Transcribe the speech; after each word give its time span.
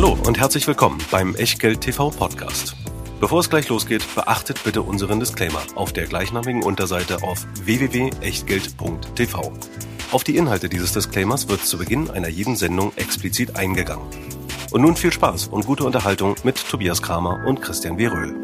Hallo 0.00 0.16
und 0.28 0.38
herzlich 0.38 0.64
willkommen 0.68 1.00
beim 1.10 1.34
Echtgeld 1.34 1.80
TV 1.80 2.10
Podcast. 2.10 2.76
Bevor 3.18 3.40
es 3.40 3.50
gleich 3.50 3.68
losgeht, 3.68 4.04
beachtet 4.14 4.62
bitte 4.62 4.82
unseren 4.82 5.18
Disclaimer 5.18 5.60
auf 5.74 5.92
der 5.92 6.06
gleichnamigen 6.06 6.62
Unterseite 6.62 7.24
auf 7.24 7.44
www.echtgeld.tv. 7.64 9.52
Auf 10.12 10.22
die 10.22 10.36
Inhalte 10.36 10.68
dieses 10.68 10.92
Disclaimers 10.92 11.48
wird 11.48 11.64
zu 11.64 11.78
Beginn 11.78 12.10
einer 12.10 12.28
jeden 12.28 12.54
Sendung 12.54 12.92
explizit 12.94 13.56
eingegangen. 13.56 14.06
Und 14.70 14.82
nun 14.82 14.94
viel 14.94 15.12
Spaß 15.12 15.48
und 15.48 15.66
gute 15.66 15.82
Unterhaltung 15.82 16.36
mit 16.44 16.64
Tobias 16.70 17.02
Kramer 17.02 17.44
und 17.44 17.60
Christian 17.60 17.98
W. 17.98 18.06
Röhl. 18.06 18.36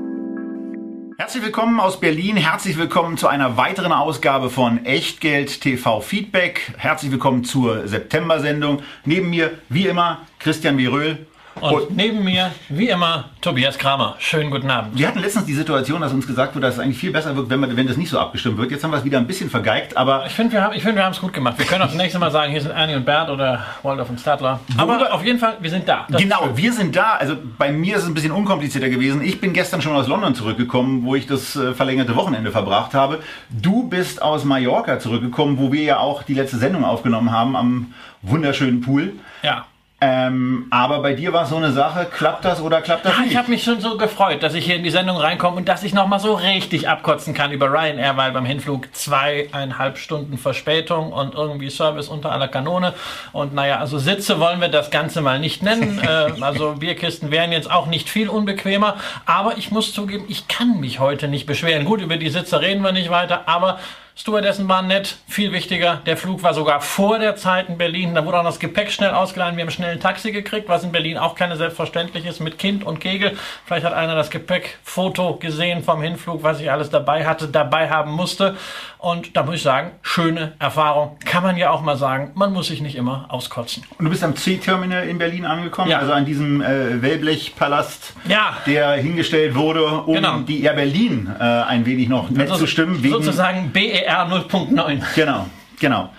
Herzlich 1.18 1.45
willkommen 1.45 1.79
aus 1.79 2.00
Berlin. 2.00 2.36
Herzlich 2.36 2.77
willkommen 2.77 3.16
zu 3.16 3.29
einer 3.29 3.57
weiteren 3.57 3.93
Ausgabe 3.93 4.50
von 4.50 4.84
Echtgeld 4.84 5.61
TV 5.61 6.00
Feedback. 6.00 6.73
Herzlich 6.79 7.12
willkommen 7.12 7.45
zur 7.45 7.86
September-Sendung. 7.86 8.82
Neben 9.05 9.30
mir, 9.30 9.52
wie 9.68 9.86
immer, 9.86 10.27
Christian 10.41 10.77
W. 10.79 11.16
Und 11.61 11.96
neben 11.96 12.25
mir, 12.25 12.50
wie 12.68 12.89
immer, 12.89 13.31
Tobias 13.40 13.79
Kramer. 13.79 14.17
Schönen 14.18 14.50
guten 14.50 14.71
Abend. 14.71 14.99
Wir 14.99 15.07
hatten 15.07 15.21
letztens 15.21 15.46
die 15.46 15.54
Situation, 15.54 16.00
dass 16.00 16.13
uns 16.13 16.27
gesagt 16.27 16.54
wurde, 16.54 16.67
dass 16.67 16.75
es 16.75 16.80
eigentlich 16.80 16.99
viel 16.99 17.13
besser 17.13 17.36
wird, 17.36 17.49
wenn, 17.49 17.61
wir, 17.61 17.77
wenn 17.77 17.86
das 17.86 17.96
nicht 17.96 18.11
so 18.11 18.18
abgestimmt 18.18 18.58
wird. 18.58 18.71
Jetzt 18.71 18.82
haben 18.82 18.90
wir 18.90 18.99
es 18.99 19.04
wieder 19.04 19.18
ein 19.18 19.27
bisschen 19.27 19.50
vergeigt, 19.50 19.96
aber... 19.96 20.27
Ich 20.27 20.32
finde, 20.32 20.53
wir 20.53 20.63
haben 20.63 20.79
find, 20.79 20.99
es 20.99 21.21
gut 21.21 21.32
gemacht. 21.32 21.58
Wir 21.58 21.67
können 21.67 21.82
auch 21.82 21.86
das 21.86 21.96
nächste 21.96 22.18
Mal 22.18 22.30
sagen, 22.30 22.50
hier 22.50 22.61
sind 22.61 22.72
Annie 22.72 22.96
und 22.96 23.04
Bert 23.04 23.30
oder 23.30 23.64
Waldorf 23.82 24.11
und 24.11 24.21
Stadler. 24.21 24.61
Aber 24.77 25.13
auf 25.13 25.25
jeden 25.25 25.39
Fall, 25.39 25.57
wir 25.61 25.71
sind 25.71 25.89
da. 25.89 26.07
Das 26.08 26.21
genau, 26.21 26.50
wir 26.54 26.72
sind 26.72 26.96
da. 26.96 27.14
Also 27.14 27.36
bei 27.58 27.71
mir 27.71 27.96
ist 27.96 28.02
es 28.02 28.08
ein 28.08 28.14
bisschen 28.14 28.32
unkomplizierter 28.32 28.89
gewesen. 28.89 29.22
Ich 29.22 29.41
bin 29.41 29.52
gestern 29.52 29.80
schon 29.80 29.94
aus 29.94 30.08
London 30.08 30.35
zurückgekommen, 30.35 31.05
wo 31.05 31.14
ich 31.14 31.27
das 31.27 31.57
äh, 31.57 31.72
verlängerte 31.72 32.16
Wochenende 32.16 32.50
verbracht 32.50 32.94
habe. 32.94 33.20
Du 33.50 33.89
bist 33.89 34.20
aus 34.20 34.44
Mallorca 34.44 34.98
zurückgekommen, 34.98 35.58
wo 35.58 35.72
wir 35.72 35.83
ja 35.83 35.98
auch 35.98 36.22
die 36.22 36.34
letzte 36.34 36.58
Sendung 36.58 36.84
aufgenommen 36.84 37.30
haben 37.30 37.56
am 37.56 37.94
wunderschönen 38.22 38.80
Pool. 38.80 39.12
Ja. 39.42 39.66
Ähm, 40.06 40.67
aber 40.69 40.98
bei 40.98 41.14
dir 41.14 41.33
war 41.33 41.44
es 41.44 41.48
so 41.48 41.56
eine 41.56 41.72
Sache, 41.72 42.05
klappt 42.05 42.44
das 42.44 42.61
oder 42.61 42.83
klappt 42.83 43.06
das 43.06 43.14
ja, 43.14 43.20
nicht? 43.20 43.31
Ich 43.31 43.36
habe 43.39 43.50
mich 43.50 43.64
schon 43.64 43.80
so 43.80 43.97
gefreut, 43.97 44.42
dass 44.42 44.52
ich 44.52 44.66
hier 44.66 44.77
in 44.77 44.84
die 44.84 44.91
Sendung 44.91 45.16
reinkomme 45.16 45.56
und 45.56 45.66
dass 45.66 45.83
ich 45.83 45.94
nochmal 45.94 46.20
so 46.20 46.34
richtig 46.34 46.91
abkotzen 46.91 47.33
kann 47.33 47.52
über 47.52 47.72
Ryanair, 47.72 48.14
weil 48.19 48.30
beim 48.32 48.44
Hinflug 48.44 48.94
zweieinhalb 48.94 49.97
Stunden 49.97 50.36
Verspätung 50.36 51.10
und 51.10 51.34
irgendwie 51.34 51.70
Service 51.70 52.08
unter 52.08 52.32
aller 52.32 52.48
Kanone. 52.48 52.92
Und 53.32 53.55
naja, 53.55 53.78
also 53.78 53.97
Sitze 53.98 54.38
wollen 54.41 54.60
wir 54.60 54.69
das 54.69 54.91
Ganze 54.91 55.22
mal 55.22 55.38
nicht 55.38 55.62
nennen. 55.62 55.98
äh, 56.02 56.32
also 56.42 56.75
Bierkisten 56.78 57.30
wären 57.30 57.50
jetzt 57.50 57.70
auch 57.70 57.86
nicht 57.86 58.10
viel 58.10 58.28
unbequemer. 58.28 58.97
Aber 59.25 59.56
ich 59.56 59.70
muss 59.70 59.94
zugeben, 59.94 60.27
ich 60.28 60.48
kann 60.48 60.80
mich 60.80 61.00
heute 61.00 61.28
nicht 61.28 61.47
beschweren. 61.47 61.86
Gut, 61.86 62.02
über 62.02 62.19
die 62.19 62.28
Sitze 62.28 62.60
reden 62.60 62.82
wir 62.82 62.92
nicht 62.92 63.08
weiter, 63.08 63.44
aber 63.47 63.78
Stewardessen 64.16 64.68
waren 64.68 64.86
nett, 64.86 65.16
viel 65.26 65.50
wichtiger. 65.50 66.00
Der 66.06 66.16
Flug 66.16 66.44
war 66.44 66.54
sogar 66.54 66.80
vor 66.80 67.18
der 67.18 67.34
Zeit 67.34 67.68
in 67.68 67.76
Berlin. 67.78 68.14
Da 68.14 68.24
wurde 68.24 68.38
auch 68.38 68.44
das 68.44 68.60
Gepäck 68.60 68.92
schnell 68.92 69.10
ausgeladen. 69.10 69.56
Wir 69.56 69.64
haben 69.64 69.72
schnell 69.72 69.90
ein 69.90 69.98
Taxi 70.00 70.30
gekriegt, 70.30 70.68
was 70.68 70.84
in 70.84 70.92
Berlin 70.92 71.18
auch 71.18 71.34
keine 71.34 71.56
selbstverständlich 71.56 72.24
ist, 72.24 72.38
mit 72.38 72.56
Kind 72.56 72.84
und 72.84 73.00
Kegel. 73.00 73.36
Vielleicht 73.66 73.84
hat 73.84 73.92
einer 73.92 74.14
das 74.14 74.30
Gepäckfoto 74.30 75.34
gesehen 75.36 75.82
vom 75.82 76.00
Hinflug, 76.00 76.44
was 76.44 76.60
ich 76.60 76.70
alles 76.70 76.90
dabei 76.90 77.26
hatte, 77.26 77.48
dabei 77.48 77.90
haben 77.90 78.12
musste. 78.12 78.56
Und 78.98 79.36
da 79.36 79.42
muss 79.42 79.56
ich 79.56 79.62
sagen, 79.62 79.90
schöne 80.00 80.52
Erfahrung. 80.60 81.18
Kann 81.26 81.42
man 81.42 81.56
ja 81.56 81.70
auch 81.70 81.82
mal 81.82 81.96
sagen, 81.96 82.30
man 82.34 82.52
muss 82.52 82.68
sich 82.68 82.80
nicht 82.80 82.94
immer 82.96 83.26
auskotzen. 83.28 83.82
Und 83.98 84.04
du 84.06 84.10
bist 84.10 84.22
am 84.24 84.34
C-Terminal 84.36 85.08
in 85.08 85.18
Berlin 85.18 85.44
angekommen, 85.44 85.90
Ja. 85.90 85.98
also 85.98 86.12
an 86.12 86.24
diesem 86.24 86.62
äh, 86.62 87.02
Wellblechpalast, 87.02 88.14
Ja. 88.28 88.56
der 88.64 88.92
hingestellt 88.92 89.56
wurde, 89.56 89.84
um 89.84 90.14
Genau. 90.14 90.38
die 90.38 90.62
Air 90.62 90.74
Berlin 90.74 91.28
äh, 91.38 91.42
ein 91.42 91.84
wenig 91.84 92.08
noch 92.08 92.30
nett 92.30 92.48
Also 92.50 92.62
zu 92.64 92.66
stimmen. 92.68 93.02
Wegen, 93.02 93.12
sozusagen 93.12 93.72
BER 94.05 94.27
0.9. 94.28 95.02
Genau, 95.14 95.47
genau. 95.80 96.10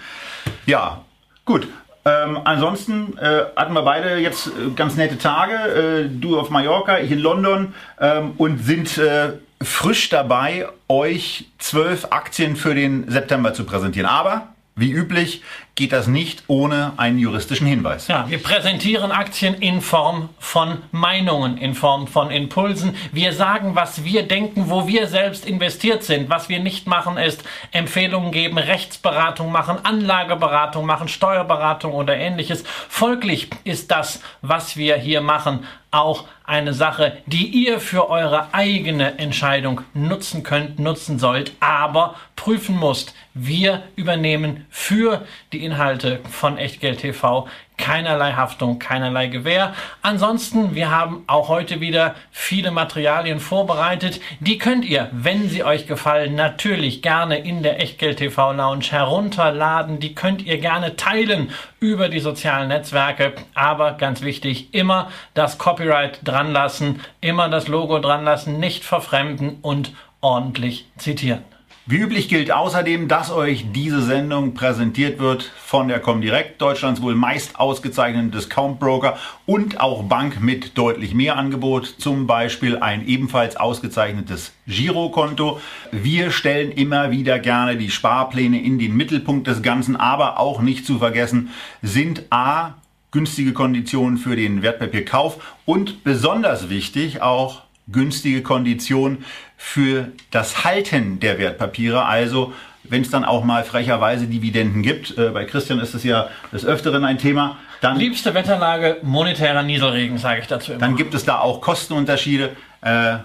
Ja, 0.65 1.03
gut. 1.45 1.67
Ähm, 2.07 2.39
ansonsten 2.43 3.17
äh, 3.17 3.45
hatten 3.55 3.73
wir 3.73 3.81
beide 3.81 4.17
jetzt 4.17 4.47
äh, 4.47 4.51
ganz 4.75 4.95
nette 4.95 5.17
Tage. 5.17 5.53
Äh, 5.53 6.09
du 6.09 6.39
auf 6.39 6.49
Mallorca, 6.49 6.99
ich 6.99 7.11
in 7.11 7.19
London 7.19 7.73
ähm, 7.99 8.33
und 8.37 8.59
sind 8.63 8.97
äh, 8.97 9.33
frisch 9.61 10.09
dabei, 10.09 10.67
euch 10.87 11.49
zwölf 11.57 12.07
Aktien 12.11 12.55
für 12.55 12.75
den 12.75 13.09
September 13.09 13.53
zu 13.53 13.65
präsentieren. 13.65 14.07
Aber 14.07 14.49
wie 14.75 14.91
üblich 14.91 15.41
geht 15.75 15.91
das 15.91 16.07
nicht 16.07 16.43
ohne 16.47 16.93
einen 16.95 17.19
juristischen 17.19 17.67
Hinweis. 17.67 18.07
Ja, 18.07 18.29
wir 18.29 18.41
präsentieren 18.41 19.11
Aktien 19.11 19.55
in 19.55 19.81
Form 19.81 20.29
von 20.39 20.77
Meinungen, 20.91 21.57
in 21.57 21.75
Form 21.75 22.07
von 22.07 22.31
Impulsen. 22.31 22.95
Wir 23.11 23.33
sagen, 23.33 23.75
was 23.75 24.05
wir 24.05 24.23
denken, 24.23 24.69
wo 24.69 24.87
wir 24.87 25.07
selbst 25.07 25.45
investiert 25.45 26.03
sind. 26.03 26.29
Was 26.29 26.47
wir 26.47 26.59
nicht 26.59 26.87
machen, 26.87 27.17
ist 27.17 27.43
Empfehlungen 27.71 28.31
geben, 28.31 28.57
Rechtsberatung 28.57 29.51
machen, 29.51 29.77
Anlageberatung 29.83 30.85
machen, 30.85 31.09
Steuerberatung 31.09 31.91
oder 31.91 32.15
ähnliches. 32.15 32.63
Folglich 32.87 33.49
ist 33.65 33.91
das, 33.91 34.21
was 34.41 34.77
wir 34.77 34.95
hier 34.95 35.19
machen, 35.19 35.65
auch 35.95 36.25
eine 36.43 36.73
Sache, 36.73 37.17
die 37.25 37.47
ihr 37.47 37.79
für 37.79 38.09
eure 38.09 38.53
eigene 38.53 39.17
Entscheidung 39.17 39.81
nutzen 39.93 40.43
könnt, 40.43 40.77
nutzen 40.77 41.17
sollt, 41.17 41.53
aber 41.59 42.15
prüfen 42.35 42.77
musst. 42.77 43.15
Wir 43.33 43.83
übernehmen 43.95 44.65
für 44.69 45.25
die 45.53 45.63
Inhalte 45.63 46.19
von 46.29 46.57
Echtgeld 46.57 46.99
TV 46.99 47.47
keinerlei 47.77 48.33
Haftung, 48.33 48.79
keinerlei 48.79 49.27
Gewähr. 49.27 49.73
Ansonsten, 50.01 50.75
wir 50.75 50.91
haben 50.91 51.23
auch 51.27 51.49
heute 51.49 51.79
wieder 51.79 52.15
viele 52.31 52.71
Materialien 52.71 53.39
vorbereitet. 53.39 54.19
Die 54.39 54.57
könnt 54.57 54.85
ihr, 54.85 55.09
wenn 55.11 55.49
sie 55.49 55.63
euch 55.63 55.87
gefallen, 55.87 56.35
natürlich 56.35 57.01
gerne 57.01 57.37
in 57.37 57.63
der 57.63 57.81
Echtgeld 57.81 58.17
TV 58.17 58.53
Lounge 58.53 58.85
herunterladen. 58.91 59.99
Die 59.99 60.15
könnt 60.15 60.41
ihr 60.41 60.57
gerne 60.57 60.95
teilen 60.95 61.51
über 61.79 62.09
die 62.09 62.19
sozialen 62.19 62.69
Netzwerke. 62.69 63.33
Aber 63.53 63.93
ganz 63.93 64.21
wichtig, 64.21 64.73
immer 64.73 65.09
das 65.33 65.57
Copyright 65.57 66.19
dran 66.23 66.51
lassen, 66.51 67.01
immer 67.21 67.49
das 67.49 67.67
Logo 67.67 67.99
dran 67.99 68.23
lassen, 68.23 68.59
nicht 68.59 68.83
verfremden 68.83 69.57
und 69.61 69.93
ordentlich 70.21 70.87
zitieren. 70.97 71.54
Wie 71.87 71.97
üblich 71.97 72.29
gilt 72.29 72.51
außerdem, 72.51 73.07
dass 73.07 73.29
euch 73.29 73.67
diese 73.71 74.01
Sendung 74.01 74.55
präsentiert 74.55 75.19
wird 75.19 75.43
von 75.43 75.87
der 75.87 75.99
Comdirect, 75.99 76.59
Deutschlands 76.59 76.99
wohl 76.99 77.13
meist 77.13 77.59
ausgezeichneten 77.59 78.31
Discount-Broker 78.31 79.19
und 79.45 79.79
auch 79.79 80.01
Bank 80.01 80.41
mit 80.41 80.79
deutlich 80.79 81.13
mehr 81.13 81.37
Angebot, 81.37 81.85
zum 81.85 82.25
Beispiel 82.25 82.79
ein 82.79 83.07
ebenfalls 83.07 83.55
ausgezeichnetes 83.55 84.53
Girokonto. 84.65 85.61
Wir 85.91 86.31
stellen 86.31 86.71
immer 86.71 87.11
wieder 87.11 87.37
gerne 87.37 87.77
die 87.77 87.91
Sparpläne 87.91 88.59
in 88.63 88.79
den 88.79 88.97
Mittelpunkt 88.97 89.45
des 89.45 89.61
Ganzen, 89.61 89.95
aber 89.95 90.39
auch 90.39 90.63
nicht 90.63 90.87
zu 90.87 90.97
vergessen 90.97 91.51
sind 91.83 92.23
A, 92.31 92.77
günstige 93.11 93.53
Konditionen 93.53 94.17
für 94.17 94.35
den 94.35 94.63
Wertpapierkauf 94.63 95.55
und 95.65 96.03
besonders 96.03 96.71
wichtig 96.71 97.21
auch 97.21 97.64
günstige 97.87 98.41
Konditionen 98.41 99.25
für 99.57 100.11
das 100.31 100.63
Halten 100.63 101.19
der 101.19 101.37
Wertpapiere. 101.37 102.05
Also 102.05 102.53
wenn 102.83 103.01
es 103.01 103.09
dann 103.09 103.25
auch 103.25 103.43
mal 103.43 103.63
frecherweise 103.63 104.27
Dividenden 104.27 104.81
gibt, 104.81 105.17
äh, 105.17 105.29
bei 105.29 105.45
Christian 105.45 105.79
ist 105.79 105.93
es 105.93 106.03
ja 106.03 106.29
des 106.51 106.65
Öfteren 106.65 107.03
ein 107.03 107.17
Thema, 107.17 107.57
dann, 107.81 107.97
Liebste 107.97 108.33
Wetterlage, 108.33 108.97
monetärer 109.03 109.63
Nieselregen, 109.63 110.17
sage 110.17 110.41
ich 110.41 110.47
dazu 110.47 110.71
immer. 110.71 110.79
dann 110.79 110.95
gibt 110.95 111.13
es 111.13 111.25
da 111.25 111.39
auch 111.39 111.61
Kostenunterschiede. 111.61 112.51
Äh, 112.81 113.17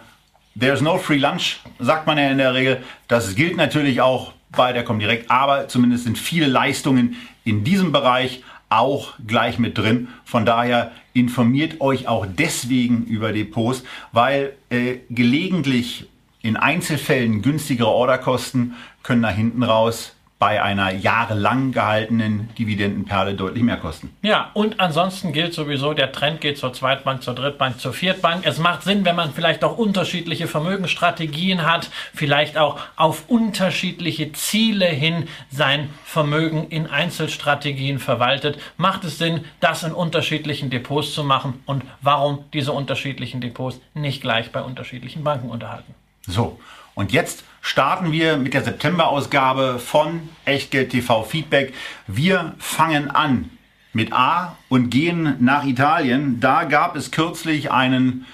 there's 0.58 0.80
no 0.80 0.98
free 0.98 1.18
lunch, 1.18 1.60
sagt 1.78 2.06
man 2.06 2.18
ja 2.18 2.30
in 2.30 2.38
der 2.38 2.54
Regel. 2.54 2.78
Das 3.08 3.34
gilt 3.34 3.56
natürlich 3.56 4.00
auch 4.00 4.32
bei 4.50 4.72
der 4.72 4.84
Comdirect, 4.84 5.30
aber 5.30 5.68
zumindest 5.68 6.04
sind 6.04 6.18
viele 6.18 6.46
Leistungen 6.46 7.16
in 7.44 7.64
diesem 7.64 7.92
Bereich 7.92 8.42
auch 8.70 9.14
gleich 9.26 9.58
mit 9.58 9.76
drin. 9.76 10.08
Von 10.24 10.46
daher 10.46 10.92
informiert 11.12 11.80
euch 11.80 12.08
auch 12.08 12.26
deswegen 12.26 13.04
über 13.04 13.32
Depots, 13.32 13.82
weil 14.12 14.54
äh, 14.70 14.98
gelegentlich 15.10 16.08
in 16.40 16.56
Einzelfällen 16.56 17.42
günstigere 17.42 17.88
Orderkosten 17.88 18.74
können 19.02 19.20
nach 19.20 19.34
hinten 19.34 19.62
raus 19.62 20.14
bei 20.40 20.62
einer 20.62 20.90
jahrelang 20.90 21.70
gehaltenen 21.70 22.48
Dividendenperle 22.58 23.34
deutlich 23.34 23.62
mehr 23.62 23.76
kosten. 23.76 24.10
Ja, 24.22 24.50
und 24.54 24.80
ansonsten 24.80 25.34
gilt 25.34 25.52
sowieso, 25.52 25.92
der 25.92 26.12
Trend 26.12 26.40
geht 26.40 26.56
zur 26.56 26.72
Zweitbank, 26.72 27.22
zur 27.22 27.34
Drittbank, 27.34 27.78
zur 27.78 27.92
Viertbank. 27.92 28.46
Es 28.46 28.58
macht 28.58 28.82
Sinn, 28.82 29.04
wenn 29.04 29.14
man 29.14 29.34
vielleicht 29.34 29.62
auch 29.62 29.76
unterschiedliche 29.76 30.48
Vermögensstrategien 30.48 31.70
hat, 31.70 31.90
vielleicht 32.14 32.56
auch 32.56 32.80
auf 32.96 33.24
unterschiedliche 33.28 34.32
Ziele 34.32 34.86
hin 34.86 35.28
sein 35.50 35.90
Vermögen 36.04 36.68
in 36.68 36.86
Einzelstrategien 36.86 37.98
verwaltet. 37.98 38.58
Macht 38.78 39.04
es 39.04 39.18
Sinn, 39.18 39.44
das 39.60 39.82
in 39.82 39.92
unterschiedlichen 39.92 40.70
Depots 40.70 41.12
zu 41.12 41.22
machen 41.22 41.62
und 41.66 41.84
warum 42.00 42.46
diese 42.54 42.72
unterschiedlichen 42.72 43.42
Depots 43.42 43.78
nicht 43.92 44.22
gleich 44.22 44.50
bei 44.52 44.62
unterschiedlichen 44.62 45.22
Banken 45.22 45.50
unterhalten? 45.50 45.94
So, 46.26 46.58
und 46.94 47.12
jetzt 47.12 47.44
starten 47.60 48.12
wir 48.12 48.36
mit 48.36 48.54
der 48.54 48.64
September-Ausgabe 48.64 49.78
von 49.78 50.28
Echtgeld 50.44 50.90
TV 50.90 51.22
Feedback. 51.22 51.74
Wir 52.06 52.54
fangen 52.58 53.10
an 53.10 53.50
mit 53.92 54.12
A 54.12 54.56
und 54.68 54.90
gehen 54.90 55.36
nach 55.40 55.64
Italien. 55.64 56.40
Da 56.40 56.64
gab 56.64 56.96
es 56.96 57.10
kürzlich 57.10 57.70
einen 57.70 58.26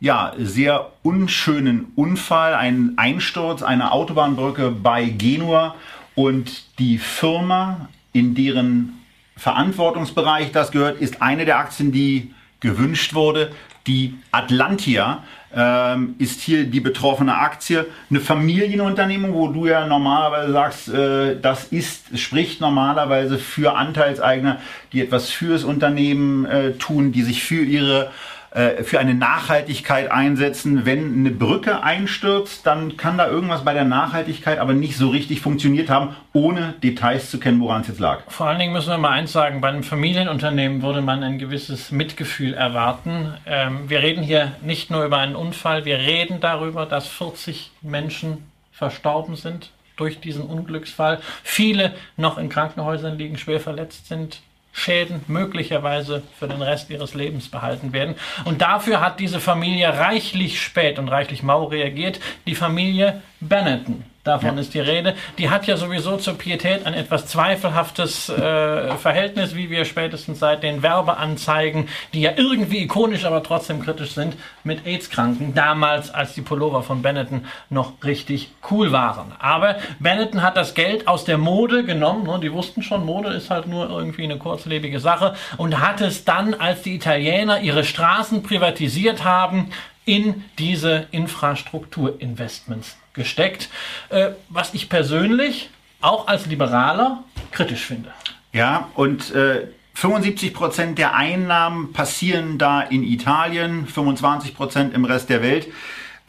ja, 0.00 0.32
sehr 0.38 0.92
unschönen 1.02 1.92
Unfall, 1.94 2.54
einen 2.54 2.96
Einsturz 2.96 3.62
einer 3.62 3.92
Autobahnbrücke 3.92 4.70
bei 4.70 5.04
Genua 5.04 5.74
und 6.14 6.78
die 6.78 6.98
Firma, 6.98 7.88
in 8.12 8.34
deren 8.34 9.00
Verantwortungsbereich 9.36 10.52
das 10.52 10.70
gehört, 10.70 11.00
ist 11.00 11.22
eine 11.22 11.44
der 11.44 11.58
Aktien, 11.58 11.92
die 11.92 12.34
gewünscht 12.60 13.14
wurde. 13.14 13.52
Die 13.86 14.14
Atlantia 14.30 15.22
ähm, 15.54 16.14
ist 16.18 16.40
hier 16.42 16.64
die 16.64 16.80
betroffene 16.80 17.36
Aktie. 17.36 17.86
Eine 18.08 18.20
Familienunternehmung, 18.20 19.34
wo 19.34 19.48
du 19.48 19.66
ja 19.66 19.86
normalerweise 19.86 20.52
sagst, 20.52 20.88
äh, 20.88 21.40
das 21.40 21.64
ist, 21.64 22.18
spricht 22.18 22.60
normalerweise 22.60 23.38
für 23.38 23.74
Anteilseigner, 23.74 24.58
die 24.92 25.00
etwas 25.00 25.30
fürs 25.30 25.64
Unternehmen 25.64 26.44
äh, 26.44 26.72
tun, 26.72 27.12
die 27.12 27.22
sich 27.22 27.42
für 27.42 27.62
ihre 27.62 28.10
äh, 28.52 28.82
für 28.82 28.98
eine 28.98 29.14
Nachhaltigkeit 29.14 30.10
einsetzen. 30.10 30.84
Wenn 30.84 31.14
eine 31.14 31.30
Brücke 31.30 31.84
einstürzt, 31.84 32.66
dann 32.66 32.96
kann 32.96 33.16
da 33.16 33.28
irgendwas 33.28 33.64
bei 33.64 33.74
der 33.74 33.84
Nachhaltigkeit 33.84 34.58
aber 34.58 34.72
nicht 34.72 34.96
so 34.96 35.08
richtig 35.10 35.40
funktioniert 35.40 35.88
haben, 35.88 36.16
ohne 36.32 36.74
Details 36.82 37.30
zu 37.30 37.38
kennen, 37.38 37.60
woran 37.60 37.82
es 37.82 37.88
jetzt 37.88 38.00
lag. 38.00 38.22
Vor 38.26 38.46
allen 38.46 38.58
Dingen 38.58 38.72
müssen 38.72 38.90
wir 38.90 38.98
mal 38.98 39.10
eins 39.10 39.30
sagen, 39.30 39.60
bei 39.60 39.68
einem 39.68 39.84
Familienunternehmen 39.84 40.82
würde 40.82 41.00
man 41.00 41.22
ein 41.22 41.38
gewisses 41.38 41.92
Mitgefühl 41.92 42.54
erwarten. 42.54 43.34
Ähm, 43.46 43.88
wir 43.88 44.00
reden 44.00 44.24
hier 44.24 44.52
nicht 44.62 44.90
nur 44.90 45.04
über 45.04 45.18
einen 45.18 45.36
Unfall, 45.36 45.84
wir 45.84 45.98
reden 45.98 46.40
darüber, 46.40 46.86
dass 46.86 47.06
40 47.06 47.70
Menschen 47.82 48.50
verstorben 48.72 49.36
sind 49.36 49.70
durch 49.96 50.18
diesen 50.18 50.42
Unglücksfall. 50.42 51.20
Viele 51.44 51.94
noch 52.16 52.38
in 52.38 52.48
Krankenhäusern 52.48 53.16
liegen, 53.16 53.38
schwer 53.38 53.60
verletzt 53.60 54.08
sind. 54.08 54.40
Schäden 54.72 55.24
möglicherweise 55.26 56.22
für 56.38 56.48
den 56.48 56.62
Rest 56.62 56.90
ihres 56.90 57.14
Lebens 57.14 57.48
behalten 57.48 57.92
werden. 57.92 58.14
Und 58.44 58.62
dafür 58.62 59.00
hat 59.00 59.20
diese 59.20 59.40
Familie 59.40 59.88
reichlich 59.88 60.62
spät 60.62 60.98
und 60.98 61.08
reichlich 61.08 61.42
mau 61.42 61.64
reagiert. 61.64 62.20
Die 62.46 62.54
Familie 62.54 63.22
Benetton 63.40 64.04
davon 64.24 64.56
ja. 64.56 64.60
ist 64.60 64.74
die 64.74 64.80
Rede. 64.80 65.14
Die 65.38 65.50
hat 65.50 65.66
ja 65.66 65.76
sowieso 65.76 66.16
zur 66.16 66.36
Pietät 66.36 66.86
ein 66.86 66.94
etwas 66.94 67.26
zweifelhaftes 67.26 68.28
äh, 68.28 68.94
Verhältnis, 68.96 69.54
wie 69.54 69.70
wir 69.70 69.84
spätestens 69.84 70.38
seit 70.38 70.62
den 70.62 70.82
Werbeanzeigen, 70.82 71.88
die 72.12 72.20
ja 72.20 72.32
irgendwie 72.36 72.82
ikonisch, 72.82 73.24
aber 73.24 73.42
trotzdem 73.42 73.82
kritisch 73.82 74.12
sind, 74.12 74.36
mit 74.62 74.86
AIDS-Kranken, 74.86 75.54
damals 75.54 76.12
als 76.12 76.34
die 76.34 76.42
Pullover 76.42 76.82
von 76.82 77.02
Benetton 77.02 77.46
noch 77.70 77.92
richtig 78.04 78.50
cool 78.70 78.92
waren. 78.92 79.32
Aber 79.38 79.76
Benetton 79.98 80.42
hat 80.42 80.56
das 80.56 80.74
Geld 80.74 81.08
aus 81.08 81.24
der 81.24 81.38
Mode 81.38 81.84
genommen, 81.84 82.24
ne? 82.24 82.38
die 82.40 82.52
wussten 82.52 82.82
schon, 82.82 83.06
Mode 83.06 83.30
ist 83.30 83.50
halt 83.50 83.66
nur 83.66 83.88
irgendwie 83.88 84.24
eine 84.24 84.36
kurzlebige 84.36 85.00
Sache, 85.00 85.34
und 85.56 85.80
hat 85.80 86.00
es 86.00 86.24
dann, 86.24 86.54
als 86.54 86.82
die 86.82 86.94
Italiener 86.94 87.60
ihre 87.60 87.84
Straßen 87.84 88.42
privatisiert 88.42 89.24
haben, 89.24 89.70
in 90.10 90.42
diese 90.58 91.06
Infrastrukturinvestments 91.12 92.96
gesteckt, 93.12 93.68
äh, 94.08 94.30
was 94.48 94.74
ich 94.74 94.88
persönlich 94.88 95.70
auch 96.00 96.26
als 96.26 96.46
Liberaler 96.46 97.22
kritisch 97.52 97.86
finde. 97.86 98.10
Ja, 98.52 98.88
und 98.96 99.32
äh, 99.32 99.68
75 99.94 100.52
Prozent 100.52 100.98
der 100.98 101.14
Einnahmen 101.14 101.92
passieren 101.92 102.58
da 102.58 102.80
in 102.80 103.04
Italien, 103.04 103.86
25 103.86 104.56
Prozent 104.56 104.94
im 104.94 105.04
Rest 105.04 105.28
der 105.28 105.42
Welt. 105.42 105.68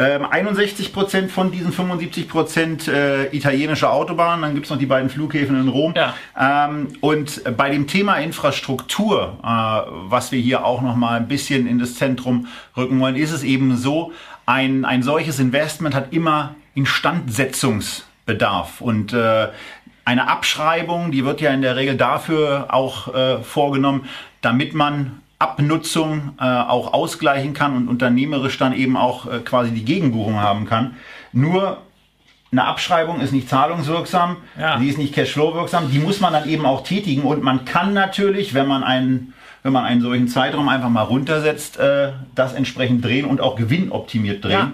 61 0.02 0.88
ähm, 0.88 0.94
Prozent 0.94 1.32
von 1.32 1.52
diesen 1.52 1.72
75 1.72 2.28
Prozent 2.28 2.88
äh, 2.88 3.26
italienische 3.36 3.90
Autobahnen, 3.90 4.42
dann 4.42 4.54
gibt 4.54 4.66
es 4.66 4.72
noch 4.72 4.78
die 4.78 4.86
beiden 4.86 5.10
Flughäfen 5.10 5.60
in 5.60 5.68
Rom. 5.68 5.94
Ja. 5.96 6.16
Ähm, 6.40 6.90
und 7.02 7.42
bei 7.58 7.70
dem 7.70 7.88
Thema 7.88 8.18
Infrastruktur, 8.18 9.38
äh, 9.44 9.48
was 10.10 10.32
wir 10.32 10.40
hier 10.40 10.66
auch 10.66 10.82
noch 10.82 10.96
mal 10.96 11.18
ein 11.18 11.28
bisschen 11.28 11.68
in 11.68 11.80
das 11.80 11.96
Zentrum 11.96 12.48
rücken 12.76 13.00
wollen, 13.00 13.16
ist 13.16 13.32
es 13.32 13.44
eben 13.44 13.78
so, 13.78 14.12
ein, 14.46 14.86
ein 14.86 15.04
solches 15.04 15.40
Investment 15.40 15.96
hat 15.96 16.12
immer 16.12 16.56
Instandsetzungsbedarf. 16.74 18.82
Und 18.82 19.14
äh, 19.14 19.50
eine 20.04 20.28
Abschreibung, 20.28 21.12
die 21.12 21.26
wird 21.26 21.42
ja 21.42 21.52
in 21.52 21.62
der 21.62 21.76
Regel 21.76 21.96
dafür 21.96 22.68
auch 22.70 23.14
äh, 23.14 23.44
vorgenommen, 23.44 24.10
damit 24.42 24.74
man 24.74 25.22
Abnutzung 25.42 26.34
äh, 26.40 26.44
auch 26.44 26.94
ausgleichen 26.94 27.54
kann 27.54 27.76
und 27.76 27.88
unternehmerisch 27.88 28.58
dann 28.58 28.74
eben 28.74 28.96
auch 28.96 29.26
äh, 29.26 29.40
quasi 29.40 29.72
die 29.72 29.84
Gegenbuchung 29.84 30.40
haben 30.40 30.66
kann. 30.66 30.96
Nur 31.34 31.78
eine 32.52 32.66
Abschreibung 32.66 33.22
ist 33.22 33.32
nicht 33.32 33.50
zahlungswirksam, 33.50 34.38
ja. 34.60 34.78
die 34.78 34.88
ist 34.88 34.98
nicht 34.98 35.14
cashflow-wirksam, 35.16 35.90
die 35.90 36.00
muss 36.00 36.20
man 36.20 36.34
dann 36.34 36.50
eben 36.50 36.66
auch 36.66 36.84
tätigen 36.84 37.24
und 37.24 37.42
man 37.42 37.66
kann 37.66 37.94
natürlich, 37.94 38.54
wenn 38.54 38.68
man 38.68 38.84
einen, 38.84 39.34
wenn 39.64 39.72
man 39.72 39.86
einen 39.86 40.02
solchen 40.02 40.28
Zeitraum 40.28 40.68
einfach 40.68 40.90
mal 40.90 41.04
runtersetzt, 41.04 41.80
äh, 41.80 42.12
das 42.36 42.54
entsprechend 42.54 43.04
drehen 43.06 43.26
und 43.26 43.42
auch 43.42 43.56
gewinnoptimiert 43.56 44.44
drehen. 44.44 44.52
Ja. 44.52 44.72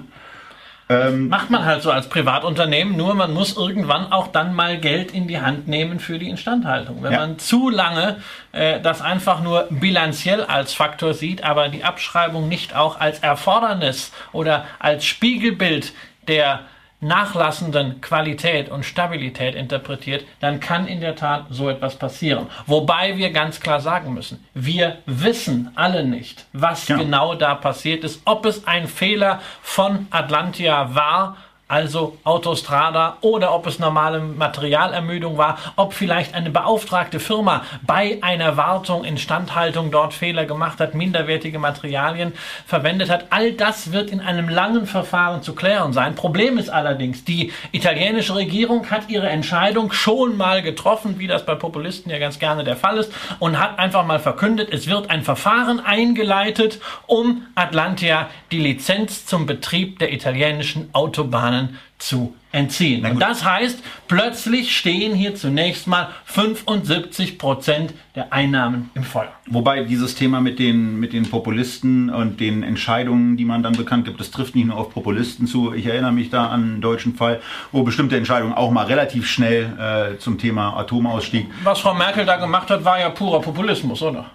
Ähm, 0.90 1.28
macht 1.28 1.50
man 1.50 1.66
halt 1.66 1.82
so 1.82 1.92
als 1.92 2.08
Privatunternehmen, 2.08 2.96
nur 2.96 3.14
man 3.14 3.34
muss 3.34 3.58
irgendwann 3.58 4.12
auch 4.12 4.28
dann 4.28 4.54
mal 4.54 4.78
Geld 4.78 5.12
in 5.12 5.28
die 5.28 5.40
Hand 5.42 5.68
nehmen 5.68 6.00
für 6.00 6.18
die 6.18 6.30
Instandhaltung. 6.30 7.04
Wenn 7.04 7.12
ja. 7.12 7.20
man 7.20 7.40
zu 7.40 7.70
lange 7.70 8.18
äh, 8.54 8.80
das 8.80 9.02
einfach 9.02 9.42
nur 9.42 9.68
bilanziell 9.70 10.44
als 10.44 10.74
Faktor 10.74 11.14
sieht, 11.14 11.44
aber 11.44 11.68
die 11.68 11.84
Abschreibung 11.84 12.48
nicht 12.48 12.74
auch 12.74 13.02
als 13.02 13.20
Erfordernis 13.20 14.14
oder 14.32 14.66
als 14.80 15.06
Spiegelbild 15.06 15.92
der 16.30 16.62
nachlassenden 17.00 18.02
Qualität 18.02 18.70
und 18.70 18.84
Stabilität 18.84 19.54
interpretiert, 19.56 20.26
dann 20.40 20.60
kann 20.60 20.88
in 20.88 21.00
der 21.00 21.16
Tat 21.16 21.46
so 21.50 21.70
etwas 21.70 21.96
passieren. 21.96 22.48
Wobei 22.66 23.18
wir 23.18 23.32
ganz 23.32 23.60
klar 23.60 23.80
sagen 23.80 24.14
müssen, 24.14 24.44
wir 24.54 24.98
wissen 25.06 25.72
alle 25.76 26.04
nicht, 26.04 26.46
was 26.54 26.88
ja. 26.88 26.98
genau 26.98 27.36
da 27.36 27.54
passiert 27.54 28.04
ist, 28.04 28.22
ob 28.26 28.46
es 28.46 28.66
ein 28.66 28.88
Fehler 28.88 29.42
von 29.62 30.08
Atlantia 30.10 30.96
war 30.96 31.38
also 31.68 32.18
Autostrada, 32.24 33.18
oder 33.22 33.54
ob 33.54 33.68
es 33.68 33.78
normale 33.78 34.20
Materialermüdung 34.20 35.38
war, 35.38 35.58
ob 35.76 35.94
vielleicht 35.94 36.34
eine 36.34 36.50
beauftragte 36.50 37.20
Firma 37.20 37.64
bei 37.82 38.20
einer 38.22 38.56
Wartung, 38.56 39.04
Instandhaltung 39.04 39.92
dort 39.92 40.14
Fehler 40.14 40.46
gemacht 40.46 40.80
hat, 40.80 40.96
minderwertige 40.96 41.60
Materialien 41.60 42.34
verwendet 42.66 43.10
hat. 43.10 43.26
All 43.32 43.52
das 43.52 43.92
wird 43.92 44.12
in 44.12 44.22
einem 44.22 44.48
langen 44.48 44.86
Verfahren 44.86 45.42
zu 45.44 45.56
klären 45.56 45.92
sein. 45.92 46.16
Problem 46.16 46.58
ist 46.58 46.70
allerdings, 46.70 47.26
die 47.26 47.52
italienische 47.74 48.36
Regierung 48.36 48.90
hat 48.90 49.10
ihre 49.10 49.28
Entscheidung 49.28 49.92
schon 49.92 50.38
mal 50.38 50.62
getroffen, 50.62 51.20
wie 51.20 51.28
das 51.28 51.46
bei 51.46 51.56
Populisten 51.56 52.10
ja 52.12 52.18
ganz 52.18 52.40
gerne 52.40 52.64
der 52.64 52.78
Fall 52.78 52.98
ist, 52.98 53.12
und 53.40 53.60
hat 53.60 53.78
einfach 53.78 54.06
mal 54.06 54.20
verkündet, 54.20 54.70
es 54.72 54.88
wird 54.88 55.10
ein 55.10 55.24
Verfahren 55.24 55.82
eingeleitet, 55.82 56.80
um 57.08 57.46
Atlantia 57.56 58.30
die 58.52 58.60
Lizenz 58.60 59.26
zum 59.26 59.46
Betrieb 59.46 60.00
der 60.00 60.14
italienischen 60.14 60.90
Autobahnen 60.94 61.57
Bahnen 61.58 61.78
zu 61.98 62.36
entziehen. 62.52 63.06
Und 63.06 63.20
das 63.20 63.44
heißt, 63.44 63.84
plötzlich 64.08 64.78
stehen 64.78 65.16
hier 65.16 65.34
zunächst 65.36 65.88
mal 65.88 66.10
75 66.26 67.40
Prozent 67.40 67.94
der 68.16 68.32
Einnahmen 68.32 68.92
im 68.94 69.04
Feuer. 69.04 69.32
Wobei 69.48 69.84
dieses 69.84 70.14
Thema 70.14 70.40
mit 70.40 70.60
den, 70.60 71.00
mit 71.00 71.14
den 71.14 71.30
Populisten 71.30 72.10
und 72.12 72.40
den 72.40 72.62
Entscheidungen, 72.62 73.36
die 73.36 73.46
man 73.46 73.64
dann 73.64 73.74
bekannt 73.74 74.06
gibt, 74.06 74.20
das 74.20 74.30
trifft 74.30 74.56
nicht 74.56 74.68
nur 74.68 74.78
auf 74.78 74.92
Populisten 74.92 75.48
zu. 75.48 75.74
Ich 75.74 75.88
erinnere 75.88 76.12
mich 76.12 76.30
da 76.30 76.48
an 76.48 76.64
einen 76.64 76.82
deutschen 76.82 77.16
Fall, 77.16 77.42
wo 77.72 77.82
bestimmte 77.84 78.16
Entscheidungen 78.16 78.54
auch 78.54 78.70
mal 78.70 78.86
relativ 78.86 79.28
schnell 79.28 80.14
äh, 80.14 80.20
zum 80.20 80.38
Thema 80.38 80.78
Atomausstieg. 80.78 81.48
Was 81.64 81.80
Frau 81.80 81.96
Merkel 81.96 82.26
da 82.26 82.38
gemacht 82.38 82.70
hat, 82.70 82.86
war 82.86 83.00
ja 83.00 83.10
purer 83.10 83.42
Populismus, 83.42 84.02
oder? 84.04 84.26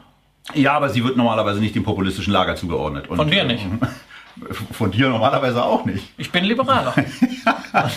Ja, 0.54 0.72
aber 0.72 0.88
sie 0.88 1.04
wird 1.04 1.16
normalerweise 1.16 1.60
nicht 1.60 1.76
dem 1.76 1.84
populistischen 1.84 2.32
Lager 2.32 2.56
zugeordnet. 2.56 3.08
Und, 3.08 3.16
Von 3.16 3.30
dir 3.30 3.44
nicht. 3.44 3.64
Von 4.72 4.90
dir 4.90 5.08
normalerweise 5.08 5.62
auch 5.62 5.84
nicht. 5.84 6.12
Ich 6.16 6.30
bin 6.30 6.44
Liberaler. 6.44 6.94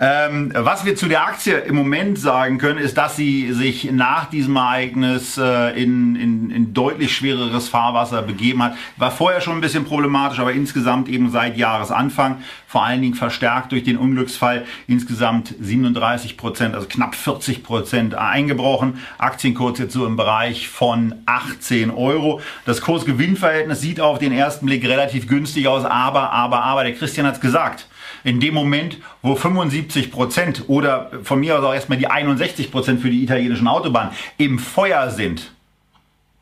Ähm, 0.00 0.52
was 0.54 0.84
wir 0.84 0.96
zu 0.96 1.06
der 1.06 1.24
Aktie 1.24 1.56
im 1.56 1.76
Moment 1.76 2.18
sagen 2.18 2.58
können, 2.58 2.78
ist, 2.78 2.98
dass 2.98 3.16
sie 3.16 3.52
sich 3.52 3.90
nach 3.92 4.26
diesem 4.26 4.56
Ereignis 4.56 5.38
äh, 5.38 5.70
in, 5.80 6.16
in, 6.16 6.50
in 6.50 6.74
deutlich 6.74 7.14
schwereres 7.14 7.68
Fahrwasser 7.68 8.22
begeben 8.22 8.62
hat. 8.62 8.74
War 8.96 9.12
vorher 9.12 9.40
schon 9.40 9.54
ein 9.54 9.60
bisschen 9.60 9.84
problematisch, 9.84 10.40
aber 10.40 10.52
insgesamt 10.52 11.08
eben 11.08 11.30
seit 11.30 11.56
Jahresanfang, 11.56 12.38
vor 12.66 12.84
allen 12.84 13.02
Dingen 13.02 13.14
verstärkt 13.14 13.70
durch 13.70 13.84
den 13.84 13.96
Unglücksfall, 13.96 14.64
insgesamt 14.88 15.54
37 15.60 16.36
Prozent, 16.36 16.74
also 16.74 16.88
knapp 16.88 17.14
40 17.14 17.62
Prozent 17.62 18.14
eingebrochen. 18.16 18.98
Aktienkurs 19.18 19.78
jetzt 19.78 19.92
so 19.92 20.06
im 20.06 20.16
Bereich 20.16 20.68
von 20.68 21.14
18 21.26 21.90
Euro. 21.92 22.40
Das 22.66 22.80
Kurs-Gewinn-Verhältnis 22.80 23.80
sieht 23.80 24.00
auf 24.00 24.18
den 24.18 24.32
ersten 24.32 24.66
Blick 24.66 24.84
relativ 24.84 25.28
günstig 25.28 25.68
aus, 25.68 25.84
aber, 25.84 26.32
aber, 26.32 26.64
aber, 26.64 26.82
der 26.82 26.94
Christian 26.94 27.26
hat 27.26 27.34
es 27.34 27.40
gesagt 27.40 27.86
in 28.24 28.40
dem 28.40 28.54
Moment, 28.54 28.98
wo 29.22 29.36
75 29.36 30.10
Prozent 30.10 30.64
oder 30.66 31.10
von 31.22 31.40
mir 31.40 31.58
aus 31.58 31.64
auch 31.64 31.74
erstmal 31.74 31.98
die 31.98 32.08
61 32.08 32.72
Prozent 32.72 33.00
für 33.00 33.10
die 33.10 33.22
italienischen 33.22 33.68
Autobahnen 33.68 34.12
im 34.38 34.58
Feuer 34.58 35.10
sind, 35.10 35.52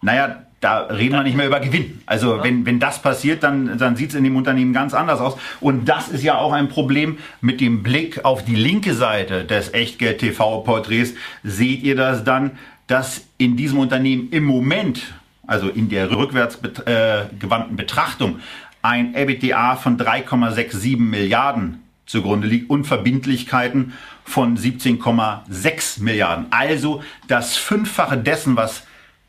naja, 0.00 0.42
da 0.62 0.82
reden 0.82 1.14
wir 1.14 1.24
nicht 1.24 1.36
mehr 1.36 1.48
über 1.48 1.58
Gewinn. 1.58 2.00
Also 2.06 2.42
wenn, 2.42 2.64
wenn 2.64 2.78
das 2.78 3.02
passiert, 3.02 3.42
dann, 3.42 3.78
dann 3.78 3.96
sieht 3.96 4.10
es 4.10 4.14
in 4.14 4.22
dem 4.22 4.36
Unternehmen 4.36 4.72
ganz 4.72 4.94
anders 4.94 5.20
aus. 5.20 5.36
Und 5.60 5.88
das 5.88 6.08
ist 6.08 6.22
ja 6.22 6.38
auch 6.38 6.52
ein 6.52 6.68
Problem 6.68 7.18
mit 7.40 7.60
dem 7.60 7.82
Blick 7.82 8.24
auf 8.24 8.44
die 8.44 8.54
linke 8.54 8.94
Seite 8.94 9.44
des 9.44 9.74
Echtgeld-TV-Porträts. 9.74 11.14
Seht 11.42 11.82
ihr 11.82 11.96
das 11.96 12.22
dann, 12.22 12.52
dass 12.86 13.24
in 13.38 13.56
diesem 13.56 13.80
Unternehmen 13.80 14.28
im 14.30 14.44
Moment, 14.44 15.02
also 15.48 15.68
in 15.68 15.88
der 15.88 16.12
rückwärts 16.12 16.60
äh, 16.86 17.24
gewandten 17.40 17.74
Betrachtung, 17.74 18.38
ein 18.82 19.14
EBITDA 19.14 19.76
von 19.76 19.96
3,67 19.96 20.98
Milliarden 20.98 21.82
zugrunde 22.06 22.48
liegt 22.48 22.68
und 22.68 22.84
Verbindlichkeiten 22.84 23.94
von 24.24 24.56
17,6 24.56 26.02
Milliarden. 26.02 26.46
Also 26.50 27.02
das 27.28 27.56
Fünffache 27.56 28.18
dessen, 28.18 28.56
was 28.56 28.84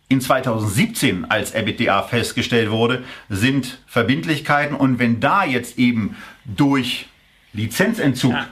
in 0.10 0.22
2017 0.22 1.26
als 1.26 1.54
EBITDA 1.54 2.04
festgestellt 2.04 2.72
wurde, 2.72 3.04
sind 3.30 3.80
Verbindlichkeiten. 3.88 4.76
Und 4.76 5.00
wenn 5.00 5.20
da 5.20 5.46
jetzt 5.46 5.78
eben 5.78 6.16
durch 6.46 7.08
Lizenzentzug 7.54 8.34
ja. 8.34 8.48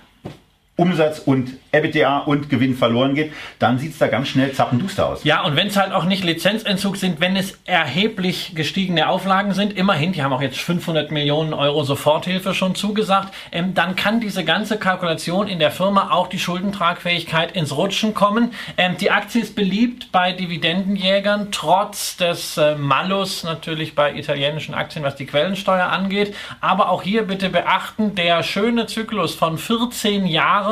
Umsatz 0.81 1.19
und 1.19 1.51
EBITDA 1.71 2.19
und 2.19 2.49
Gewinn 2.49 2.75
verloren 2.75 3.13
geht, 3.13 3.31
dann 3.59 3.77
sieht 3.77 3.91
es 3.91 3.99
da 3.99 4.07
ganz 4.07 4.29
schnell 4.29 4.51
zappenduster 4.51 5.07
aus. 5.07 5.23
Ja, 5.23 5.43
und 5.43 5.55
wenn 5.55 5.67
es 5.67 5.77
halt 5.77 5.93
auch 5.93 6.05
nicht 6.05 6.23
Lizenzentzug 6.23 6.97
sind, 6.97 7.21
wenn 7.21 7.35
es 7.35 7.59
erheblich 7.65 8.53
gestiegene 8.55 9.07
Auflagen 9.07 9.53
sind, 9.53 9.77
immerhin, 9.77 10.11
die 10.11 10.23
haben 10.23 10.33
auch 10.33 10.41
jetzt 10.41 10.57
500 10.57 11.11
Millionen 11.11 11.53
Euro 11.53 11.83
Soforthilfe 11.83 12.55
schon 12.55 12.73
zugesagt, 12.73 13.31
ähm, 13.51 13.75
dann 13.75 13.95
kann 13.95 14.19
diese 14.19 14.43
ganze 14.43 14.77
Kalkulation 14.77 15.47
in 15.47 15.59
der 15.59 15.69
Firma 15.69 16.09
auch 16.11 16.27
die 16.27 16.39
Schuldentragfähigkeit 16.39 17.51
ins 17.51 17.77
Rutschen 17.77 18.15
kommen. 18.15 18.53
Ähm, 18.75 18.97
die 18.99 19.11
Aktie 19.11 19.41
ist 19.41 19.55
beliebt 19.55 20.11
bei 20.11 20.31
Dividendenjägern, 20.31 21.49
trotz 21.51 22.17
des 22.17 22.57
äh, 22.57 22.73
Malus 22.75 23.43
natürlich 23.43 23.93
bei 23.93 24.15
italienischen 24.15 24.73
Aktien, 24.73 25.05
was 25.05 25.15
die 25.15 25.27
Quellensteuer 25.27 25.85
angeht. 25.85 26.35
Aber 26.59 26.89
auch 26.89 27.03
hier 27.03 27.21
bitte 27.21 27.49
beachten, 27.49 28.15
der 28.15 28.41
schöne 28.41 28.87
Zyklus 28.87 29.35
von 29.35 29.59
14 29.59 30.25
Jahren 30.25 30.70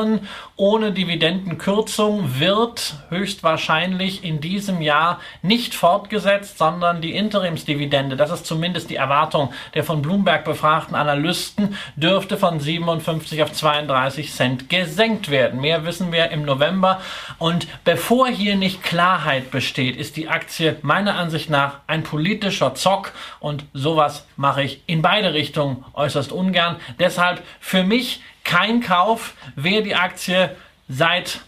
ohne 0.56 0.92
Dividendenkürzung 0.92 2.38
wird 2.38 2.94
höchstwahrscheinlich 3.08 4.24
in 4.24 4.40
diesem 4.40 4.80
Jahr 4.80 5.20
nicht 5.42 5.74
fortgesetzt, 5.74 6.58
sondern 6.58 7.00
die 7.00 7.14
Interimsdividende, 7.14 8.16
das 8.16 8.30
ist 8.30 8.46
zumindest 8.46 8.90
die 8.90 8.96
Erwartung 8.96 9.52
der 9.74 9.84
von 9.84 10.02
Bloomberg 10.02 10.44
befragten 10.44 10.94
Analysten, 10.94 11.76
dürfte 11.96 12.36
von 12.36 12.60
57 12.60 13.42
auf 13.42 13.52
32 13.52 14.32
Cent 14.32 14.68
gesenkt 14.68 15.30
werden. 15.30 15.60
Mehr 15.60 15.84
wissen 15.84 16.12
wir 16.12 16.30
im 16.30 16.44
November. 16.44 17.00
Und 17.38 17.66
bevor 17.84 18.28
hier 18.28 18.56
nicht 18.56 18.82
Klarheit 18.82 19.50
besteht, 19.50 19.96
ist 19.96 20.16
die 20.16 20.28
Aktie 20.28 20.76
meiner 20.82 21.16
Ansicht 21.16 21.50
nach 21.50 21.80
ein 21.86 22.02
politischer 22.02 22.74
Zock 22.74 23.12
und 23.40 23.64
sowas 23.72 24.26
mache 24.36 24.62
ich 24.62 24.82
in 24.86 25.02
beide 25.02 25.34
Richtungen 25.34 25.84
äußerst 25.94 26.32
ungern. 26.32 26.76
Deshalb 26.98 27.42
für 27.60 27.84
mich 27.84 28.20
kein 28.50 28.80
Kauf, 28.80 29.34
wer 29.54 29.80
die 29.82 29.94
Aktie 29.94 30.56
seit 30.88 31.42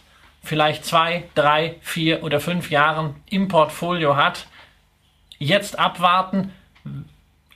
vielleicht 0.44 0.84
zwei, 0.84 1.24
drei, 1.34 1.74
vier 1.80 2.22
oder 2.22 2.38
fünf 2.38 2.70
Jahren 2.70 3.16
im 3.28 3.48
Portfolio 3.48 4.14
hat. 4.14 4.46
Jetzt 5.38 5.80
abwarten. 5.80 6.52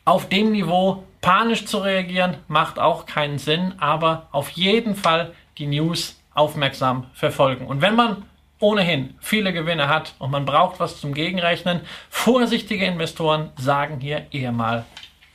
Auf 0.04 0.28
dem 0.28 0.50
Niveau 0.50 1.04
panisch 1.20 1.64
zu 1.64 1.78
reagieren 1.78 2.38
macht 2.48 2.80
auch 2.80 3.06
keinen 3.06 3.38
Sinn, 3.38 3.74
aber 3.78 4.26
auf 4.32 4.50
jeden 4.50 4.96
Fall 4.96 5.32
die 5.58 5.66
News 5.68 6.20
aufmerksam 6.34 7.06
verfolgen. 7.12 7.68
Und 7.68 7.82
wenn 7.82 7.94
man 7.94 8.24
ohnehin 8.58 9.14
viele 9.20 9.52
Gewinne 9.52 9.88
hat 9.88 10.14
und 10.18 10.32
man 10.32 10.44
braucht 10.44 10.80
was 10.80 11.00
zum 11.00 11.14
Gegenrechnen, 11.14 11.82
vorsichtige 12.10 12.84
Investoren 12.84 13.50
sagen 13.56 14.00
hier 14.00 14.26
eher 14.32 14.50
mal 14.50 14.84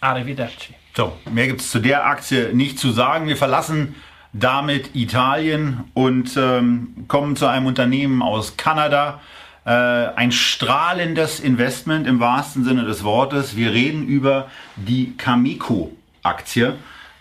Arrivederci. 0.02 0.81
So, 0.96 1.14
mehr 1.30 1.48
gibt 1.48 1.62
es 1.62 1.72
zu 1.72 1.80
der 1.80 2.06
Aktie 2.06 2.54
nicht 2.54 2.78
zu 2.78 2.92
sagen. 2.92 3.28
Wir 3.28 3.38
verlassen 3.38 3.96
damit 4.34 4.96
Italien 4.96 5.86
und 5.94 6.36
ähm, 6.38 7.06
kommen 7.08 7.36
zu 7.36 7.48
einem 7.48 7.66
Unternehmen 7.66 8.22
aus 8.22 8.58
Kanada. 8.58 9.22
Äh, 9.66 9.72
ein 9.72 10.32
strahlendes 10.32 11.40
Investment 11.40 12.08
im 12.08 12.20
wahrsten 12.20 12.64
Sinne 12.64 12.84
des 12.84 13.04
Wortes. 13.04 13.56
Wir 13.56 13.72
reden 13.72 14.08
über 14.08 14.50
die 14.76 15.16
Cameco-Aktie. 15.18 16.76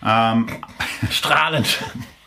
Ähm, 0.05 0.47
Strahlend. 1.09 1.79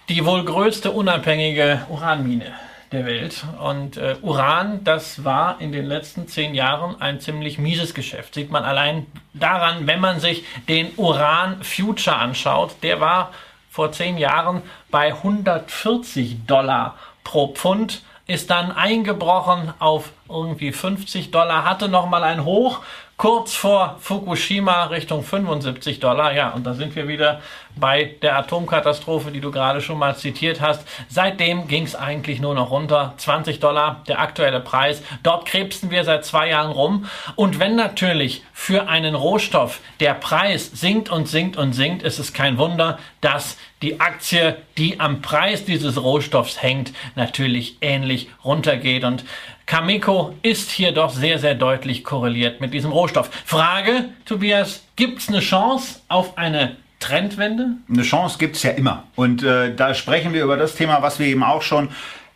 Die 0.09 0.25
wohl 0.25 0.45
größte 0.45 0.91
unabhängige 0.91 1.87
Uranmine 1.89 2.53
der 2.95 3.07
Welt. 3.07 3.45
Und 3.61 3.97
äh, 3.97 4.17
Uran, 4.23 4.83
das 4.85 5.25
war 5.25 5.61
in 5.61 5.73
den 5.73 5.85
letzten 5.85 6.27
zehn 6.27 6.55
Jahren 6.55 7.01
ein 7.01 7.21
ziemlich 7.21 7.59
mieses 7.59 7.95
Geschäft. 7.95 8.35
Sieht 8.35 8.51
man 8.51 8.65
allein 8.65 9.07
daran, 9.35 9.87
wenn 9.87 10.01
man 10.01 10.21
sich 10.21 10.45
den 10.69 10.93
Uran 10.97 11.63
Future 11.63 12.17
anschaut. 12.17 12.77
Der 12.83 13.01
war 13.01 13.33
vor 13.71 13.93
zehn 13.93 14.19
Jahren 14.19 14.63
bei 14.91 15.09
140 15.13 16.47
Dollar 16.47 16.97
pro 17.25 17.49
Pfund, 17.49 18.03
ist 18.27 18.49
dann 18.51 18.73
eingebrochen 18.73 19.75
auf 19.79 20.13
irgendwie 20.29 20.73
50 20.73 21.31
Dollar, 21.31 21.65
hatte 21.65 21.89
nochmal 21.89 22.23
ein 22.23 22.45
Hoch 22.45 22.81
kurz 23.17 23.55
vor 23.55 23.97
Fukushima 24.01 24.85
Richtung 24.87 25.23
75 25.23 26.01
Dollar. 26.01 26.33
Ja, 26.33 26.51
und 26.51 26.65
da 26.65 26.75
sind 26.75 26.95
wir 26.97 27.09
wieder 27.09 27.41
bei 27.77 28.17
der 28.23 28.37
Atomkatastrophe, 28.37 29.31
die 29.31 29.41
du 29.41 29.51
gerade 29.51 29.81
schon 29.81 29.99
mal 29.99 30.17
zitiert 30.17 30.61
hast. 30.61 30.87
Seitdem 31.09 31.69
ging 31.69 31.85
es 31.85 31.95
eigentlich 31.95 32.41
nur 32.41 32.55
noch 32.55 32.71
runter. 32.71 33.15
20 33.17 33.61
Dollar, 33.61 34.03
der 34.09 34.21
aktuelle 34.21 34.61
Preis. 34.61 35.03
Dort 35.23 35.47
krebsten 35.47 35.91
wir 35.91 36.05
seit 36.05 36.25
zwei 36.25 36.49
Jahren 36.49 36.73
rum. 36.73 37.07
Und 37.37 37.59
wenn 37.59 37.77
natürlich 37.77 38.43
für 38.53 38.89
einen 38.89 39.15
Rohstoff 39.15 39.81
der 40.01 40.15
Preis 40.15 40.71
sinkt 40.73 41.09
und 41.11 41.29
sinkt 41.29 41.57
und 41.57 41.73
sinkt, 41.73 42.03
ist 42.03 42.19
es 42.19 42.33
kein 42.33 42.59
Wunder, 42.59 42.99
dass 43.21 43.57
die 43.83 44.01
Aktie, 44.01 44.57
die 44.79 44.99
am 45.01 45.21
Preis 45.21 45.65
dieses 45.65 46.03
Rohstoffs 46.03 46.63
hängt, 46.63 46.93
natürlich 47.17 47.77
ähnlich 47.81 48.31
runtergeht. 48.45 49.05
Und 49.05 49.25
Cameco 49.67 50.35
ist 50.43 50.71
hier 50.71 50.93
doch 50.93 51.11
sehr, 51.11 51.39
sehr 51.39 51.55
deutlich 51.55 52.05
korreliert 52.05 52.61
mit 52.61 52.75
diesem 52.75 52.93
Rohstoff. 52.93 53.31
Frage, 53.45 54.11
Tobias, 54.27 54.85
gibt 54.97 55.21
es 55.21 55.29
eine 55.29 55.41
Chance 55.41 56.01
auf 56.09 56.37
eine 56.37 56.77
Trendwende? 57.01 57.77
Eine 57.89 58.03
Chance 58.03 58.39
gibt 58.39 58.57
es 58.57 58.63
ja 58.63 58.71
immer. 58.71 59.05
Und 59.15 59.43
äh, 59.43 59.75
da 59.75 59.95
sprechen 59.95 60.33
wir 60.33 60.45
über 60.45 60.57
das 60.57 60.75
Thema, 60.75 61.03
was 61.03 61.19
wir 61.19 61.27
eben 61.27 61.43
auch 61.43 61.63
schon 61.63 61.89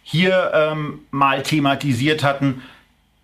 hier 0.03 0.53
ähm, 0.55 1.01
mal 1.11 1.43
thematisiert 1.43 2.23
hatten. 2.23 2.63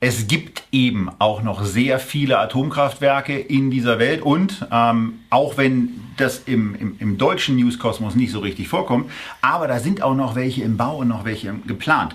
Es 0.00 0.26
gibt 0.26 0.64
eben 0.70 1.10
auch 1.18 1.42
noch 1.42 1.64
sehr 1.64 1.98
viele 1.98 2.38
Atomkraftwerke 2.38 3.38
in 3.38 3.70
dieser 3.70 3.98
Welt 3.98 4.20
und 4.20 4.66
ähm, 4.70 5.20
auch 5.30 5.56
wenn 5.56 5.98
das 6.18 6.40
im, 6.40 6.74
im, 6.74 6.96
im 6.98 7.16
deutschen 7.16 7.56
Newskosmos 7.56 8.14
nicht 8.14 8.30
so 8.30 8.40
richtig 8.40 8.68
vorkommt, 8.68 9.10
aber 9.40 9.66
da 9.66 9.78
sind 9.78 10.02
auch 10.02 10.14
noch 10.14 10.34
welche 10.34 10.62
im 10.62 10.76
Bau 10.76 10.98
und 10.98 11.08
noch 11.08 11.24
welche 11.24 11.54
geplant. 11.66 12.14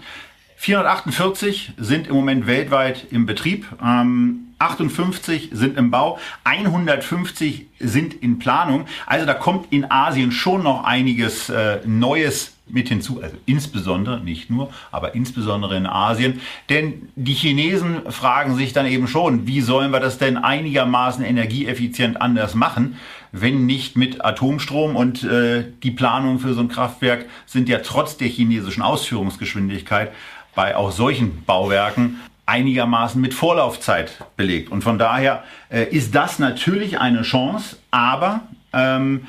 448 0.60 1.72
sind 1.78 2.08
im 2.08 2.16
Moment 2.16 2.46
weltweit 2.46 3.08
im 3.12 3.26
Betrieb. 3.26 3.66
Ähm, 3.82 4.50
58 4.60 5.52
sind 5.54 5.78
im 5.78 5.90
Bau, 5.90 6.20
150 6.44 7.68
sind 7.80 8.14
in 8.14 8.40
Planung. 8.40 8.86
Also 9.06 9.26
da 9.26 9.36
kommt 9.36 9.72
in 9.72 9.90
Asien 9.90 10.34
schon 10.34 10.64
noch 10.64 10.84
einiges 10.84 11.50
äh, 11.50 11.80
Neues 11.86 12.58
mit 12.68 12.90
hinzu, 12.90 13.22
also 13.24 13.38
insbesondere, 13.46 14.20
nicht 14.20 14.50
nur, 14.50 14.70
aber 14.92 15.16
insbesondere 15.16 15.78
in 15.78 15.88
Asien. 15.88 16.42
Denn 16.68 17.08
die 17.16 17.34
Chinesen 17.34 18.12
fragen 18.12 18.56
sich 18.56 18.74
dann 18.74 18.86
eben 18.86 19.08
schon, 19.08 19.48
wie 19.48 19.62
sollen 19.62 19.92
wir 19.92 20.02
das 20.02 20.18
denn 20.18 20.36
einigermaßen 20.38 21.24
energieeffizient 21.24 22.22
anders 22.22 22.54
machen, 22.54 22.98
wenn 23.32 23.66
nicht 23.66 23.96
mit 23.96 24.26
Atomstrom 24.26 24.98
und 24.98 25.24
äh, 25.24 25.64
die 25.84 25.92
Planungen 25.92 26.40
für 26.40 26.54
so 26.54 26.60
ein 26.60 26.68
Kraftwerk 26.68 27.26
sind 27.46 27.70
ja 27.70 27.80
trotz 27.80 28.18
der 28.18 28.28
chinesischen 28.28 28.84
Ausführungsgeschwindigkeit 28.84 30.12
bei 30.60 30.76
auch 30.76 30.92
solchen 30.92 31.46
Bauwerken 31.46 32.20
einigermaßen 32.46 33.22
mit 33.22 33.34
Vorlaufzeit 33.34 34.12
belegt. 34.36 34.74
Und 34.74 34.82
von 34.82 35.00
daher 35.00 35.46
äh, 35.70 35.86
ist 35.86 36.14
das 36.14 36.38
natürlich 36.38 37.00
eine 37.00 37.22
Chance, 37.22 37.78
aber 37.92 38.42
ähm, 38.74 39.26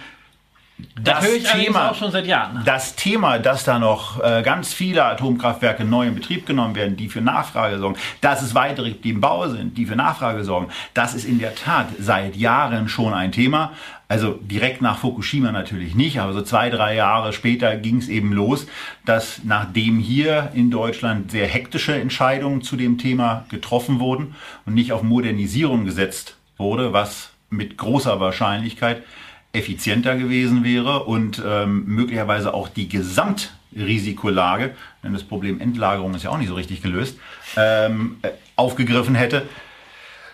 das, 1.01 1.21
das 1.21 1.53
Thema, 1.53 1.93
auch 1.93 1.95
schon 1.95 2.11
seit 2.11 2.27
Jahren. 2.27 2.63
Das 2.65 2.97
Thema, 2.97 3.39
dass 3.39 3.63
da 3.63 3.79
noch 3.79 4.21
äh, 4.21 4.43
ganz 4.43 4.73
viele 4.73 5.05
Atomkraftwerke 5.05 5.85
neu 5.85 6.09
in 6.09 6.17
Betrieb 6.17 6.47
genommen 6.47 6.75
werden, 6.75 6.97
die 6.97 7.09
für 7.09 7.21
Nachfrage 7.21 7.79
sorgen, 7.79 7.97
dass 8.21 8.43
es 8.43 8.57
weitere, 8.57 8.91
die 8.91 9.11
im 9.11 9.21
Bau 9.21 9.47
sind, 9.47 9.79
die 9.79 9.87
für 9.87 9.95
Nachfrage 9.95 10.43
sorgen, 10.43 10.73
das 10.95 11.15
ist 11.15 11.27
in 11.27 11.39
der 11.39 11.55
Tat 11.55 11.87
seit 12.01 12.35
Jahren 12.35 12.89
schon 12.89 13.15
ein 13.15 13.31
Thema. 13.31 13.71
Also 14.11 14.41
direkt 14.43 14.83
nach 14.83 14.99
Fukushima 14.99 15.53
natürlich 15.53 15.95
nicht, 15.95 16.19
aber 16.19 16.33
so 16.33 16.43
zwei, 16.43 16.69
drei 16.69 16.97
Jahre 16.97 17.33
später 17.33 17.77
ging 17.77 17.99
es 17.99 18.09
eben 18.09 18.33
los, 18.33 18.67
dass 19.07 19.43
nachdem 19.45 20.01
hier 20.01 20.51
in 20.53 20.73
Deutschland 20.73 21.31
sehr 21.31 21.47
hektische 21.47 21.95
Entscheidungen 21.95 22.61
zu 22.61 22.75
dem 22.75 22.99
Thema 22.99 23.45
getroffen 23.51 24.01
wurden 24.01 24.35
und 24.67 24.75
nicht 24.75 24.91
auf 24.91 25.05
Modernisierung 25.05 25.85
gesetzt 25.85 26.35
wurde, 26.57 26.93
was 26.93 27.31
mit 27.51 27.77
großer 27.79 28.19
Wahrscheinlichkeit 28.19 29.05
effizienter 29.53 30.17
gewesen 30.17 30.65
wäre 30.65 31.05
und 31.05 31.41
ähm, 31.47 31.85
möglicherweise 31.87 32.53
auch 32.53 32.67
die 32.67 32.89
Gesamtrisikolage, 32.89 34.75
denn 35.05 35.13
das 35.13 35.23
Problem 35.23 35.61
Endlagerung 35.61 36.17
ist 36.17 36.25
ja 36.25 36.31
auch 36.31 36.39
nicht 36.39 36.49
so 36.49 36.57
richtig 36.57 36.83
gelöst, 36.83 37.17
ähm, 37.57 38.17
äh, 38.23 38.31
aufgegriffen 38.57 39.15
hätte. 39.15 39.47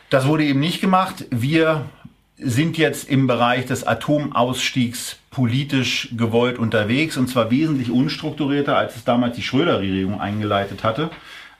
Das 0.09 0.26
wurde 0.26 0.45
eben 0.45 0.61
nicht 0.61 0.80
gemacht. 0.80 1.26
Wir 1.30 1.85
sind 2.38 2.76
jetzt 2.76 3.09
im 3.09 3.26
Bereich 3.26 3.66
des 3.66 3.87
Atomausstiegs 3.87 5.16
politisch 5.31 6.09
gewollt 6.16 6.59
unterwegs 6.59 7.16
und 7.16 7.28
zwar 7.28 7.50
wesentlich 7.50 7.90
unstrukturierter, 7.90 8.76
als 8.76 8.97
es 8.97 9.05
damals 9.05 9.37
die 9.37 9.43
Schröder-Regierung 9.43 10.21
eingeleitet 10.21 10.85
hatte. 10.85 11.11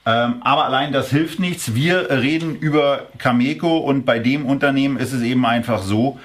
Ähm, 0.05 0.35
aber 0.41 0.65
allein 0.65 0.93
das 0.93 1.09
hilft 1.09 1.39
nichts. 1.39 1.75
Wir 1.75 2.09
reden 2.09 2.55
über 2.55 3.07
Cameco 3.17 3.77
und 3.77 4.05
bei 4.05 4.19
dem 4.19 4.45
Unternehmen 4.45 4.97
ist 4.97 5.13
es 5.13 5.21
eben 5.21 5.45
einfach 5.45 5.81
so, 5.81 6.19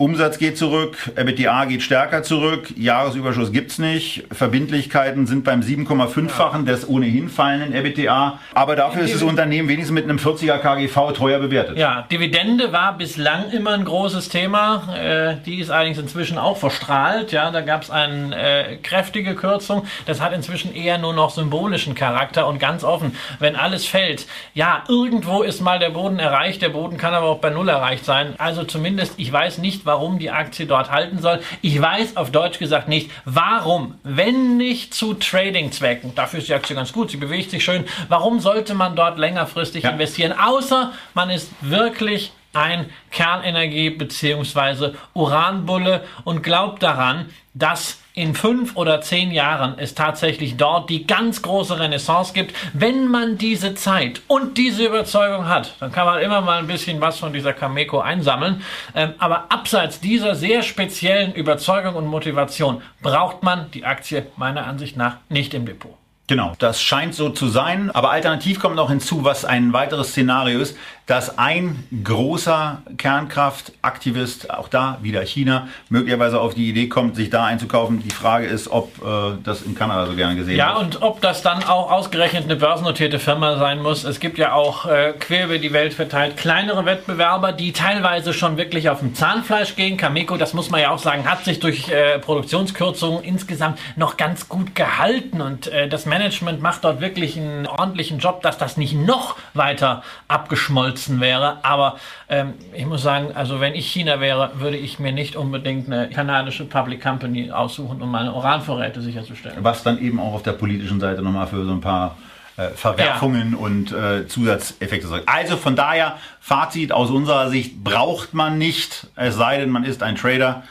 Umsatz 0.00 0.38
geht 0.38 0.56
zurück, 0.56 1.12
EBITDA 1.14 1.66
geht 1.66 1.82
stärker 1.82 2.22
zurück, 2.22 2.72
Jahresüberschuss 2.74 3.52
gibt's 3.52 3.78
nicht, 3.78 4.24
Verbindlichkeiten 4.32 5.26
sind 5.26 5.44
beim 5.44 5.60
7,5-fachen 5.60 6.64
des 6.64 6.88
ohnehin 6.88 7.28
fallenden 7.28 7.74
EBITDA, 7.74 8.38
aber 8.54 8.76
dafür 8.76 9.02
ist 9.02 9.14
das 9.14 9.22
Unternehmen 9.22 9.68
wenigstens 9.68 9.94
mit 9.94 10.04
einem 10.04 10.16
40er 10.16 10.56
KGV 10.56 11.12
teuer 11.12 11.38
bewertet. 11.38 11.76
Ja, 11.76 12.06
Dividende 12.10 12.72
war 12.72 12.96
bislang 12.96 13.50
immer 13.50 13.72
ein 13.72 13.84
großes 13.84 14.30
Thema, 14.30 14.88
äh, 14.96 15.36
die 15.44 15.60
ist 15.60 15.68
allerdings 15.68 15.98
inzwischen 15.98 16.38
auch 16.38 16.56
verstrahlt, 16.56 17.30
ja, 17.32 17.50
da 17.50 17.60
gab's 17.60 17.90
eine 17.90 18.34
äh, 18.34 18.76
kräftige 18.76 19.34
Kürzung, 19.34 19.84
das 20.06 20.22
hat 20.22 20.32
inzwischen 20.32 20.74
eher 20.74 20.96
nur 20.96 21.12
noch 21.12 21.28
symbolischen 21.28 21.94
Charakter. 21.94 22.46
Und 22.46 22.58
ganz 22.58 22.84
offen, 22.84 23.14
wenn 23.38 23.54
alles 23.54 23.84
fällt, 23.84 24.26
ja, 24.54 24.82
irgendwo 24.88 25.42
ist 25.42 25.60
mal 25.60 25.78
der 25.78 25.90
Boden 25.90 26.18
erreicht, 26.18 26.62
der 26.62 26.70
Boden 26.70 26.96
kann 26.96 27.12
aber 27.12 27.26
auch 27.26 27.40
bei 27.40 27.50
Null 27.50 27.68
erreicht 27.68 28.06
sein, 28.06 28.32
also 28.38 28.64
zumindest, 28.64 29.12
ich 29.18 29.30
weiß 29.30 29.58
nicht, 29.58 29.89
warum 29.90 30.20
die 30.20 30.30
Aktie 30.30 30.66
dort 30.66 30.92
halten 30.92 31.18
soll. 31.18 31.40
Ich 31.62 31.82
weiß 31.82 32.16
auf 32.16 32.30
Deutsch 32.30 32.60
gesagt 32.60 32.86
nicht, 32.86 33.10
warum, 33.24 33.96
wenn 34.04 34.56
nicht 34.56 34.94
zu 34.94 35.14
Trading-Zwecken, 35.14 36.14
dafür 36.14 36.38
ist 36.38 36.48
die 36.48 36.54
Aktie 36.54 36.76
ganz 36.76 36.92
gut, 36.92 37.10
sie 37.10 37.16
bewegt 37.16 37.50
sich 37.50 37.64
schön, 37.64 37.84
warum 38.08 38.38
sollte 38.38 38.74
man 38.74 38.94
dort 38.94 39.18
längerfristig 39.18 39.82
ja. 39.82 39.90
investieren, 39.90 40.32
außer 40.32 40.92
man 41.14 41.28
ist 41.28 41.50
wirklich 41.60 42.30
ein 42.52 42.90
Kernenergie- 43.12 43.96
bzw. 43.96 44.92
Uranbulle 45.14 46.04
und 46.24 46.42
glaubt 46.42 46.82
daran, 46.82 47.26
dass 47.54 48.00
in 48.14 48.34
fünf 48.34 48.76
oder 48.76 49.00
zehn 49.00 49.30
Jahren 49.30 49.74
es 49.78 49.94
tatsächlich 49.94 50.56
dort 50.56 50.90
die 50.90 51.06
ganz 51.06 51.42
große 51.42 51.78
Renaissance 51.78 52.32
gibt. 52.32 52.54
Wenn 52.72 53.08
man 53.08 53.38
diese 53.38 53.74
Zeit 53.74 54.22
und 54.26 54.58
diese 54.58 54.84
Überzeugung 54.84 55.48
hat, 55.48 55.74
dann 55.80 55.92
kann 55.92 56.06
man 56.06 56.20
immer 56.20 56.40
mal 56.40 56.58
ein 56.58 56.66
bisschen 56.66 57.00
was 57.00 57.18
von 57.18 57.32
dieser 57.32 57.52
Cameco 57.52 58.00
einsammeln. 58.00 58.62
Ähm, 58.94 59.14
aber 59.18 59.46
abseits 59.50 60.00
dieser 60.00 60.34
sehr 60.34 60.62
speziellen 60.62 61.32
Überzeugung 61.34 61.94
und 61.94 62.06
Motivation 62.06 62.82
braucht 63.00 63.42
man 63.42 63.70
die 63.70 63.84
Aktie 63.84 64.26
meiner 64.36 64.66
Ansicht 64.66 64.96
nach 64.96 65.16
nicht 65.28 65.54
im 65.54 65.66
Depot. 65.66 65.96
Genau, 66.30 66.52
das 66.60 66.80
scheint 66.80 67.16
so 67.16 67.30
zu 67.30 67.48
sein. 67.48 67.90
Aber 67.90 68.12
alternativ 68.12 68.60
kommt 68.60 68.76
noch 68.76 68.88
hinzu, 68.88 69.24
was 69.24 69.44
ein 69.44 69.72
weiteres 69.72 70.10
Szenario 70.10 70.60
ist, 70.60 70.76
dass 71.10 71.38
ein 71.38 71.82
großer 72.04 72.82
Kernkraftaktivist, 72.96 74.48
auch 74.48 74.68
da 74.68 74.98
wieder 75.02 75.22
China, 75.22 75.66
möglicherweise 75.88 76.40
auf 76.40 76.54
die 76.54 76.68
Idee 76.68 76.86
kommt, 76.86 77.16
sich 77.16 77.30
da 77.30 77.46
einzukaufen. 77.46 78.00
Die 78.00 78.14
Frage 78.14 78.46
ist, 78.46 78.68
ob 78.68 78.92
äh, 79.04 79.36
das 79.42 79.62
in 79.62 79.74
Kanada 79.74 80.06
so 80.06 80.14
gerne 80.14 80.36
gesehen 80.36 80.56
ja, 80.56 80.68
wird. 80.68 80.76
Ja, 80.76 80.84
und 80.84 81.02
ob 81.02 81.20
das 81.20 81.42
dann 81.42 81.64
auch 81.64 81.90
ausgerechnet 81.90 82.44
eine 82.44 82.54
börsennotierte 82.54 83.18
Firma 83.18 83.58
sein 83.58 83.82
muss. 83.82 84.04
Es 84.04 84.20
gibt 84.20 84.38
ja 84.38 84.52
auch 84.52 84.86
äh, 84.86 85.12
quer 85.18 85.46
über 85.46 85.58
die 85.58 85.72
Welt 85.72 85.94
verteilt 85.94 86.36
kleinere 86.36 86.84
Wettbewerber, 86.84 87.50
die 87.50 87.72
teilweise 87.72 88.32
schon 88.32 88.56
wirklich 88.56 88.88
auf 88.88 89.00
dem 89.00 89.16
Zahnfleisch 89.16 89.74
gehen. 89.74 89.96
Cameco, 89.96 90.36
das 90.36 90.54
muss 90.54 90.70
man 90.70 90.80
ja 90.80 90.92
auch 90.92 91.00
sagen, 91.00 91.28
hat 91.28 91.44
sich 91.44 91.58
durch 91.58 91.88
äh, 91.88 92.20
Produktionskürzungen 92.20 93.24
insgesamt 93.24 93.80
noch 93.96 94.16
ganz 94.16 94.48
gut 94.48 94.76
gehalten 94.76 95.40
und 95.40 95.66
äh, 95.66 95.88
das 95.88 96.06
Management 96.06 96.19
macht 96.60 96.84
dort 96.84 97.00
wirklich 97.00 97.36
einen 97.36 97.66
ordentlichen 97.66 98.18
Job, 98.18 98.42
dass 98.42 98.58
das 98.58 98.76
nicht 98.76 98.94
noch 98.94 99.36
weiter 99.54 100.02
abgeschmolzen 100.28 101.20
wäre. 101.20 101.58
Aber 101.62 101.96
ähm, 102.28 102.54
ich 102.74 102.86
muss 102.86 103.02
sagen, 103.02 103.32
also 103.34 103.60
wenn 103.60 103.74
ich 103.74 103.90
China 103.90 104.20
wäre, 104.20 104.52
würde 104.54 104.76
ich 104.76 104.98
mir 104.98 105.12
nicht 105.12 105.36
unbedingt 105.36 105.86
eine 105.86 106.08
kanadische 106.10 106.64
Public 106.64 107.02
Company 107.02 107.50
aussuchen, 107.50 108.02
um 108.02 108.10
meine 108.10 108.32
Uranvorräte 108.32 109.00
sicherzustellen. 109.00 109.58
Was 109.62 109.82
dann 109.82 110.00
eben 110.00 110.20
auch 110.20 110.34
auf 110.34 110.42
der 110.42 110.52
politischen 110.52 111.00
Seite 111.00 111.22
nochmal 111.22 111.46
für 111.46 111.64
so 111.64 111.72
ein 111.72 111.80
paar 111.80 112.16
äh, 112.56 112.68
Verwerfungen 112.74 113.52
ja. 113.52 113.58
und 113.58 113.92
äh, 113.92 114.26
Zusatzeffekte 114.26 115.06
sorgt. 115.06 115.28
Also 115.28 115.56
von 115.56 115.76
daher, 115.76 116.18
Fazit 116.40 116.92
aus 116.92 117.10
unserer 117.10 117.48
Sicht 117.48 117.82
braucht 117.82 118.34
man 118.34 118.58
nicht, 118.58 119.06
es 119.16 119.36
sei 119.36 119.58
denn, 119.58 119.70
man 119.70 119.84
ist 119.84 120.02
ein 120.02 120.16
Trader 120.16 120.62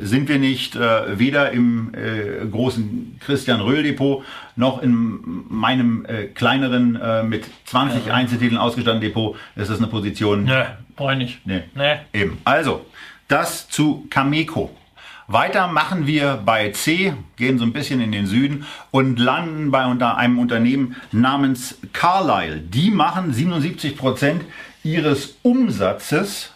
sind 0.00 0.28
wir 0.28 0.38
nicht 0.38 0.74
äh, 0.74 1.18
weder 1.18 1.52
im 1.52 1.92
äh, 1.94 2.44
großen 2.46 3.20
Christian 3.24 3.60
Röhl 3.60 3.84
Depot 3.84 4.24
noch 4.56 4.82
in 4.82 5.44
meinem 5.48 6.04
äh, 6.04 6.24
kleineren 6.26 6.96
äh, 6.96 7.22
mit 7.22 7.44
20 7.66 8.06
ja. 8.06 8.14
Einzeltiteln 8.14 8.58
ausgestatteten 8.58 9.08
Depot. 9.08 9.36
Ist 9.54 9.70
das 9.70 9.78
eine 9.78 9.86
Position? 9.86 10.44
Nee, 10.44 10.64
brauche 10.96 11.12
ich 11.12 11.18
nicht. 11.18 11.46
Nee. 11.46 11.62
nee. 11.76 11.94
Eben. 12.12 12.38
Also, 12.44 12.86
das 13.28 13.68
zu 13.68 14.06
Cameco. 14.10 14.74
Weiter 15.30 15.66
machen 15.66 16.06
wir 16.06 16.42
bei 16.44 16.70
C, 16.70 17.12
gehen 17.36 17.58
so 17.58 17.64
ein 17.64 17.74
bisschen 17.74 18.00
in 18.00 18.10
den 18.12 18.26
Süden 18.26 18.64
und 18.90 19.18
landen 19.18 19.70
bei 19.70 19.84
unter 19.84 20.16
einem 20.16 20.38
Unternehmen 20.38 20.96
namens 21.12 21.78
Carlyle. 21.92 22.56
Die 22.56 22.90
machen 22.90 23.34
77 23.34 23.96
Prozent 23.96 24.42
ihres 24.82 25.36
Umsatzes 25.42 26.52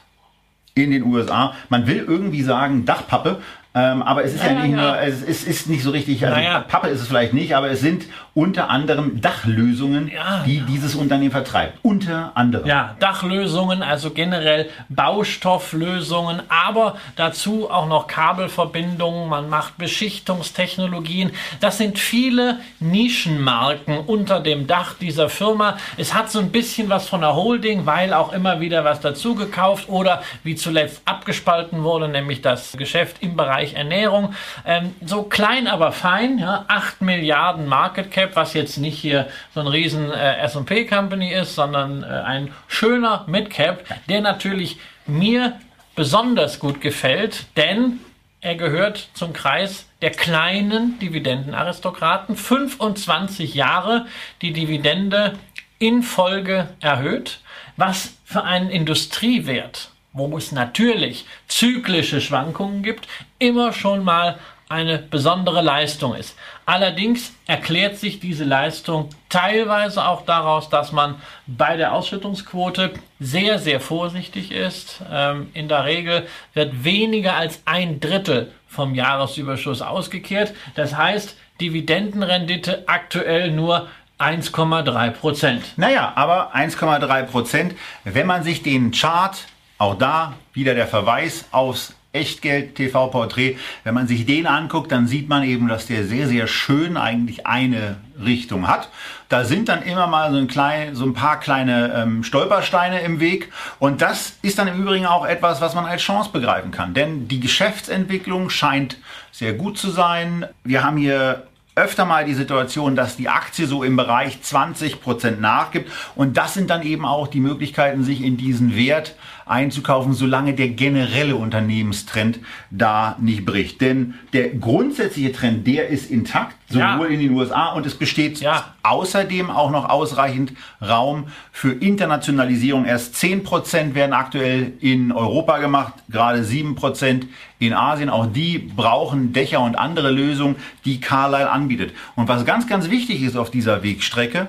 in 0.75 0.91
den 0.91 1.05
USA. 1.05 1.55
Man 1.69 1.87
will 1.87 2.05
irgendwie 2.07 2.43
sagen 2.43 2.85
Dachpappe, 2.85 3.41
ähm, 3.75 4.03
aber 4.03 4.23
es 4.23 4.35
ist 4.35 4.45
ja, 4.45 4.53
ja 4.53 4.61
nicht 4.61 4.77
ja. 4.77 4.83
nur, 4.83 4.99
es, 4.99 5.23
es, 5.23 5.45
ist 5.45 5.69
nicht 5.69 5.83
so 5.83 5.91
richtig, 5.91 6.23
also 6.27 6.37
naja. 6.37 6.61
Pappe 6.61 6.89
ist 6.89 7.01
es 7.01 7.07
vielleicht 7.07 7.33
nicht, 7.33 7.57
aber 7.57 7.71
es 7.71 7.81
sind 7.81 8.05
unter 8.35 8.69
anderem 8.69 9.21
Dachlösungen, 9.23 10.09
ja, 10.09 10.43
die 10.45 10.61
dieses 10.61 10.95
Unternehmen 10.95 11.31
vertreibt. 11.31 11.79
Unter 11.83 12.33
anderem. 12.35 12.67
Ja, 12.67 12.97
Dachlösungen, 13.01 13.83
also 13.83 14.11
generell 14.11 14.69
Baustofflösungen, 14.91 16.43
aber 16.49 16.97
dazu 17.17 17.71
auch 17.71 17.87
noch 17.87 18.09
Kabelverbindungen, 18.09 19.29
man 19.29 19.49
macht 19.49 19.79
Beschichtungstechnologien. 19.79 21.31
Das 21.61 21.79
sind 21.79 21.99
viele 21.99 22.59
Nischenmarken 22.79 24.01
unter 24.01 24.41
dem 24.41 24.67
Dach 24.67 24.95
dieser 25.01 25.31
Firma. 25.31 25.79
Es 25.97 26.13
hat 26.13 26.31
so 26.31 26.41
ein 26.41 26.51
bisschen 26.51 26.91
was 26.91 27.09
von 27.09 27.23
der 27.23 27.35
Holding, 27.35 27.87
weil 27.87 28.13
auch 28.13 28.35
immer 28.35 28.61
wieder 28.61 28.85
was 28.85 29.01
dazu 29.01 29.35
gekauft 29.35 29.89
oder 29.89 30.23
wie 30.45 30.57
zuletzt 30.57 31.01
abgespalten 31.07 31.85
wurde, 31.85 32.09
nämlich 32.09 32.43
das 32.43 32.73
Geschäft 32.73 33.17
im 33.21 33.35
Bereich 33.37 33.62
Ernährung. 33.70 34.35
Ähm, 34.66 34.94
so 35.05 35.22
klein, 35.22 35.68
aber 35.68 35.92
fein, 35.92 36.38
ja, 36.38 36.64
8 36.68 37.03
Milliarden 37.03 37.66
Market 37.66 38.11
Cap, 38.11 38.31
was 38.35 38.55
jetzt 38.55 38.77
nicht 38.79 38.98
hier 38.98 39.29
so 39.55 39.61
ein 39.61 39.66
riesen 39.66 40.11
äh, 40.11 40.38
S&P 40.38 40.87
Company 40.87 41.33
ist, 41.33 41.55
sondern 41.55 42.03
äh, 42.03 42.07
ein 42.07 42.53
schöner 42.66 43.25
Mid 43.29 43.51
Cap, 43.51 43.85
der 44.09 44.20
natürlich 44.20 44.79
mir 45.07 45.59
besonders 45.94 46.59
gut 46.59 46.81
gefällt, 46.81 47.46
denn 47.57 48.01
er 48.40 48.57
gehört 48.57 49.09
zum 49.14 49.33
Kreis 49.33 49.87
der 50.03 50.11
kleinen 50.11 50.98
Dividendenaristokraten. 50.98 52.37
25 52.37 53.55
Jahre 53.55 54.07
die 54.42 54.53
Dividende 54.53 55.38
in 55.79 56.03
Folge 56.03 56.68
erhöht, 56.81 57.40
was 57.77 58.14
für 58.25 58.42
einen 58.42 58.70
Industriewert, 58.70 59.90
wo 60.12 60.37
es 60.37 60.51
natürlich 60.53 61.25
zyklische 61.46 62.20
Schwankungen 62.20 62.83
gibt, 62.83 63.07
immer 63.43 63.73
schon 63.73 64.05
mal 64.05 64.39
eine 64.69 64.99
besondere 64.99 65.61
Leistung 65.61 66.15
ist. 66.15 66.35
Allerdings 66.65 67.35
erklärt 67.47 67.99
sich 67.99 68.21
diese 68.21 68.45
Leistung 68.45 69.11
teilweise 69.29 70.07
auch 70.07 70.25
daraus, 70.25 70.71
dass 70.71 70.93
man 70.93 71.17
bei 71.47 71.77
der 71.77 71.93
Ausschüttungsquote 71.93 72.95
sehr, 73.21 73.59
sehr 73.59 73.81
vorsichtig 73.81 74.51
ist. 74.51 75.03
Ähm, 75.13 75.51
in 75.53 75.69
der 75.69 75.85
Regel 75.85 76.27
wird 76.55 76.85
weniger 76.85 77.35
als 77.35 77.61
ein 77.67 78.01
Drittel 78.01 78.51
vom 78.67 78.95
Jahresüberschuss 78.95 79.83
ausgekehrt. 79.83 80.55
Das 80.75 80.97
heißt, 80.97 81.37
Dividendenrendite 81.61 82.85
aktuell 82.87 83.51
nur 83.51 83.89
1,3 84.19 85.11
Prozent. 85.11 85.65
Naja, 85.77 86.13
aber 86.15 86.55
1,3 86.55 87.25
Prozent, 87.25 87.75
wenn 88.05 88.27
man 88.27 88.43
sich 88.43 88.63
den 88.63 88.93
Chart, 88.93 89.37
auch 89.77 89.99
da 89.99 90.33
wieder 90.55 90.75
der 90.75 90.87
Verweis 90.87 91.45
aufs 91.51 91.95
Echtgeld-TV-Porträt. 92.12 93.57
Wenn 93.85 93.94
man 93.94 94.07
sich 94.07 94.27
den 94.27 94.46
anguckt, 94.46 94.92
dann 94.92 95.07
sieht 95.07 95.29
man 95.29 95.44
eben, 95.44 95.68
dass 95.68 95.87
der 95.87 96.05
sehr, 96.05 96.29
sehr 96.29 96.46
schön 96.46 96.96
eigentlich 96.96 97.46
eine 97.46 97.96
Richtung 98.22 98.68
hat. 98.68 98.90
Da 99.29 99.44
sind 99.44 99.68
dann 99.68 99.83
immer 99.83 100.07
mal 100.07 100.31
so 100.31 100.38
ein, 100.38 100.46
klein, 100.46 100.94
so 100.94 101.05
ein 101.05 101.14
paar 101.14 101.40
kleine 101.40 101.92
ähm, 101.94 102.22
Stolpersteine 102.22 103.01
im 103.01 103.20
Weg. 103.20 103.51
Und 103.79 104.03
das 104.03 104.37
ist 104.42 104.59
dann 104.59 104.68
im 104.68 104.81
Übrigen 104.81 105.07
auch 105.07 105.27
etwas, 105.27 105.61
was 105.61 105.75
man 105.75 105.87
als 105.87 106.03
Chance 106.03 106.31
begreifen 106.33 106.70
kann. 106.70 106.94
Denn 106.94 107.29
die 107.29 107.40
Geschäftsentwicklung 107.40 108.51
scheint 108.51 108.98
sehr 109.31 109.55
gut 109.55 109.79
zu 109.79 109.90
sein. 109.90 110.46
Wir 110.64 110.85
haben 110.85 110.98
hier 110.98 111.46
öfter 111.75 112.05
mal 112.05 112.27
die 112.27 112.35
Situation, 112.35 112.96
dass 112.96 113.16
die 113.16 113.31
Aktie 113.31 113.66
so 113.66 113.83
im 113.83 113.96
Bereich 113.96 114.42
20 114.42 115.01
Prozent 115.01 115.40
nachgibt. 115.40 115.90
Und 116.14 116.37
das 116.37 116.53
sind 116.53 116.68
dann 116.68 116.83
eben 116.83 117.07
auch 117.07 117.29
die 117.29 117.40
Möglichkeiten, 117.40 118.05
sich 118.05 118.22
in 118.22 118.37
diesen 118.37 118.77
Wert 118.77 119.14
einzukaufen, 119.47 120.13
solange 120.13 120.55
der 120.55 120.69
generelle 120.69 121.37
Unternehmenstrend 121.37 122.41
da 122.71 123.17
nicht 123.21 123.45
bricht. 123.45 123.81
Denn 123.81 124.15
der 124.33 124.51
grundsätzliche 124.51 125.33
Trend, 125.33 125.67
der 125.67 125.89
ist 125.89 126.11
intakt, 126.11 126.57
sowohl 126.69 127.09
ja. 127.09 127.15
in 127.15 127.21
den 127.21 127.31
USA 127.33 127.69
und 127.73 127.87
es 127.87 127.95
besteht 127.95 128.41
ja. 128.41 128.75
außerdem 128.83 129.51
auch 129.51 129.71
noch 129.71 129.89
ausreichend 129.89 130.53
Raum 130.81 131.27
für 131.53 131.73
Internationalisierung. 131.73 132.85
Erst 132.85 133.15
10% 133.17 133.95
werden 133.95 134.13
aktuell 134.13 134.73
in 134.81 135.13
Europa 135.13 135.59
gemacht, 135.59 135.95
gerade 136.09 136.41
7% 136.41 137.27
in 137.59 137.73
Asien. 137.73 138.09
Auch 138.09 138.27
die 138.27 138.59
brauchen 138.59 139.33
Dächer 139.33 139.61
und 139.61 139.77
andere 139.77 140.11
Lösungen, 140.11 140.57
die 140.85 141.01
Carlyle 141.01 141.51
anbietet. 141.51 141.93
Und 142.17 142.29
was 142.29 142.45
ganz, 142.45 142.67
ganz 142.67 142.91
wichtig 142.91 143.23
ist 143.23 143.37
auf 143.37 143.51
dieser 143.51 143.83
Wegstrecke, 143.83 144.49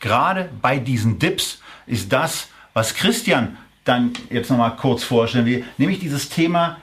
gerade 0.00 0.48
bei 0.62 0.78
diesen 0.78 1.18
Dips, 1.18 1.60
ist 1.86 2.12
das, 2.12 2.48
was 2.72 2.94
Christian 2.94 3.56
dann 3.84 4.12
jetzt 4.30 4.50
nochmal 4.50 4.76
kurz 4.76 5.04
vorstellen 5.04 5.46
will, 5.46 5.64
nämlich 5.78 5.98
dieses 5.98 6.28
Thema 6.28 6.78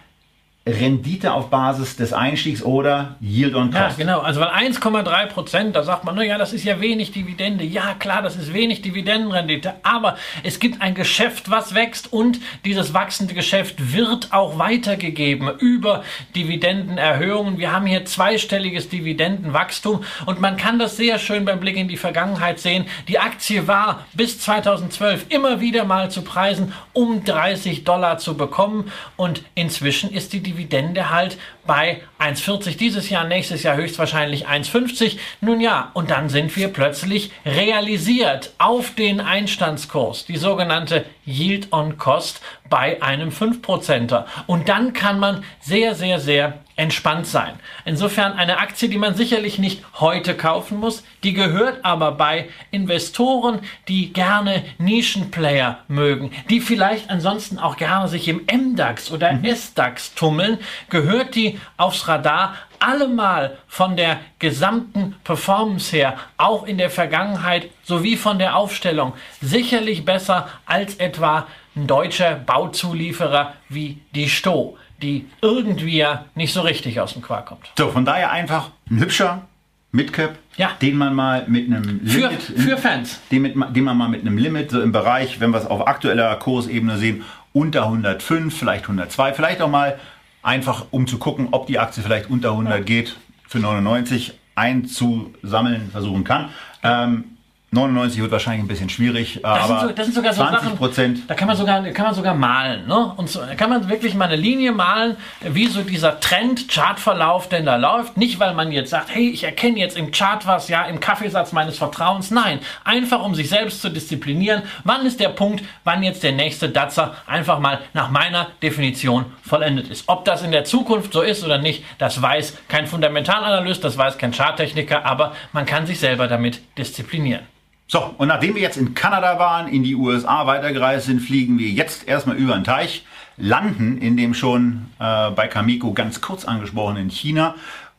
Rendite 0.67 1.33
auf 1.33 1.49
Basis 1.49 1.95
des 1.95 2.13
Einstiegs 2.13 2.61
oder 2.61 3.15
Yield 3.19 3.55
on 3.55 3.71
Cost. 3.71 3.97
Ja, 3.97 4.05
genau. 4.05 4.19
Also 4.19 4.41
weil 4.41 4.49
1,3 4.49 5.25
Prozent, 5.25 5.75
da 5.75 5.81
sagt 5.81 6.03
man, 6.03 6.13
naja, 6.13 6.37
das 6.37 6.53
ist 6.53 6.63
ja 6.63 6.79
wenig 6.79 7.11
Dividende. 7.11 7.63
Ja, 7.63 7.95
klar, 7.95 8.21
das 8.21 8.35
ist 8.35 8.53
wenig 8.53 8.83
Dividendenrendite. 8.83 9.73
Aber 9.81 10.17
es 10.43 10.59
gibt 10.59 10.79
ein 10.83 10.93
Geschäft, 10.93 11.49
was 11.49 11.73
wächst 11.73 12.13
und 12.13 12.39
dieses 12.63 12.93
wachsende 12.93 13.33
Geschäft 13.33 13.91
wird 13.91 14.33
auch 14.33 14.59
weitergegeben 14.59 15.49
über 15.57 16.03
Dividendenerhöhungen. 16.35 17.57
Wir 17.57 17.71
haben 17.71 17.87
hier 17.87 18.05
zweistelliges 18.05 18.87
Dividendenwachstum 18.87 20.03
und 20.27 20.41
man 20.41 20.57
kann 20.57 20.77
das 20.77 20.95
sehr 20.95 21.17
schön 21.17 21.43
beim 21.43 21.59
Blick 21.59 21.75
in 21.75 21.87
die 21.87 21.97
Vergangenheit 21.97 22.59
sehen. 22.59 22.85
Die 23.07 23.17
Aktie 23.17 23.67
war 23.67 24.05
bis 24.13 24.39
2012 24.39 25.25
immer 25.29 25.59
wieder 25.59 25.85
mal 25.85 26.11
zu 26.11 26.21
Preisen 26.21 26.73
um 26.93 27.23
30 27.23 27.83
Dollar 27.83 28.19
zu 28.19 28.37
bekommen 28.37 28.91
und 29.17 29.41
inzwischen 29.55 30.11
ist 30.11 30.33
die 30.33 30.50
Dividende 30.51 31.09
halt 31.09 31.37
bei 31.65 32.01
1,40 32.19 32.77
dieses 32.77 33.09
Jahr, 33.09 33.25
nächstes 33.25 33.63
Jahr 33.63 33.75
höchstwahrscheinlich 33.75 34.47
1,50. 34.47 35.17
Nun 35.41 35.61
ja, 35.61 35.91
und 35.93 36.11
dann 36.11 36.29
sind 36.29 36.55
wir 36.55 36.67
plötzlich 36.69 37.31
realisiert 37.45 38.53
auf 38.57 38.95
den 38.95 39.21
Einstandskurs, 39.21 40.25
die 40.25 40.37
sogenannte 40.37 41.05
Yield 41.25 41.71
on 41.71 41.97
Cost 41.97 42.41
bei 42.69 43.01
einem 43.01 43.29
5%er. 43.29 44.25
Und 44.47 44.69
dann 44.69 44.93
kann 44.93 45.19
man 45.19 45.43
sehr, 45.59 45.93
sehr, 45.93 46.19
sehr 46.19 46.59
entspannt 46.77 47.27
sein. 47.27 47.53
Insofern 47.85 48.33
eine 48.33 48.57
Aktie, 48.57 48.89
die 48.89 48.97
man 48.97 49.13
sicherlich 49.13 49.59
nicht 49.59 49.83
heute 49.99 50.35
kaufen 50.35 50.79
muss, 50.79 51.03
die 51.23 51.33
gehört 51.33 51.83
aber 51.83 52.13
bei 52.13 52.49
Investoren, 52.71 53.59
die 53.87 54.13
gerne 54.13 54.63
Nischenplayer 54.79 55.79
mögen, 55.87 56.31
die 56.49 56.61
vielleicht 56.61 57.09
ansonsten 57.09 57.59
auch 57.59 57.77
gerne 57.77 58.07
sich 58.07 58.27
im 58.27 58.41
MDAX 58.51 59.11
oder 59.11 59.33
mhm. 59.33 59.45
SDAX 59.45 60.15
tummeln, 60.15 60.57
gehört 60.89 61.35
die 61.35 61.50
aufs 61.77 62.07
Radar 62.07 62.55
allemal 62.79 63.57
von 63.67 63.95
der 63.95 64.19
gesamten 64.39 65.15
Performance 65.23 65.95
her, 65.95 66.17
auch 66.37 66.65
in 66.65 66.77
der 66.77 66.89
Vergangenheit 66.89 67.69
sowie 67.83 68.15
von 68.15 68.39
der 68.39 68.55
Aufstellung, 68.55 69.13
sicherlich 69.41 70.05
besser 70.05 70.49
als 70.65 70.95
etwa 70.95 71.47
ein 71.75 71.87
deutscher 71.87 72.35
Bauzulieferer 72.35 73.53
wie 73.69 74.01
die 74.13 74.29
Sto 74.29 74.77
die 75.01 75.27
irgendwie 75.41 75.97
ja 75.97 76.25
nicht 76.35 76.53
so 76.53 76.61
richtig 76.61 76.99
aus 76.99 77.13
dem 77.13 77.21
Quark 77.21 77.47
kommt. 77.47 77.71
So, 77.77 77.89
von 77.89 78.05
daher 78.05 78.31
einfach 78.31 78.69
ein 78.89 78.99
hübscher 78.99 79.47
Midcap, 79.91 80.37
ja. 80.55 80.71
den 80.81 80.95
man 80.95 81.13
mal 81.13 81.45
mit 81.47 81.65
einem 81.67 81.99
Limit, 82.03 82.41
für, 82.41 82.59
für 82.59 82.77
Fans, 82.77 83.19
den, 83.29 83.41
mit, 83.41 83.55
den 83.75 83.83
man 83.83 83.97
mal 83.97 84.07
mit 84.07 84.21
einem 84.21 84.37
Limit 84.37 84.71
so 84.71 84.81
im 84.81 84.91
Bereich, 84.91 85.39
wenn 85.39 85.51
wir 85.51 85.57
es 85.57 85.65
auf 85.65 85.85
aktueller 85.85 86.33
Kursebene 86.37 86.97
sehen, 86.97 87.23
unter 87.53 87.83
105, 87.83 88.57
vielleicht 88.57 88.85
102, 88.85 89.33
vielleicht 89.33 89.61
auch 89.61 89.69
mal 89.69 89.99
einfach, 90.41 90.85
um 90.91 91.07
zu 91.07 91.17
gucken, 91.17 91.49
ob 91.51 91.67
die 91.67 91.79
Aktie 91.79 92.03
vielleicht 92.03 92.29
unter 92.29 92.51
100 92.51 92.79
ja. 92.79 92.83
geht, 92.83 93.17
für 93.47 93.59
99 93.59 94.33
einzusammeln 94.55 95.89
versuchen 95.91 96.23
kann. 96.23 96.49
Ähm, 96.83 97.30
99 97.73 98.19
wird 98.19 98.31
wahrscheinlich 98.33 98.65
ein 98.65 98.67
bisschen 98.67 98.89
schwierig, 98.89 99.39
das 99.41 99.61
aber 99.63 99.79
sind 99.79 99.87
so, 99.87 99.95
das 99.95 100.05
sind 100.07 100.15
sogar 100.15 100.33
so 100.33 100.45
20 100.45 100.75
Prozent. 100.75 101.19
Da 101.29 101.35
kann 101.35 101.47
man 101.47 101.55
sogar, 101.55 101.81
kann 101.91 102.05
man 102.05 102.13
sogar 102.13 102.33
malen, 102.33 102.85
ne? 102.85 103.13
Und 103.15 103.29
so, 103.29 103.39
kann 103.55 103.69
man 103.69 103.87
wirklich 103.87 104.13
mal 104.13 104.25
eine 104.25 104.35
Linie 104.35 104.73
malen, 104.73 105.15
wie 105.39 105.67
so 105.67 105.81
dieser 105.81 106.19
Trend, 106.19 106.67
Chartverlauf, 106.67 107.47
denn 107.47 107.65
da 107.65 107.77
läuft. 107.77 108.17
Nicht, 108.17 108.41
weil 108.41 108.53
man 108.55 108.73
jetzt 108.73 108.89
sagt, 108.89 109.15
hey, 109.15 109.29
ich 109.29 109.45
erkenne 109.45 109.79
jetzt 109.79 109.95
im 109.95 110.11
Chart 110.11 110.45
was, 110.45 110.67
ja, 110.67 110.83
im 110.83 110.99
Kaffeesatz 110.99 111.53
meines 111.53 111.77
Vertrauens. 111.77 112.29
Nein, 112.29 112.59
einfach 112.83 113.23
um 113.23 113.35
sich 113.35 113.47
selbst 113.47 113.81
zu 113.81 113.89
disziplinieren. 113.89 114.63
Wann 114.83 115.05
ist 115.05 115.21
der 115.21 115.29
Punkt, 115.29 115.63
wann 115.85 116.03
jetzt 116.03 116.23
der 116.23 116.33
nächste 116.33 116.67
Datzer 116.67 117.15
einfach 117.25 117.59
mal 117.59 117.79
nach 117.93 118.11
meiner 118.11 118.47
Definition 118.61 119.23
vollendet 119.43 119.87
ist. 119.87 120.03
Ob 120.07 120.25
das 120.25 120.43
in 120.43 120.51
der 120.51 120.65
Zukunft 120.65 121.13
so 121.13 121.21
ist 121.21 121.41
oder 121.45 121.57
nicht, 121.57 121.85
das 121.99 122.21
weiß 122.21 122.57
kein 122.67 122.85
Fundamentalanalyst, 122.85 123.81
das 123.81 123.97
weiß 123.97 124.17
kein 124.17 124.33
Charttechniker, 124.33 125.05
aber 125.05 125.33
man 125.53 125.65
kann 125.65 125.85
sich 125.85 126.01
selber 126.01 126.27
damit 126.27 126.61
disziplinieren. 126.77 127.45
So, 127.91 128.15
und 128.17 128.29
nachdem 128.29 128.55
wir 128.55 128.61
jetzt 128.61 128.77
in 128.77 128.93
Kanada 128.93 129.37
waren, 129.37 129.67
in 129.67 129.83
die 129.83 129.95
USA 129.95 130.47
weitergereist 130.47 131.07
sind, 131.07 131.19
fliegen 131.19 131.59
wir 131.59 131.67
jetzt 131.67 132.07
erstmal 132.07 132.37
über 132.37 132.53
den 132.53 132.63
Teich, 132.63 133.05
landen 133.35 133.97
in 133.97 134.15
dem 134.15 134.33
schon 134.33 134.85
äh, 134.97 135.29
bei 135.31 135.49
Kamiko 135.49 135.91
ganz 135.91 136.21
kurz 136.21 136.45
angesprochenen 136.45 137.09
China. 137.09 137.55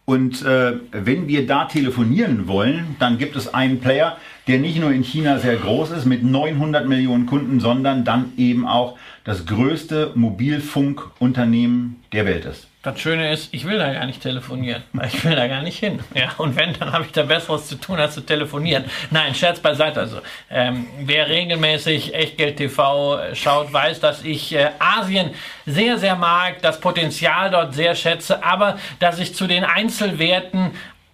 Und 0.07 0.46
äh, 0.46 0.78
wenn 0.92 1.28
wir 1.28 1.46
da 1.46 1.66
telefonieren 1.66 2.48
wollen, 2.48 2.96
dann 3.00 3.18
gibt 3.18 3.37
es 3.37 3.52
einen 3.52 3.81
Player, 3.81 4.16
der 4.46 4.61
nicht 4.61 4.81
nur 4.81 4.92
in 4.92 5.05
China 5.05 5.38
sehr 5.38 5.57
groß 5.57 5.90
ist 5.90 6.07
mit 6.07 6.22
900 6.22 6.88
Millionen 6.88 7.26
Kunden, 7.26 7.61
sondern 7.61 8.02
dann 8.02 8.33
eben 8.38 8.66
auch 8.66 8.96
das 9.24 9.44
größte 9.44 10.12
Mobilfunkunternehmen 10.14 12.02
der 12.12 12.24
Welt 12.24 12.46
ist. 12.46 12.71
Das 12.82 13.00
Schöne 13.00 13.32
ist, 13.32 13.54
ich 13.54 13.64
will 13.64 13.78
da 13.78 13.92
gar 13.92 14.06
nicht 14.06 14.20
telefonieren. 14.20 14.82
Ich 15.06 15.24
will 15.24 15.36
da 15.36 15.46
gar 15.46 15.62
nicht 15.62 15.78
hin. 15.78 16.00
Ja, 16.14 16.32
und 16.38 16.56
wenn, 16.56 16.72
dann 16.72 16.92
habe 16.92 17.04
ich 17.04 17.12
da 17.12 17.22
Besseres 17.22 17.68
zu 17.68 17.76
tun, 17.76 18.00
als 18.00 18.14
zu 18.14 18.22
telefonieren. 18.22 18.84
Nein, 19.12 19.36
Scherz 19.36 19.60
beiseite. 19.60 20.00
Also, 20.00 20.18
ähm, 20.50 20.88
wer 20.98 21.28
regelmäßig 21.28 22.12
Echtgeld 22.12 22.56
TV 22.56 23.20
schaut, 23.34 23.72
weiß, 23.72 24.00
dass 24.00 24.24
ich 24.24 24.52
äh, 24.54 24.70
Asien 24.80 25.30
sehr, 25.64 25.96
sehr 25.98 26.16
mag, 26.16 26.60
das 26.62 26.80
Potenzial 26.80 27.50
dort 27.50 27.72
sehr 27.72 27.94
schätze, 27.94 28.42
aber 28.42 28.78
dass 28.98 29.20
ich 29.20 29.32
zu 29.32 29.46
den 29.46 29.62
Einzelwerten 29.64 30.72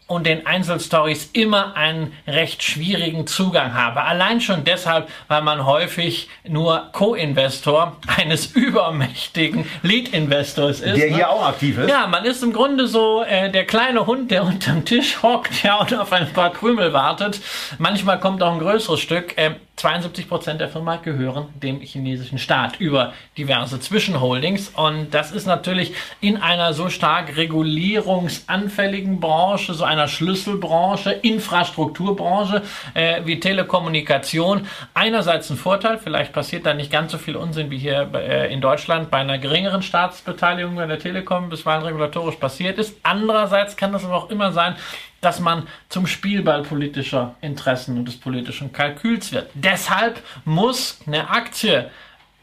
und 0.08 0.26
den 0.26 0.46
Einzelstories 0.46 1.30
immer 1.34 1.76
einen 1.76 2.12
recht 2.26 2.62
schwierigen 2.62 3.26
Zugang 3.26 3.74
habe. 3.74 4.02
Allein 4.02 4.40
schon 4.40 4.64
deshalb, 4.64 5.08
weil 5.28 5.42
man 5.42 5.66
häufig 5.66 6.28
nur 6.48 6.88
Co-Investor 6.92 7.96
eines 8.16 8.46
übermächtigen 8.56 9.66
Lead-Investors 9.82 10.80
ist. 10.80 10.96
Der 10.96 11.08
hier 11.08 11.18
ne? 11.18 11.28
auch 11.28 11.46
aktiv 11.46 11.78
ist. 11.78 11.90
Ja, 11.90 12.06
man 12.06 12.24
ist 12.24 12.42
im 12.42 12.54
Grunde 12.54 12.88
so 12.88 13.22
äh, 13.22 13.52
der 13.52 13.66
kleine 13.66 14.06
Hund, 14.06 14.30
der 14.30 14.44
unterm 14.44 14.84
Tisch 14.86 15.22
hockt 15.22 15.62
ja, 15.62 15.76
und 15.76 15.94
auf 15.94 16.10
ein 16.12 16.32
paar 16.32 16.52
Krümel 16.52 16.92
wartet. 16.94 17.40
Manchmal 17.76 18.18
kommt 18.18 18.42
auch 18.42 18.52
ein 18.52 18.60
größeres 18.60 19.00
Stück. 19.00 19.36
Äh, 19.36 19.56
72 19.78 20.28
Prozent 20.28 20.60
der 20.60 20.68
Firma 20.68 20.96
gehören 20.96 21.48
dem 21.54 21.80
chinesischen 21.80 22.38
Staat 22.38 22.80
über 22.80 23.12
diverse 23.36 23.78
Zwischenholdings. 23.78 24.70
Und 24.70 25.14
das 25.14 25.30
ist 25.30 25.46
natürlich 25.46 25.94
in 26.20 26.36
einer 26.36 26.72
so 26.74 26.88
stark 26.88 27.36
regulierungsanfälligen 27.36 29.20
Branche, 29.20 29.74
so 29.74 29.84
einer 29.84 30.08
Schlüsselbranche, 30.08 31.12
Infrastrukturbranche 31.12 32.62
äh, 32.94 33.22
wie 33.24 33.38
Telekommunikation 33.38 34.66
einerseits 34.94 35.48
ein 35.50 35.56
Vorteil. 35.56 35.98
Vielleicht 35.98 36.32
passiert 36.32 36.66
da 36.66 36.74
nicht 36.74 36.90
ganz 36.90 37.12
so 37.12 37.18
viel 37.18 37.36
Unsinn 37.36 37.70
wie 37.70 37.78
hier 37.78 38.10
äh, 38.14 38.52
in 38.52 38.60
Deutschland 38.60 39.10
bei 39.10 39.18
einer 39.18 39.38
geringeren 39.38 39.82
Staatsbeteiligung 39.82 40.74
bei 40.74 40.86
der 40.86 40.98
Telekom 40.98 41.48
bisweilen 41.50 41.84
regulatorisch 41.84 42.36
passiert 42.36 42.78
ist. 42.78 42.96
Andererseits 43.04 43.76
kann 43.76 43.92
das 43.92 44.04
aber 44.04 44.16
auch 44.16 44.30
immer 44.30 44.52
sein, 44.52 44.74
dass 45.20 45.40
man 45.40 45.66
zum 45.88 46.06
Spielball 46.06 46.62
politischer 46.62 47.34
Interessen 47.40 47.98
und 47.98 48.06
des 48.06 48.16
politischen 48.16 48.72
Kalküls 48.72 49.32
wird. 49.32 49.50
Deshalb 49.54 50.22
muss 50.44 51.00
eine 51.06 51.30
Aktie, 51.30 51.90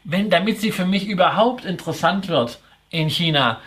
wenn, 0.04 0.30
damit 0.30 0.60
sie 0.60 0.72
für 0.72 0.84
mich 0.84 1.06
überhaupt 1.08 1.64
interessant 1.64 2.28
wird 2.28 2.60
in 2.90 3.08
China, 3.08 3.60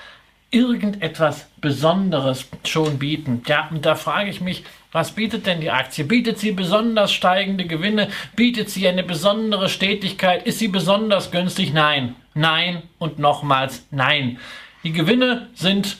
irgendetwas 0.52 1.48
Besonderes 1.62 2.48
schon 2.64 2.98
bieten. 2.98 3.44
Ja, 3.46 3.68
und 3.70 3.86
da 3.86 3.96
frage 3.96 4.30
ich 4.30 4.42
mich, 4.42 4.64
was 4.92 5.12
bietet 5.12 5.46
denn 5.46 5.62
die 5.62 5.70
Aktie? 5.70 6.04
Bietet 6.04 6.40
sie 6.40 6.52
besonders 6.52 7.12
steigende 7.12 7.66
Gewinne? 7.66 8.10
Bietet 8.36 8.70
sie 8.70 8.88
eine 8.88 9.04
besondere 9.04 9.70
Stetigkeit? 9.70 10.48
Ist 10.48 10.60
sie 10.60 10.68
besonders 10.68 11.30
günstig? 11.30 11.74
Nein, 11.74 12.16
nein 12.34 12.82
und 12.98 13.20
nochmals 13.20 13.86
nein. 13.92 14.40
Die 14.84 14.92
Gewinne 14.92 15.50
sind 15.54 15.98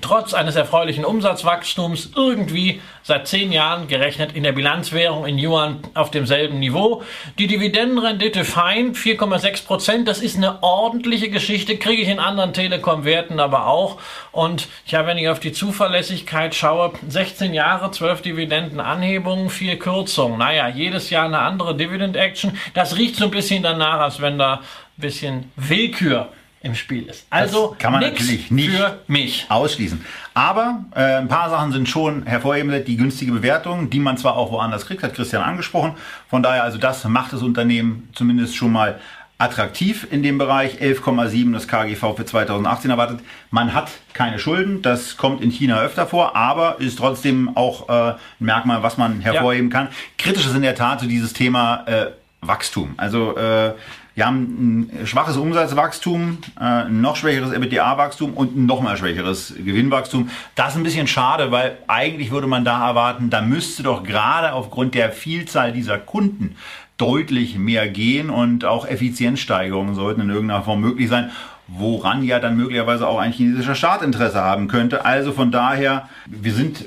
trotz 0.00 0.34
eines 0.34 0.56
erfreulichen 0.56 1.04
Umsatzwachstums 1.04 2.12
irgendwie 2.14 2.80
seit 3.02 3.26
zehn 3.26 3.52
Jahren 3.52 3.88
gerechnet 3.88 4.32
in 4.32 4.42
der 4.42 4.52
Bilanzwährung 4.52 5.26
in 5.26 5.38
Yuan 5.38 5.80
auf 5.94 6.10
demselben 6.10 6.58
Niveau. 6.58 7.02
Die 7.38 7.46
Dividendenrendite 7.46 8.44
fein, 8.44 8.94
4,6 8.94 9.66
Prozent. 9.66 10.08
Das 10.08 10.20
ist 10.20 10.36
eine 10.36 10.62
ordentliche 10.62 11.30
Geschichte, 11.30 11.76
kriege 11.76 12.02
ich 12.02 12.08
in 12.08 12.20
anderen 12.20 12.52
Telekom-Werten 12.52 13.40
aber 13.40 13.66
auch. 13.66 13.98
Und 14.32 14.68
ja, 14.86 15.06
wenn 15.06 15.18
ich 15.18 15.28
auf 15.28 15.40
die 15.40 15.52
Zuverlässigkeit 15.52 16.54
schaue, 16.54 16.92
16 17.08 17.54
Jahre, 17.54 17.90
12 17.90 18.22
Dividendenanhebungen, 18.22 19.50
4 19.50 19.78
Kürzungen. 19.78 20.38
Naja, 20.38 20.68
jedes 20.68 21.10
Jahr 21.10 21.24
eine 21.24 21.38
andere 21.38 21.76
Dividend-Action. 21.76 22.56
Das 22.74 22.96
riecht 22.96 23.16
so 23.16 23.24
ein 23.24 23.30
bisschen 23.30 23.62
danach, 23.62 24.00
als 24.00 24.20
wenn 24.20 24.38
da 24.38 24.54
ein 24.54 24.60
bisschen 24.96 25.52
Willkür 25.56 26.28
im 26.60 26.74
Spiel 26.74 27.04
ist. 27.04 27.26
Also 27.30 27.68
das 27.70 27.78
kann 27.78 27.92
man 27.92 28.00
natürlich 28.00 28.50
nicht 28.50 28.70
für 28.70 28.98
mich 29.06 29.46
ausschließen. 29.48 30.04
Aber 30.34 30.84
äh, 30.94 31.16
ein 31.16 31.28
paar 31.28 31.50
Sachen 31.50 31.72
sind 31.72 31.88
schon 31.88 32.26
hervorheben. 32.26 32.84
Die 32.84 32.96
günstige 32.96 33.32
Bewertung, 33.32 33.90
die 33.90 34.00
man 34.00 34.16
zwar 34.16 34.36
auch 34.36 34.50
woanders 34.50 34.86
kriegt, 34.86 35.02
hat 35.02 35.14
Christian 35.14 35.42
angesprochen. 35.42 35.94
Von 36.28 36.42
daher, 36.42 36.64
also 36.64 36.78
das 36.78 37.04
macht 37.04 37.32
das 37.32 37.42
Unternehmen 37.42 38.08
zumindest 38.12 38.56
schon 38.56 38.72
mal 38.72 38.98
attraktiv 39.38 40.06
in 40.10 40.24
dem 40.24 40.36
Bereich. 40.36 40.80
11,7 40.80 41.52
das 41.52 41.68
KGV 41.68 42.16
für 42.16 42.24
2018 42.24 42.90
erwartet. 42.90 43.20
Man 43.52 43.72
hat 43.72 43.90
keine 44.12 44.40
Schulden, 44.40 44.82
das 44.82 45.16
kommt 45.16 45.40
in 45.42 45.50
China 45.50 45.80
öfter 45.80 46.08
vor, 46.08 46.34
aber 46.34 46.80
ist 46.80 46.98
trotzdem 46.98 47.56
auch 47.56 47.88
äh, 47.88 47.92
ein 47.92 48.16
Merkmal, 48.40 48.82
was 48.82 48.96
man 48.98 49.20
hervorheben 49.20 49.70
ja. 49.70 49.78
kann. 49.78 49.88
Kritisch 50.18 50.46
ist 50.46 50.56
in 50.56 50.62
der 50.62 50.74
Tat 50.74 51.00
so 51.00 51.06
dieses 51.06 51.32
Thema 51.32 51.84
äh, 51.86 52.06
Wachstum. 52.40 52.94
Also 52.96 53.36
äh, 53.36 53.74
Wir 54.18 54.26
haben 54.26 54.90
ein 55.00 55.06
schwaches 55.06 55.36
Umsatzwachstum, 55.36 56.38
äh, 56.58 56.64
ein 56.64 57.00
noch 57.00 57.14
schwächeres 57.14 57.52
EBITDA-Wachstum 57.52 58.32
und 58.34 58.56
ein 58.56 58.66
noch 58.66 58.80
mal 58.80 58.96
schwächeres 58.96 59.54
Gewinnwachstum. 59.56 60.28
Das 60.56 60.70
ist 60.70 60.76
ein 60.76 60.82
bisschen 60.82 61.06
schade, 61.06 61.52
weil 61.52 61.78
eigentlich 61.86 62.32
würde 62.32 62.48
man 62.48 62.64
da 62.64 62.84
erwarten, 62.88 63.30
da 63.30 63.42
müsste 63.42 63.84
doch 63.84 64.02
gerade 64.02 64.54
aufgrund 64.54 64.96
der 64.96 65.12
Vielzahl 65.12 65.70
dieser 65.70 65.98
Kunden 65.98 66.56
deutlich 66.96 67.58
mehr 67.58 67.86
gehen 67.86 68.28
und 68.28 68.64
auch 68.64 68.88
Effizienzsteigerungen 68.88 69.94
sollten 69.94 70.22
in 70.22 70.30
irgendeiner 70.30 70.64
Form 70.64 70.80
möglich 70.80 71.08
sein 71.08 71.30
woran 71.70 72.24
ja 72.24 72.40
dann 72.40 72.56
möglicherweise 72.56 73.06
auch 73.06 73.18
ein 73.18 73.30
chinesischer 73.30 73.74
Staat 73.74 74.00
Interesse 74.00 74.40
haben 74.40 74.68
könnte. 74.68 75.04
Also 75.04 75.32
von 75.32 75.52
daher, 75.52 76.08
wir 76.24 76.54
sind 76.54 76.80
äh, 76.80 76.84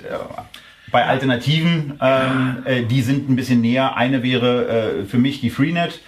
bei 0.92 1.06
Alternativen, 1.06 2.00
ähm, 2.02 2.58
äh, 2.66 2.82
die 2.82 3.04
sind 3.04 3.30
ein 3.30 3.36
bisschen 3.36 3.62
näher. 3.62 3.96
Eine 3.96 4.24
wäre 4.24 4.68
äh, 4.68 5.06
für 5.06 5.20
mich 5.20 5.40
die 5.40 5.52
Freenet. 5.52 6.02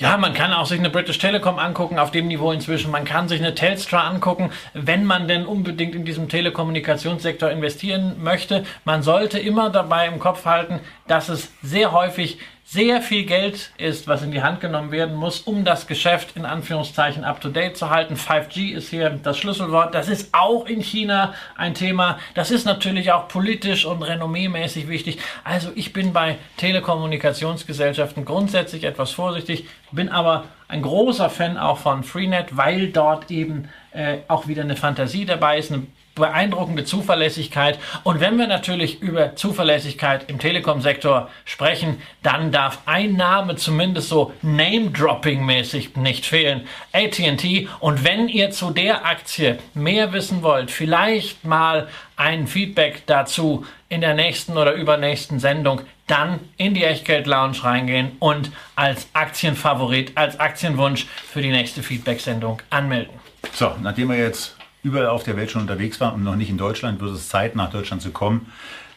Ja, 0.00 0.16
man 0.16 0.32
kann 0.32 0.52
auch 0.52 0.66
sich 0.66 0.78
eine 0.78 0.90
British 0.90 1.18
Telecom 1.18 1.58
angucken 1.58 1.98
auf 1.98 2.12
dem 2.12 2.28
Niveau 2.28 2.52
inzwischen. 2.52 2.92
Man 2.92 3.04
kann 3.04 3.26
sich 3.26 3.40
eine 3.40 3.56
Telstra 3.56 4.06
angucken, 4.06 4.52
wenn 4.72 5.04
man 5.04 5.26
denn 5.26 5.44
unbedingt 5.44 5.96
in 5.96 6.04
diesem 6.04 6.28
Telekommunikationssektor 6.28 7.50
investieren 7.50 8.14
möchte. 8.22 8.62
Man 8.84 9.02
sollte 9.02 9.40
immer 9.40 9.70
dabei 9.70 10.06
im 10.06 10.20
Kopf 10.20 10.44
halten, 10.44 10.78
dass 11.08 11.28
es 11.28 11.52
sehr 11.62 11.90
häufig 11.90 12.38
sehr 12.70 13.00
viel 13.00 13.24
Geld 13.24 13.70
ist, 13.78 14.08
was 14.08 14.22
in 14.22 14.30
die 14.30 14.42
Hand 14.42 14.60
genommen 14.60 14.90
werden 14.90 15.14
muss, 15.14 15.40
um 15.40 15.64
das 15.64 15.86
Geschäft 15.86 16.36
in 16.36 16.44
Anführungszeichen 16.44 17.24
up-to-date 17.24 17.78
zu 17.78 17.88
halten. 17.88 18.14
5G 18.14 18.74
ist 18.74 18.90
hier 18.90 19.08
das 19.08 19.38
Schlüsselwort. 19.38 19.94
Das 19.94 20.10
ist 20.10 20.34
auch 20.34 20.66
in 20.66 20.82
China 20.82 21.32
ein 21.56 21.72
Thema. 21.72 22.18
Das 22.34 22.50
ist 22.50 22.66
natürlich 22.66 23.10
auch 23.10 23.26
politisch 23.26 23.86
und 23.86 24.02
renommeemäßig 24.02 24.86
wichtig. 24.86 25.18
Also 25.44 25.70
ich 25.76 25.94
bin 25.94 26.12
bei 26.12 26.36
Telekommunikationsgesellschaften 26.58 28.26
grundsätzlich 28.26 28.84
etwas 28.84 29.12
vorsichtig, 29.12 29.66
bin 29.90 30.10
aber 30.10 30.44
ein 30.68 30.82
großer 30.82 31.30
Fan 31.30 31.56
auch 31.56 31.78
von 31.78 32.04
Freenet, 32.04 32.58
weil 32.58 32.88
dort 32.88 33.30
eben 33.30 33.70
äh, 33.92 34.18
auch 34.28 34.46
wieder 34.46 34.60
eine 34.60 34.76
Fantasie 34.76 35.24
dabei 35.24 35.56
ist, 35.56 35.72
eine 35.72 35.86
beeindruckende 36.18 36.84
Zuverlässigkeit. 36.84 37.78
Und 38.04 38.20
wenn 38.20 38.38
wir 38.38 38.46
natürlich 38.46 39.00
über 39.00 39.36
Zuverlässigkeit 39.36 40.28
im 40.28 40.38
Telekom-Sektor 40.38 41.30
sprechen, 41.44 42.02
dann 42.22 42.52
darf 42.52 42.80
ein 42.86 43.16
Name 43.16 43.56
zumindest 43.56 44.08
so 44.08 44.32
Name-Dropping-mäßig 44.42 45.96
nicht 45.96 46.26
fehlen. 46.26 46.66
AT&T. 46.92 47.68
Und 47.80 48.04
wenn 48.04 48.28
ihr 48.28 48.50
zu 48.50 48.70
der 48.70 49.06
Aktie 49.06 49.58
mehr 49.74 50.12
wissen 50.12 50.42
wollt, 50.42 50.70
vielleicht 50.70 51.44
mal 51.44 51.88
ein 52.16 52.46
Feedback 52.46 53.02
dazu 53.06 53.64
in 53.88 54.00
der 54.00 54.14
nächsten 54.14 54.56
oder 54.56 54.72
übernächsten 54.72 55.38
Sendung, 55.38 55.80
dann 56.06 56.40
in 56.56 56.74
die 56.74 56.84
Echtgeld 56.84 57.26
Lounge 57.26 57.62
reingehen 57.62 58.12
und 58.18 58.50
als 58.74 59.08
Aktienfavorit, 59.12 60.12
als 60.16 60.40
Aktienwunsch 60.40 61.06
für 61.06 61.42
die 61.42 61.50
nächste 61.50 61.82
Feedback-Sendung 61.82 62.60
anmelden. 62.70 63.14
So, 63.52 63.72
nachdem 63.80 64.08
wir 64.10 64.18
jetzt 64.18 64.57
überall 64.88 65.06
auf 65.06 65.22
der 65.22 65.36
Welt 65.36 65.50
schon 65.50 65.62
unterwegs 65.62 66.00
waren 66.00 66.14
und 66.14 66.24
noch 66.24 66.36
nicht 66.36 66.48
in 66.48 66.58
Deutschland, 66.58 67.00
wird 67.00 67.12
es 67.12 67.28
Zeit, 67.28 67.54
nach 67.54 67.70
Deutschland 67.70 68.00
zu 68.00 68.10
kommen. 68.10 68.50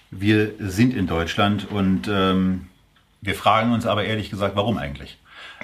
Wir 0.10 0.54
sind 0.60 0.94
in 0.94 1.06
Deutschland 1.06 1.70
und 1.70 2.08
ähm, 2.08 2.68
wir 3.22 3.36
fragen 3.36 3.74
uns 3.74 3.86
aber 3.86 4.06
ehrlich 4.06 4.30
gesagt, 4.30 4.56
warum 4.56 4.78
eigentlich? 4.78 5.18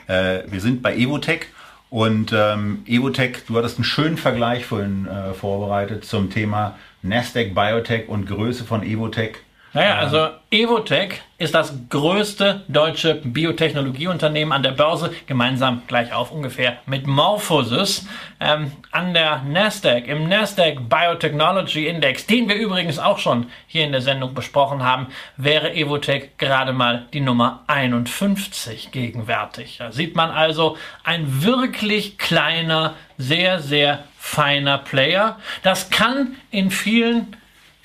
Äh, 0.08 0.44
wir 0.48 0.60
sind 0.60 0.82
bei 0.82 0.96
Evotech 0.96 1.48
und 1.90 2.34
ähm, 2.34 2.84
Evotech, 2.86 3.46
du 3.48 3.58
hattest 3.58 3.78
einen 3.78 3.86
schönen 3.86 4.18
Vergleich 4.18 4.66
vorhin 4.66 5.08
äh, 5.08 5.34
vorbereitet 5.34 6.04
zum 6.04 6.30
Thema 6.30 6.78
Nasdaq 7.02 7.56
Biotech 7.56 8.10
und 8.10 8.26
Größe 8.26 8.66
von 8.66 8.84
Evotech. 8.84 9.38
Naja, 9.74 9.98
also 9.98 10.30
Evotech 10.50 11.22
ist 11.38 11.54
das 11.54 11.74
größte 11.90 12.64
deutsche 12.70 13.16
Biotechnologieunternehmen 13.16 14.54
an 14.54 14.64
der 14.64 14.72
Börse, 14.72 15.14
gemeinsam 15.28 15.82
gleich 15.88 16.14
auf 16.14 16.32
ungefähr 16.32 16.78
mit 16.86 17.06
Morphosis. 17.06 18.08
Ähm, 18.40 18.72
an 18.92 19.14
der 19.14 19.44
Nasdaq, 19.44 20.08
im 20.08 20.30
Nasdaq 20.30 20.88
Biotechnology 20.88 21.86
Index, 21.86 22.26
den 22.26 22.48
wir 22.48 22.56
übrigens 22.56 22.98
auch 22.98 23.20
schon 23.20 23.52
hier 23.68 23.84
in 23.84 23.92
der 23.92 24.02
Sendung 24.02 24.34
besprochen 24.34 24.84
haben, 24.84 25.08
wäre 25.36 25.74
Evotech 25.74 26.38
gerade 26.38 26.72
mal 26.72 27.06
die 27.12 27.20
Nummer 27.20 27.64
51 27.68 28.92
gegenwärtig. 28.92 29.78
Da 29.80 29.92
sieht 29.92 30.16
man 30.16 30.32
also 30.32 30.78
ein 31.04 31.44
wirklich 31.44 32.18
kleiner, 32.18 32.94
sehr, 33.18 33.60
sehr 33.60 34.06
feiner 34.18 34.78
Player. 34.78 35.38
Das 35.62 35.90
kann 35.90 36.36
in 36.52 36.72
vielen 36.72 37.36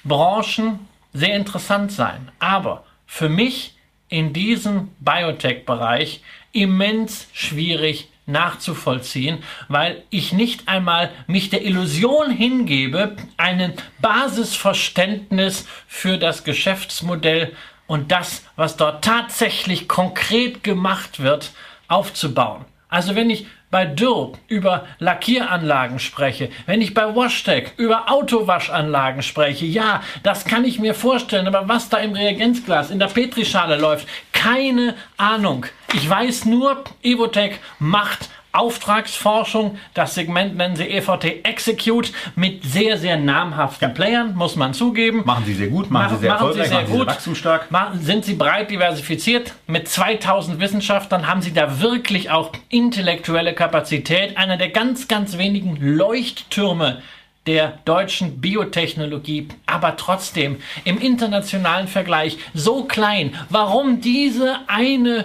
Branchen 0.04 0.88
sehr 1.12 1.34
interessant 1.34 1.92
sein. 1.92 2.30
Aber 2.38 2.84
für 3.06 3.28
mich 3.28 3.74
in 4.08 4.32
diesem 4.32 4.88
Biotech-Bereich 5.00 6.22
immens 6.52 7.28
schwierig 7.32 8.08
nachzuvollziehen, 8.26 9.42
weil 9.68 10.02
ich 10.10 10.32
nicht 10.32 10.68
einmal 10.68 11.10
mich 11.26 11.50
der 11.50 11.64
Illusion 11.64 12.30
hingebe, 12.30 13.16
ein 13.36 13.74
Basisverständnis 14.00 15.66
für 15.88 16.18
das 16.18 16.44
Geschäftsmodell 16.44 17.54
und 17.86 18.12
das, 18.12 18.44
was 18.54 18.76
dort 18.76 19.04
tatsächlich 19.04 19.88
konkret 19.88 20.62
gemacht 20.62 21.20
wird, 21.20 21.52
aufzubauen. 21.88 22.64
Also 22.88 23.16
wenn 23.16 23.30
ich 23.30 23.46
bei 23.72 23.86
Dürr 23.86 24.32
über 24.48 24.86
Lackieranlagen 24.98 25.98
spreche, 25.98 26.50
wenn 26.66 26.82
ich 26.82 26.94
bei 26.94 27.16
Washtec 27.16 27.72
über 27.78 28.12
Autowaschanlagen 28.12 29.22
spreche, 29.22 29.64
ja, 29.64 30.02
das 30.22 30.44
kann 30.44 30.64
ich 30.64 30.78
mir 30.78 30.94
vorstellen, 30.94 31.48
aber 31.48 31.68
was 31.68 31.88
da 31.88 31.96
im 31.96 32.12
Reagenzglas, 32.12 32.90
in 32.90 33.00
der 33.00 33.06
Petrischale 33.06 33.76
läuft, 33.76 34.06
keine 34.32 34.94
Ahnung. 35.16 35.66
Ich 35.94 36.08
weiß 36.08 36.44
nur, 36.44 36.84
Evotech 37.02 37.58
macht 37.78 38.28
Auftragsforschung. 38.52 39.78
Das 39.94 40.14
Segment 40.14 40.56
nennen 40.56 40.76
sie 40.76 40.84
EVT 40.84 41.44
Execute 41.44 42.12
mit 42.36 42.64
sehr, 42.64 42.98
sehr 42.98 43.16
namhaften 43.16 43.88
ja. 43.88 43.94
Playern, 43.94 44.34
muss 44.34 44.56
man 44.56 44.74
zugeben. 44.74 45.22
Machen 45.24 45.44
sie 45.46 45.54
sehr 45.54 45.68
gut, 45.68 45.90
machen, 45.90 46.04
machen 46.04 46.16
sie 46.16 46.20
sehr 46.20 46.30
machen 46.30 46.40
erfolgreich, 46.40 46.64
sie 46.64 46.68
sehr 46.68 46.82
machen 46.82 46.92
gut. 46.92 47.00
sie 47.00 47.06
wachstumsstark. 47.06 47.68
Sind 48.00 48.24
sie 48.24 48.34
breit 48.34 48.70
diversifiziert? 48.70 49.54
Mit 49.66 49.88
2000 49.88 50.60
Wissenschaftlern 50.60 51.26
haben 51.26 51.42
sie 51.42 51.54
da 51.54 51.80
wirklich 51.80 52.30
auch 52.30 52.52
intellektuelle 52.68 53.54
Kapazität. 53.54 54.36
Einer 54.36 54.56
der 54.56 54.68
ganz, 54.68 55.08
ganz 55.08 55.38
wenigen 55.38 55.76
Leuchttürme 55.80 57.02
der 57.46 57.78
deutschen 57.84 58.40
Biotechnologie, 58.40 59.48
aber 59.66 59.96
trotzdem 59.96 60.58
im 60.84 60.98
internationalen 60.98 61.88
Vergleich 61.88 62.38
so 62.54 62.84
klein. 62.84 63.34
Warum 63.48 64.00
diese 64.00 64.58
eine 64.68 65.24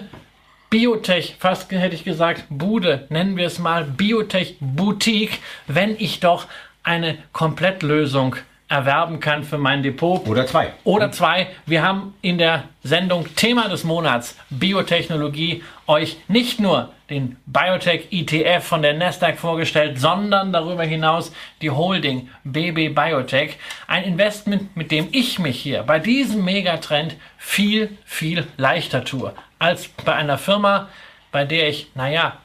Biotech, 0.69 1.37
fast 1.39 1.71
hätte 1.71 1.95
ich 1.95 2.03
gesagt, 2.03 2.43
Bude, 2.49 3.07
nennen 3.09 3.37
wir 3.37 3.47
es 3.47 3.57
mal 3.57 3.85
Biotech 3.85 4.57
Boutique, 4.59 5.39
wenn 5.67 5.95
ich 5.97 6.19
doch 6.19 6.45
eine 6.83 7.17
Komplettlösung 7.31 8.35
erwerben 8.67 9.21
kann 9.21 9.43
für 9.45 9.57
mein 9.57 9.81
Depot. 9.81 10.27
Oder 10.27 10.45
zwei. 10.45 10.73
Oder 10.83 11.09
zwei. 11.13 11.47
Wir 11.65 11.83
haben 11.83 12.15
in 12.21 12.37
der 12.37 12.65
Sendung 12.83 13.33
Thema 13.35 13.69
des 13.69 13.85
Monats 13.85 14.37
Biotechnologie 14.49 15.63
euch 15.87 16.17
nicht 16.27 16.59
nur 16.59 16.91
den 17.09 17.37
Biotech 17.45 18.09
ETF 18.11 18.65
von 18.65 18.81
der 18.81 18.93
Nasdaq 18.93 19.37
vorgestellt, 19.37 19.97
sondern 20.01 20.51
darüber 20.51 20.83
hinaus 20.83 21.31
die 21.61 21.71
Holding 21.71 22.27
BB 22.43 22.93
Biotech. 22.93 23.57
Ein 23.87 24.03
Investment, 24.03 24.75
mit 24.75 24.91
dem 24.91 25.07
ich 25.13 25.39
mich 25.39 25.61
hier 25.61 25.83
bei 25.83 25.99
diesem 25.99 26.43
Megatrend 26.43 27.15
viel, 27.37 27.97
viel 28.03 28.45
leichter 28.57 29.05
tue 29.05 29.33
als 29.59 29.87
bei 29.87 30.13
einer 30.13 30.37
Firma, 30.37 30.89
bei 31.31 31.45
der 31.45 31.69
ich, 31.69 31.91
naja, 31.95 32.37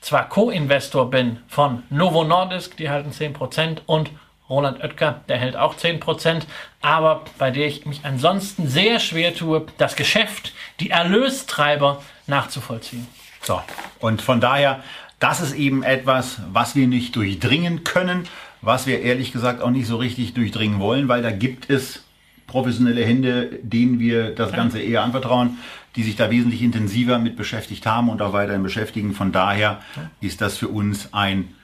zwar 0.00 0.28
Co-Investor 0.28 1.10
bin 1.10 1.38
von 1.48 1.82
Novo 1.90 2.24
Nordisk, 2.24 2.76
die 2.76 2.88
halten 2.88 3.10
10% 3.10 3.78
und 3.86 4.10
Roland 4.48 4.82
Oetker, 4.82 5.20
der 5.28 5.38
hält 5.38 5.56
auch 5.56 5.76
10%, 5.76 6.42
aber 6.82 7.24
bei 7.38 7.50
der 7.50 7.68
ich 7.68 7.86
mich 7.86 8.00
ansonsten 8.02 8.66
sehr 8.66 8.98
schwer 8.98 9.34
tue, 9.34 9.66
das 9.78 9.94
Geschäft, 9.94 10.52
die 10.80 10.90
Erlöstreiber 10.90 12.02
nachzuvollziehen. 12.26 13.06
So, 13.42 13.62
und 14.00 14.20
von 14.20 14.40
daher, 14.40 14.82
das 15.20 15.40
ist 15.40 15.54
eben 15.54 15.82
etwas, 15.82 16.40
was 16.52 16.74
wir 16.74 16.88
nicht 16.88 17.14
durchdringen 17.14 17.84
können, 17.84 18.26
was 18.60 18.86
wir 18.86 19.00
ehrlich 19.02 19.32
gesagt 19.32 19.62
auch 19.62 19.70
nicht 19.70 19.86
so 19.86 19.96
richtig 19.96 20.34
durchdringen 20.34 20.80
wollen, 20.80 21.08
weil 21.08 21.22
da 21.22 21.30
gibt 21.30 21.70
es 21.70 22.04
professionelle 22.50 23.04
Hände, 23.04 23.58
denen 23.62 23.98
wir 23.98 24.34
das 24.34 24.52
Ganze 24.52 24.80
eher 24.80 25.02
anvertrauen, 25.02 25.58
die 25.96 26.02
sich 26.02 26.16
da 26.16 26.30
wesentlich 26.30 26.62
intensiver 26.62 27.18
mit 27.18 27.36
beschäftigt 27.36 27.86
haben 27.86 28.10
und 28.10 28.20
auch 28.20 28.32
weiterhin 28.32 28.62
beschäftigen. 28.62 29.14
Von 29.14 29.32
daher 29.32 29.80
ist 30.20 30.40
das 30.40 30.58
für 30.58 30.68
uns 30.68 31.14
ein 31.14 31.54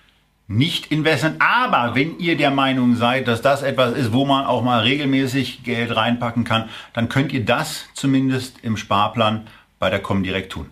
nicht 0.49 0.93
investment. 0.93 1.37
Aber 1.41 1.95
wenn 1.95 2.19
ihr 2.19 2.37
der 2.37 2.51
Meinung 2.51 2.95
seid, 2.95 3.27
dass 3.29 3.43
das 3.43 3.63
etwas 3.63 3.95
ist, 3.95 4.13
wo 4.13 4.25
man 4.25 4.47
auch 4.47 4.63
mal 4.63 4.81
regelmäßig 4.81 5.65
Geld 5.65 5.95
reinpacken 5.95 6.45
kann, 6.45 6.69
dann 6.93 7.09
könnt 7.09 7.33
ihr 7.33 7.45
das 7.45 7.87
zumindest 7.95 8.61
im 8.63 8.77
Sparplan 8.77 9.47
bei 9.79 9.91
der 9.91 10.01
Comdirect 10.01 10.53
tun. 10.53 10.71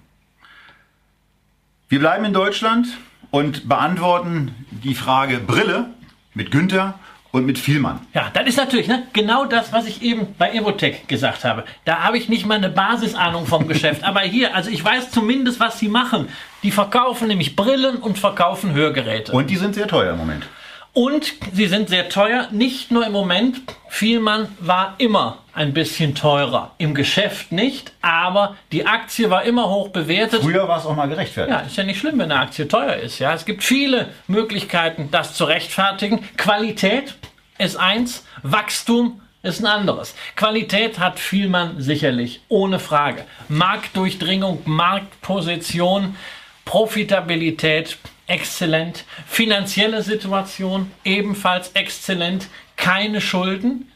Wir 1.88 1.98
bleiben 1.98 2.24
in 2.24 2.32
Deutschland 2.32 2.86
und 3.30 3.68
beantworten 3.68 4.54
die 4.70 4.94
Frage 4.94 5.38
Brille 5.38 5.90
mit 6.34 6.50
Günther 6.50 6.98
und 7.34 7.46
mit 7.46 7.58
Vielmann. 7.58 7.98
Ja, 8.14 8.30
das 8.32 8.46
ist 8.46 8.58
natürlich 8.58 8.86
ne, 8.86 9.08
genau 9.12 9.44
das, 9.44 9.72
was 9.72 9.86
ich 9.88 10.02
eben 10.02 10.28
bei 10.38 10.52
Evotech 10.52 11.08
gesagt 11.08 11.42
habe. 11.42 11.64
Da 11.84 12.04
habe 12.04 12.16
ich 12.16 12.28
nicht 12.28 12.46
mal 12.46 12.54
eine 12.54 12.68
Basisahnung 12.68 13.44
vom 13.44 13.66
Geschäft. 13.66 14.04
Aber 14.04 14.20
hier, 14.20 14.54
also 14.54 14.70
ich 14.70 14.84
weiß 14.84 15.10
zumindest, 15.10 15.58
was 15.58 15.80
sie 15.80 15.88
machen. 15.88 16.28
Die 16.62 16.70
verkaufen 16.70 17.26
nämlich 17.26 17.56
Brillen 17.56 17.96
und 17.96 18.20
verkaufen 18.20 18.72
Hörgeräte. 18.72 19.32
Und 19.32 19.50
die 19.50 19.56
sind 19.56 19.74
sehr 19.74 19.88
teuer 19.88 20.12
im 20.12 20.18
Moment. 20.18 20.46
Und 20.94 21.34
sie 21.52 21.66
sind 21.66 21.88
sehr 21.88 22.08
teuer, 22.08 22.46
nicht 22.52 22.92
nur 22.92 23.04
im 23.04 23.10
Moment. 23.10 23.60
Vielmann 23.88 24.48
war 24.60 24.94
immer 24.98 25.38
ein 25.52 25.72
bisschen 25.72 26.14
teurer. 26.14 26.72
Im 26.78 26.94
Geschäft 26.94 27.50
nicht, 27.50 27.92
aber 28.00 28.56
die 28.70 28.86
Aktie 28.86 29.28
war 29.28 29.42
immer 29.42 29.68
hoch 29.68 29.88
bewertet. 29.88 30.42
Früher 30.42 30.68
war 30.68 30.78
es 30.78 30.86
auch 30.86 30.94
mal 30.94 31.08
gerechtfertigt. 31.08 31.58
Ja, 31.58 31.66
ist 31.66 31.76
ja 31.76 31.82
nicht 31.82 31.98
schlimm, 31.98 32.20
wenn 32.20 32.30
eine 32.30 32.40
Aktie 32.40 32.68
teuer 32.68 32.94
ist. 32.94 33.18
Ja, 33.18 33.34
es 33.34 33.44
gibt 33.44 33.64
viele 33.64 34.10
Möglichkeiten, 34.28 35.08
das 35.10 35.34
zu 35.34 35.44
rechtfertigen. 35.44 36.24
Qualität 36.36 37.14
ist 37.58 37.76
eins, 37.76 38.24
Wachstum 38.44 39.20
ist 39.42 39.60
ein 39.60 39.66
anderes. 39.66 40.14
Qualität 40.36 41.00
hat 41.00 41.18
Vielmann 41.18 41.80
sicherlich, 41.80 42.40
ohne 42.48 42.78
Frage. 42.78 43.24
Marktdurchdringung, 43.48 44.62
Marktposition, 44.64 46.16
Profitabilität 46.64 47.98
exzellent. 48.26 49.04
Finanzielle 49.26 50.02
Situation 50.02 50.90
ebenfalls 51.04 51.72
exzellent. 51.72 52.48
Keine 52.76 53.20
Schulden. 53.20 53.90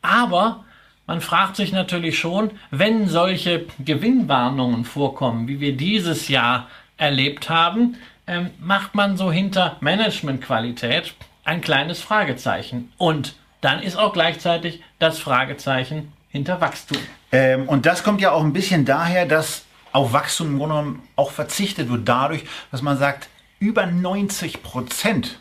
Aber 0.00 0.64
man 1.06 1.20
fragt 1.20 1.56
sich 1.56 1.72
natürlich 1.72 2.18
schon, 2.18 2.52
wenn 2.70 3.08
solche 3.08 3.66
Gewinnwarnungen 3.78 4.84
vorkommen, 4.84 5.48
wie 5.48 5.60
wir 5.60 5.76
dieses 5.76 6.28
Jahr 6.28 6.68
erlebt 6.96 7.50
haben, 7.50 7.96
ähm, 8.26 8.50
macht 8.60 8.94
man 8.94 9.16
so 9.16 9.32
hinter 9.32 9.76
Managementqualität 9.80 11.14
ein 11.44 11.60
kleines 11.60 12.00
Fragezeichen. 12.00 12.92
Und 12.98 13.34
dann 13.60 13.82
ist 13.82 13.96
auch 13.96 14.12
gleichzeitig 14.12 14.82
das 14.98 15.18
Fragezeichen 15.18 16.12
hinter 16.28 16.60
Wachstum. 16.60 16.98
Ähm, 17.32 17.68
und 17.68 17.86
das 17.86 18.02
kommt 18.02 18.20
ja 18.20 18.32
auch 18.32 18.42
ein 18.42 18.52
bisschen 18.52 18.84
daher, 18.84 19.26
dass 19.26 19.64
auf 19.92 20.12
Wachstum 20.12 20.48
im 20.48 20.58
Grunde 20.58 20.74
genommen 20.76 21.02
auch 21.16 21.30
verzichtet 21.30 21.90
wird, 21.90 22.08
dadurch, 22.08 22.44
dass 22.70 22.82
man 22.82 22.96
sagt, 22.96 23.28
über 23.62 23.86
90 23.86 24.64
Prozent 24.64 25.38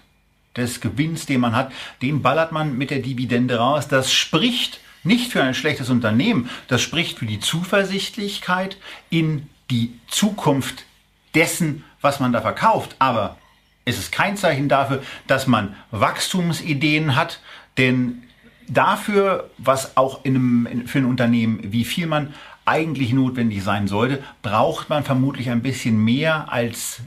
des 0.56 0.80
Gewinns, 0.80 1.26
den 1.26 1.42
man 1.42 1.56
hat, 1.56 1.72
den 2.04 2.22
ballert 2.22 2.52
man 2.52 2.78
mit 2.78 2.92
der 2.92 3.00
Dividende 3.00 3.58
raus. 3.58 3.88
Das 3.88 4.14
spricht 4.14 4.80
nicht 5.04 5.32
für 5.32 5.42
ein 5.42 5.56
schlechtes 5.56 5.90
Unternehmen, 5.90 6.48
das 6.68 6.84
spricht 6.84 7.18
für 7.18 7.26
die 7.26 7.40
Zuversichtlichkeit 7.40 8.78
in 9.10 9.50
die 9.72 10.00
Zukunft 10.08 10.86
dessen, 11.34 11.84
was 12.02 12.20
man 12.20 12.32
da 12.32 12.42
verkauft. 12.42 12.96
Aber 13.00 13.38
es 13.86 13.98
ist 13.98 14.12
kein 14.12 14.38
Zeichen 14.38 14.70
dafür, 14.70 15.02
dass 15.26 15.48
man 15.48 15.76
Wachstumsideen 15.90 17.16
hat, 17.16 17.40
denn 17.80 18.22
dafür, 18.68 19.50
was 19.58 19.98
auch 19.98 20.24
in 20.24 20.36
einem, 20.36 20.88
für 20.88 21.00
ein 21.00 21.06
Unternehmen, 21.06 21.60
wie 21.72 21.86
viel 21.86 22.06
man 22.06 22.36
eigentlich 22.66 23.14
notwendig 23.14 23.64
sein 23.64 23.88
sollte, 23.88 24.24
braucht 24.44 24.90
man 24.90 25.04
vermutlich 25.04 25.50
ein 25.50 25.64
bisschen 25.64 26.04
mehr 26.04 26.54
als 26.54 27.02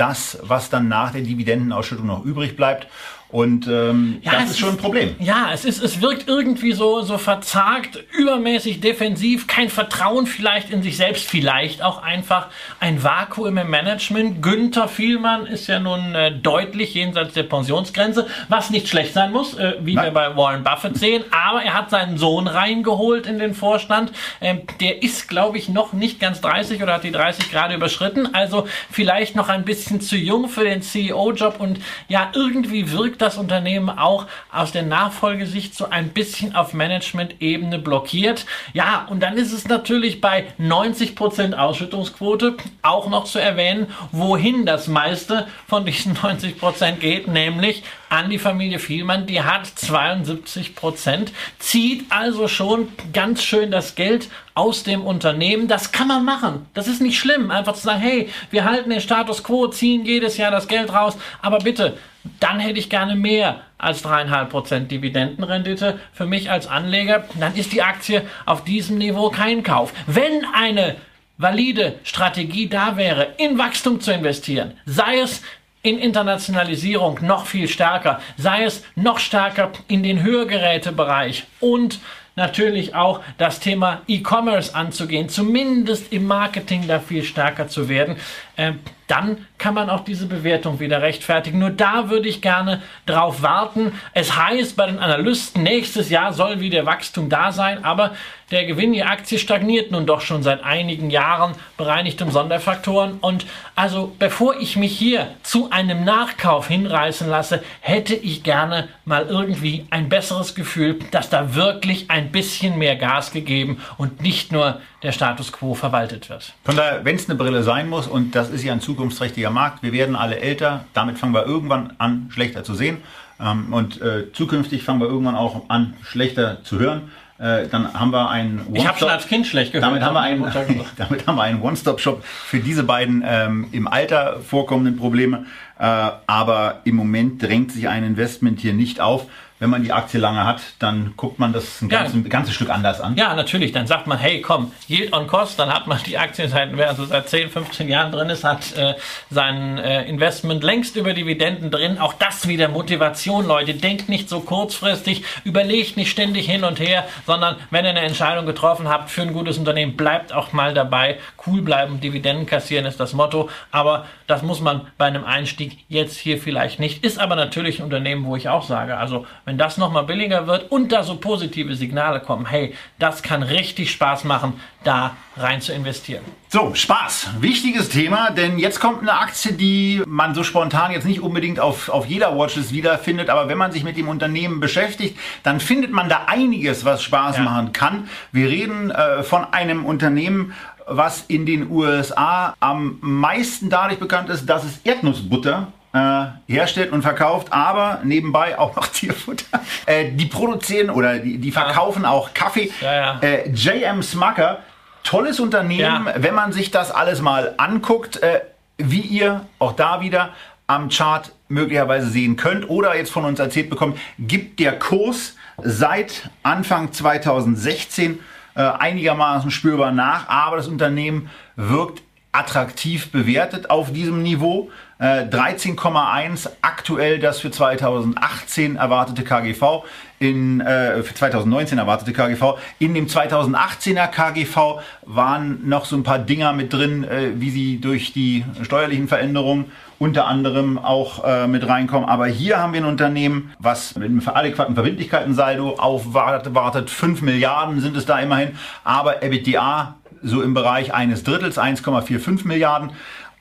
das, 0.00 0.38
was 0.42 0.70
dann 0.70 0.88
nach 0.88 1.12
der 1.12 1.22
Dividendenausschüttung 1.22 2.06
noch 2.06 2.24
übrig 2.24 2.56
bleibt. 2.56 2.88
Und 3.32 3.68
ähm, 3.68 4.18
ja, 4.22 4.32
das 4.32 4.50
ist 4.50 4.58
schon 4.58 4.70
ein 4.70 4.76
Problem. 4.76 5.14
Ja, 5.20 5.50
es 5.52 5.64
ist, 5.64 5.82
es 5.82 6.00
wirkt 6.00 6.26
irgendwie 6.26 6.72
so, 6.72 7.02
so 7.02 7.16
verzagt, 7.16 8.02
übermäßig 8.12 8.80
defensiv, 8.80 9.46
kein 9.46 9.68
Vertrauen 9.68 10.26
vielleicht 10.26 10.70
in 10.70 10.82
sich 10.82 10.96
selbst, 10.96 11.28
vielleicht 11.28 11.82
auch 11.82 12.02
einfach 12.02 12.48
ein 12.80 13.04
Vakuum 13.04 13.56
im 13.56 13.70
Management. 13.70 14.42
Günther 14.42 14.88
Vielmann 14.88 15.46
ist 15.46 15.68
ja 15.68 15.78
nun 15.78 16.14
äh, 16.16 16.32
deutlich 16.32 16.94
jenseits 16.94 17.34
der 17.34 17.44
Pensionsgrenze, 17.44 18.26
was 18.48 18.70
nicht 18.70 18.88
schlecht 18.88 19.14
sein 19.14 19.30
muss, 19.30 19.56
äh, 19.56 19.74
wie 19.80 19.94
Nein. 19.94 20.06
wir 20.06 20.10
bei 20.10 20.36
Warren 20.36 20.64
Buffett 20.64 20.96
sehen. 20.96 21.24
Aber 21.30 21.62
er 21.62 21.74
hat 21.74 21.90
seinen 21.90 22.18
Sohn 22.18 22.48
reingeholt 22.48 23.28
in 23.28 23.38
den 23.38 23.54
Vorstand. 23.54 24.10
Ähm, 24.40 24.62
der 24.80 25.04
ist, 25.04 25.28
glaube 25.28 25.56
ich, 25.56 25.68
noch 25.68 25.92
nicht 25.92 26.18
ganz 26.18 26.40
30 26.40 26.82
oder 26.82 26.94
hat 26.94 27.04
die 27.04 27.12
30 27.12 27.48
gerade 27.52 27.74
überschritten. 27.74 28.34
Also 28.34 28.66
vielleicht 28.90 29.36
noch 29.36 29.48
ein 29.48 29.64
bisschen 29.64 30.00
zu 30.00 30.16
jung 30.16 30.48
für 30.48 30.64
den 30.64 30.82
CEO-Job 30.82 31.60
und 31.60 31.78
ja, 32.08 32.32
irgendwie 32.34 32.90
wirkt 32.90 33.19
das 33.20 33.36
Unternehmen 33.36 33.90
auch 33.90 34.26
aus 34.52 34.72
der 34.72 34.82
Nachfolgesicht 34.82 35.74
so 35.74 35.88
ein 35.88 36.10
bisschen 36.10 36.54
auf 36.54 36.72
Management-Ebene 36.72 37.78
blockiert. 37.78 38.46
Ja, 38.72 39.06
und 39.10 39.20
dann 39.20 39.36
ist 39.36 39.52
es 39.52 39.68
natürlich 39.68 40.20
bei 40.20 40.46
90% 40.58 41.54
Ausschüttungsquote 41.54 42.56
auch 42.82 43.08
noch 43.08 43.24
zu 43.24 43.38
erwähnen, 43.38 43.88
wohin 44.12 44.66
das 44.66 44.88
meiste 44.88 45.46
von 45.68 45.84
diesen 45.84 46.16
90% 46.16 46.92
geht, 46.92 47.28
nämlich 47.28 47.82
an 48.10 48.28
die 48.28 48.38
Familie 48.38 48.78
Vielmann. 48.78 49.26
Die 49.26 49.42
hat 49.42 49.66
72% 49.66 51.28
zieht 51.58 52.04
also 52.10 52.48
schon 52.48 52.88
ganz 53.14 53.42
schön 53.42 53.70
das 53.70 53.94
Geld 53.94 54.28
aus 54.54 54.82
dem 54.82 55.02
Unternehmen. 55.02 55.68
Das 55.68 55.92
kann 55.92 56.08
man 56.08 56.24
machen. 56.24 56.66
Das 56.74 56.88
ist 56.88 57.00
nicht 57.00 57.18
schlimm. 57.18 57.50
Einfach 57.50 57.74
zu 57.74 57.84
sagen, 57.84 58.00
hey, 58.00 58.28
wir 58.50 58.64
halten 58.64 58.90
den 58.90 59.00
Status 59.00 59.42
quo, 59.42 59.68
ziehen 59.68 60.04
jedes 60.04 60.36
Jahr 60.36 60.50
das 60.50 60.68
Geld 60.68 60.92
raus, 60.92 61.16
aber 61.40 61.58
bitte 61.58 61.96
dann 62.38 62.60
hätte 62.60 62.78
ich 62.78 62.90
gerne 62.90 63.16
mehr 63.16 63.62
als 63.78 64.02
dreieinhalb 64.02 64.50
Prozent 64.50 64.90
Dividendenrendite 64.90 65.98
für 66.12 66.26
mich 66.26 66.50
als 66.50 66.66
Anleger. 66.66 67.24
Dann 67.38 67.54
ist 67.54 67.72
die 67.72 67.82
Aktie 67.82 68.22
auf 68.44 68.64
diesem 68.64 68.98
Niveau 68.98 69.30
kein 69.30 69.62
Kauf. 69.62 69.94
Wenn 70.06 70.44
eine 70.54 70.96
valide 71.38 71.94
Strategie 72.04 72.68
da 72.68 72.98
wäre, 72.98 73.28
in 73.38 73.56
Wachstum 73.56 74.00
zu 74.00 74.12
investieren, 74.12 74.72
sei 74.84 75.20
es 75.20 75.42
in 75.82 75.98
Internationalisierung 75.98 77.18
noch 77.22 77.46
viel 77.46 77.68
stärker, 77.68 78.20
sei 78.36 78.64
es 78.64 78.84
noch 78.96 79.18
stärker 79.18 79.72
in 79.88 80.02
den 80.02 80.22
Hörgerätebereich 80.22 81.44
und 81.60 82.00
natürlich 82.36 82.94
auch 82.94 83.20
das 83.38 83.60
Thema 83.60 84.02
E-Commerce 84.06 84.74
anzugehen, 84.74 85.28
zumindest 85.28 86.12
im 86.12 86.26
Marketing 86.26 86.86
da 86.86 87.00
viel 87.00 87.22
stärker 87.22 87.68
zu 87.68 87.88
werden. 87.88 88.16
Äh, 88.60 88.74
dann 89.06 89.46
kann 89.58 89.74
man 89.74 89.90
auch 89.90 90.04
diese 90.04 90.26
Bewertung 90.26 90.78
wieder 90.78 91.02
rechtfertigen. 91.02 91.58
Nur 91.58 91.70
da 91.70 92.10
würde 92.10 92.28
ich 92.28 92.42
gerne 92.42 92.80
drauf 93.06 93.42
warten. 93.42 93.92
Es 94.12 94.36
heißt 94.36 94.76
bei 94.76 94.86
den 94.86 95.00
Analysten, 95.00 95.64
nächstes 95.64 96.10
Jahr 96.10 96.32
soll 96.32 96.60
wieder 96.60 96.86
Wachstum 96.86 97.28
da 97.28 97.50
sein, 97.50 97.84
aber 97.84 98.12
der 98.50 98.66
Gewinn 98.66 98.92
der 98.92 99.10
Aktie 99.10 99.38
stagniert 99.38 99.90
nun 99.90 100.06
doch 100.06 100.20
schon 100.20 100.42
seit 100.42 100.62
einigen 100.62 101.10
Jahren, 101.10 101.54
bereinigt 101.76 102.22
um 102.22 102.30
Sonderfaktoren. 102.30 103.18
Und 103.20 103.46
also 103.74 104.14
bevor 104.18 104.56
ich 104.60 104.76
mich 104.76 104.96
hier 104.96 105.28
zu 105.42 105.70
einem 105.70 106.04
Nachkauf 106.04 106.68
hinreißen 106.68 107.28
lasse, 107.28 107.64
hätte 107.80 108.14
ich 108.14 108.44
gerne 108.44 108.88
mal 109.04 109.26
irgendwie 109.26 109.86
ein 109.90 110.08
besseres 110.08 110.54
Gefühl, 110.54 111.00
dass 111.10 111.30
da 111.30 111.56
wirklich 111.56 112.10
ein 112.10 112.30
bisschen 112.30 112.78
mehr 112.78 112.96
Gas 112.96 113.32
gegeben 113.32 113.80
und 113.98 114.20
nicht 114.20 114.52
nur 114.52 114.80
der 115.02 115.12
Status 115.12 115.52
quo 115.52 115.74
verwaltet 115.74 116.28
wird. 116.28 116.52
Von 116.64 116.76
daher, 116.76 117.04
wenn 117.04 117.16
es 117.16 117.28
eine 117.28 117.38
Brille 117.38 117.62
sein 117.62 117.88
muss, 117.88 118.06
und 118.06 118.34
das 118.34 118.50
ist 118.50 118.62
ja 118.62 118.72
ein 118.72 118.80
zukunftsträchtiger 118.80 119.50
Markt, 119.50 119.82
wir 119.82 119.92
werden 119.92 120.16
alle 120.16 120.38
älter, 120.38 120.84
damit 120.92 121.18
fangen 121.18 121.32
wir 121.32 121.46
irgendwann 121.46 121.94
an, 121.98 122.28
schlechter 122.32 122.64
zu 122.64 122.74
sehen. 122.74 122.98
Ähm, 123.40 123.72
und 123.72 124.00
äh, 124.00 124.32
zukünftig 124.32 124.82
fangen 124.82 125.00
wir 125.00 125.08
irgendwann 125.08 125.36
auch 125.36 125.68
an, 125.68 125.94
schlechter 126.02 126.62
zu 126.64 126.78
hören. 126.78 127.10
Äh, 127.38 127.68
dann 127.68 127.94
haben 127.94 128.12
wir 128.12 128.28
einen 128.28 128.66
Ich 128.74 128.86
habe 128.86 128.98
schon 128.98 129.08
als 129.08 129.26
Kind 129.26 129.46
schlecht 129.46 129.72
gehört. 129.72 129.90
Damit 129.90 130.02
haben 130.02 130.12
wir 130.12 130.20
einen, 130.20 130.44
damit 130.98 131.26
haben 131.26 131.36
wir 131.36 131.42
einen 131.42 131.62
One-Stop-Shop 131.62 132.22
für 132.22 132.58
diese 132.58 132.82
beiden 132.82 133.24
ähm, 133.26 133.68
im 133.72 133.88
Alter 133.88 134.40
vorkommenden 134.40 134.98
Probleme. 134.98 135.46
Äh, 135.78 136.10
aber 136.26 136.80
im 136.84 136.96
Moment 136.96 137.42
drängt 137.42 137.72
sich 137.72 137.88
ein 137.88 138.04
Investment 138.04 138.60
hier 138.60 138.74
nicht 138.74 139.00
auf 139.00 139.26
wenn 139.60 139.68
man 139.70 139.84
die 139.84 139.92
Aktie 139.92 140.18
lange 140.18 140.44
hat, 140.44 140.62
dann 140.78 141.12
guckt 141.16 141.38
man 141.38 141.52
das 141.52 141.82
ein, 141.82 141.90
ganzes, 141.90 142.14
ja. 142.14 142.20
ein 142.20 142.28
ganzes 142.28 142.54
Stück 142.54 142.70
anders 142.70 143.00
an. 143.00 143.14
Ja, 143.16 143.34
natürlich. 143.34 143.72
Dann 143.72 143.86
sagt 143.86 144.06
man, 144.06 144.18
hey, 144.18 144.40
komm, 144.40 144.72
Yield 144.88 145.12
on 145.12 145.26
Cost, 145.26 145.58
dann 145.58 145.72
hat 145.72 145.86
man 145.86 145.98
die 146.06 146.16
Aktie 146.16 146.48
seit, 146.48 146.74
wer 146.76 146.88
also 146.88 147.04
seit 147.04 147.28
10, 147.28 147.50
15 147.50 147.88
Jahren 147.88 148.10
drin 148.10 148.30
ist, 148.30 148.42
hat 148.42 148.74
äh, 148.74 148.94
sein 149.28 149.76
äh, 149.76 150.04
Investment 150.04 150.64
längst 150.64 150.96
über 150.96 151.12
Dividenden 151.12 151.70
drin. 151.70 151.98
Auch 151.98 152.14
das 152.14 152.48
wieder 152.48 152.68
Motivation, 152.68 153.46
Leute. 153.46 153.74
Denkt 153.74 154.08
nicht 154.08 154.30
so 154.30 154.40
kurzfristig, 154.40 155.24
überlegt 155.44 155.98
nicht 155.98 156.10
ständig 156.10 156.46
hin 156.46 156.64
und 156.64 156.80
her, 156.80 157.06
sondern 157.26 157.56
wenn 157.70 157.84
ihr 157.84 157.90
eine 157.90 158.00
Entscheidung 158.00 158.46
getroffen 158.46 158.88
habt 158.88 159.10
für 159.10 159.22
ein 159.22 159.34
gutes 159.34 159.58
Unternehmen, 159.58 159.94
bleibt 159.94 160.32
auch 160.32 160.52
mal 160.52 160.72
dabei. 160.72 161.18
Cool 161.46 161.60
bleiben, 161.60 162.00
Dividenden 162.00 162.46
kassieren 162.46 162.86
ist 162.86 162.98
das 162.98 163.12
Motto. 163.12 163.50
Aber 163.70 164.06
das 164.26 164.42
muss 164.42 164.62
man 164.62 164.86
bei 164.96 165.04
einem 165.04 165.24
Einstieg 165.24 165.84
jetzt 165.88 166.16
hier 166.16 166.38
vielleicht 166.38 166.80
nicht. 166.80 167.04
Ist 167.04 167.18
aber 167.18 167.36
natürlich 167.36 167.78
ein 167.78 167.84
Unternehmen, 167.84 168.24
wo 168.24 168.36
ich 168.36 168.48
auch 168.48 168.62
sage, 168.62 168.96
also 168.96 169.26
wenn 169.50 169.58
das 169.58 169.78
nochmal 169.78 170.04
billiger 170.04 170.46
wird 170.46 170.70
und 170.70 170.92
da 170.92 171.02
so 171.02 171.16
positive 171.16 171.74
Signale 171.74 172.20
kommen, 172.20 172.46
hey, 172.46 172.72
das 173.00 173.20
kann 173.20 173.42
richtig 173.42 173.90
Spaß 173.90 174.22
machen, 174.22 174.52
da 174.84 175.16
rein 175.36 175.60
zu 175.60 175.72
investieren. 175.72 176.22
So, 176.50 176.72
Spaß. 176.72 177.30
Wichtiges 177.40 177.88
Thema, 177.88 178.30
denn 178.30 178.60
jetzt 178.60 178.78
kommt 178.78 179.02
eine 179.02 179.14
Aktie, 179.14 179.52
die 179.52 180.04
man 180.06 180.36
so 180.36 180.44
spontan 180.44 180.92
jetzt 180.92 181.04
nicht 181.04 181.20
unbedingt 181.20 181.58
auf, 181.58 181.88
auf 181.88 182.06
jeder 182.06 182.38
Watchlist 182.38 182.72
wiederfindet, 182.72 183.28
aber 183.28 183.48
wenn 183.48 183.58
man 183.58 183.72
sich 183.72 183.82
mit 183.82 183.96
dem 183.96 184.06
Unternehmen 184.06 184.60
beschäftigt, 184.60 185.18
dann 185.42 185.58
findet 185.58 185.90
man 185.90 186.08
da 186.08 186.26
einiges, 186.28 186.84
was 186.84 187.02
Spaß 187.02 187.38
ja. 187.38 187.42
machen 187.42 187.72
kann. 187.72 188.08
Wir 188.30 188.48
reden 188.48 188.92
äh, 188.92 189.24
von 189.24 189.52
einem 189.52 189.84
Unternehmen, 189.84 190.54
was 190.86 191.24
in 191.26 191.44
den 191.44 191.68
USA 191.72 192.54
am 192.60 192.98
meisten 193.00 193.68
dadurch 193.68 193.98
bekannt 193.98 194.28
ist, 194.28 194.46
dass 194.46 194.62
es 194.62 194.78
Erdnussbutter 194.84 195.72
äh, 195.92 196.24
herstellt 196.46 196.92
und 196.92 197.02
verkauft, 197.02 197.48
aber 197.52 198.00
nebenbei 198.04 198.58
auch 198.58 198.76
noch 198.76 198.86
Tierfutter. 198.92 199.60
Äh, 199.86 200.12
die 200.12 200.26
produzieren 200.26 200.90
oder 200.90 201.18
die, 201.18 201.38
die 201.38 201.50
verkaufen 201.50 202.04
auch 202.04 202.32
Kaffee. 202.34 202.70
Ja, 202.80 202.94
ja. 202.94 203.18
Äh, 203.20 203.50
JM 203.50 204.02
Smucker, 204.02 204.58
tolles 205.02 205.40
Unternehmen, 205.40 206.06
Ja. 206.06 206.14
wenn 206.16 206.34
man 206.34 206.52
sich 206.52 206.70
das 206.70 206.90
alles 206.90 207.20
mal 207.22 207.54
anguckt, 207.56 208.22
äh, 208.22 208.40
wie 208.78 209.00
ihr 209.00 209.46
auch 209.58 209.72
da 209.72 210.00
wieder 210.00 210.30
am 210.66 210.88
Chart 210.88 211.32
möglicherweise 211.48 212.08
sehen 212.08 212.36
könnt 212.36 212.70
oder 212.70 212.94
jetzt 212.96 213.10
von 213.10 213.24
uns 213.24 213.40
erzählt 213.40 213.68
bekommt, 213.70 213.98
gibt 214.18 214.60
der 214.60 214.78
Kurs 214.78 215.34
seit 215.62 216.30
Anfang 216.44 216.92
2016 216.92 218.20
äh, 218.54 218.60
einigermaßen 218.62 219.50
spürbar 219.50 219.90
nach, 219.92 220.28
aber 220.28 220.56
das 220.56 220.68
Unternehmen 220.68 221.28
wirkt 221.56 222.02
attraktiv 222.32 223.10
bewertet 223.10 223.70
auf 223.70 223.92
diesem 223.92 224.22
Niveau. 224.22 224.70
Äh, 224.98 225.24
13,1 225.24 226.50
aktuell 226.60 227.18
das 227.18 227.40
für 227.40 227.50
2018 227.50 228.76
erwartete 228.76 229.24
KGV, 229.24 229.84
in, 230.18 230.60
äh, 230.60 231.02
für 231.02 231.14
2019 231.14 231.78
erwartete 231.78 232.12
KGV. 232.12 232.58
In 232.78 232.94
dem 232.94 233.06
2018er 233.06 234.06
KGV 234.08 234.80
waren 235.02 235.68
noch 235.68 235.86
so 235.86 235.96
ein 235.96 236.02
paar 236.02 236.18
Dinger 236.18 236.52
mit 236.52 236.72
drin, 236.72 237.04
äh, 237.04 237.30
wie 237.36 237.50
sie 237.50 237.80
durch 237.80 238.12
die 238.12 238.44
steuerlichen 238.62 239.08
Veränderungen 239.08 239.72
unter 239.98 240.26
anderem 240.26 240.78
auch 240.78 241.24
äh, 241.24 241.46
mit 241.46 241.66
reinkommen. 241.66 242.08
Aber 242.08 242.26
hier 242.26 242.58
haben 242.58 242.72
wir 242.72 242.80
ein 242.80 242.86
Unternehmen, 242.86 243.52
was 243.58 243.96
mit 243.96 244.08
einem 244.08 244.22
adäquaten 244.26 244.74
Verbindlichkeitensaldo 244.74 245.76
aufwartet, 245.76 246.54
wartet. 246.54 246.90
5 246.90 247.22
Milliarden 247.22 247.80
sind 247.80 247.96
es 247.96 248.06
da 248.06 248.18
immerhin, 248.18 248.50
aber 248.84 249.22
EBITDA 249.22 249.96
so 250.22 250.42
im 250.42 250.54
Bereich 250.54 250.92
eines 250.94 251.24
Drittels, 251.24 251.58
1,45 251.58 252.46
Milliarden. 252.46 252.90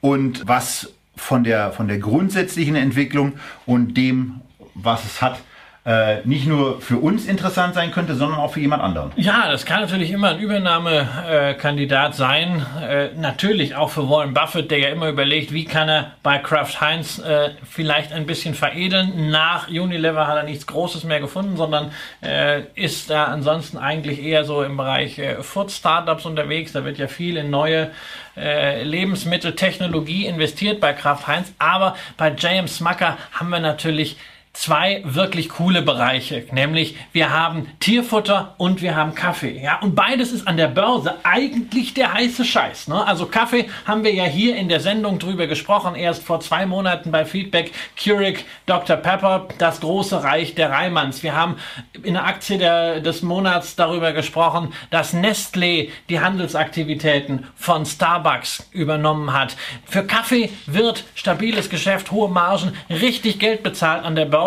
Und 0.02 0.48
was 0.48 0.94
von 1.16 1.44
der, 1.44 1.72
von 1.72 1.88
der 1.88 2.00
grundsätzlichen 2.00 2.76
Entwicklung 2.76 3.34
und 3.66 3.96
dem, 3.96 4.42
was 4.74 5.04
es 5.04 5.22
hat, 5.22 5.40
äh, 5.86 6.18
nicht 6.26 6.46
nur 6.46 6.82
für 6.82 6.98
uns 6.98 7.26
interessant 7.26 7.74
sein 7.74 7.92
könnte, 7.92 8.14
sondern 8.14 8.38
auch 8.40 8.52
für 8.52 8.60
jemand 8.60 8.84
anderen. 8.84 9.12
Ja, 9.16 9.50
das 9.50 9.66
kann 9.66 9.80
natürlich 9.80 10.12
immer 10.12 10.32
ein 10.32 10.40
Übernahmekandidat 10.40 12.16
sein. 12.16 12.66
Äh, 12.82 13.10
natürlich 13.16 13.76
auch 13.76 13.90
für 13.90 14.10
Warren 14.10 14.34
Buffett, 14.34 14.70
der 14.72 14.80
ja 14.80 14.90
immer 14.90 15.08
überlegt, 15.08 15.54
wie 15.54 15.64
kann 15.64 15.88
er 15.88 16.12
bei 16.22 16.38
Kraft 16.38 16.82
Heinz 16.82 17.20
äh, 17.20 17.52
vielleicht 17.64 18.12
ein 18.12 18.26
bisschen 18.26 18.56
veredeln. 18.56 19.32
Nach 19.32 19.70
Unilever 19.70 20.28
hat 20.28 20.36
er 20.36 20.44
nichts 20.44 20.68
Großes 20.68 21.06
mehr 21.06 21.22
gefunden, 21.22 21.56
sondern 21.58 21.92
ist 22.76 23.10
da 23.10 23.26
ansonsten 23.26 23.78
eigentlich 23.78 24.22
eher 24.22 24.44
so 24.44 24.64
im 24.64 24.76
Bereich 24.78 25.22
Food 25.42 25.72
Startups 25.72 26.26
unterwegs. 26.26 26.74
Da 26.74 26.84
wird 26.84 26.98
ja 26.98 27.08
viel 27.08 27.38
in 27.38 27.50
neue 27.50 27.92
Lebensmitteltechnologie 28.36 30.26
investiert 30.26 30.80
bei 30.80 30.94
Kraft 30.94 31.28
Heinz. 31.28 31.54
Aber 31.58 31.96
bei 32.18 32.30
JM 32.30 32.68
Smucker 32.68 33.18
haben 33.32 33.50
wir 33.50 33.60
natürlich 33.60 34.18
zwei 34.54 35.02
wirklich 35.06 35.50
coole 35.50 35.82
Bereiche, 35.82 36.46
nämlich 36.52 36.98
wir 37.12 37.32
haben 37.32 37.68
Tierfutter 37.80 38.56
und 38.58 38.82
wir 38.82 38.96
haben 38.96 39.14
Kaffee. 39.14 39.62
Ja, 39.62 39.80
und 39.80 39.96
beides 39.96 40.32
ist 40.32 40.48
an 40.48 40.58
der 40.58 40.68
Börse 40.68 41.16
eigentlich 41.24 41.94
der 41.94 42.14
heiße 42.14 42.44
Scheiß. 42.44 42.88
Ne? 42.88 43.06
Also 43.06 43.28
Kaffee 43.28 43.70
haben 43.86 44.04
wir 44.04 44.14
ja 44.14 44.24
hier 44.24 44.56
in 44.56 44.68
der 44.68 44.80
Sendung 44.80 45.20
drüber 45.20 45.46
gesprochen, 45.48 45.96
erst 45.96 46.24
vor 46.24 46.40
zwei 46.40 46.66
Monaten 46.66 47.12
bei 47.12 47.26
Feedback 47.26 47.72
Keurig, 48.02 48.44
Dr. 48.66 48.98
Pepper, 48.98 49.48
das 49.60 49.82
große 49.82 50.24
Reich 50.24 50.56
der 50.56 50.72
Reimanns. 50.72 51.22
Wir 51.22 51.36
haben 51.36 51.58
in 52.04 52.16
der 52.16 52.26
Aktie 52.26 52.58
der, 52.58 53.02
des 53.02 53.22
Monats 53.22 53.76
darüber 53.76 54.14
gesprochen, 54.14 54.74
dass 54.90 55.14
Nestlé 55.14 55.90
die 56.10 56.20
Handelsaktivitäten 56.20 57.46
von 57.56 57.86
Starbucks 57.86 58.68
übernommen 58.72 59.32
hat. 59.32 59.56
Für 59.86 60.04
Kaffee 60.04 60.50
wird 60.66 61.06
stabiles 61.14 61.70
Geschäft, 61.70 62.12
hohe 62.12 62.30
Margen, 62.30 62.74
richtig 62.90 63.40
Geld 63.40 63.62
bezahlt 63.62 64.04
an 64.04 64.16
der 64.16 64.26
Börse. 64.26 64.39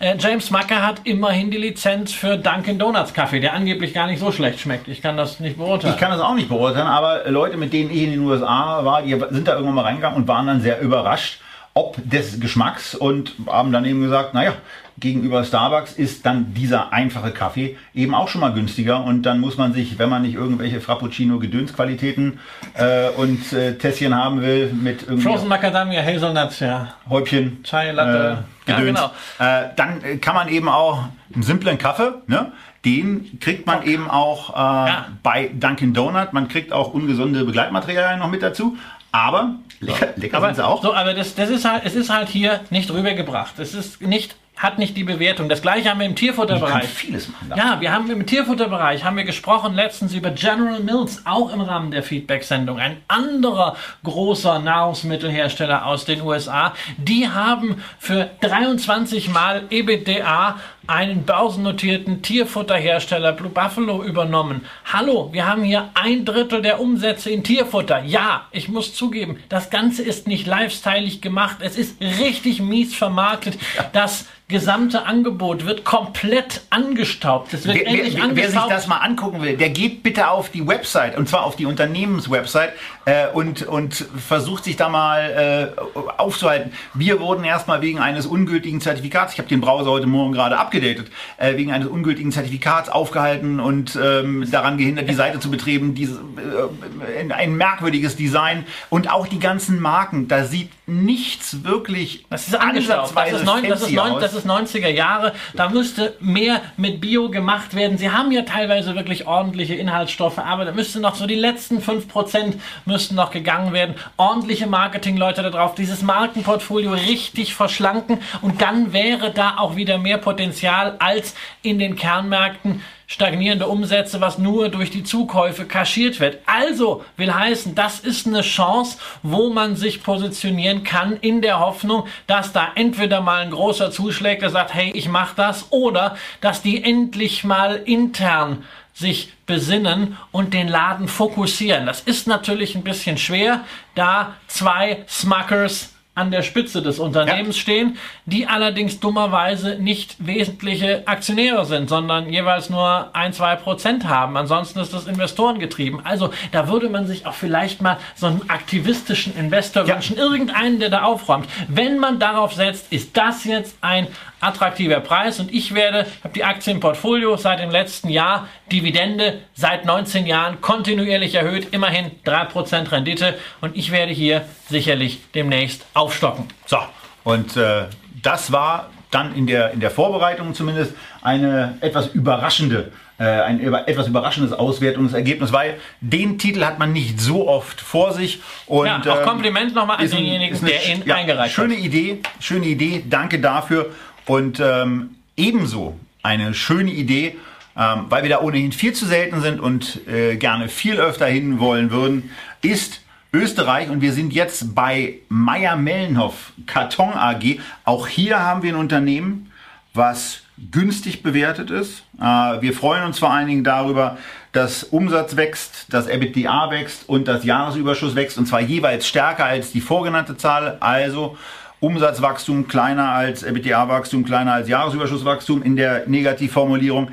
Äh, 0.00 0.16
James 0.18 0.50
Macker 0.50 0.86
hat 0.86 1.00
immerhin 1.04 1.50
die 1.50 1.58
Lizenz 1.58 2.12
für 2.12 2.36
Dunkin' 2.36 2.78
Donuts 2.78 3.14
Kaffee, 3.14 3.40
der 3.40 3.54
angeblich 3.54 3.94
gar 3.94 4.06
nicht 4.06 4.20
so 4.20 4.32
schlecht 4.32 4.60
schmeckt. 4.60 4.88
Ich 4.88 5.02
kann 5.02 5.16
das 5.16 5.40
nicht 5.40 5.56
beurteilen. 5.56 5.94
Ich 5.94 6.00
kann 6.00 6.10
das 6.10 6.20
auch 6.20 6.34
nicht 6.34 6.48
beurteilen, 6.48 6.86
aber 6.86 7.30
Leute, 7.30 7.56
mit 7.56 7.72
denen 7.72 7.90
ich 7.90 8.02
in 8.02 8.10
den 8.10 8.20
USA 8.20 8.84
war, 8.84 9.02
die 9.02 9.18
sind 9.30 9.48
da 9.48 9.54
irgendwann 9.54 9.74
mal 9.74 9.82
reingegangen 9.82 10.16
und 10.16 10.28
waren 10.28 10.46
dann 10.46 10.60
sehr 10.60 10.80
überrascht, 10.80 11.40
ob 11.74 11.96
des 12.08 12.40
Geschmacks 12.40 12.94
und 12.94 13.34
haben 13.46 13.72
dann 13.72 13.84
eben 13.84 14.00
gesagt, 14.00 14.32
naja, 14.32 14.52
gegenüber 14.98 15.44
Starbucks 15.44 15.92
ist 15.92 16.24
dann 16.24 16.54
dieser 16.54 16.92
einfache 16.92 17.30
Kaffee 17.32 17.76
eben 17.94 18.14
auch 18.14 18.28
schon 18.28 18.40
mal 18.40 18.52
günstiger 18.52 19.02
und 19.04 19.22
dann 19.24 19.40
muss 19.40 19.56
man 19.58 19.72
sich, 19.72 19.98
wenn 19.98 20.08
man 20.08 20.22
nicht 20.22 20.34
irgendwelche 20.34 20.80
Frappuccino-Gedönsqualitäten 20.80 22.38
äh, 22.74 23.08
und 23.10 23.52
äh, 23.52 23.76
Tässchen 23.76 24.14
haben 24.14 24.40
will 24.42 24.72
mit 24.72 25.02
irgendwie 25.02 25.22
Frozen 25.22 25.48
Macadamia 25.48 26.02
Hazelnuts, 26.02 26.60
ja. 26.60 26.94
Häubchen, 27.08 27.62
Chai 27.64 27.92
Latte. 27.92 28.44
äh, 28.66 28.70
Ja, 28.70 28.78
Gedöns, 28.78 28.98
genau. 28.98 29.10
äh, 29.50 29.68
dann 29.76 30.20
kann 30.20 30.34
man 30.34 30.48
eben 30.48 30.68
auch 30.68 31.04
einen 31.34 31.42
simplen 31.42 31.76
Kaffee, 31.78 32.14
ne? 32.26 32.52
den 32.84 33.38
kriegt 33.40 33.66
man 33.66 33.82
eben 33.84 34.08
auch 34.10 34.50
äh, 34.50 34.56
Ja. 34.88 35.06
bei 35.22 35.50
Dunkin' 35.54 35.94
Donut. 35.94 36.32
Man 36.32 36.48
kriegt 36.48 36.72
auch 36.72 36.92
ungesunde 36.94 37.44
Begleitmaterialien 37.44 38.18
noch 38.20 38.30
mit 38.30 38.42
dazu, 38.42 38.76
aber 39.12 39.54
lecker, 39.80 40.08
lecker 40.16 40.36
Aber, 40.38 40.46
sind 40.48 40.56
sie 40.56 40.66
auch. 40.66 40.82
So, 40.82 40.94
aber 40.94 41.14
das, 41.14 41.34
das 41.34 41.48
ist 41.50 41.64
halt, 41.64 41.82
es 41.84 41.94
ist 41.94 42.10
halt 42.10 42.28
hier 42.28 42.60
nicht 42.70 42.90
rübergebracht. 42.90 43.58
Es 43.58 43.74
ist 43.74 44.00
nicht, 44.02 44.36
hat 44.56 44.78
nicht 44.78 44.96
die 44.96 45.04
Bewertung. 45.04 45.48
Das 45.48 45.62
gleiche 45.62 45.90
haben 45.90 45.98
wir 45.98 46.06
im 46.06 46.14
Tierfutterbereich. 46.14 46.84
vieles 46.86 47.28
machen. 47.28 47.48
da. 47.50 47.56
Ja, 47.56 47.80
wir 47.80 47.92
haben 47.92 48.10
im 48.10 48.24
Tierfutterbereich 48.24 49.04
haben 49.04 49.16
wir 49.16 49.24
gesprochen 49.24 49.74
letztens 49.74 50.14
über 50.14 50.30
General 50.30 50.80
Mills, 50.80 51.22
auch 51.24 51.52
im 51.52 51.60
Rahmen 51.60 51.90
der 51.90 52.02
Feedback-Sendung. 52.02 52.78
Ein 52.78 52.98
anderer 53.08 53.76
großer 54.04 54.60
Nahrungsmittelhersteller 54.60 55.86
aus 55.86 56.04
den 56.04 56.22
USA. 56.22 56.72
Die 56.96 57.28
haben 57.28 57.82
für 57.98 58.30
23 58.40 59.28
Mal 59.28 59.64
EBITDA 59.70 60.56
einen 60.86 61.24
börsennotierten 61.24 62.22
Tierfutterhersteller 62.22 63.32
Blue 63.32 63.50
Buffalo 63.50 64.02
übernommen. 64.02 64.66
Hallo, 64.92 65.30
wir 65.32 65.46
haben 65.46 65.62
hier 65.62 65.90
ein 65.94 66.24
Drittel 66.24 66.62
der 66.62 66.80
Umsätze 66.80 67.30
in 67.30 67.42
Tierfutter. 67.42 68.02
Ja, 68.04 68.46
ich 68.50 68.68
muss 68.68 68.94
zugeben, 68.94 69.38
das 69.48 69.70
Ganze 69.70 70.02
ist 70.02 70.26
nicht 70.26 70.46
lifestyleig 70.46 71.22
gemacht. 71.22 71.58
Es 71.60 71.76
ist 71.76 72.00
richtig 72.00 72.60
mies 72.60 72.94
vermarktet. 72.94 73.58
Das 73.92 74.26
gesamte 74.46 75.06
Angebot 75.06 75.64
wird 75.64 75.84
komplett 75.84 76.62
angestaubt. 76.68 77.54
Es 77.54 77.66
wird 77.66 77.78
Wer, 77.78 77.86
endlich 77.86 78.16
wer, 78.16 78.36
wer 78.36 78.50
sich 78.50 78.60
das 78.68 78.86
mal 78.86 78.98
angucken 78.98 79.40
will, 79.40 79.56
der 79.56 79.70
geht 79.70 80.02
bitte 80.02 80.28
auf 80.28 80.50
die 80.50 80.66
Website 80.66 81.16
und 81.16 81.30
zwar 81.30 81.44
auf 81.44 81.56
die 81.56 81.64
Unternehmenswebsite 81.64 82.74
äh, 83.06 83.28
und, 83.28 83.62
und 83.62 83.94
versucht 83.94 84.64
sich 84.64 84.76
da 84.76 84.90
mal 84.90 85.72
äh, 85.76 86.00
aufzuhalten. 86.18 86.72
Wir 86.92 87.20
wurden 87.20 87.42
erstmal 87.44 87.80
wegen 87.80 88.00
eines 88.00 88.26
ungültigen 88.26 88.82
Zertifikats, 88.82 89.32
ich 89.32 89.38
habe 89.38 89.48
den 89.48 89.62
Browser 89.62 89.90
heute 89.90 90.06
Morgen 90.06 90.32
gerade 90.32 90.58
abgedatet, 90.74 91.10
äh, 91.36 91.56
wegen 91.56 91.72
eines 91.72 91.88
ungültigen 91.88 92.32
Zertifikats 92.32 92.88
aufgehalten 92.88 93.60
und 93.60 93.98
ähm, 94.02 94.48
daran 94.50 94.78
gehindert, 94.78 95.08
die 95.08 95.14
Seite 95.14 95.40
zu 95.40 95.50
betreten. 95.50 95.94
Diese, 95.94 96.14
äh, 96.16 97.32
ein 97.32 97.56
merkwürdiges 97.56 98.16
Design 98.16 98.64
und 98.90 99.10
auch 99.10 99.26
die 99.26 99.38
ganzen 99.38 99.80
Marken, 99.80 100.28
da 100.28 100.44
sieht 100.44 100.70
nichts 100.86 101.64
wirklich 101.64 102.26
Das 102.28 102.48
ist 102.48 102.56
angestaubt. 102.56 103.12
Das 103.16 103.32
ist, 103.32 103.44
neun, 103.44 103.68
das, 103.68 103.82
ist 103.82 103.92
neun, 103.92 104.20
das 104.20 104.34
ist 104.34 104.46
90er 104.46 104.88
Jahre. 104.88 105.32
Da 105.54 105.68
müsste 105.70 106.14
mehr 106.20 106.60
mit 106.76 107.00
Bio 107.00 107.30
gemacht 107.30 107.74
werden. 107.74 107.96
Sie 107.96 108.10
haben 108.10 108.32
ja 108.32 108.42
teilweise 108.42 108.94
wirklich 108.94 109.26
ordentliche 109.26 109.74
Inhaltsstoffe, 109.74 110.38
aber 110.38 110.64
da 110.64 110.72
müsste 110.72 111.00
noch 111.00 111.14
so 111.14 111.26
die 111.26 111.36
letzten 111.36 111.78
5% 111.78 112.54
müssten 112.84 113.14
noch 113.14 113.30
gegangen 113.30 113.72
werden. 113.72 113.94
Ordentliche 114.16 114.66
Marketingleute 114.66 115.42
da 115.42 115.50
drauf, 115.50 115.74
dieses 115.74 116.02
Markenportfolio 116.02 116.92
richtig 116.92 117.54
verschlanken 117.54 118.18
und 118.42 118.60
dann 118.60 118.92
wäre 118.92 119.30
da 119.32 119.56
auch 119.56 119.76
wieder 119.76 119.98
mehr 119.98 120.18
Potenzial 120.18 120.63
als 120.68 121.34
in 121.62 121.78
den 121.78 121.96
Kernmärkten 121.96 122.82
stagnierende 123.06 123.68
Umsätze, 123.68 124.20
was 124.20 124.38
nur 124.38 124.68
durch 124.70 124.90
die 124.90 125.04
Zukäufe 125.04 125.66
kaschiert 125.66 126.20
wird. 126.20 126.38
Also 126.46 127.04
will 127.16 127.32
heißen, 127.32 127.74
das 127.74 128.00
ist 128.00 128.26
eine 128.26 128.40
Chance, 128.40 128.98
wo 129.22 129.50
man 129.50 129.76
sich 129.76 130.02
positionieren 130.02 130.84
kann 130.84 131.16
in 131.18 131.42
der 131.42 131.60
Hoffnung, 131.60 132.06
dass 132.26 132.52
da 132.52 132.72
entweder 132.74 133.20
mal 133.20 133.42
ein 133.42 133.50
großer 133.50 133.90
zuschlägt, 133.90 134.42
der 134.42 134.50
sagt, 134.50 134.74
hey, 134.74 134.90
ich 134.94 135.08
mach 135.08 135.34
das, 135.34 135.70
oder 135.70 136.16
dass 136.40 136.62
die 136.62 136.82
endlich 136.82 137.44
mal 137.44 137.76
intern 137.84 138.64
sich 138.94 139.32
besinnen 139.46 140.16
und 140.30 140.54
den 140.54 140.68
Laden 140.68 141.08
fokussieren. 141.08 141.84
Das 141.84 142.00
ist 142.00 142.26
natürlich 142.26 142.76
ein 142.76 142.84
bisschen 142.84 143.18
schwer, 143.18 143.64
da 143.94 144.34
zwei 144.46 145.04
Smuckers 145.08 145.93
an 146.16 146.30
der 146.30 146.42
Spitze 146.42 146.80
des 146.80 146.98
Unternehmens 147.00 147.58
stehen, 147.58 147.96
die 148.24 148.46
allerdings 148.46 149.00
dummerweise 149.00 149.76
nicht 149.80 150.16
wesentliche 150.24 151.02
Aktionäre 151.06 151.64
sind, 151.64 151.88
sondern 151.88 152.30
jeweils 152.32 152.70
nur 152.70 153.10
ein, 153.14 153.32
zwei 153.32 153.56
Prozent 153.56 154.08
haben. 154.08 154.36
Ansonsten 154.36 154.78
ist 154.78 154.94
das 154.94 155.06
Investoren 155.06 155.58
getrieben. 155.58 156.00
Also 156.04 156.30
da 156.52 156.68
würde 156.68 156.88
man 156.88 157.06
sich 157.06 157.26
auch 157.26 157.34
vielleicht 157.34 157.82
mal 157.82 157.98
so 158.14 158.28
einen 158.28 158.48
aktivistischen 158.48 159.36
Investor 159.36 159.84
Ja. 159.86 159.94
wünschen, 159.96 160.16
irgendeinen, 160.16 160.78
der 160.78 160.90
da 160.90 161.02
aufräumt. 161.02 161.48
Wenn 161.68 161.98
man 161.98 162.20
darauf 162.20 162.54
setzt, 162.54 162.92
ist 162.92 163.16
das 163.16 163.44
jetzt 163.44 163.76
ein 163.80 164.06
attraktiver 164.44 165.00
Preis 165.00 165.40
und 165.40 165.52
ich 165.52 165.74
werde, 165.74 166.06
habe 166.22 166.34
die 166.34 166.44
Aktie 166.44 166.72
im 166.72 166.80
Portfolio 166.80 167.36
seit 167.36 167.60
dem 167.60 167.70
letzten 167.70 168.08
Jahr, 168.08 168.48
Dividende 168.70 169.40
seit 169.54 169.84
19 169.84 170.26
Jahren 170.26 170.60
kontinuierlich 170.60 171.34
erhöht, 171.34 171.68
immerhin 171.72 172.10
3% 172.24 172.92
Rendite 172.92 173.38
und 173.60 173.76
ich 173.76 173.90
werde 173.90 174.12
hier 174.12 174.44
sicherlich 174.68 175.20
demnächst 175.34 175.86
aufstocken. 175.94 176.46
So, 176.66 176.78
und 177.24 177.56
äh, 177.56 177.84
das 178.22 178.52
war 178.52 178.90
dann 179.10 179.34
in 179.34 179.46
der, 179.46 179.70
in 179.70 179.80
der 179.80 179.90
Vorbereitung 179.90 180.54
zumindest 180.54 180.94
eine 181.22 181.78
etwas 181.80 182.08
überraschende 182.08 182.92
äh, 183.16 183.24
ein 183.24 183.60
etwas 183.86 184.08
überraschendes 184.08 184.52
Auswertungsergebnis, 184.52 185.52
weil 185.52 185.78
den 186.00 186.36
Titel 186.36 186.64
hat 186.64 186.80
man 186.80 186.92
nicht 186.92 187.20
so 187.20 187.46
oft 187.46 187.80
vor 187.80 188.12
sich. 188.12 188.40
Und, 188.66 188.86
ja, 188.86 188.98
auch 188.98 189.18
ähm, 189.18 189.24
Kompliment 189.24 189.72
nochmal 189.72 189.98
an 189.98 190.10
denjenigen, 190.10 190.66
der 190.66 190.84
ihn 190.88 191.02
ja, 191.04 191.14
eingereicht 191.14 191.54
schöne 191.54 191.74
hat. 191.74 191.80
Schöne 191.80 191.86
Idee, 191.86 192.22
schöne 192.40 192.66
Idee, 192.66 193.04
danke 193.08 193.38
dafür. 193.38 193.92
Und 194.26 194.60
ähm, 194.60 195.16
ebenso 195.36 195.98
eine 196.22 196.54
schöne 196.54 196.90
Idee, 196.90 197.36
ähm, 197.76 198.06
weil 198.08 198.22
wir 198.22 198.30
da 198.30 198.40
ohnehin 198.40 198.72
viel 198.72 198.92
zu 198.92 199.06
selten 199.06 199.40
sind 199.40 199.60
und 199.60 200.06
äh, 200.08 200.36
gerne 200.36 200.68
viel 200.68 200.96
öfter 200.96 201.26
hin 201.26 201.58
wollen 201.58 201.90
würden, 201.90 202.30
ist 202.62 203.02
Österreich 203.32 203.90
und 203.90 204.00
wir 204.00 204.12
sind 204.12 204.32
jetzt 204.32 204.74
bei 204.74 205.18
Meyer-Mellenhoff 205.28 206.52
Karton 206.66 207.12
AG. 207.14 207.58
Auch 207.84 208.06
hier 208.06 208.40
haben 208.40 208.62
wir 208.62 208.72
ein 208.72 208.78
Unternehmen, 208.78 209.50
was 209.92 210.42
günstig 210.70 211.22
bewertet 211.22 211.70
ist. 211.70 212.04
Äh, 212.20 212.22
wir 212.22 212.72
freuen 212.72 213.04
uns 213.04 213.18
vor 213.18 213.32
allen 213.32 213.48
Dingen 213.48 213.64
darüber, 213.64 214.18
dass 214.52 214.84
Umsatz 214.84 215.34
wächst, 215.34 215.92
dass 215.92 216.06
EBITDA 216.06 216.70
wächst 216.70 217.08
und 217.08 217.26
das 217.26 217.44
Jahresüberschuss 217.44 218.14
wächst 218.14 218.38
und 218.38 218.46
zwar 218.46 218.60
jeweils 218.60 219.06
stärker 219.06 219.44
als 219.46 219.72
die 219.72 219.80
vorgenannte 219.80 220.36
Zahl. 220.36 220.76
Also 220.78 221.36
Umsatzwachstum 221.84 222.66
kleiner 222.66 223.10
als 223.10 223.44
EBITDA-Wachstum, 223.44 224.24
kleiner 224.24 224.54
als 224.54 224.68
Jahresüberschusswachstum 224.68 225.62
in 225.62 225.76
der 225.76 226.08
Negativformulierung. 226.08 227.08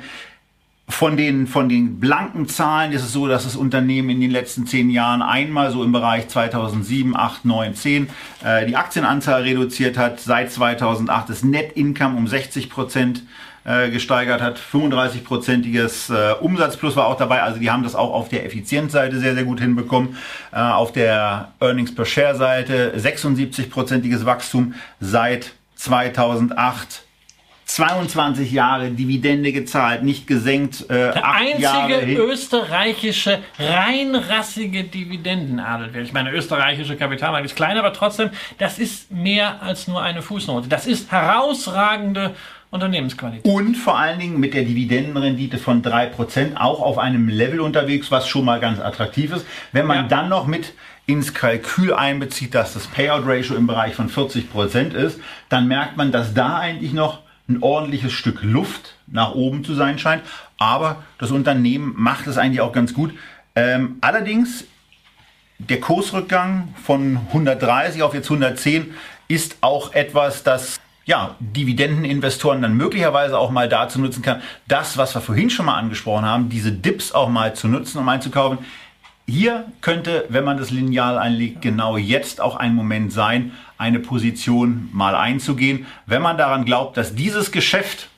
Von 0.88 1.16
den, 1.16 1.46
von 1.46 1.68
den 1.68 2.00
blanken 2.00 2.48
Zahlen 2.48 2.92
ist 2.92 3.02
es 3.02 3.12
so, 3.12 3.28
dass 3.28 3.44
das 3.44 3.54
Unternehmen 3.54 4.10
in 4.10 4.20
den 4.20 4.30
letzten 4.30 4.66
zehn 4.66 4.90
Jahren 4.90 5.20
einmal 5.20 5.70
so 5.70 5.84
im 5.84 5.92
Bereich 5.92 6.28
2007, 6.28 7.14
8, 7.14 7.44
9, 7.44 7.74
10 7.74 8.08
äh, 8.44 8.66
die 8.66 8.76
Aktienanzahl 8.76 9.42
reduziert 9.42 9.98
hat. 9.98 10.20
Seit 10.20 10.50
2008 10.50 11.28
das 11.28 11.44
Net 11.44 11.72
Income 11.76 12.16
um 12.16 12.26
60 12.26 12.70
Prozent 12.70 13.22
äh, 13.64 13.90
gesteigert 13.90 14.40
hat. 14.40 14.58
35-prozentiges 14.72 16.10
äh, 16.12 16.34
Umsatzplus 16.34 16.96
war 16.96 17.06
auch 17.06 17.16
dabei. 17.16 17.42
Also 17.42 17.58
die 17.58 17.70
haben 17.70 17.82
das 17.82 17.94
auch 17.94 18.12
auf 18.12 18.28
der 18.28 18.44
Effizienzseite 18.44 19.18
sehr, 19.18 19.34
sehr 19.34 19.44
gut 19.44 19.60
hinbekommen. 19.60 20.16
Äh, 20.52 20.58
auf 20.58 20.92
der 20.92 21.52
Earnings 21.60 21.94
per 21.94 22.04
Share 22.04 22.34
Seite 22.34 22.94
76-prozentiges 22.96 24.24
Wachstum 24.24 24.74
seit 25.00 25.52
2008 25.76 27.04
22 27.64 28.52
Jahre 28.52 28.90
Dividende 28.90 29.50
gezahlt, 29.50 30.02
nicht 30.02 30.26
gesenkt. 30.26 30.82
Äh, 30.90 31.12
Der 31.12 31.26
einzige 31.26 32.16
österreichische 32.16 33.38
reinrassige 33.58 34.84
Dividendenadel. 34.84 36.02
Ich 36.02 36.12
meine, 36.12 36.32
österreichische 36.32 36.96
Kapitalmarkt 36.96 37.46
ist 37.46 37.56
klein, 37.56 37.78
aber 37.78 37.94
trotzdem, 37.94 38.30
das 38.58 38.78
ist 38.78 39.10
mehr 39.10 39.62
als 39.62 39.88
nur 39.88 40.02
eine 40.02 40.20
Fußnote. 40.20 40.68
Das 40.68 40.86
ist 40.86 41.10
herausragende 41.10 42.34
Unternehmensqualität. 42.72 43.44
Und 43.44 43.76
vor 43.76 43.98
allen 43.98 44.18
Dingen 44.18 44.40
mit 44.40 44.54
der 44.54 44.64
Dividendenrendite 44.64 45.58
von 45.58 45.82
3% 45.82 46.56
auch 46.56 46.80
auf 46.80 46.98
einem 46.98 47.28
Level 47.28 47.60
unterwegs, 47.60 48.10
was 48.10 48.26
schon 48.26 48.46
mal 48.46 48.60
ganz 48.60 48.80
attraktiv 48.80 49.32
ist. 49.32 49.46
Wenn 49.72 49.86
man 49.86 49.96
ja. 49.98 50.02
dann 50.08 50.30
noch 50.30 50.46
mit 50.46 50.72
ins 51.04 51.34
Kalkül 51.34 51.92
einbezieht, 51.92 52.54
dass 52.54 52.72
das 52.72 52.86
Payout 52.86 53.26
Ratio 53.26 53.56
im 53.56 53.66
Bereich 53.66 53.94
von 53.94 54.08
40% 54.08 54.94
ist, 54.94 55.20
dann 55.50 55.68
merkt 55.68 55.98
man, 55.98 56.12
dass 56.12 56.32
da 56.32 56.58
eigentlich 56.58 56.94
noch 56.94 57.20
ein 57.46 57.62
ordentliches 57.62 58.12
Stück 58.12 58.42
Luft 58.42 58.94
nach 59.06 59.34
oben 59.34 59.64
zu 59.64 59.74
sein 59.74 59.98
scheint. 59.98 60.22
Aber 60.56 61.02
das 61.18 61.30
Unternehmen 61.30 61.92
macht 61.96 62.26
es 62.26 62.38
eigentlich 62.38 62.62
auch 62.62 62.72
ganz 62.72 62.94
gut. 62.94 63.12
Ähm, 63.54 63.96
allerdings 64.00 64.64
der 65.58 65.80
Kursrückgang 65.80 66.74
von 66.82 67.18
130 67.28 68.02
auf 68.02 68.14
jetzt 68.14 68.30
110 68.30 68.94
ist 69.28 69.58
auch 69.60 69.92
etwas, 69.92 70.42
das 70.42 70.80
ja, 71.04 71.36
Dividendeninvestoren 71.40 72.62
dann 72.62 72.76
möglicherweise 72.76 73.38
auch 73.38 73.50
mal 73.50 73.68
dazu 73.68 74.00
nutzen 74.00 74.22
kann, 74.22 74.42
das, 74.68 74.96
was 74.96 75.14
wir 75.14 75.20
vorhin 75.20 75.50
schon 75.50 75.66
mal 75.66 75.76
angesprochen 75.76 76.24
haben, 76.24 76.48
diese 76.48 76.72
Dips 76.72 77.12
auch 77.12 77.28
mal 77.28 77.54
zu 77.54 77.68
nutzen, 77.68 77.98
um 77.98 78.08
einzukaufen. 78.08 78.58
Hier 79.26 79.66
könnte, 79.80 80.24
wenn 80.28 80.44
man 80.44 80.56
das 80.56 80.70
Lineal 80.70 81.18
einlegt, 81.18 81.62
genau 81.62 81.96
jetzt 81.96 82.40
auch 82.40 82.56
ein 82.56 82.74
Moment 82.74 83.12
sein, 83.12 83.52
eine 83.78 83.98
Position 83.98 84.88
mal 84.92 85.14
einzugehen, 85.14 85.86
wenn 86.06 86.22
man 86.22 86.38
daran 86.38 86.64
glaubt, 86.64 86.96
dass 86.96 87.14
dieses 87.14 87.52
Geschäft 87.52 88.08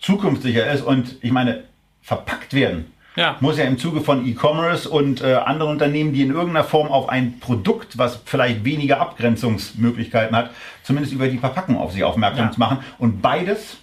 zukunftssicher 0.00 0.70
ist 0.70 0.82
und 0.82 1.16
ich 1.22 1.32
meine, 1.32 1.64
verpackt 2.02 2.54
werden. 2.54 2.91
Ja. 3.16 3.36
Muss 3.40 3.58
ja 3.58 3.64
im 3.64 3.78
Zuge 3.78 4.00
von 4.00 4.26
E-Commerce 4.26 4.88
und 4.88 5.20
äh, 5.22 5.34
anderen 5.34 5.72
Unternehmen, 5.72 6.12
die 6.12 6.22
in 6.22 6.30
irgendeiner 6.30 6.64
Form 6.64 6.88
auf 6.88 7.08
ein 7.08 7.40
Produkt, 7.40 7.98
was 7.98 8.20
vielleicht 8.24 8.64
weniger 8.64 9.00
Abgrenzungsmöglichkeiten 9.00 10.34
hat, 10.34 10.50
zumindest 10.82 11.12
über 11.12 11.28
die 11.28 11.38
Verpackung 11.38 11.76
auf 11.76 11.92
sich 11.92 12.04
aufmerksam 12.04 12.46
ja. 12.46 12.52
zu 12.52 12.60
machen. 12.60 12.78
Und 12.98 13.20
beides 13.20 13.78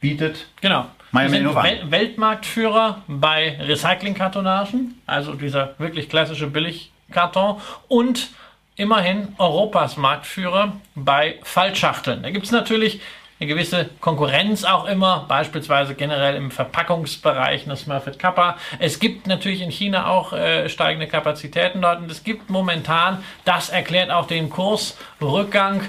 bietet 0.00 0.46
genau. 0.60 0.86
Wir 1.12 1.28
sind 1.28 1.54
Wel 1.54 1.90
Weltmarktführer 1.90 3.02
bei 3.08 3.58
Recyclingkartonagen, 3.60 5.00
also 5.06 5.34
dieser 5.34 5.74
wirklich 5.78 6.08
klassische 6.08 6.46
Billigkarton 6.46 7.60
und 7.88 8.30
immerhin 8.76 9.34
Europas 9.38 9.96
Marktführer 9.96 10.72
bei 10.94 11.40
Fallschachteln. 11.42 12.22
Da 12.22 12.30
gibt 12.30 12.46
es 12.46 12.52
natürlich 12.52 13.00
eine 13.40 13.48
gewisse 13.48 13.88
Konkurrenz 14.00 14.64
auch 14.64 14.84
immer, 14.84 15.24
beispielsweise 15.26 15.94
generell 15.94 16.36
im 16.36 16.50
Verpackungsbereich, 16.50 17.64
eine 17.64 17.74
Smurfit 17.74 18.18
Kappa. 18.18 18.58
Es 18.78 18.98
gibt 18.98 19.26
natürlich 19.26 19.62
in 19.62 19.70
China 19.70 20.08
auch 20.08 20.34
äh, 20.34 20.68
steigende 20.68 21.06
Kapazitäten 21.06 21.80
dort 21.80 22.00
und 22.00 22.10
es 22.10 22.22
gibt 22.22 22.50
momentan, 22.50 23.24
das 23.46 23.70
erklärt 23.70 24.10
auch 24.10 24.26
den 24.26 24.50
Kursrückgang, 24.50 25.80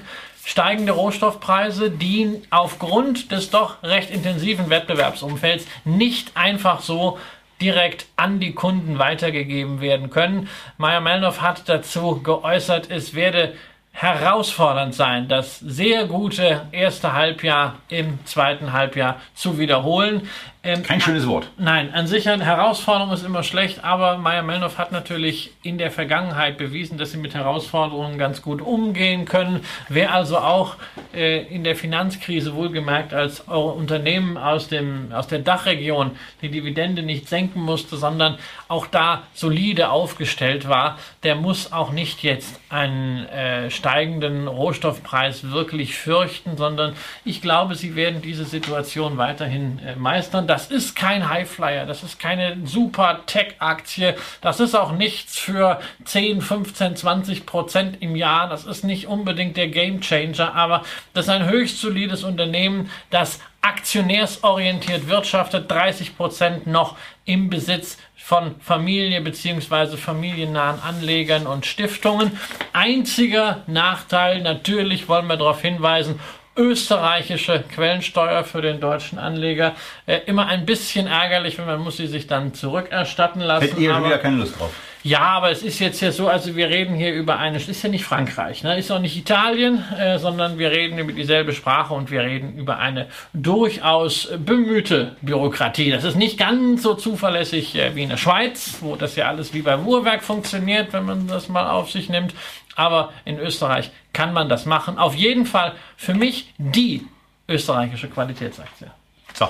steigende 0.46 0.94
Rohstoffpreise, 0.94 1.92
die 1.92 2.42
aufgrund 2.52 3.34
des 3.34 3.50
doch 3.50 3.84
recht 3.84 4.12
intensiven 4.12 4.70
Wettbewerbsumfelds 4.70 5.68
nicht 5.84 6.32
einfach 6.36 6.80
so 6.80 7.20
direkt 7.60 8.08
an 8.16 8.40
die 8.40 8.54
Kunden 8.54 8.98
weitergegeben 8.98 9.82
werden 9.82 10.10
können. 10.10 10.48
Meyer 10.78 11.02
Melnoff 11.02 11.42
hat 11.42 11.70
dazu 11.70 12.22
geäußert, 12.24 12.90
es 12.90 13.14
werde 13.14 13.54
herausfordernd 13.92 14.96
sein, 14.96 15.28
das 15.28 15.60
sehr 15.60 16.06
gute 16.06 16.68
erste 16.72 17.14
Halbjahr 17.14 17.76
im 17.90 18.26
zweiten 18.26 18.74
Halbjahr 18.74 19.22
zu 19.36 19.60
wiederholen. 19.60 20.28
Ähm, 20.64 20.84
Kein 20.84 21.02
schönes 21.02 21.26
Wort. 21.26 21.50
Nein, 21.58 21.92
an 21.92 22.06
sich 22.06 22.30
eine 22.30 22.46
Herausforderung 22.46 23.12
ist 23.12 23.26
immer 23.26 23.42
schlecht, 23.42 23.84
aber 23.84 24.20
Meyer 24.20 24.44
Melnoff 24.44 24.78
hat 24.78 24.92
natürlich 24.92 25.52
in 25.64 25.80
der 25.80 25.90
Vergangenheit 25.90 26.60
bewiesen, 26.60 27.00
dass 27.00 27.12
sie 27.12 27.18
mit 27.18 27.34
Herausforderungen 27.34 28.20
ganz 28.20 28.44
gut 28.44 28.62
umgehen 28.62 29.26
können. 29.26 29.62
Wer 29.90 30.14
also 30.14 30.38
auch 30.38 30.76
äh, 31.16 31.44
in 31.48 31.64
der 31.64 31.76
Finanzkrise 31.76 32.54
wohlgemerkt 32.54 33.12
als 33.12 33.40
Unternehmen 33.40 34.38
aus, 34.38 34.68
dem, 34.68 35.12
aus 35.12 35.26
der 35.26 35.40
Dachregion 35.40 36.12
die 36.44 36.50
Dividende 36.50 37.02
nicht 37.02 37.28
senken 37.28 37.62
musste, 37.62 37.98
sondern 37.98 38.38
auch 38.68 38.86
da 38.86 39.24
solide 39.34 39.90
aufgestellt 39.90 40.70
war, 40.70 41.00
der 41.24 41.34
muss 41.34 41.74
auch 41.74 41.92
nicht 41.92 42.22
jetzt 42.22 42.60
einen 42.70 43.26
äh, 43.30 43.72
steigenden 43.72 44.48
Rohstoffpreis 44.48 45.50
wirklich 45.50 45.96
fürchten, 45.96 46.56
sondern 46.56 46.94
ich 47.26 47.42
glaube, 47.42 47.74
sie 47.74 47.96
werden 47.96 48.22
diese 48.22 48.46
Situation 48.46 49.18
weiterhin 49.18 49.80
äh, 49.80 49.96
meistern 49.96 50.46
das 50.52 50.68
ist 50.68 50.98
kein 50.98 51.30
Highflyer, 51.30 51.86
das 51.86 52.04
ist 52.04 52.20
keine 52.20 52.58
super 52.66 53.22
Tech-Aktie, 53.26 54.18
das 54.42 54.60
ist 54.60 54.76
auch 54.76 54.92
nichts 54.92 55.40
für 55.40 55.80
10, 56.04 56.42
15, 56.42 56.98
20 56.98 57.46
Prozent 57.46 58.02
im 58.02 58.18
Jahr, 58.18 58.50
das 58.50 58.66
ist 58.66 58.84
nicht 58.84 59.08
unbedingt 59.08 59.56
der 59.56 59.70
Game 59.70 60.02
Changer, 60.02 60.54
aber 60.54 60.84
das 61.14 61.28
ist 61.28 61.30
ein 61.30 61.50
höchst 61.50 61.80
solides 61.80 62.26
Unternehmen, 62.26 62.90
das 63.12 63.40
aktionärsorientiert 63.62 65.08
wirtschaftet, 65.08 65.72
30 65.72 66.18
Prozent 66.18 66.68
noch 66.68 66.98
im 67.24 67.50
Besitz 67.50 67.98
von 68.18 68.60
Familie 68.60 69.22
bzw. 69.22 69.96
familiennahen 69.96 70.82
Anlegern 70.82 71.48
und 71.48 71.66
Stiftungen. 71.66 72.38
Einziger 72.74 73.64
Nachteil, 73.68 74.42
natürlich 74.42 75.08
wollen 75.08 75.28
wir 75.28 75.38
darauf 75.38 75.62
hinweisen, 75.62 76.20
österreichische 76.56 77.64
Quellensteuer 77.74 78.44
für 78.44 78.62
den 78.62 78.80
deutschen 78.80 79.18
Anleger. 79.18 79.74
Äh, 80.06 80.20
immer 80.26 80.48
ein 80.48 80.66
bisschen 80.66 81.08
ärgerlich, 81.08 81.58
wenn 81.58 81.66
man 81.66 81.80
muss 81.80 81.98
sie 81.98 82.08
sich 82.08 82.28
dann 82.28 82.54
zurückerstatten 82.54 83.42
lassen. 83.42 83.68
Hätte 83.68 83.82
ihr 83.82 84.04
wieder 84.04 84.18
keine 84.18 84.38
Lust 84.38 84.60
drauf. 84.60 84.72
Ja, 85.04 85.22
aber 85.22 85.50
es 85.50 85.64
ist 85.64 85.80
jetzt 85.80 86.00
ja 86.02 86.12
so, 86.12 86.28
also 86.28 86.56
wir 86.56 86.70
reden 86.70 86.94
hier 86.94 87.12
über 87.16 87.40
eine, 87.40 87.58
es 87.58 87.68
ist 87.68 87.82
ja 87.82 87.90
nicht 87.90 88.06
Frankreich, 88.06 88.62
ne? 88.62 88.78
ist 88.78 88.92
auch 88.92 89.00
nicht 89.00 89.18
Italien, 89.18 89.84
äh, 89.98 90.20
sondern 90.20 90.60
wir 90.60 90.70
reden 90.70 91.00
über 91.00 91.12
dieselbe 91.12 91.54
Sprache 91.54 91.96
und 91.96 92.12
wir 92.12 92.22
reden 92.22 92.56
über 92.56 92.78
eine 92.78 93.08
durchaus 93.34 94.30
bemühte 94.38 95.16
Bürokratie. 95.22 95.90
Das 95.90 96.04
ist 96.04 96.18
nicht 96.18 96.38
ganz 96.38 96.84
so 96.84 96.94
zuverlässig 96.94 97.76
äh, 97.76 97.96
wie 97.96 98.04
in 98.04 98.10
der 98.10 98.18
Schweiz, 98.18 98.78
wo 98.82 98.96
das 98.96 99.16
ja 99.16 99.28
alles 99.28 99.56
wie 99.56 99.64
beim 99.64 99.88
Uhrwerk 99.88 100.22
funktioniert, 100.22 100.94
wenn 100.94 101.06
man 101.06 101.28
das 101.28 101.50
mal 101.50 101.68
auf 101.68 101.90
sich 101.90 102.08
nimmt. 102.08 102.36
Aber 102.76 103.12
in 103.26 103.38
Österreich 103.38 103.92
kann 104.14 104.34
man 104.34 104.50
das 104.50 104.66
machen. 104.66 104.98
Auf 104.98 105.16
jeden 105.16 105.46
Fall 105.46 105.74
für 105.98 106.14
mich 106.14 106.54
die 106.58 107.06
österreichische 107.48 108.08
Qualitätsaktie. 108.08 108.88
So, 109.34 109.50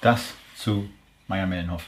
das 0.00 0.34
zu 0.56 0.88
Meier 1.26 1.46
Mellenhoff. 1.46 1.84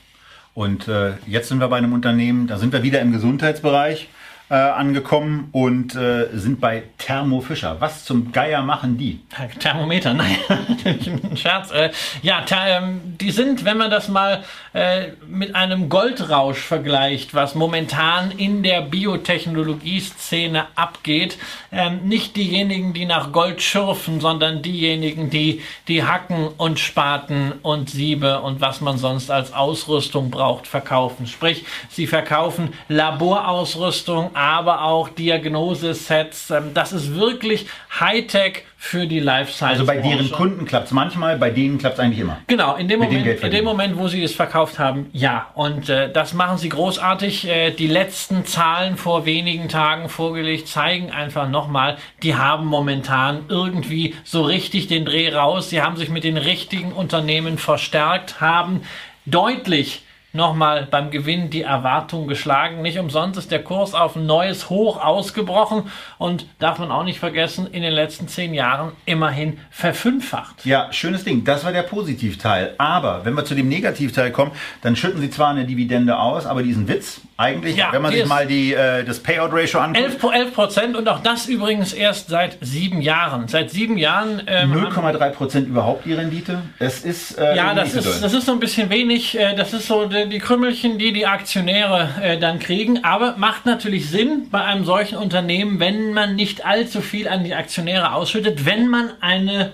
Und 0.55 0.89
äh, 0.89 1.15
jetzt 1.27 1.49
sind 1.49 1.61
wir 1.61 1.69
bei 1.69 1.77
einem 1.77 1.93
Unternehmen, 1.93 2.47
da 2.47 2.59
sind 2.59 2.73
wir 2.73 2.83
wieder 2.83 3.01
im 3.01 3.13
Gesundheitsbereich. 3.13 4.09
Äh, 4.49 4.55
angekommen 4.55 5.49
und 5.53 5.97
äh, 5.97 6.29
sind 6.33 6.61
bei 6.61 6.85
Thermo 6.99 7.41
Fischer. 7.41 7.77
Was 7.81 8.05
zum 8.05 8.31
Geier 8.31 8.63
machen 8.63 8.97
die? 8.97 9.21
Thermometer, 9.59 10.15
nein, 10.15 10.37
ein 10.85 11.37
Scherz. 11.37 11.73
Äh, 11.73 11.91
ja, 12.23 12.45
ähm, 12.67 13.01
die 13.21 13.33
sind, 13.33 13.65
wenn 13.65 13.77
man 13.77 13.91
das 13.91 14.09
mal 14.09 14.45
äh, 14.73 15.09
mit 15.27 15.57
einem 15.57 15.89
Goldrausch 15.89 16.61
vergleicht, 16.61 17.35
was 17.35 17.57
momentan 17.57 18.31
in 18.31 18.63
der 18.63 18.83
Biotechnologie-Szene 18.83 20.67
abgeht, 20.77 21.39
ähm, 21.73 22.01
nicht 22.05 22.37
diejenigen, 22.37 22.93
die 22.93 23.05
nach 23.05 23.33
Gold 23.33 23.63
schürfen, 23.63 24.21
sondern 24.21 24.63
diejenigen, 24.63 25.29
die 25.29 25.63
die 25.89 26.05
Hacken 26.05 26.49
und 26.57 26.79
Spaten 26.79 27.53
und 27.63 27.91
Siebe 27.91 28.41
und 28.43 28.61
was 28.61 28.81
man 28.81 28.99
sonst 28.99 29.31
als 29.31 29.53
Ausrüstung 29.53 30.31
braucht, 30.31 30.69
verkaufen. 30.69 31.27
Sprich, 31.27 31.65
sie 31.89 32.07
verkaufen 32.07 32.73
Laborausrüstung, 32.89 34.36
aber 34.37 34.83
auch 34.83 35.09
Diagnosesets. 35.09 36.51
Ähm, 36.51 36.73
das 36.75 36.93
ist 36.93 37.15
wirklich 37.15 37.67
Hightech 37.99 38.65
für 38.77 39.07
die 39.07 39.19
Life 39.19 39.51
Science. 39.51 39.81
Also 39.81 39.87
bei 39.87 39.97
deren 39.97 40.31
Kunden 40.31 40.67
klappt 40.67 40.87
es 40.87 40.93
manchmal, 40.93 41.39
bei 41.39 41.51
denen 41.51 41.79
klappt 41.79 41.95
es 41.95 42.01
eigentlich 42.01 42.21
immer. 42.21 42.39
Genau, 42.47 42.77
in 42.77 42.87
dem, 42.87 43.01
Moment, 43.01 43.43
in 43.43 43.51
dem 43.51 43.65
Moment, 43.65 43.99
wo 43.99 44.09
sie 44.09 44.23
es 44.23 44.35
verkauft 44.35 44.79
haben, 44.79 45.09
ja. 45.13 45.51
Und 45.55 45.89
äh, 45.89 46.13
das 46.13 46.35
machen 46.35 46.59
sie 46.59 46.69
großartig. 46.69 47.49
Äh, 47.49 47.71
die 47.71 47.87
letzten 47.87 48.45
Zahlen 48.45 48.99
vor 48.99 49.25
wenigen 49.25 49.71
Tagen 49.71 50.11
vorgelegt 50.11 50.69
zeigen 50.69 51.11
einfach 51.11 51.49
nochmal, 51.49 51.97
die 52.23 52.37
haben 52.37 52.67
momentan 52.67 53.47
irgendwie 53.49 54.15
so 54.23 54.43
richtig 54.43 54.87
den 54.87 55.07
Dreh 55.07 55.35
raus. 55.35 55.71
Sie 55.71 55.81
haben 55.81 55.97
sich 55.97 56.11
mit 56.11 56.25
den 56.25 56.37
richtigen 56.37 56.93
Unternehmen 56.93 57.57
verstärkt, 57.57 58.41
haben 58.43 58.83
deutlich 59.25 60.03
nochmal 60.33 60.87
beim 60.91 61.11
Gewinn 61.11 61.51
die 61.51 61.63
Erwartung 61.63 62.27
geschlagen. 62.29 62.83
Nicht 62.83 62.99
umsonst 62.99 63.39
ist 63.39 63.51
der 63.51 63.63
Kurs 63.63 63.95
auf 63.95 64.17
ein 64.17 64.27
neues 64.27 64.71
Hoch 64.71 65.03
ausgebrochen 65.03 65.85
und 66.19 66.47
darf 66.59 66.79
man 66.79 66.91
auch 66.91 67.05
nicht 67.05 67.19
vergessen, 67.19 67.67
in 67.67 67.83
den 67.83 67.93
letzten 67.93 68.29
zehn 68.29 68.55
Jahren 68.55 68.93
immerhin 69.05 69.59
verfünffacht. 69.71 70.65
Ja, 70.65 70.93
schönes 70.93 71.25
Ding. 71.25 71.45
Das 71.45 71.65
war 71.65 71.73
der 71.73 71.83
Positivteil. 71.83 72.75
Aber 72.79 73.25
wenn 73.25 73.35
wir 73.35 73.45
zu 73.45 73.55
dem 73.55 73.69
Negativteil 73.69 74.31
kommen, 74.31 74.53
dann 74.83 74.97
schütten 74.97 75.21
sie 75.21 75.31
zwar 75.31 75.51
eine 75.51 75.65
Dividende 75.65 76.19
aus, 76.19 76.47
aber 76.47 76.63
diesen 76.63 76.89
Witz 76.89 77.23
eigentlich, 77.39 77.77
ja, 77.77 77.93
wenn 77.93 78.01
man 78.01 78.13
sich 78.13 78.25
mal 78.25 78.47
die, 78.47 78.73
äh, 78.73 79.05
das 79.05 79.21
Payout-Ratio 79.21 79.81
anguckt. 79.81 80.25
11 80.35 80.55
Prozent 80.55 80.97
und 80.97 81.07
auch 81.07 81.21
das 81.21 81.47
übrigens 81.49 81.93
erst 81.93 82.29
seit 82.29 82.57
sieben 82.63 83.03
Jahren. 83.03 83.47
Seit 83.47 83.71
sieben 83.71 83.99
Jahren. 83.99 84.43
Ähm, 84.47 84.73
0,3 84.73 85.31
Prozent 85.31 85.69
überhaupt 85.69 86.07
die 86.07 86.15
Rendite. 86.15 86.63
Es 86.79 87.05
ist. 87.05 87.39
Äh, 87.39 87.55
ja, 87.57 87.75
das 87.75 87.95
ist, 87.95 88.23
das 88.23 88.33
ist 88.33 88.47
so 88.47 88.53
ein 88.53 88.61
bisschen 88.61 88.89
wenig. 88.89 89.39
Äh, 89.39 89.55
das 89.55 89.75
ist 89.75 89.87
so 89.87 90.07
die, 90.07 90.31
die 90.31 90.39
Krümmelchen, 90.39 90.99
die 90.99 91.13
die 91.13 91.27
Aktionäre 91.27 92.09
äh, 92.23 92.39
dann 92.39 92.59
kriegen. 92.59 93.05
Aber 93.05 93.37
macht 93.37 93.67
natürlich 93.67 94.09
Sinn 94.09 94.49
bei 94.51 94.63
einem 94.63 94.87
solchen 94.87 95.19
Unternehmen, 95.19 95.79
wenn 95.79 96.15
man 96.15 96.37
nicht 96.37 96.65
allzu 96.65 97.03
viel 97.03 97.29
an 97.29 97.45
die 97.45 97.55
Aktionäre 97.55 98.15
ausschüttet, 98.15 98.65
wenn 98.65 98.89
man 98.89 99.11
eine 99.21 99.73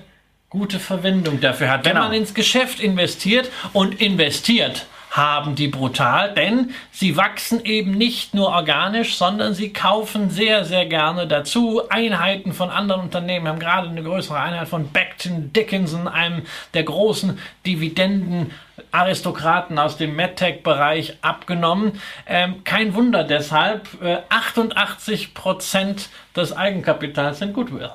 gute 0.50 0.80
Verwendung 0.80 1.40
dafür 1.40 1.70
hat. 1.70 1.84
Wenn 1.84 1.92
genau. 1.92 2.06
man 2.06 2.12
ins 2.12 2.34
Geschäft 2.34 2.80
investiert 2.80 3.50
und 3.72 4.00
investiert 4.00 4.86
haben 5.12 5.54
die 5.56 5.68
brutal, 5.68 6.32
denn 6.32 6.70
sie 6.90 7.18
wachsen 7.18 7.62
eben 7.66 7.92
nicht 7.92 8.32
nur 8.32 8.48
organisch, 8.48 9.16
sondern 9.16 9.52
sie 9.52 9.70
kaufen 9.70 10.30
sehr, 10.30 10.64
sehr 10.64 10.86
gerne 10.86 11.26
dazu 11.26 11.82
Einheiten 11.90 12.54
von 12.54 12.70
anderen 12.70 13.02
Unternehmen. 13.02 13.44
Wir 13.44 13.50
haben 13.50 13.58
gerade 13.58 13.88
eine 13.90 14.02
größere 14.02 14.40
Einheit 14.40 14.68
von 14.68 14.88
Becton 14.88 15.52
Dickinson, 15.52 16.08
einem 16.08 16.44
der 16.72 16.84
großen 16.84 17.38
Dividenden 17.66 18.52
Aristokraten 18.90 19.78
aus 19.78 19.98
dem 19.98 20.16
MedTech-Bereich 20.16 21.18
abgenommen. 21.20 22.00
Ähm, 22.26 22.64
kein 22.64 22.94
Wunder 22.94 23.22
deshalb, 23.22 24.02
äh, 24.02 24.18
88 24.30 25.34
Prozent 25.34 26.08
des 26.34 26.56
Eigenkapitals 26.56 27.38
sind 27.38 27.52
Goodwill. 27.52 27.90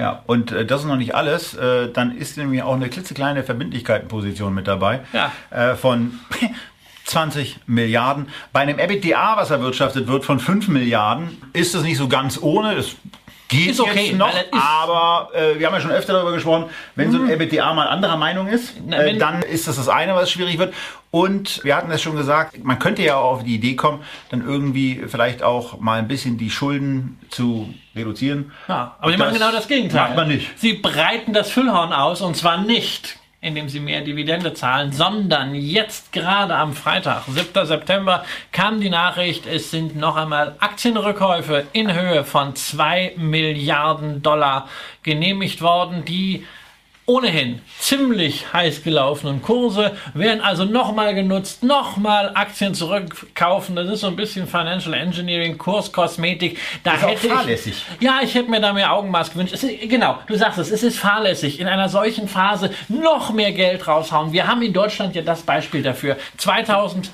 Ja, 0.00 0.22
und 0.26 0.50
äh, 0.50 0.64
das 0.64 0.80
ist 0.80 0.86
noch 0.86 0.96
nicht 0.96 1.14
alles. 1.14 1.54
Äh, 1.54 1.90
dann 1.92 2.16
ist 2.16 2.38
nämlich 2.38 2.62
auch 2.62 2.74
eine 2.74 2.88
klitzekleine 2.88 3.44
Verbindlichkeitenposition 3.44 4.54
mit 4.54 4.66
dabei. 4.66 5.00
Ja. 5.12 5.30
Äh, 5.50 5.76
von 5.76 6.18
20 7.04 7.58
Milliarden. 7.66 8.28
Bei 8.50 8.60
einem 8.60 8.78
EBITDA, 8.78 9.36
was 9.36 9.50
erwirtschaftet 9.50 10.06
wird, 10.06 10.24
von 10.24 10.40
5 10.40 10.68
Milliarden, 10.68 11.36
ist 11.52 11.74
es 11.74 11.82
nicht 11.82 11.98
so 11.98 12.08
ganz 12.08 12.40
ohne. 12.40 12.76
Das 12.76 12.96
geht 13.50 13.70
ist 13.70 13.80
okay, 13.80 14.06
jetzt 14.06 14.16
noch, 14.16 14.32
aber 14.52 15.34
äh, 15.34 15.58
wir 15.58 15.66
haben 15.66 15.74
ja 15.74 15.80
schon 15.80 15.90
öfter 15.90 16.14
darüber 16.14 16.32
gesprochen, 16.32 16.66
wenn 16.94 17.08
mhm. 17.08 17.12
so 17.12 17.18
ein 17.18 17.24
mhm. 17.24 17.30
EBITDA 17.30 17.74
mal 17.74 17.88
anderer 17.88 18.16
Meinung 18.16 18.46
ist, 18.46 18.74
äh, 18.90 19.18
dann 19.18 19.42
ist 19.42 19.68
das 19.68 19.76
das 19.76 19.88
eine, 19.88 20.14
was 20.14 20.30
schwierig 20.30 20.58
wird. 20.58 20.72
Und 21.10 21.62
wir 21.64 21.76
hatten 21.76 21.90
es 21.90 22.00
schon 22.00 22.16
gesagt, 22.16 22.62
man 22.62 22.78
könnte 22.78 23.02
ja 23.02 23.16
auch 23.16 23.32
auf 23.32 23.44
die 23.44 23.56
Idee 23.56 23.74
kommen, 23.74 24.02
dann 24.30 24.46
irgendwie 24.46 25.02
vielleicht 25.08 25.42
auch 25.42 25.80
mal 25.80 25.98
ein 25.98 26.06
bisschen 26.06 26.38
die 26.38 26.50
Schulden 26.50 27.18
zu 27.30 27.74
reduzieren. 27.96 28.52
Ja, 28.68 28.96
aber 29.00 29.10
die 29.10 29.18
machen 29.18 29.34
genau 29.34 29.50
das 29.50 29.66
Gegenteil. 29.66 30.00
Macht 30.00 30.16
man 30.16 30.28
nicht. 30.28 30.56
Sie 30.56 30.74
breiten 30.74 31.32
das 31.32 31.50
Füllhorn 31.50 31.92
aus 31.92 32.20
und 32.20 32.36
zwar 32.36 32.58
nicht 32.58 33.19
indem 33.42 33.68
sie 33.68 33.80
mehr 33.80 34.02
Dividende 34.02 34.52
zahlen, 34.52 34.92
sondern 34.92 35.54
jetzt 35.54 36.12
gerade 36.12 36.54
am 36.54 36.74
Freitag, 36.74 37.24
7. 37.26 37.66
September, 37.66 38.24
kam 38.52 38.80
die 38.80 38.90
Nachricht, 38.90 39.46
es 39.46 39.70
sind 39.70 39.96
noch 39.96 40.16
einmal 40.16 40.56
Aktienrückkäufe 40.58 41.66
in 41.72 41.92
Höhe 41.92 42.24
von 42.24 42.54
2 42.54 43.14
Milliarden 43.16 44.22
Dollar 44.22 44.68
genehmigt 45.02 45.62
worden, 45.62 46.04
die 46.04 46.46
ohnehin 47.10 47.60
ziemlich 47.80 48.52
heiß 48.52 48.84
gelaufenen 48.84 49.42
Kurse 49.42 49.96
werden 50.14 50.40
also 50.40 50.64
nochmal 50.64 51.12
genutzt, 51.12 51.64
nochmal 51.64 52.30
Aktien 52.34 52.72
zurückkaufen. 52.72 53.74
Das 53.74 53.88
ist 53.88 54.00
so 54.00 54.06
ein 54.06 54.14
bisschen 54.14 54.46
Financial 54.46 54.94
Engineering, 54.94 55.58
Kurskosmetik. 55.58 56.58
Da 56.84 56.94
ist 56.94 57.02
hätte 57.02 57.32
auch 57.32 57.36
fahrlässig. 57.38 57.84
Ich, 57.98 58.06
ja, 58.06 58.20
ich 58.22 58.32
hätte 58.36 58.48
mir 58.48 58.60
da 58.60 58.72
mehr 58.72 58.92
Augenmaß 58.92 59.32
gewünscht. 59.32 59.54
Ist, 59.54 59.66
genau, 59.88 60.18
du 60.28 60.36
sagst 60.36 60.58
es, 60.58 60.70
es 60.70 60.84
ist 60.84 61.00
fahrlässig. 61.00 61.58
In 61.58 61.66
einer 61.66 61.88
solchen 61.88 62.28
Phase 62.28 62.70
noch 62.88 63.32
mehr 63.32 63.50
Geld 63.50 63.88
raushauen. 63.88 64.32
Wir 64.32 64.46
haben 64.46 64.62
in 64.62 64.72
Deutschland 64.72 65.16
ja 65.16 65.22
das 65.22 65.42
Beispiel 65.42 65.82
dafür. 65.82 66.16
2008 66.36 67.10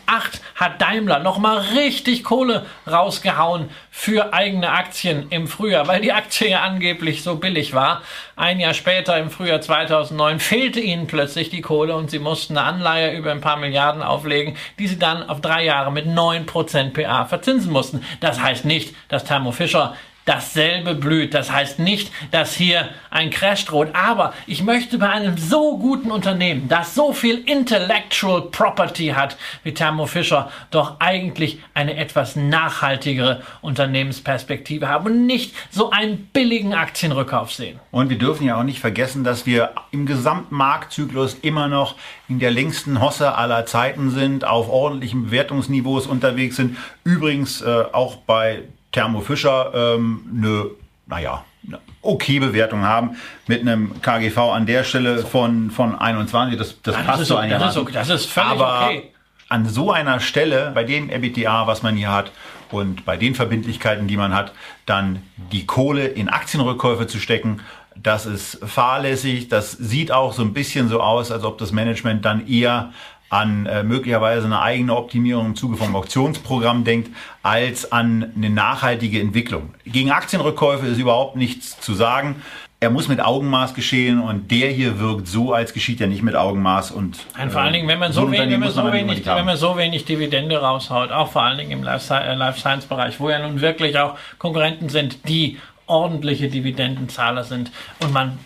hat 0.57 0.83
Daimler 0.83 1.21
nochmal 1.21 1.59
richtig 1.75 2.23
Kohle 2.23 2.67
rausgehauen 2.87 3.71
für 3.99 4.35
eigene 4.35 4.73
Aktien 4.73 5.29
im 5.31 5.49
Frühjahr, 5.49 5.89
weil 5.89 6.03
die 6.03 6.13
Aktie 6.13 6.51
ja 6.51 6.61
angeblich 6.61 7.23
so 7.23 7.37
billig 7.37 7.73
war. 7.73 8.03
Ein 8.37 8.61
Jahr 8.61 8.75
später, 8.75 9.17
im 9.19 9.31
Frühjahr 9.31 9.63
2009, 9.63 10.39
fehlte 10.39 10.81
ihnen 10.81 11.07
plötzlich 11.07 11.49
die 11.49 11.63
Kohle 11.63 11.97
und 11.97 12.11
sie 12.11 12.19
mussten 12.19 12.59
eine 12.59 12.67
Anleihe 12.67 13.17
über 13.17 13.33
ein 13.33 13.41
paar 13.41 13.57
Milliarden 13.57 14.03
auflegen, 14.03 14.55
die 14.79 14.87
sie 14.87 14.99
dann 14.99 15.27
auf 15.27 15.41
drei 15.41 15.65
Jahre 15.65 15.91
mit 15.91 16.07
9% 16.07 16.93
PA 16.93 17.25
verzinsen 17.25 17.73
mussten. 17.73 18.05
Das 18.21 18.39
heißt 18.39 18.67
nicht, 18.67 18.95
dass 19.09 19.25
Thermo 19.25 19.51
Fischer 19.51 19.97
dasselbe 20.27 20.95
blüht. 20.95 21.33
Das 21.33 21.51
heißt 21.51 21.79
nicht, 21.79 22.12
dass 22.33 22.55
hier 22.55 22.91
ein 23.11 23.31
Crash 23.31 23.64
droht, 23.64 23.89
aber 23.95 24.35
ich 24.47 24.62
möchte 24.62 24.99
bei 24.99 25.09
einem 25.09 25.39
so 25.39 25.79
guten 25.79 26.11
Unternehmen, 26.11 26.68
das 26.68 26.95
so 26.95 27.14
viel 27.14 27.39
Intellectual 27.47 28.43
Property 28.51 29.09
hat 29.09 29.39
wie 29.62 29.72
Thermo 29.72 30.05
Fisher, 30.07 30.51
doch 30.70 30.97
eigentlich 30.99 31.61
eine 31.72 31.97
etwas 31.97 32.37
nachhaltigere 32.37 33.43
Unternehmensperspektive 33.62 34.89
haben 34.89 35.07
und 35.07 35.27
nicht 35.27 35.55
so 35.70 35.91
einen 35.91 36.27
billigen 36.33 36.74
Aktienrückkauf 36.74 37.53
sehen. 37.53 37.79
Und 37.93 38.11
wir 38.11 38.18
dürfen 38.18 38.47
ja 38.47 38.59
auch 38.59 38.64
nicht 38.64 38.81
vergessen, 38.81 39.24
dass 39.24 39.47
wir 39.47 39.70
im 39.93 40.07
gesamten 40.07 40.55
Marktzyklus 40.55 41.35
immer 41.43 41.68
noch 41.68 41.95
in 42.29 42.41
der 42.41 42.51
längsten 42.51 43.01
Hosse 43.01 43.37
aller 43.37 43.64
Zeiten 43.66 44.11
sind, 44.11 44.45
auf 44.45 44.68
ordentlichen 44.68 45.27
Bewertungsniveaus 45.27 46.07
unterwegs 46.07 46.57
sind. 46.57 46.77
Übrigens 47.05 47.62
äh, 47.62 47.85
auch 47.93 48.16
bei 48.16 48.64
Thermo 48.93 49.20
Fischer 49.20 49.72
ähm, 49.74 50.22
eine, 50.32 50.70
naja, 51.07 51.45
eine 51.66 51.80
okay 52.03 52.39
Bewertung 52.39 52.82
haben 52.84 53.16
mit 53.47 53.61
einem 53.61 54.01
KGV 54.01 54.39
an 54.39 54.66
der 54.66 54.84
Stelle 54.84 55.18
von, 55.18 55.70
von 55.70 55.99
21. 55.99 56.59
Das, 56.59 56.80
das, 56.82 56.95
das 56.95 57.05
passt 57.05 57.24
so 57.26 57.37
einigermaßen. 57.37 57.66
Das 57.66 57.76
ist, 57.76 57.82
okay, 57.82 57.93
das 57.93 58.09
ist 58.09 58.26
völlig 58.26 58.51
Aber 58.51 58.87
okay. 58.87 59.12
An 59.49 59.64
so 59.68 59.93
einer 59.93 60.18
Stelle, 60.18 60.72
bei 60.74 60.82
dem 60.82 61.09
EBITDA, 61.09 61.68
was 61.68 61.84
man 61.84 61.95
hier 61.95 62.11
hat, 62.11 62.32
und 62.72 63.05
bei 63.05 63.16
den 63.16 63.37
Verbindlichkeiten, 63.37 64.09
die 64.09 64.16
man 64.16 64.34
hat, 64.34 64.53
dann 64.87 65.22
die 65.53 65.66
Kohle 65.66 66.07
in 66.07 66.28
Aktienrückkäufe 66.28 67.07
zu 67.07 67.18
stecken, 67.18 67.61
das 67.95 68.26
ist 68.26 68.59
fahrlässig. 68.64 69.49
Das 69.49 69.72
sieht 69.72 70.12
auch 70.12 70.32
so 70.32 70.43
ein 70.43 70.53
bisschen 70.53 70.89
so 70.89 71.01
aus, 71.01 71.30
als 71.30 71.45
ob 71.45 71.59
das 71.59 71.72
Management 71.72 72.24
dann 72.24 72.47
eher 72.47 72.93
an 73.29 73.66
äh, 73.66 73.83
möglicherweise 73.83 74.47
eine 74.47 74.61
eigene 74.61 74.95
Optimierung 74.95 75.47
im 75.47 75.57
Zuge 75.57 75.77
vom 75.77 75.95
Auktionsprogramm 75.97 76.85
denkt, 76.85 77.11
als 77.43 77.91
an 77.91 78.33
eine 78.37 78.51
nachhaltige 78.51 79.20
Entwicklung. 79.20 79.74
Gegen 79.85 80.11
Aktienrückkäufe 80.11 80.87
ist 80.87 80.99
überhaupt 80.99 81.37
nichts 81.37 81.81
zu 81.81 81.95
sagen. 81.95 82.37
Er 82.79 82.91
muss 82.91 83.09
mit 83.09 83.20
Augenmaß 83.20 83.74
geschehen 83.74 84.20
und 84.20 84.51
der 84.51 84.68
hier 84.68 85.01
wirkt 85.01 85.27
so, 85.27 85.55
als 85.55 85.72
geschieht 85.72 86.01
er 86.01 86.09
nicht 86.09 86.22
mit 86.22 86.37
Augenmaß. 86.37 86.91
Und, 86.91 87.18
Nein, 87.37 87.51
vor 87.51 87.62
allen 87.62 87.72
Dingen, 87.72 87.89
wenn 87.89 87.99
man 87.99 88.12
so, 88.12 88.27
so 88.27 88.33
wenig, 88.33 88.51
wenn 88.51 88.61
man 88.61 88.70
so 88.70 88.93
wenig, 88.93 89.27
wenn 89.27 89.45
man 89.47 89.57
so 89.57 89.77
wenig 89.77 90.05
Dividende 90.05 90.59
raushaut, 90.59 91.11
auch 91.11 91.33
vor 91.33 91.43
allen 91.43 91.57
Dingen 91.57 91.70
im 91.72 91.83
Life 91.83 92.14
äh, 92.14 92.53
Science 92.53 92.85
Bereich, 92.85 93.18
wo 93.18 93.31
ja 93.31 93.39
nun 93.39 93.62
wirklich 93.62 93.99
auch 93.99 94.16
Konkurrenten 94.39 94.91
sind, 94.91 95.27
die 95.27 95.59
ordentliche 95.87 96.49
Dividendenzahler 96.49 97.45
sind 97.45 97.70
und 98.01 98.12
man 98.12 98.39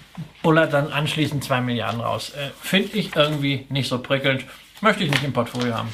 bullert 0.42 0.72
dann 0.72 0.92
anschließend 0.92 1.42
zwei 1.42 1.60
Milliarden 1.60 2.00
raus. 2.00 2.30
Äh, 2.30 2.50
Finde 2.60 2.96
ich 2.98 3.16
irgendwie 3.16 3.66
nicht 3.68 3.88
so 3.88 3.98
prickelnd. 3.98 4.44
Möchte 4.80 5.04
ich 5.04 5.10
nicht 5.10 5.24
im 5.24 5.32
Portfolio 5.32 5.74
haben. 5.74 5.92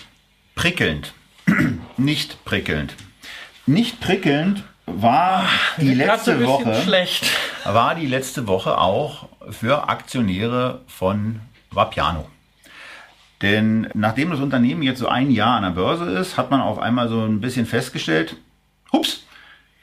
Prickelnd. 0.54 1.12
nicht 1.96 2.44
prickelnd. 2.44 2.94
nicht 3.66 4.00
prickelnd 4.00 4.64
war 4.86 5.48
die 5.78 5.94
letzte 5.94 6.44
Woche 6.44 6.82
schlecht. 6.82 7.26
war 7.64 7.96
die 7.96 8.06
letzte 8.06 8.46
Woche 8.46 8.78
auch 8.78 9.28
für 9.50 9.88
Aktionäre 9.88 10.82
von 10.86 11.40
Vapiano. 11.70 12.28
Denn 13.42 13.88
nachdem 13.94 14.30
das 14.30 14.40
Unternehmen 14.40 14.82
jetzt 14.82 15.00
so 15.00 15.08
ein 15.08 15.30
Jahr 15.30 15.56
an 15.56 15.64
der 15.64 15.70
Börse 15.70 16.04
ist, 16.04 16.38
hat 16.38 16.50
man 16.52 16.60
auf 16.60 16.78
einmal 16.78 17.08
so 17.08 17.24
ein 17.24 17.40
bisschen 17.40 17.66
festgestellt, 17.66 18.36
hups, 18.92 19.26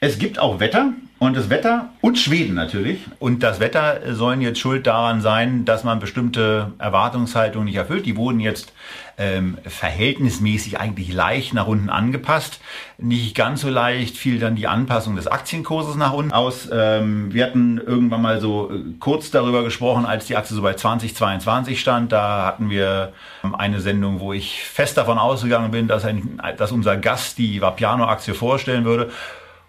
es 0.00 0.18
gibt 0.18 0.38
auch 0.38 0.60
Wetter 0.60 0.92
und 1.26 1.36
das 1.36 1.50
Wetter 1.50 1.90
und 2.00 2.18
Schweden 2.18 2.54
natürlich. 2.54 3.00
Und 3.18 3.42
das 3.42 3.60
Wetter 3.60 4.14
sollen 4.14 4.40
jetzt 4.40 4.58
schuld 4.58 4.86
daran 4.86 5.20
sein, 5.20 5.64
dass 5.64 5.84
man 5.84 5.98
bestimmte 5.98 6.72
Erwartungshaltungen 6.78 7.66
nicht 7.66 7.76
erfüllt. 7.76 8.06
Die 8.06 8.16
wurden 8.16 8.40
jetzt 8.40 8.72
ähm, 9.16 9.58
verhältnismäßig 9.64 10.80
eigentlich 10.80 11.12
leicht 11.12 11.54
nach 11.54 11.66
unten 11.66 11.88
angepasst. 11.88 12.60
Nicht 12.98 13.34
ganz 13.34 13.60
so 13.60 13.70
leicht 13.70 14.16
fiel 14.16 14.38
dann 14.38 14.56
die 14.56 14.66
Anpassung 14.66 15.16
des 15.16 15.26
Aktienkurses 15.26 15.96
nach 15.96 16.12
unten 16.12 16.32
aus. 16.32 16.68
Ähm, 16.72 17.32
wir 17.32 17.44
hatten 17.44 17.78
irgendwann 17.78 18.22
mal 18.22 18.40
so 18.40 18.70
äh, 18.70 18.80
kurz 18.98 19.30
darüber 19.30 19.62
gesprochen, 19.62 20.06
als 20.06 20.26
die 20.26 20.36
Aktie 20.36 20.56
so 20.56 20.62
bei 20.62 20.74
2022 20.74 21.80
stand. 21.80 22.12
Da 22.12 22.44
hatten 22.44 22.70
wir 22.70 23.12
ähm, 23.44 23.54
eine 23.54 23.80
Sendung, 23.80 24.20
wo 24.20 24.32
ich 24.32 24.62
fest 24.64 24.96
davon 24.96 25.18
ausgegangen 25.18 25.70
bin, 25.70 25.86
dass, 25.86 26.04
ein, 26.04 26.40
dass 26.56 26.72
unser 26.72 26.96
Gast 26.96 27.38
die 27.38 27.60
Vapiano-Aktie 27.60 28.34
vorstellen 28.34 28.84
würde. 28.84 29.10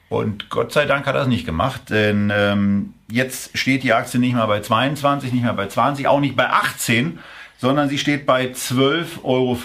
Und 0.09 0.49
Gott 0.49 0.71
sei 0.71 0.85
Dank 0.85 1.07
hat 1.07 1.15
er 1.15 1.21
das 1.21 1.27
nicht 1.27 1.45
gemacht, 1.45 1.89
denn 1.89 2.31
ähm, 2.33 2.93
jetzt 3.09 3.57
steht 3.57 3.83
die 3.83 3.93
Aktie 3.93 4.19
nicht 4.19 4.35
mehr 4.35 4.47
bei 4.47 4.61
22, 4.61 5.33
nicht 5.33 5.43
mehr 5.43 5.53
bei 5.53 5.67
20, 5.67 6.07
auch 6.07 6.19
nicht 6.19 6.35
bei 6.35 6.49
18, 6.49 7.19
sondern 7.57 7.89
sie 7.89 7.97
steht 7.97 8.25
bei 8.25 8.45
12,40 8.45 9.23
Euro. 9.23 9.57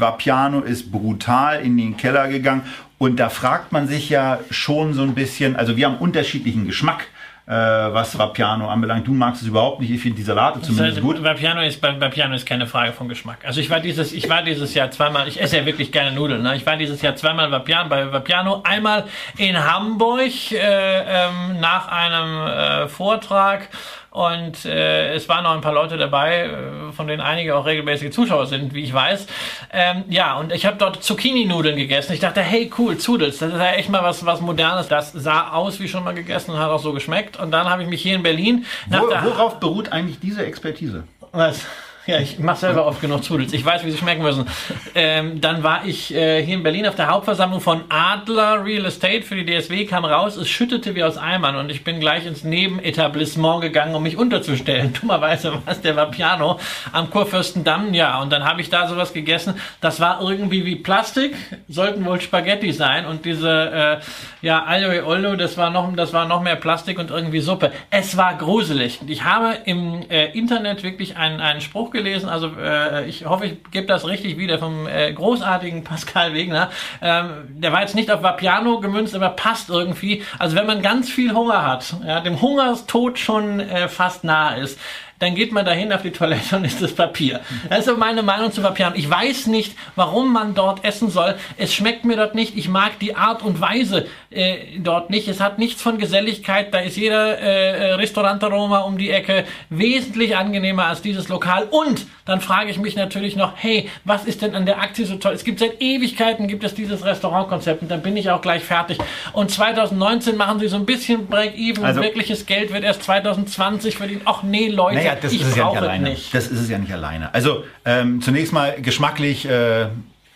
Vapiano 0.00 0.60
ist 0.60 0.92
brutal 0.92 1.60
in 1.62 1.76
den 1.76 1.96
Keller 1.96 2.28
gegangen 2.28 2.62
und 2.98 3.18
da 3.18 3.30
fragt 3.30 3.72
man 3.72 3.86
sich 3.86 4.10
ja 4.10 4.40
schon 4.50 4.92
so 4.92 5.02
ein 5.02 5.14
bisschen, 5.14 5.56
also 5.56 5.76
wir 5.76 5.86
haben 5.86 5.98
unterschiedlichen 5.98 6.66
Geschmack 6.66 7.06
äh, 7.48 7.50
was 7.50 8.18
Vapiano 8.18 8.68
anbelangt. 8.68 9.06
Du 9.06 9.12
magst 9.12 9.40
es 9.40 9.48
überhaupt 9.48 9.80
nicht. 9.80 9.90
Ich 9.90 10.02
finde 10.02 10.18
die 10.18 10.22
Salate 10.22 10.60
zumindest 10.60 10.98
also, 10.98 11.00
gut. 11.00 11.24
Vapiano 11.24 11.62
ist, 11.62 11.82
Vapiano 11.82 12.34
ist 12.34 12.44
keine 12.44 12.66
Frage 12.66 12.92
von 12.92 13.08
Geschmack. 13.08 13.38
Also 13.42 13.60
ich 13.60 13.70
war 13.70 13.80
dieses, 13.80 14.12
ich 14.12 14.28
war 14.28 14.42
dieses 14.42 14.74
Jahr 14.74 14.90
zweimal, 14.90 15.26
ich 15.26 15.40
esse 15.40 15.56
ja 15.56 15.66
wirklich 15.66 15.90
gerne 15.90 16.12
Nudeln. 16.12 16.42
Ne? 16.42 16.56
Ich 16.56 16.66
war 16.66 16.76
dieses 16.76 17.00
Jahr 17.00 17.16
zweimal 17.16 17.50
Vapiano, 17.50 17.88
bei 17.88 18.12
Vapiano. 18.12 18.60
Einmal 18.64 19.04
in 19.38 19.56
Hamburg 19.56 20.52
äh, 20.52 20.56
ähm, 20.58 21.58
nach 21.58 21.88
einem 21.88 22.46
äh, 22.46 22.88
Vortrag 22.88 23.70
und 24.10 24.64
äh, 24.64 25.14
es 25.14 25.28
waren 25.28 25.44
noch 25.44 25.52
ein 25.52 25.60
paar 25.60 25.74
Leute 25.74 25.96
dabei, 25.96 26.44
äh, 26.44 26.92
von 26.92 27.06
denen 27.06 27.20
einige 27.20 27.54
auch 27.56 27.66
regelmäßige 27.66 28.10
Zuschauer 28.10 28.46
sind, 28.46 28.74
wie 28.74 28.82
ich 28.82 28.92
weiß. 28.92 29.26
Ähm, 29.72 30.04
ja, 30.08 30.36
und 30.38 30.52
ich 30.52 30.66
habe 30.66 30.76
dort 30.76 31.02
Zucchini-Nudeln 31.02 31.76
gegessen. 31.76 32.14
Ich 32.14 32.20
dachte, 32.20 32.40
hey, 32.40 32.70
cool, 32.78 32.96
Zudels, 32.96 33.38
das 33.38 33.52
ist 33.52 33.58
ja 33.58 33.72
echt 33.72 33.90
mal 33.90 34.02
was, 34.02 34.24
was 34.24 34.40
Modernes. 34.40 34.88
Das 34.88 35.12
sah 35.12 35.50
aus 35.52 35.78
wie 35.80 35.88
schon 35.88 36.04
mal 36.04 36.14
gegessen 36.14 36.52
und 36.52 36.58
hat 36.58 36.70
auch 36.70 36.80
so 36.80 36.92
geschmeckt. 36.92 37.38
Und 37.38 37.50
dann 37.50 37.68
habe 37.68 37.82
ich 37.82 37.88
mich 37.88 38.02
hier 38.02 38.14
in 38.14 38.22
Berlin... 38.22 38.64
Wo, 38.86 38.96
worauf 38.98 39.60
beruht 39.60 39.92
eigentlich 39.92 40.18
diese 40.20 40.44
Expertise? 40.44 41.04
Was? 41.32 41.66
Ja, 42.08 42.18
ich 42.20 42.38
mache 42.38 42.56
selber 42.56 42.86
oft 42.86 43.02
genug 43.02 43.22
Zudels. 43.22 43.52
Ich 43.52 43.62
weiß, 43.62 43.84
wie 43.84 43.90
sie 43.90 43.98
schmecken 43.98 44.22
müssen. 44.22 44.46
Ähm, 44.94 45.42
dann 45.42 45.62
war 45.62 45.84
ich 45.84 46.14
äh, 46.14 46.42
hier 46.42 46.54
in 46.54 46.62
Berlin 46.62 46.86
auf 46.86 46.94
der 46.94 47.08
Hauptversammlung 47.08 47.60
von 47.60 47.82
Adler 47.90 48.64
Real 48.64 48.86
Estate 48.86 49.20
für 49.20 49.36
die 49.36 49.44
DSW, 49.44 49.84
kam 49.84 50.06
raus, 50.06 50.38
es 50.38 50.48
schüttete 50.48 50.94
wie 50.94 51.04
aus 51.04 51.18
Eimern 51.18 51.56
und 51.56 51.70
ich 51.70 51.84
bin 51.84 52.00
gleich 52.00 52.24
ins 52.24 52.44
Nebenetablissement 52.44 53.60
gegangen, 53.60 53.94
um 53.94 54.02
mich 54.02 54.16
unterzustellen. 54.16 54.94
Dummerweise 55.00 55.52
war 55.52 55.60
es 55.66 55.82
der 55.82 55.96
Vapiano 55.96 56.58
am 56.92 57.10
Kurfürstendamm, 57.10 57.92
ja, 57.92 58.22
und 58.22 58.32
dann 58.32 58.42
habe 58.42 58.62
ich 58.62 58.70
da 58.70 58.88
sowas 58.88 59.12
gegessen. 59.12 59.60
Das 59.82 60.00
war 60.00 60.22
irgendwie 60.22 60.64
wie 60.64 60.76
Plastik, 60.76 61.36
sollten 61.68 62.06
wohl 62.06 62.22
Spaghetti 62.22 62.72
sein 62.72 63.04
und 63.04 63.26
diese, 63.26 64.00
äh, 64.00 64.46
ja, 64.46 64.64
Aglio 64.66 65.06
Olio, 65.06 65.36
das 65.36 65.58
war 65.58 65.68
noch, 65.68 65.94
das 65.94 66.14
war 66.14 66.24
noch 66.24 66.40
mehr 66.40 66.56
Plastik 66.56 66.98
und 66.98 67.10
irgendwie 67.10 67.40
Suppe. 67.40 67.70
Es 67.90 68.16
war 68.16 68.34
gruselig. 68.38 68.98
Ich 69.06 69.24
habe 69.24 69.58
im 69.66 70.08
äh, 70.08 70.32
Internet 70.32 70.82
wirklich 70.82 71.18
einen, 71.18 71.42
einen 71.42 71.60
Spruch 71.60 71.90
gelesen, 71.98 72.28
also 72.28 72.52
äh, 72.58 73.06
ich 73.06 73.26
hoffe, 73.26 73.46
ich 73.46 73.70
gebe 73.70 73.86
das 73.86 74.06
richtig 74.06 74.38
wieder 74.38 74.58
vom 74.58 74.86
äh, 74.86 75.12
großartigen 75.12 75.84
Pascal 75.84 76.34
Wegner. 76.34 76.70
Ähm, 77.02 77.30
der 77.48 77.72
war 77.72 77.80
jetzt 77.80 77.94
nicht 77.94 78.10
auf 78.10 78.22
Vapiano 78.22 78.80
gemünzt, 78.80 79.14
aber 79.14 79.30
passt 79.30 79.68
irgendwie. 79.70 80.22
Also 80.38 80.56
wenn 80.56 80.66
man 80.66 80.82
ganz 80.82 81.10
viel 81.10 81.34
Hunger 81.34 81.66
hat, 81.66 81.94
ja, 82.06 82.20
dem 82.20 82.40
Hungerstod 82.40 83.18
schon 83.18 83.60
äh, 83.60 83.88
fast 83.88 84.24
nahe 84.24 84.60
ist, 84.60 84.78
dann 85.18 85.34
geht 85.34 85.52
man 85.52 85.64
dahin 85.64 85.92
auf 85.92 86.02
die 86.02 86.10
Toilette 86.10 86.56
und 86.56 86.64
ist 86.64 86.80
das 86.80 86.92
Papier. 86.92 87.40
Das 87.68 87.80
ist 87.80 87.86
so 87.86 87.96
meine 87.96 88.22
Meinung 88.22 88.52
zu 88.52 88.62
Papier. 88.62 88.92
Ich 88.94 89.08
weiß 89.10 89.46
nicht, 89.48 89.76
warum 89.96 90.32
man 90.32 90.54
dort 90.54 90.84
essen 90.84 91.10
soll. 91.10 91.34
Es 91.56 91.74
schmeckt 91.74 92.04
mir 92.04 92.16
dort 92.16 92.34
nicht. 92.34 92.56
Ich 92.56 92.68
mag 92.68 92.98
die 93.00 93.16
Art 93.16 93.42
und 93.42 93.60
Weise 93.60 94.06
äh, 94.30 94.78
dort 94.78 95.10
nicht. 95.10 95.26
Es 95.28 95.40
hat 95.40 95.58
nichts 95.58 95.82
von 95.82 95.98
Geselligkeit. 95.98 96.72
Da 96.72 96.78
ist 96.78 96.96
jeder 96.96 97.38
äh, 97.38 97.94
Restaurantaroma 97.94 98.80
um 98.80 98.98
die 98.98 99.10
Ecke 99.10 99.44
wesentlich 99.70 100.36
angenehmer 100.36 100.86
als 100.86 101.02
dieses 101.02 101.28
Lokal. 101.28 101.64
Und 101.70 102.06
dann 102.24 102.40
frage 102.40 102.70
ich 102.70 102.78
mich 102.78 102.94
natürlich 102.94 103.36
noch, 103.36 103.54
hey, 103.56 103.88
was 104.04 104.24
ist 104.24 104.42
denn 104.42 104.54
an 104.54 104.66
der 104.66 104.80
Aktie 104.80 105.06
so 105.06 105.16
toll? 105.16 105.32
Es 105.32 105.44
gibt 105.44 105.58
seit 105.58 105.80
Ewigkeiten 105.80 106.46
gibt 106.46 106.62
es 106.62 106.74
dieses 106.74 107.04
Restaurantkonzept 107.04 107.82
und 107.82 107.90
dann 107.90 108.02
bin 108.02 108.16
ich 108.16 108.30
auch 108.30 108.42
gleich 108.42 108.62
fertig. 108.62 108.98
Und 109.32 109.50
2019 109.50 110.36
machen 110.36 110.60
sie 110.60 110.68
so 110.68 110.76
ein 110.76 110.84
bisschen 110.84 111.26
Break-Even. 111.26 111.84
Also, 111.84 112.02
wirkliches 112.02 112.44
Geld 112.46 112.72
wird 112.72 112.84
erst 112.84 113.02
2020 113.04 113.96
verdienen. 113.96 114.20
Ach 114.26 114.42
nee, 114.42 114.68
Leute. 114.68 114.96
Naja, 114.96 115.07
das 115.14 115.32
ich 115.32 115.42
ist 115.42 115.48
es 115.48 115.56
ja 115.56 115.68
nicht 115.68 115.78
alleine. 115.78 116.10
Nicht. 116.10 116.34
Das 116.34 116.48
ist 116.48 116.60
es 116.60 116.68
ja 116.68 116.78
nicht 116.78 116.92
alleine. 116.92 117.32
Also 117.34 117.64
ähm, 117.84 118.20
zunächst 118.20 118.52
mal 118.52 118.80
geschmacklich 118.80 119.48
äh, 119.48 119.88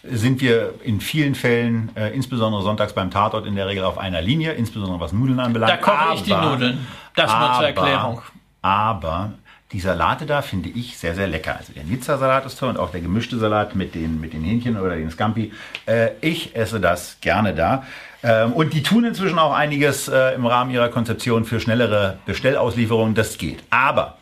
sind 0.04 0.40
wir 0.40 0.74
in 0.82 1.00
vielen 1.00 1.34
Fällen, 1.34 1.90
äh, 1.96 2.08
insbesondere 2.14 2.62
sonntags 2.62 2.92
beim 2.92 3.10
Tatort, 3.10 3.46
in 3.46 3.54
der 3.54 3.68
Regel 3.68 3.84
auf 3.84 3.98
einer 3.98 4.20
Linie, 4.20 4.52
insbesondere 4.52 5.00
was 5.00 5.12
Nudeln 5.12 5.38
anbelangt. 5.40 5.72
Da 5.72 5.76
koche 5.76 6.14
ich 6.14 6.22
die 6.22 6.34
Nudeln. 6.34 6.86
Das 7.14 7.30
aber, 7.30 7.46
nur 7.46 7.56
zur 7.56 7.66
Erklärung. 7.66 8.22
Aber 8.62 9.32
die 9.72 9.80
Salate 9.80 10.26
da 10.26 10.42
finde 10.42 10.68
ich 10.68 10.98
sehr, 10.98 11.14
sehr 11.14 11.26
lecker. 11.26 11.56
Also 11.56 11.72
der 11.72 11.84
Nizza-Salat 11.84 12.44
ist 12.46 12.58
toll 12.58 12.70
und 12.70 12.78
auch 12.78 12.90
der 12.90 13.00
gemischte 13.00 13.38
Salat 13.38 13.74
mit 13.74 13.94
den, 13.94 14.20
mit 14.20 14.32
den 14.32 14.42
Hähnchen 14.42 14.78
oder 14.78 14.96
den 14.96 15.10
Scampi. 15.10 15.52
Äh, 15.86 16.10
ich 16.20 16.54
esse 16.54 16.78
das 16.78 17.18
gerne 17.20 17.54
da. 17.54 17.84
Ähm, 18.22 18.52
und 18.52 18.74
die 18.74 18.82
tun 18.82 19.04
inzwischen 19.04 19.38
auch 19.38 19.54
einiges 19.54 20.08
äh, 20.08 20.34
im 20.34 20.46
Rahmen 20.46 20.70
ihrer 20.70 20.88
Konzeption 20.88 21.44
für 21.44 21.58
schnellere 21.58 22.18
Bestellauslieferungen. 22.26 23.14
Das 23.14 23.38
geht. 23.38 23.62
Aber 23.70 24.18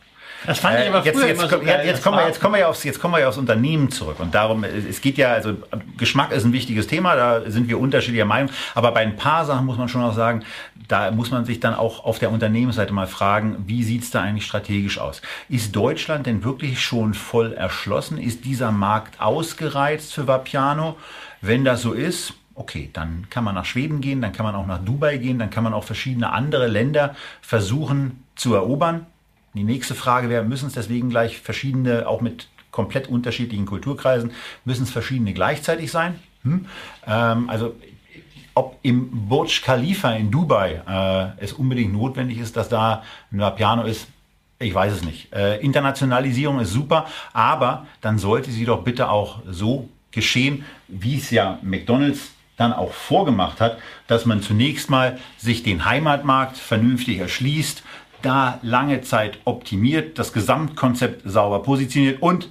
das 0.46 0.58
fand 0.58 0.80
ich 0.80 0.88
aber 0.88 1.06
äh, 1.06 1.12
früher 1.12 1.26
jetzt, 1.26 1.38
immer 1.38 1.48
so 1.48 1.56
so 1.56 1.64
geil. 1.64 1.86
Jetzt, 1.86 2.02
kommen 2.02 2.18
wir, 2.18 2.26
jetzt, 2.26 2.40
kommen 2.40 2.54
wir 2.54 2.60
ja 2.60 2.68
aufs, 2.68 2.84
jetzt 2.84 3.00
kommen 3.00 3.14
wir 3.14 3.20
ja 3.20 3.28
aufs 3.28 3.38
Unternehmen 3.38 3.90
zurück. 3.90 4.20
Und 4.20 4.34
darum, 4.34 4.64
es 4.64 5.00
geht 5.00 5.18
ja, 5.18 5.32
also 5.32 5.54
Geschmack 5.96 6.32
ist 6.32 6.44
ein 6.44 6.52
wichtiges 6.52 6.86
Thema, 6.86 7.16
da 7.16 7.50
sind 7.50 7.68
wir 7.68 7.78
unterschiedlicher 7.78 8.24
Meinung. 8.24 8.50
Aber 8.74 8.92
bei 8.92 9.00
ein 9.00 9.16
paar 9.16 9.44
Sachen 9.44 9.66
muss 9.66 9.78
man 9.78 9.88
schon 9.88 10.02
auch 10.02 10.14
sagen, 10.14 10.44
da 10.88 11.10
muss 11.10 11.30
man 11.30 11.44
sich 11.44 11.60
dann 11.60 11.74
auch 11.74 12.04
auf 12.04 12.18
der 12.18 12.30
Unternehmensseite 12.30 12.92
mal 12.92 13.06
fragen, 13.06 13.64
wie 13.66 13.84
sieht's 13.84 14.10
da 14.10 14.22
eigentlich 14.22 14.46
strategisch 14.46 14.98
aus? 14.98 15.22
Ist 15.48 15.76
Deutschland 15.76 16.26
denn 16.26 16.42
wirklich 16.44 16.80
schon 16.80 17.14
voll 17.14 17.52
erschlossen? 17.52 18.18
Ist 18.18 18.44
dieser 18.44 18.72
Markt 18.72 19.20
ausgereizt 19.20 20.12
für 20.12 20.26
Vapiano? 20.26 20.96
Wenn 21.40 21.64
das 21.64 21.82
so 21.82 21.92
ist, 21.92 22.34
okay, 22.54 22.90
dann 22.92 23.26
kann 23.30 23.44
man 23.44 23.54
nach 23.54 23.64
Schweden 23.64 24.00
gehen, 24.00 24.20
dann 24.20 24.32
kann 24.32 24.44
man 24.44 24.54
auch 24.54 24.66
nach 24.66 24.84
Dubai 24.84 25.16
gehen, 25.16 25.38
dann 25.38 25.50
kann 25.50 25.64
man 25.64 25.72
auch 25.72 25.84
verschiedene 25.84 26.32
andere 26.32 26.66
Länder 26.66 27.14
versuchen 27.40 28.24
zu 28.34 28.54
erobern. 28.54 29.06
Die 29.54 29.64
nächste 29.64 29.94
Frage 29.94 30.28
wäre, 30.28 30.44
müssen 30.44 30.66
es 30.66 30.74
deswegen 30.74 31.10
gleich 31.10 31.38
verschiedene, 31.38 32.06
auch 32.08 32.20
mit 32.20 32.48
komplett 32.70 33.08
unterschiedlichen 33.08 33.66
Kulturkreisen, 33.66 34.30
müssen 34.64 34.84
es 34.84 34.90
verschiedene 34.90 35.32
gleichzeitig 35.32 35.90
sein? 35.90 36.18
Hm? 36.42 36.66
Ähm, 37.06 37.50
also 37.50 37.74
ob 38.54 38.78
im 38.82 39.28
Burj 39.28 39.62
Khalifa 39.62 40.12
in 40.12 40.30
Dubai 40.30 40.82
äh, 40.86 41.42
es 41.42 41.52
unbedingt 41.52 41.92
notwendig 41.92 42.38
ist, 42.38 42.56
dass 42.56 42.68
da 42.68 43.02
ein 43.32 43.54
Piano 43.56 43.84
ist, 43.84 44.08
ich 44.58 44.74
weiß 44.74 44.92
es 44.92 45.04
nicht. 45.04 45.32
Äh, 45.32 45.58
Internationalisierung 45.60 46.60
ist 46.60 46.72
super, 46.72 47.06
aber 47.32 47.86
dann 48.00 48.18
sollte 48.18 48.50
sie 48.50 48.64
doch 48.64 48.84
bitte 48.84 49.08
auch 49.08 49.40
so 49.48 49.88
geschehen, 50.10 50.64
wie 50.88 51.16
es 51.16 51.30
ja 51.30 51.58
McDonald's 51.62 52.32
dann 52.56 52.72
auch 52.74 52.92
vorgemacht 52.92 53.60
hat, 53.60 53.78
dass 54.06 54.26
man 54.26 54.42
zunächst 54.42 54.90
mal 54.90 55.18
sich 55.38 55.62
den 55.62 55.86
Heimatmarkt 55.86 56.58
vernünftig 56.58 57.18
erschließt, 57.18 57.82
da 58.22 58.58
lange 58.62 59.00
Zeit 59.02 59.38
optimiert, 59.44 60.18
das 60.18 60.32
Gesamtkonzept 60.32 61.22
sauber 61.24 61.62
positioniert 61.62 62.22
und 62.22 62.48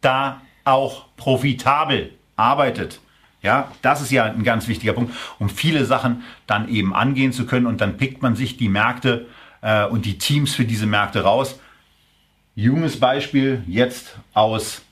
da 0.00 0.42
auch 0.64 1.06
profitabel 1.16 2.12
arbeitet. 2.36 3.00
Ja, 3.42 3.70
das 3.82 4.00
ist 4.00 4.10
ja 4.10 4.24
ein 4.24 4.42
ganz 4.42 4.66
wichtiger 4.66 4.92
Punkt, 4.92 5.14
um 5.38 5.48
viele 5.48 5.84
Sachen 5.84 6.24
dann 6.46 6.68
eben 6.68 6.94
angehen 6.94 7.32
zu 7.32 7.46
können 7.46 7.66
und 7.66 7.80
dann 7.80 7.96
pickt 7.96 8.22
man 8.22 8.34
sich 8.34 8.56
die 8.56 8.68
Märkte 8.68 9.26
äh, 9.60 9.86
und 9.86 10.04
die 10.04 10.18
Teams 10.18 10.54
für 10.54 10.64
diese 10.64 10.86
Märkte 10.86 11.22
raus. 11.22 11.60
Junges 12.54 12.98
Beispiel 12.98 13.62
jetzt 13.66 14.16
aus 14.34 14.82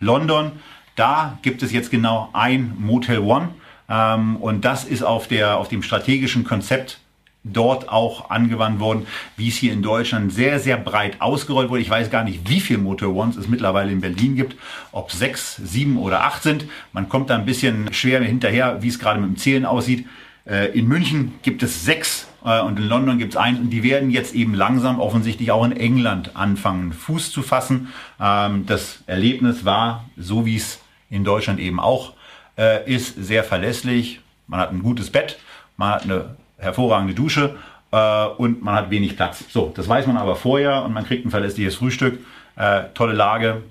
London. 0.00 0.52
Da 0.96 1.38
gibt 1.42 1.62
es 1.62 1.72
jetzt 1.72 1.90
genau 1.90 2.30
ein 2.32 2.74
Motel 2.78 3.18
One 3.18 3.50
ähm, 3.88 4.36
und 4.36 4.64
das 4.64 4.84
ist 4.84 5.02
auf, 5.02 5.28
der, 5.28 5.58
auf 5.58 5.68
dem 5.68 5.82
strategischen 5.82 6.44
Konzept 6.44 7.00
dort 7.44 7.90
auch 7.90 8.30
angewandt 8.30 8.80
worden, 8.80 9.06
wie 9.36 9.48
es 9.48 9.56
hier 9.56 9.72
in 9.72 9.82
Deutschland 9.82 10.32
sehr, 10.32 10.58
sehr 10.58 10.78
breit 10.78 11.20
ausgerollt 11.20 11.68
wurde. 11.68 11.82
Ich 11.82 11.90
weiß 11.90 12.10
gar 12.10 12.24
nicht, 12.24 12.48
wie 12.48 12.60
viele 12.60 12.78
Motor 12.78 13.14
Ones 13.14 13.36
es 13.36 13.48
mittlerweile 13.48 13.92
in 13.92 14.00
Berlin 14.00 14.34
gibt, 14.34 14.56
ob 14.92 15.12
sechs, 15.12 15.56
sieben 15.56 15.98
oder 15.98 16.24
acht 16.24 16.42
sind. 16.42 16.64
Man 16.92 17.08
kommt 17.08 17.30
da 17.30 17.36
ein 17.36 17.44
bisschen 17.44 17.92
schwer 17.92 18.22
hinterher, 18.22 18.82
wie 18.82 18.88
es 18.88 18.98
gerade 18.98 19.20
mit 19.20 19.28
dem 19.28 19.36
Zählen 19.36 19.66
aussieht. 19.66 20.06
Äh, 20.46 20.76
in 20.78 20.88
München 20.88 21.34
gibt 21.42 21.62
es 21.62 21.84
sechs 21.84 22.28
äh, 22.44 22.60
und 22.62 22.78
in 22.78 22.88
London 22.88 23.18
gibt 23.18 23.34
es 23.34 23.36
eins 23.36 23.58
und 23.58 23.70
die 23.70 23.82
werden 23.82 24.10
jetzt 24.10 24.34
eben 24.34 24.54
langsam 24.54 24.98
offensichtlich 24.98 25.50
auch 25.50 25.64
in 25.64 25.72
England 25.72 26.36
anfangen, 26.36 26.92
Fuß 26.92 27.30
zu 27.30 27.42
fassen. 27.42 27.92
Ähm, 28.18 28.64
das 28.66 29.04
Erlebnis 29.06 29.66
war, 29.66 30.08
so 30.16 30.46
wie 30.46 30.56
es 30.56 30.80
in 31.10 31.24
Deutschland 31.24 31.60
eben 31.60 31.78
auch 31.78 32.14
äh, 32.56 32.90
ist, 32.90 33.16
sehr 33.16 33.44
verlässlich. 33.44 34.20
Man 34.46 34.60
hat 34.60 34.72
ein 34.72 34.82
gutes 34.82 35.10
Bett, 35.10 35.38
man 35.76 35.90
hat 35.90 36.04
eine 36.04 36.36
hervorragende 36.64 37.14
Dusche 37.14 37.56
äh, 37.92 38.26
und 38.38 38.62
man 38.62 38.74
hat 38.74 38.90
wenig 38.90 39.16
Platz. 39.16 39.44
So, 39.50 39.72
das 39.74 39.88
weiß 39.88 40.06
man 40.06 40.16
aber 40.16 40.36
vorher 40.36 40.82
und 40.84 40.92
man 40.92 41.04
kriegt 41.04 41.24
ein 41.24 41.30
verlässliches 41.30 41.76
Frühstück, 41.76 42.18
äh, 42.56 42.84
tolle 42.94 43.12
Lage, 43.12 43.62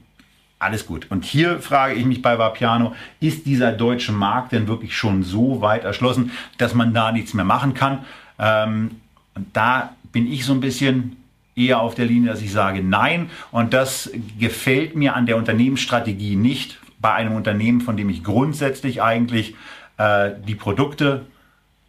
alles 0.59 0.85
gut. 0.85 1.07
Und 1.09 1.25
hier 1.25 1.59
frage 1.59 1.95
ich 1.95 2.05
mich 2.05 2.21
bei 2.21 2.39
Vapiano, 2.39 2.95
ist 3.19 3.45
dieser 3.45 3.71
deutsche 3.73 4.13
Markt 4.13 4.53
denn 4.53 4.67
wirklich 4.67 4.95
schon 4.95 5.23
so 5.23 5.61
weit 5.61 5.83
erschlossen, 5.83 6.31
dass 6.57 6.73
man 6.73 6.93
da 6.93 7.11
nichts 7.11 7.33
mehr 7.33 7.45
machen 7.45 7.73
kann? 7.73 8.05
Ähm, 8.39 8.91
da 9.51 9.93
bin 10.11 10.31
ich 10.31 10.45
so 10.45 10.53
ein 10.53 10.61
bisschen 10.61 11.17
eher 11.55 11.81
auf 11.81 11.95
der 11.95 12.05
Linie, 12.05 12.29
dass 12.31 12.41
ich 12.41 12.51
sage 12.51 12.81
nein. 12.81 13.29
Und 13.51 13.73
das 13.73 14.09
gefällt 14.39 14.95
mir 14.95 15.15
an 15.15 15.25
der 15.25 15.37
Unternehmensstrategie 15.37 16.35
nicht 16.35 16.79
bei 16.99 17.13
einem 17.13 17.35
Unternehmen, 17.35 17.81
von 17.81 17.97
dem 17.97 18.09
ich 18.09 18.23
grundsätzlich 18.23 19.01
eigentlich 19.01 19.55
äh, 19.97 20.31
die 20.47 20.55
Produkte 20.55 21.25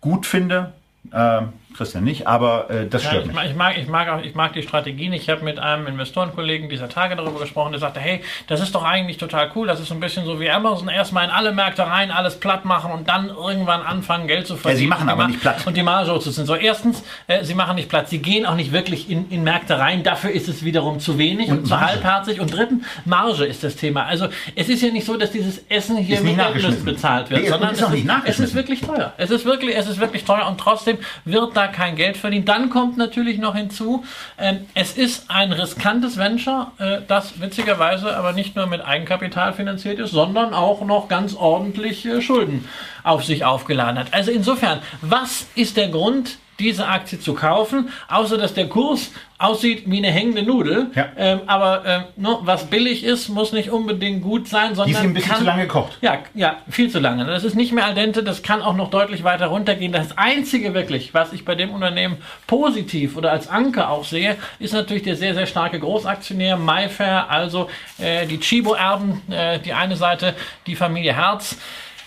gut 0.00 0.26
finde. 0.26 0.72
Ähm, 1.14 1.52
Christian 1.74 2.04
nicht, 2.04 2.26
aber 2.26 2.70
äh, 2.70 2.86
das 2.86 3.02
stört 3.02 3.26
ja, 3.26 3.30
ich, 3.30 3.34
mag, 3.34 3.46
ich, 3.46 3.54
mag, 3.54 3.78
ich, 3.78 3.88
mag 3.88 4.08
auch, 4.08 4.22
ich 4.22 4.34
mag 4.34 4.52
die 4.52 4.62
Strategien. 4.62 5.12
Ich 5.12 5.28
habe 5.28 5.44
mit 5.44 5.58
einem 5.58 5.86
Investorenkollegen 5.86 6.68
dieser 6.68 6.88
Tage 6.88 7.16
darüber 7.16 7.40
gesprochen, 7.40 7.72
der 7.72 7.80
sagte, 7.80 8.00
hey, 8.00 8.20
das 8.46 8.60
ist 8.60 8.74
doch 8.74 8.84
eigentlich 8.84 9.18
total 9.18 9.50
cool. 9.54 9.66
Das 9.66 9.80
ist 9.80 9.88
so 9.88 9.94
ein 9.94 10.00
bisschen 10.00 10.24
so 10.24 10.40
wie 10.40 10.50
Amazon. 10.50 10.88
Erstmal 10.88 11.24
in 11.24 11.30
alle 11.30 11.52
Märkte 11.52 11.86
rein, 11.86 12.10
alles 12.10 12.38
platt 12.38 12.64
machen 12.64 12.92
und 12.92 13.08
dann 13.08 13.28
irgendwann 13.28 13.82
anfangen, 13.82 14.28
Geld 14.28 14.46
zu 14.46 14.56
verdienen. 14.56 14.76
Ja, 14.76 14.80
sie 14.82 14.86
machen 14.86 15.08
aber 15.08 15.26
nicht 15.26 15.40
platt. 15.40 15.66
Und 15.66 15.76
die 15.76 15.82
Marge 15.82 16.18
zu 16.20 16.30
sind. 16.30 16.46
So, 16.46 16.54
erstens, 16.54 17.02
äh, 17.26 17.44
sie 17.44 17.54
machen 17.54 17.76
nicht 17.76 17.88
platt. 17.88 18.08
Sie 18.08 18.18
gehen 18.18 18.46
auch 18.46 18.54
nicht 18.54 18.72
wirklich 18.72 19.10
in, 19.10 19.30
in 19.30 19.42
Märkte 19.42 19.78
rein. 19.78 20.02
Dafür 20.02 20.30
ist 20.30 20.48
es 20.48 20.64
wiederum 20.64 21.00
zu 21.00 21.18
wenig 21.18 21.50
und, 21.50 21.58
und 21.58 21.66
zu 21.66 21.80
halbherzig. 21.80 22.40
Und 22.40 22.54
drittens, 22.54 22.84
Marge 23.04 23.44
ist 23.44 23.64
das 23.64 23.76
Thema. 23.76 24.04
Also, 24.04 24.28
es 24.54 24.68
ist 24.68 24.82
ja 24.82 24.90
nicht 24.90 25.06
so, 25.06 25.16
dass 25.16 25.30
dieses 25.32 25.64
Essen 25.68 25.96
hier 25.96 26.20
mit 26.20 26.38
Erdnüssen 26.38 26.84
bezahlt 26.84 27.30
wird, 27.30 27.42
nee, 27.42 27.48
sondern 27.48 27.74
es 27.74 27.80
ist, 27.80 27.90
nicht 27.90 28.08
es 28.24 28.40
ist 28.40 28.54
wirklich 28.54 28.80
teuer. 28.80 29.12
Es 29.16 29.30
ist 29.30 29.44
wirklich, 29.44 29.76
es 29.76 29.88
ist 29.88 29.98
wirklich 29.98 30.24
teuer 30.24 30.46
und 30.46 30.58
trotzdem 30.58 30.98
wird 31.24 31.56
da 31.56 31.63
kein 31.68 31.96
Geld 31.96 32.16
verdient. 32.16 32.48
Dann 32.48 32.70
kommt 32.70 32.96
natürlich 32.96 33.38
noch 33.38 33.54
hinzu, 33.54 34.04
äh, 34.36 34.54
es 34.74 34.96
ist 34.96 35.30
ein 35.30 35.52
riskantes 35.52 36.16
Venture, 36.16 36.72
äh, 36.78 36.98
das 37.06 37.40
witzigerweise 37.40 38.16
aber 38.16 38.32
nicht 38.32 38.56
nur 38.56 38.66
mit 38.66 38.84
Eigenkapital 38.84 39.52
finanziert 39.52 39.98
ist, 39.98 40.10
sondern 40.10 40.54
auch 40.54 40.82
noch 40.84 41.08
ganz 41.08 41.34
ordentlich 41.34 42.04
äh, 42.06 42.20
Schulden 42.20 42.68
auf 43.02 43.24
sich 43.24 43.44
aufgeladen 43.44 43.98
hat. 43.98 44.12
Also 44.12 44.30
insofern, 44.30 44.80
was 45.00 45.46
ist 45.54 45.76
der 45.76 45.88
Grund, 45.88 46.38
diese 46.58 46.86
Aktie 46.86 47.18
zu 47.18 47.34
kaufen, 47.34 47.88
außer 48.08 48.38
dass 48.38 48.54
der 48.54 48.68
Kurs 48.68 49.10
aussieht 49.38 49.82
wie 49.86 49.98
eine 49.98 50.10
hängende 50.10 50.42
Nudel. 50.42 50.90
Ja. 50.94 51.08
Ähm, 51.16 51.40
aber 51.46 51.84
äh, 51.84 52.00
no, 52.16 52.40
was 52.44 52.66
billig 52.66 53.04
ist, 53.04 53.28
muss 53.28 53.52
nicht 53.52 53.70
unbedingt 53.70 54.22
gut 54.22 54.48
sein, 54.48 54.74
sondern. 54.74 54.86
Die 54.86 54.92
ist 54.92 55.00
ein 55.00 55.14
bisschen 55.14 55.30
kann, 55.30 55.38
zu 55.40 55.44
lange 55.44 55.62
gekocht. 55.62 55.98
Ja, 56.00 56.18
ja, 56.34 56.58
viel 56.68 56.88
zu 56.90 57.00
lange. 57.00 57.24
Das 57.26 57.44
ist 57.44 57.54
nicht 57.54 57.72
mehr 57.72 57.84
al 57.84 57.94
dente, 57.94 58.22
das 58.22 58.42
kann 58.42 58.62
auch 58.62 58.74
noch 58.74 58.90
deutlich 58.90 59.24
weiter 59.24 59.46
runtergehen. 59.46 59.92
Das 59.92 60.16
Einzige 60.16 60.72
wirklich, 60.72 61.12
was 61.14 61.32
ich 61.32 61.44
bei 61.44 61.54
dem 61.54 61.70
Unternehmen 61.70 62.18
positiv 62.46 63.16
oder 63.16 63.32
als 63.32 63.48
Anker 63.48 63.90
auch 63.90 64.04
sehe, 64.04 64.36
ist 64.58 64.72
natürlich 64.72 65.02
der 65.02 65.16
sehr, 65.16 65.34
sehr 65.34 65.46
starke 65.46 65.80
Großaktionär 65.80 66.56
Mayfair, 66.56 67.30
also 67.30 67.68
äh, 67.98 68.26
die 68.26 68.38
Chibo-Erben, 68.38 69.22
äh, 69.30 69.58
die 69.58 69.72
eine 69.72 69.96
Seite, 69.96 70.34
die 70.66 70.76
Familie 70.76 71.14
Herz. 71.14 71.58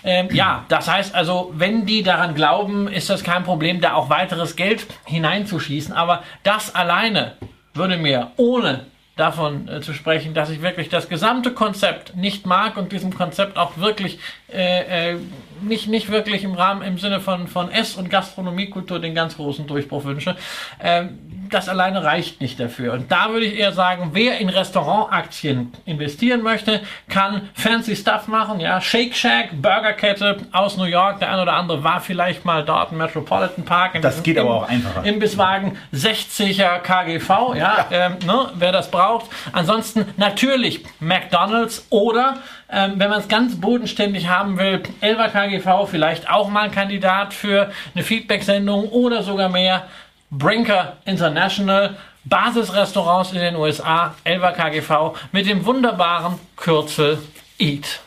Ähm, 0.04 0.28
ja, 0.32 0.64
das 0.68 0.88
heißt 0.88 1.14
also, 1.14 1.52
wenn 1.54 1.86
die 1.86 2.02
daran 2.02 2.34
glauben, 2.34 2.88
ist 2.88 3.10
das 3.10 3.24
kein 3.24 3.44
Problem, 3.44 3.80
da 3.80 3.94
auch 3.94 4.10
weiteres 4.10 4.56
Geld 4.56 4.86
hineinzuschießen. 5.04 5.92
Aber 5.92 6.22
das 6.42 6.74
alleine 6.74 7.36
würde 7.74 7.96
mir, 7.96 8.32
ohne 8.36 8.86
davon 9.16 9.68
äh, 9.68 9.80
zu 9.80 9.92
sprechen, 9.92 10.32
dass 10.32 10.50
ich 10.50 10.62
wirklich 10.62 10.88
das 10.88 11.08
gesamte 11.08 11.52
Konzept 11.52 12.16
nicht 12.16 12.46
mag 12.46 12.76
und 12.76 12.92
diesem 12.92 13.14
Konzept 13.14 13.58
auch 13.58 13.76
wirklich 13.76 14.18
äh, 14.52 15.12
äh, 15.12 15.16
nicht, 15.60 15.88
nicht 15.88 16.10
wirklich 16.10 16.44
im 16.44 16.54
Rahmen 16.54 16.82
im 16.82 16.98
Sinne 16.98 17.20
von, 17.20 17.48
von 17.48 17.70
Ess- 17.70 17.96
und 17.96 18.10
Gastronomiekultur 18.10 19.00
den 19.00 19.14
ganz 19.14 19.36
großen 19.36 19.66
Durchbruch 19.66 20.04
wünsche. 20.04 20.36
Ähm, 20.80 21.18
das 21.50 21.68
alleine 21.68 22.04
reicht 22.04 22.40
nicht 22.40 22.60
dafür. 22.60 22.92
Und 22.92 23.10
da 23.10 23.30
würde 23.30 23.46
ich 23.46 23.58
eher 23.58 23.72
sagen, 23.72 24.10
wer 24.12 24.38
in 24.38 24.48
Restaurantaktien 24.48 25.72
investieren 25.86 26.42
möchte, 26.42 26.82
kann 27.08 27.48
fancy 27.54 27.96
Stuff 27.96 28.28
machen. 28.28 28.60
Ja, 28.60 28.80
Shake 28.80 29.14
Shack, 29.14 29.50
Burgerkette 29.62 30.36
aus 30.52 30.76
New 30.76 30.84
York. 30.84 31.20
Der 31.20 31.32
ein 31.32 31.40
oder 31.40 31.54
andere 31.54 31.82
war 31.82 32.00
vielleicht 32.00 32.44
mal 32.44 32.64
dort 32.64 32.92
im 32.92 32.98
Metropolitan 32.98 33.64
Park. 33.64 34.00
das 34.02 34.22
geht 34.22 34.38
aber 34.38 34.54
auch 34.54 34.68
einfacher. 34.68 35.04
Im 35.04 35.18
Bisswagen 35.18 35.78
60er 35.94 36.80
KGV. 36.80 37.28
Ja, 37.28 37.54
ja. 37.54 37.86
Ähm, 37.90 38.16
ne, 38.26 38.50
wer 38.54 38.72
das 38.72 38.90
braucht. 38.90 39.26
Ansonsten 39.52 40.04
natürlich 40.16 40.84
McDonald's 41.00 41.86
oder 41.90 42.38
ähm, 42.70 42.94
wenn 42.96 43.08
man 43.08 43.20
es 43.20 43.28
ganz 43.28 43.60
bodenständig 43.60 44.28
haben 44.28 44.58
will, 44.58 44.82
Elva 45.00 45.28
KGV 45.28 45.86
vielleicht 45.88 46.28
auch 46.28 46.48
mal 46.48 46.64
ein 46.64 46.70
Kandidat 46.70 47.32
für 47.32 47.70
eine 47.94 48.04
Feedback-Sendung 48.04 48.88
oder 48.88 49.22
sogar 49.22 49.48
mehr. 49.48 49.86
Brinker 50.30 50.98
International, 51.06 51.96
Basisrestaurants 52.24 53.32
in 53.32 53.38
den 53.38 53.56
USA, 53.56 54.14
Elva 54.24 54.52
KGV 54.52 55.16
mit 55.32 55.46
dem 55.46 55.64
wunderbaren 55.64 56.38
Kürzel 56.56 57.18
EAT. 57.58 58.00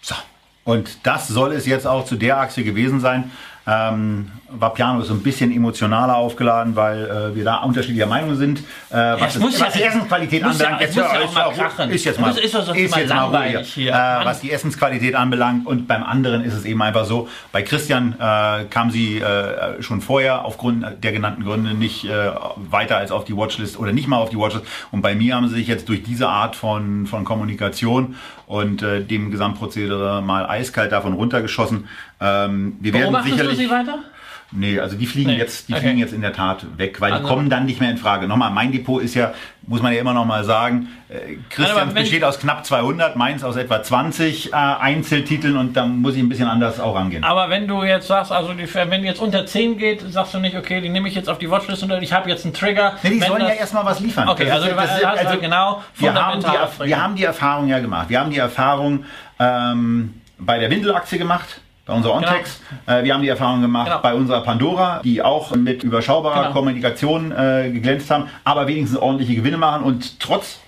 So. 0.00 0.14
Und 0.64 0.98
das 1.02 1.28
soll 1.28 1.52
es 1.52 1.66
jetzt 1.66 1.86
auch 1.86 2.04
zu 2.04 2.14
der 2.14 2.38
Achse 2.38 2.62
gewesen 2.62 3.00
sein. 3.00 3.32
Ähm, 3.68 4.30
Vapiano 4.50 5.00
ist 5.00 5.08
so 5.08 5.14
ein 5.14 5.22
bisschen 5.22 5.52
emotionaler 5.54 6.16
aufgeladen, 6.16 6.74
weil 6.74 7.04
äh, 7.04 7.36
wir 7.36 7.44
da 7.44 7.56
unterschiedlicher 7.56 8.06
Meinung 8.06 8.34
sind. 8.34 8.60
Äh, 8.88 8.94
was, 8.94 9.36
es 9.36 9.42
muss 9.42 9.60
was 9.60 9.74
ja, 9.74 9.80
die 9.80 9.82
Essensqualität 9.84 10.42
anbelangt, 10.42 10.80
ja, 10.80 10.86
jetzt, 10.86 10.96
ja, 10.96 11.04
ist, 11.04 11.34
ja 11.34 11.84
ist, 11.84 11.94
ist, 11.94 12.04
jetzt 12.04 12.20
mal, 12.20 12.30
ist, 12.30 12.38
ist, 12.38 12.54
ist 12.54 12.96
jetzt 12.96 13.14
mal 13.14 13.24
ruhig, 13.24 13.74
hier. 13.74 13.92
Äh, 13.92 14.24
was 14.24 14.40
die 14.40 14.50
Essensqualität 14.50 15.14
anbelangt. 15.14 15.66
Und 15.66 15.86
beim 15.86 16.02
anderen 16.02 16.44
ist 16.44 16.54
es 16.54 16.64
eben 16.64 16.80
einfach 16.80 17.04
so, 17.04 17.28
bei 17.52 17.60
Christian 17.60 18.14
äh, 18.18 18.64
kam 18.70 18.90
sie 18.90 19.18
äh, 19.18 19.82
schon 19.82 20.00
vorher 20.00 20.46
aufgrund 20.46 20.86
der 21.04 21.12
genannten 21.12 21.44
Gründe 21.44 21.74
nicht 21.74 22.06
äh, 22.06 22.30
weiter 22.56 22.96
als 22.96 23.10
auf 23.10 23.26
die 23.26 23.36
Watchlist 23.36 23.78
oder 23.78 23.92
nicht 23.92 24.08
mal 24.08 24.16
auf 24.16 24.30
die 24.30 24.38
Watchlist. 24.38 24.64
Und 24.90 25.02
bei 25.02 25.14
mir 25.14 25.34
haben 25.34 25.48
sie 25.48 25.56
sich 25.56 25.68
jetzt 25.68 25.90
durch 25.90 26.02
diese 26.02 26.28
Art 26.28 26.56
von, 26.56 27.06
von 27.06 27.24
Kommunikation 27.24 28.16
und 28.46 28.80
dem 28.80 29.30
Gesamtprozedere 29.30 30.22
mal 30.22 30.46
eiskalt 30.46 30.90
davon 30.90 31.12
runtergeschossen. 31.12 31.86
Ähm, 32.20 32.76
wir 32.80 32.92
werden 32.92 33.22
sicherlich. 33.22 33.58
Sie 33.58 33.70
weiter? 33.70 33.98
Nee, 34.50 34.80
also 34.80 34.96
die 34.96 35.04
fliegen 35.04 35.30
nee. 35.30 35.36
jetzt, 35.36 35.68
die 35.68 35.74
okay. 35.74 35.82
fliegen 35.82 35.98
jetzt 35.98 36.14
in 36.14 36.22
der 36.22 36.32
Tat 36.32 36.64
weg, 36.78 37.02
weil 37.02 37.12
also. 37.12 37.22
die 37.22 37.28
kommen 37.28 37.50
dann 37.50 37.66
nicht 37.66 37.80
mehr 37.80 37.90
in 37.90 37.98
Frage. 37.98 38.26
Nochmal, 38.26 38.50
mein 38.50 38.72
Depot 38.72 39.02
ist 39.02 39.14
ja, 39.14 39.34
muss 39.66 39.82
man 39.82 39.92
ja 39.92 40.00
immer 40.00 40.14
noch 40.14 40.24
mal 40.24 40.42
sagen, 40.42 40.88
äh, 41.10 41.36
Christian 41.50 41.92
besteht 41.92 42.24
aus 42.24 42.38
knapp 42.40 42.64
200, 42.64 43.14
meins 43.14 43.44
aus 43.44 43.56
etwa 43.56 43.82
20 43.82 44.52
äh, 44.52 44.56
Einzeltiteln 44.56 45.58
und 45.58 45.76
da 45.76 45.84
muss 45.84 46.14
ich 46.14 46.22
ein 46.22 46.30
bisschen 46.30 46.48
anders 46.48 46.80
auch 46.80 46.94
rangehen. 46.94 47.24
Aber 47.24 47.50
wenn 47.50 47.68
du 47.68 47.82
jetzt 47.82 48.06
sagst, 48.06 48.32
also 48.32 48.54
die, 48.54 48.72
wenn 48.74 49.04
jetzt 49.04 49.20
unter 49.20 49.44
10 49.44 49.76
geht, 49.76 50.00
sagst 50.10 50.32
du 50.32 50.38
nicht, 50.38 50.56
okay, 50.56 50.80
die 50.80 50.88
nehme 50.88 51.08
ich 51.08 51.14
jetzt 51.14 51.28
auf 51.28 51.38
die 51.38 51.50
Watchlist 51.50 51.82
und 51.82 51.90
ich 52.02 52.14
habe 52.14 52.30
jetzt 52.30 52.46
einen 52.46 52.54
Trigger. 52.54 52.94
Nee, 53.02 53.10
die 53.10 53.20
sollen 53.20 53.42
ja 53.42 53.50
erstmal 53.50 53.84
was 53.84 54.00
liefern. 54.00 54.30
Okay, 54.30 54.46
das 54.46 54.54
also, 54.54 54.68
ist, 54.68 54.76
das 54.76 54.98
ist, 54.98 55.04
also 55.04 55.38
genau 55.38 55.82
wir 55.96 56.14
haben, 56.14 56.40
die, 56.40 56.86
wir 56.86 57.02
haben 57.02 57.16
die 57.16 57.24
Erfahrung 57.24 57.68
ja 57.68 57.80
gemacht. 57.80 58.08
Wir 58.08 58.20
haben 58.20 58.30
die 58.30 58.38
Erfahrung 58.38 59.04
ähm, 59.38 60.14
bei 60.38 60.58
der 60.58 60.70
Windelaktie 60.70 61.18
gemacht 61.18 61.60
bei 61.88 61.94
unserer 61.94 62.14
Ontex. 62.14 62.60
Genau. 62.86 62.98
Äh, 62.98 63.04
wir 63.04 63.14
haben 63.14 63.22
die 63.22 63.28
Erfahrung 63.28 63.62
gemacht 63.62 63.86
genau. 63.86 64.02
bei 64.02 64.14
unserer 64.14 64.42
Pandora, 64.42 65.00
die 65.02 65.22
auch 65.22 65.56
mit 65.56 65.82
überschaubarer 65.82 66.42
genau. 66.42 66.52
Kommunikation 66.52 67.32
äh, 67.32 67.70
geglänzt 67.72 68.10
haben, 68.10 68.28
aber 68.44 68.68
wenigstens 68.68 68.98
ordentliche 68.98 69.34
Gewinne 69.34 69.56
machen 69.56 69.82
und 69.82 70.20
trotz 70.20 70.60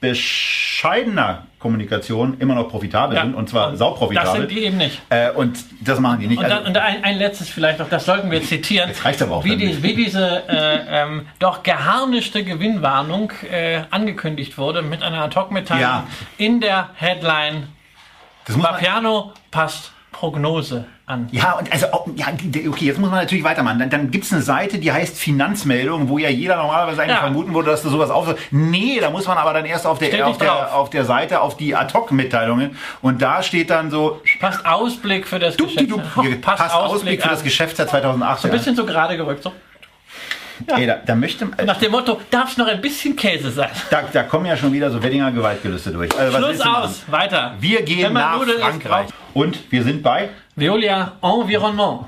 bescheidener 0.00 1.46
Kommunikation 1.58 2.38
immer 2.38 2.54
noch 2.54 2.68
profitabel 2.70 3.16
ja. 3.16 3.22
sind 3.24 3.34
und 3.34 3.50
zwar 3.50 3.76
sauprofitabel. 3.76 4.30
Das 4.30 4.38
sind 4.38 4.50
die 4.50 4.64
eben 4.64 4.78
nicht. 4.78 5.02
Äh, 5.10 5.32
und 5.32 5.58
das 5.80 5.98
machen 5.98 6.20
die 6.20 6.28
nicht. 6.28 6.38
Und, 6.38 6.44
dann, 6.44 6.58
also, 6.58 6.68
und 6.68 6.76
ein, 6.78 7.04
ein, 7.04 7.18
letztes 7.18 7.50
vielleicht 7.50 7.80
noch, 7.80 7.88
das 7.90 8.06
sollten 8.06 8.30
wir 8.30 8.42
zitieren. 8.42 8.88
Das 8.88 9.04
reicht 9.04 9.20
aber 9.20 9.36
auch 9.36 9.44
wie, 9.44 9.56
die, 9.56 9.82
wie 9.82 9.94
diese 9.94 10.48
äh, 10.48 11.02
ähm, 11.02 11.26
doch 11.38 11.62
geharnischte 11.64 12.44
Gewinnwarnung 12.44 13.32
äh, 13.50 13.82
angekündigt 13.90 14.56
wurde 14.56 14.80
mit 14.80 15.02
einer 15.02 15.24
Ad-Hoc-Mitteilung 15.24 15.82
ja. 15.82 16.06
in 16.38 16.60
der 16.60 16.90
Headline. 16.94 17.68
Das 18.46 18.56
Piano 18.78 19.32
passt 19.50 19.92
Prognose 20.12 20.84
an. 21.06 21.28
Ja, 21.30 21.52
und 21.52 21.72
also, 21.72 21.86
ja, 22.16 22.26
okay, 22.68 22.84
jetzt 22.84 22.98
muss 22.98 23.10
man 23.10 23.20
natürlich 23.20 23.44
weitermachen. 23.44 23.78
Dann, 23.78 23.90
dann 23.90 24.10
gibt 24.10 24.24
es 24.24 24.32
eine 24.32 24.42
Seite, 24.42 24.78
die 24.78 24.90
heißt 24.90 25.16
Finanzmeldung, 25.18 26.08
wo 26.08 26.18
ja 26.18 26.28
jeder 26.28 26.56
normalerweise 26.56 27.02
eigentlich 27.02 27.16
ja. 27.16 27.22
vermuten 27.22 27.54
würde, 27.54 27.70
dass 27.70 27.82
du 27.82 27.90
sowas 27.90 28.10
auf. 28.10 28.34
Nee, 28.50 28.98
da 29.00 29.10
muss 29.10 29.26
man 29.26 29.38
aber 29.38 29.52
dann 29.52 29.64
erst 29.64 29.86
auf 29.86 29.98
der, 29.98 30.26
auf 30.26 30.38
der, 30.38 30.74
auf 30.74 30.90
der 30.90 31.04
Seite 31.04 31.40
auf 31.40 31.56
die 31.56 31.74
Ad-Hoc-Mitteilungen 31.74 32.76
und 33.02 33.22
da 33.22 33.42
steht 33.42 33.70
dann 33.70 33.90
so. 33.90 34.20
Passt 34.40 34.66
Ausblick 34.66 35.26
für 35.26 35.38
das 35.38 35.56
Geschäftsjahr. 35.56 35.98
Passt, 36.40 36.74
Ausblick, 36.74 36.94
Ausblick 36.94 37.22
für 37.22 37.28
das 37.28 37.42
Geschäftsjahr 37.42 37.88
2008. 37.88 38.40
So 38.40 38.48
ein 38.48 38.52
bisschen 38.52 38.76
so 38.76 38.84
gerade 38.84 39.16
gerückt, 39.16 39.42
so. 39.42 39.52
Ja. 40.68 40.76
Ey, 40.78 40.86
da, 40.86 40.96
da, 41.04 41.14
möchte, 41.14 41.48
äh, 41.56 41.64
Nach 41.64 41.76
dem 41.78 41.92
Motto, 41.92 42.20
darf 42.30 42.50
es 42.52 42.56
noch 42.56 42.66
ein 42.66 42.80
bisschen 42.80 43.16
Käse 43.16 43.50
sein? 43.50 43.70
Da, 43.90 44.02
da 44.12 44.22
kommen 44.24 44.46
ja 44.46 44.56
schon 44.56 44.72
wieder 44.72 44.90
so 44.90 45.02
Weddinger 45.02 45.30
Gewaltgelüste 45.32 45.90
durch. 45.90 46.16
Also, 46.18 46.36
Schluss 46.38 46.60
aus, 46.60 47.02
weiter. 47.08 47.54
Wir 47.60 47.82
gehen 47.82 48.12
nach 48.12 48.40
Frankreich. 48.42 49.08
Und 49.34 49.70
wir 49.70 49.82
sind 49.84 50.02
bei 50.02 50.28
Veolia 50.56 51.12
Environnement. 51.22 52.06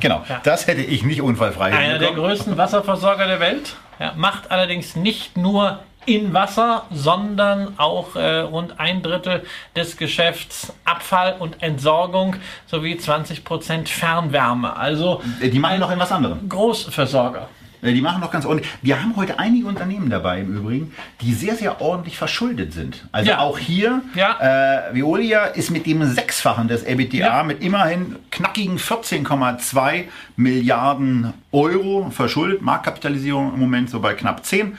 Genau, 0.00 0.22
Ja. 0.28 0.40
das 0.44 0.66
hätte 0.66 0.82
ich 0.82 1.02
nicht 1.02 1.20
unfallfrei 1.22 1.72
Einer 1.72 1.98
der 1.98 2.12
größten 2.12 2.56
Wasserversorger 2.56 3.26
der 3.26 3.40
Welt. 3.40 3.74
Ja, 3.98 4.12
macht 4.16 4.50
allerdings 4.52 4.94
nicht 4.94 5.36
nur 5.36 5.80
in 6.06 6.32
Wasser, 6.32 6.84
sondern 6.90 7.74
auch 7.78 8.14
äh, 8.16 8.38
rund 8.40 8.78
ein 8.80 9.02
Drittel 9.02 9.42
des 9.76 9.96
Geschäfts 9.96 10.72
Abfall 10.84 11.34
und 11.38 11.62
Entsorgung 11.62 12.36
sowie 12.66 12.96
20 12.96 13.44
Prozent 13.44 13.88
Fernwärme. 13.88 14.74
Also 14.76 15.20
Äh, 15.40 15.48
Die 15.50 15.58
machen 15.58 15.80
noch 15.80 15.90
in 15.90 15.98
was 15.98 16.12
anderem. 16.12 16.48
Großversorger. 16.48 17.48
Äh, 17.82 17.92
Die 17.92 18.00
machen 18.00 18.20
noch 18.20 18.30
ganz 18.30 18.44
ordentlich. 18.44 18.68
Wir 18.82 19.00
haben 19.02 19.14
heute 19.16 19.38
einige 19.38 19.66
Unternehmen 19.66 20.10
dabei 20.10 20.40
im 20.40 20.56
Übrigen, 20.56 20.92
die 21.20 21.32
sehr, 21.32 21.54
sehr 21.56 21.80
ordentlich 21.80 22.16
verschuldet 22.18 22.72
sind. 22.72 23.06
Also 23.12 23.30
Ja. 23.30 23.38
auch 23.40 23.58
hier, 23.58 24.02
Ja. 24.14 24.88
äh, 24.90 24.94
Veolia 24.94 25.44
ist 25.44 25.70
mit 25.70 25.86
dem 25.86 26.04
Sechsfachen 26.04 26.68
des 26.68 26.84
EBITDA 26.84 27.16
Ja. 27.38 27.42
mit 27.42 27.62
immerhin 27.62 28.16
knackigen 28.30 28.78
14,2 28.78 30.04
Milliarden 30.36 31.32
Euro 31.52 32.10
verschuldet. 32.10 32.62
Marktkapitalisierung 32.62 33.54
im 33.54 33.60
Moment 33.60 33.90
so 33.90 34.00
bei 34.00 34.14
knapp 34.14 34.44
10. 34.44 34.76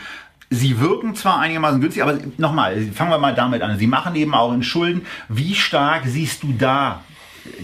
Sie 0.52 0.80
wirken 0.80 1.14
zwar 1.16 1.40
einigermaßen 1.40 1.80
günstig, 1.80 2.02
aber 2.02 2.18
nochmal, 2.38 2.82
fangen 2.94 3.12
wir 3.12 3.20
mal 3.20 3.36
damit 3.36 3.62
an. 3.62 3.78
Sie 3.78 3.86
machen 3.86 4.16
eben 4.16 4.34
auch 4.34 4.52
in 4.52 4.64
Schulden. 4.64 5.06
Wie 5.28 5.54
stark 5.54 6.04
siehst 6.06 6.42
du 6.42 6.54
da 6.58 7.02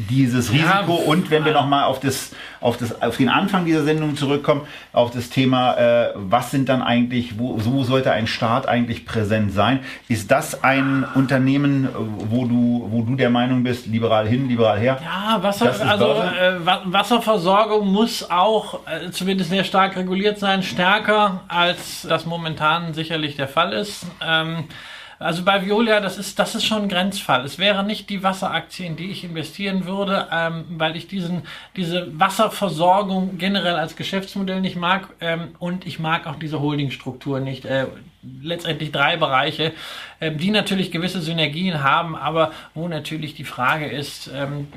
dieses 0.09 0.51
Ja, 0.53 0.80
Risiko? 0.80 0.95
Und 0.95 1.30
wenn 1.32 1.45
wir 1.45 1.53
nochmal 1.53 1.86
auf, 1.86 1.99
das, 1.99 2.32
auf, 2.61 2.78
das, 2.78 3.01
auf 3.01 3.17
den 3.17 3.30
Anfang 3.30 3.65
dieser 3.65 3.84
Sendung 3.84 4.15
zurückkommen, 4.15 4.61
auf 4.93 5.11
das 5.11 5.30
Thema, 5.30 5.76
äh, 5.76 6.13
was 6.15 6.51
sind 6.51 6.69
dann 6.69 6.82
eigentlich, 6.82 7.38
wo, 7.39 7.57
wo 7.63 7.84
sollte 7.84 8.11
ein 8.11 8.28
Staat 8.28 8.67
eigentlich 8.67 9.05
präsent 9.05 9.51
sein? 9.53 9.80
Ist 10.07 10.32
das 10.32 10.63
ein 10.63 11.05
Unternehmen, 11.15 11.86
äh, 11.86 11.89
wo 12.30 12.45
du, 12.45 12.88
wo 12.89 13.01
du 13.03 13.15
der 13.15 13.30
Meinung 13.30 13.63
bist, 13.63 13.88
liberal 13.88 14.28
hin, 14.28 14.47
liberal 14.47 14.80
her? 14.80 14.99
Ja, 15.03 15.41
Wasser, 15.43 15.73
also 15.88 16.05
äh, 16.13 16.65
Wa- 16.65 16.82
Wasserversorgung 16.86 17.91
muss 17.91 18.30
auch 18.30 18.80
äh, 18.88 19.11
zumindest 19.11 19.49
sehr 19.49 19.63
stark 19.63 19.95
reguliert 19.95 20.39
sein, 20.39 20.63
stärker 20.63 21.41
als 21.47 22.05
das 22.07 22.26
momentan 22.26 22.93
sicherlich 22.93 23.36
der 23.36 23.47
Fall 23.47 23.73
ist. 23.73 24.05
Ähm, 24.26 24.65
also 25.20 25.43
bei 25.43 25.66
Violia, 25.66 25.99
das 26.01 26.18
ist, 26.18 26.39
das 26.39 26.55
ist 26.55 26.66
schon 26.66 26.84
ein 26.84 26.89
Grenzfall. 26.89 27.45
Es 27.45 27.57
wäre 27.57 27.84
nicht 27.84 28.09
die 28.09 28.24
Wasseraktie, 28.24 28.86
in 28.86 28.95
die 28.95 29.11
ich 29.11 29.24
investieren 29.24 29.86
würde, 29.86 30.28
ähm, 30.32 30.66
weil 30.78 30.95
ich 30.95 31.07
diesen, 31.07 31.43
diese 31.76 32.20
Wasserversorgung 32.20 33.38
generell 33.38 33.76
als 33.76 33.95
Geschäftsmodell 33.95 34.61
nicht 34.61 34.76
mag 34.76 35.09
ähm, 35.22 35.55
und 35.59 35.88
ich 35.88 35.99
mag 35.99 36.28
auch 36.28 36.36
diese 36.36 36.59
Holdingstruktur 36.59 37.39
nicht. 37.39 37.66
Äh, 37.66 37.88
letztendlich 38.41 38.91
drei 38.91 39.18
Bereiche, 39.18 39.72
ähm, 40.20 40.38
die 40.38 40.51
natürlich 40.51 40.91
gewisse 40.91 41.22
Synergien 41.22 41.84
haben, 41.84 42.16
aber 42.16 42.51
wo 42.74 42.88
natürlich 42.88 43.36
die 43.36 43.43
Frage 43.43 43.86
ist, 43.86 44.30
ähm, 44.34 44.68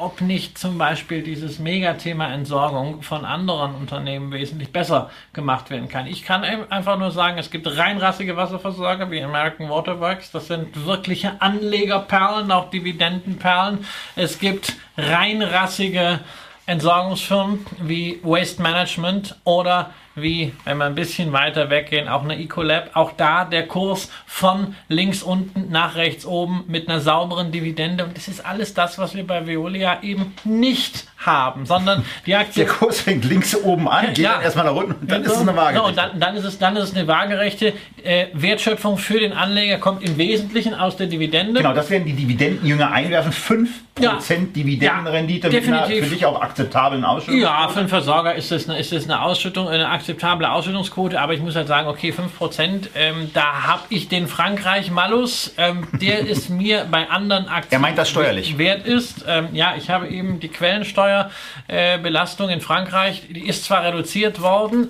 ob 0.00 0.20
nicht 0.20 0.56
zum 0.56 0.78
Beispiel 0.78 1.22
dieses 1.22 1.58
Megathema 1.58 2.32
Entsorgung 2.32 3.02
von 3.02 3.24
anderen 3.24 3.74
Unternehmen 3.74 4.32
wesentlich 4.32 4.72
besser 4.72 5.10
gemacht 5.32 5.70
werden 5.70 5.88
kann. 5.88 6.06
Ich 6.06 6.24
kann 6.24 6.42
einfach 6.42 6.98
nur 6.98 7.10
sagen, 7.10 7.38
es 7.38 7.50
gibt 7.50 7.66
reinrassige 7.76 8.36
Wasserversorger 8.36 9.10
wie 9.10 9.22
American 9.22 9.68
Waterworks. 9.68 10.30
Das 10.30 10.46
sind 10.46 10.86
wirkliche 10.86 11.40
Anlegerperlen, 11.40 12.50
auch 12.50 12.70
Dividendenperlen. 12.70 13.84
Es 14.16 14.38
gibt 14.38 14.74
reinrassige 14.96 16.20
Entsorgungsfirmen 16.66 17.66
wie 17.82 18.20
Waste 18.22 18.62
Management 18.62 19.36
oder 19.44 19.90
wie, 20.16 20.52
wenn 20.64 20.78
wir 20.78 20.86
ein 20.86 20.94
bisschen 20.94 21.32
weiter 21.32 21.70
weggehen, 21.70 22.08
auch 22.08 22.22
eine 22.24 22.38
Ecolab. 22.38 22.90
Auch 22.94 23.12
da 23.16 23.44
der 23.44 23.66
Kurs 23.66 24.10
von 24.26 24.74
links 24.88 25.22
unten 25.22 25.70
nach 25.70 25.94
rechts 25.96 26.26
oben 26.26 26.64
mit 26.66 26.88
einer 26.88 27.00
sauberen 27.00 27.52
Dividende. 27.52 28.04
Und 28.04 28.16
das 28.16 28.28
ist 28.28 28.44
alles 28.44 28.74
das, 28.74 28.98
was 28.98 29.14
wir 29.14 29.26
bei 29.26 29.46
Veolia 29.46 30.02
eben 30.02 30.34
nicht 30.44 31.06
haben, 31.18 31.66
sondern 31.66 32.04
die 32.26 32.34
Aktie 32.34 32.64
Der 32.64 32.72
Kurs 32.72 33.00
fängt 33.00 33.24
links 33.24 33.54
oben 33.54 33.88
an, 33.88 34.06
geht 34.08 34.18
Ja. 34.18 34.34
dann 34.34 34.42
erstmal 34.42 34.64
nach 34.64 34.74
unten 34.74 34.92
und 34.94 35.10
dann 35.10 35.22
ist 35.22 35.32
es 35.32 35.38
eine 35.40 35.54
Waage. 35.54 35.76
So, 35.78 35.84
und 35.84 35.96
dann, 35.98 36.18
dann, 36.18 36.34
ist 36.36 36.44
es, 36.44 36.58
dann 36.58 36.76
ist 36.76 36.84
es 36.90 36.96
eine 36.96 37.06
waagerechte 37.06 37.74
äh, 38.02 38.26
Wertschöpfung 38.32 38.96
für 38.98 39.20
den 39.20 39.32
Anleger, 39.34 39.78
kommt 39.78 40.02
im 40.02 40.16
Wesentlichen 40.18 40.74
aus 40.74 40.96
der 40.96 41.06
Dividende. 41.08 41.60
Genau, 41.60 41.74
das 41.74 41.90
werden 41.90 42.06
die 42.06 42.14
Dividendenjünger 42.14 42.90
einwerfen. 42.90 43.32
5% 43.32 43.68
Ja. 44.00 44.18
Dividendenrendite 44.56 45.48
Ja, 45.48 45.52
mit 45.60 45.68
einer 45.68 45.78
definitiv. 45.82 46.04
für 46.08 46.14
dich 46.14 46.26
auch 46.26 46.40
akzeptablen 46.40 47.04
Ausschüttung. 47.04 47.40
Ja, 47.40 47.68
für 47.68 47.80
einen 47.80 47.88
Versorger 47.88 48.34
ist 48.34 48.50
das 48.50 48.68
eine, 48.68 48.78
ist 48.78 48.92
das 48.92 49.04
eine 49.04 49.20
Ausschüttung, 49.22 49.68
eine 49.68 49.88
akzeptable 50.00 50.50
Ausschüttungsquote, 50.50 51.20
aber 51.20 51.34
ich 51.34 51.40
muss 51.40 51.54
halt 51.54 51.68
sagen, 51.68 51.88
okay, 51.88 52.12
5%, 52.12 52.88
ähm, 52.94 53.30
da 53.34 53.66
habe 53.66 53.82
ich 53.90 54.08
den 54.08 54.26
Frankreich-Malus, 54.26 55.52
ähm, 55.58 55.86
der 55.92 56.20
ist 56.26 56.48
mir 56.48 56.86
bei 56.90 57.10
anderen 57.10 57.48
Aktien 57.48 57.72
Er 57.72 57.78
meint 57.80 57.98
das 57.98 58.08
steuerlich. 58.08 58.56
wert 58.56 58.86
ist. 58.86 59.26
Ähm, 59.28 59.48
ja, 59.52 59.74
ich 59.76 59.90
habe 59.90 60.08
eben 60.08 60.40
die 60.40 60.48
Quellensteuerbelastung 60.48 62.48
äh, 62.48 62.54
in 62.54 62.60
Frankreich, 62.62 63.24
die 63.28 63.46
ist 63.46 63.64
zwar 63.64 63.84
reduziert 63.84 64.40
worden, 64.40 64.88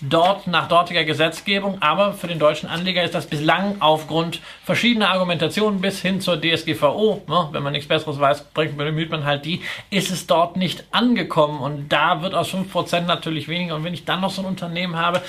dort 0.00 0.48
nach 0.48 0.68
dortiger 0.68 1.04
Gesetzgebung, 1.04 1.80
aber 1.80 2.12
für 2.12 2.26
den 2.26 2.38
deutschen 2.38 2.68
Anleger 2.68 3.02
ist 3.04 3.14
das 3.14 3.26
bislang 3.26 3.76
aufgrund 3.80 4.40
verschiedener 4.68 5.08
Argumentationen 5.08 5.80
bis 5.80 6.02
hin 6.02 6.20
zur 6.20 6.38
DSGVO, 6.38 7.22
ne, 7.26 7.48
wenn 7.52 7.62
man 7.62 7.72
nichts 7.72 7.88
Besseres 7.88 8.20
weiß, 8.20 8.44
bemüht 8.52 9.10
man 9.10 9.24
halt 9.24 9.46
die, 9.46 9.62
ist 9.88 10.10
es 10.10 10.26
dort 10.26 10.58
nicht 10.58 10.84
angekommen 10.90 11.60
und 11.60 11.88
da 11.88 12.20
wird 12.20 12.34
aus 12.34 12.52
5% 12.52 13.06
natürlich 13.06 13.48
weniger 13.48 13.76
und 13.76 13.84
wenn 13.84 13.94
ich 13.94 14.04
dann 14.04 14.20
noch 14.20 14.30
so 14.30 14.42
ein 14.42 14.44
Unternehmen 14.44 14.96
habe, 14.96 15.22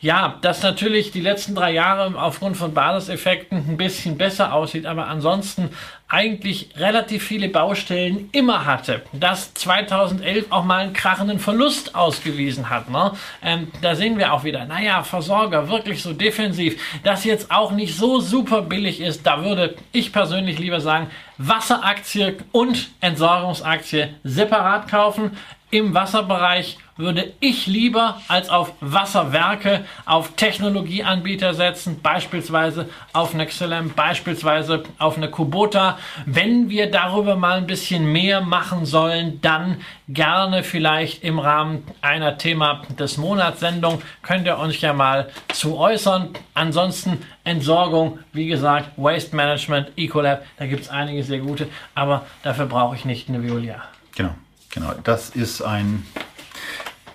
ja, 0.00 0.38
das 0.40 0.62
natürlich 0.62 1.12
die 1.12 1.20
letzten 1.20 1.54
drei 1.54 1.70
Jahre 1.72 2.20
aufgrund 2.20 2.56
von 2.56 2.74
Basiseffekten 2.74 3.58
ein 3.58 3.76
bisschen 3.76 4.18
besser 4.18 4.54
aussieht, 4.54 4.86
aber 4.86 5.06
ansonsten 5.06 5.70
eigentlich 6.10 6.70
relativ 6.76 7.22
viele 7.22 7.48
Baustellen 7.48 8.30
immer 8.32 8.66
hatte, 8.66 9.02
das 9.12 9.54
2011 9.54 10.46
auch 10.50 10.64
mal 10.64 10.78
einen 10.78 10.92
krachenden 10.92 11.38
Verlust 11.38 11.94
ausgewiesen 11.94 12.68
hat. 12.68 12.90
Ne? 12.90 13.12
Ähm, 13.44 13.68
da 13.80 13.94
sehen 13.94 14.18
wir 14.18 14.32
auch 14.32 14.42
wieder, 14.42 14.64
naja, 14.64 15.04
Versorger 15.04 15.68
wirklich 15.68 16.02
so 16.02 16.12
defensiv, 16.12 16.82
das 17.04 17.24
jetzt 17.24 17.52
auch 17.52 17.70
nicht 17.70 17.96
so 17.96 18.18
super 18.18 18.62
billig 18.62 18.79
ist, 18.88 19.26
da 19.26 19.44
würde 19.44 19.76
ich 19.92 20.12
persönlich 20.12 20.58
lieber 20.58 20.80
sagen, 20.80 21.10
Wasseraktie 21.36 22.38
und 22.52 22.88
Entsorgungsaktie 23.00 24.14
separat 24.24 24.88
kaufen. 24.88 25.36
Im 25.70 25.92
Wasserbereich 25.92 26.78
würde 27.00 27.32
ich 27.40 27.66
lieber 27.66 28.20
als 28.28 28.48
auf 28.48 28.72
Wasserwerke, 28.80 29.84
auf 30.06 30.36
Technologieanbieter 30.36 31.54
setzen, 31.54 32.00
beispielsweise 32.02 32.88
auf 33.12 33.34
eine 33.34 33.46
Xylem, 33.46 33.90
beispielsweise 33.90 34.84
auf 34.98 35.16
eine 35.16 35.30
Kubota. 35.30 35.98
Wenn 36.26 36.70
wir 36.70 36.90
darüber 36.90 37.36
mal 37.36 37.58
ein 37.58 37.66
bisschen 37.66 38.12
mehr 38.12 38.40
machen 38.40 38.86
sollen, 38.86 39.40
dann 39.40 39.78
gerne 40.08 40.62
vielleicht 40.62 41.24
im 41.24 41.38
Rahmen 41.38 41.84
einer 42.02 42.38
Thema 42.38 42.82
des 42.98 43.16
Monatssendung 43.16 44.02
könnt 44.22 44.46
ihr 44.46 44.58
uns 44.58 44.80
ja 44.80 44.92
mal 44.92 45.30
zu 45.52 45.76
äußern. 45.76 46.30
Ansonsten 46.54 47.22
Entsorgung, 47.44 48.18
wie 48.32 48.46
gesagt, 48.46 48.90
Waste 48.96 49.34
Management, 49.34 49.88
Ecolab, 49.96 50.44
da 50.58 50.66
gibt 50.66 50.82
es 50.82 50.88
einige 50.88 51.22
sehr 51.22 51.38
gute, 51.38 51.68
aber 51.94 52.26
dafür 52.42 52.66
brauche 52.66 52.96
ich 52.96 53.04
nicht 53.04 53.28
eine 53.28 53.42
Violia. 53.42 53.82
Genau, 54.14 54.34
genau. 54.70 54.92
Das 55.04 55.30
ist 55.30 55.62
ein 55.62 56.06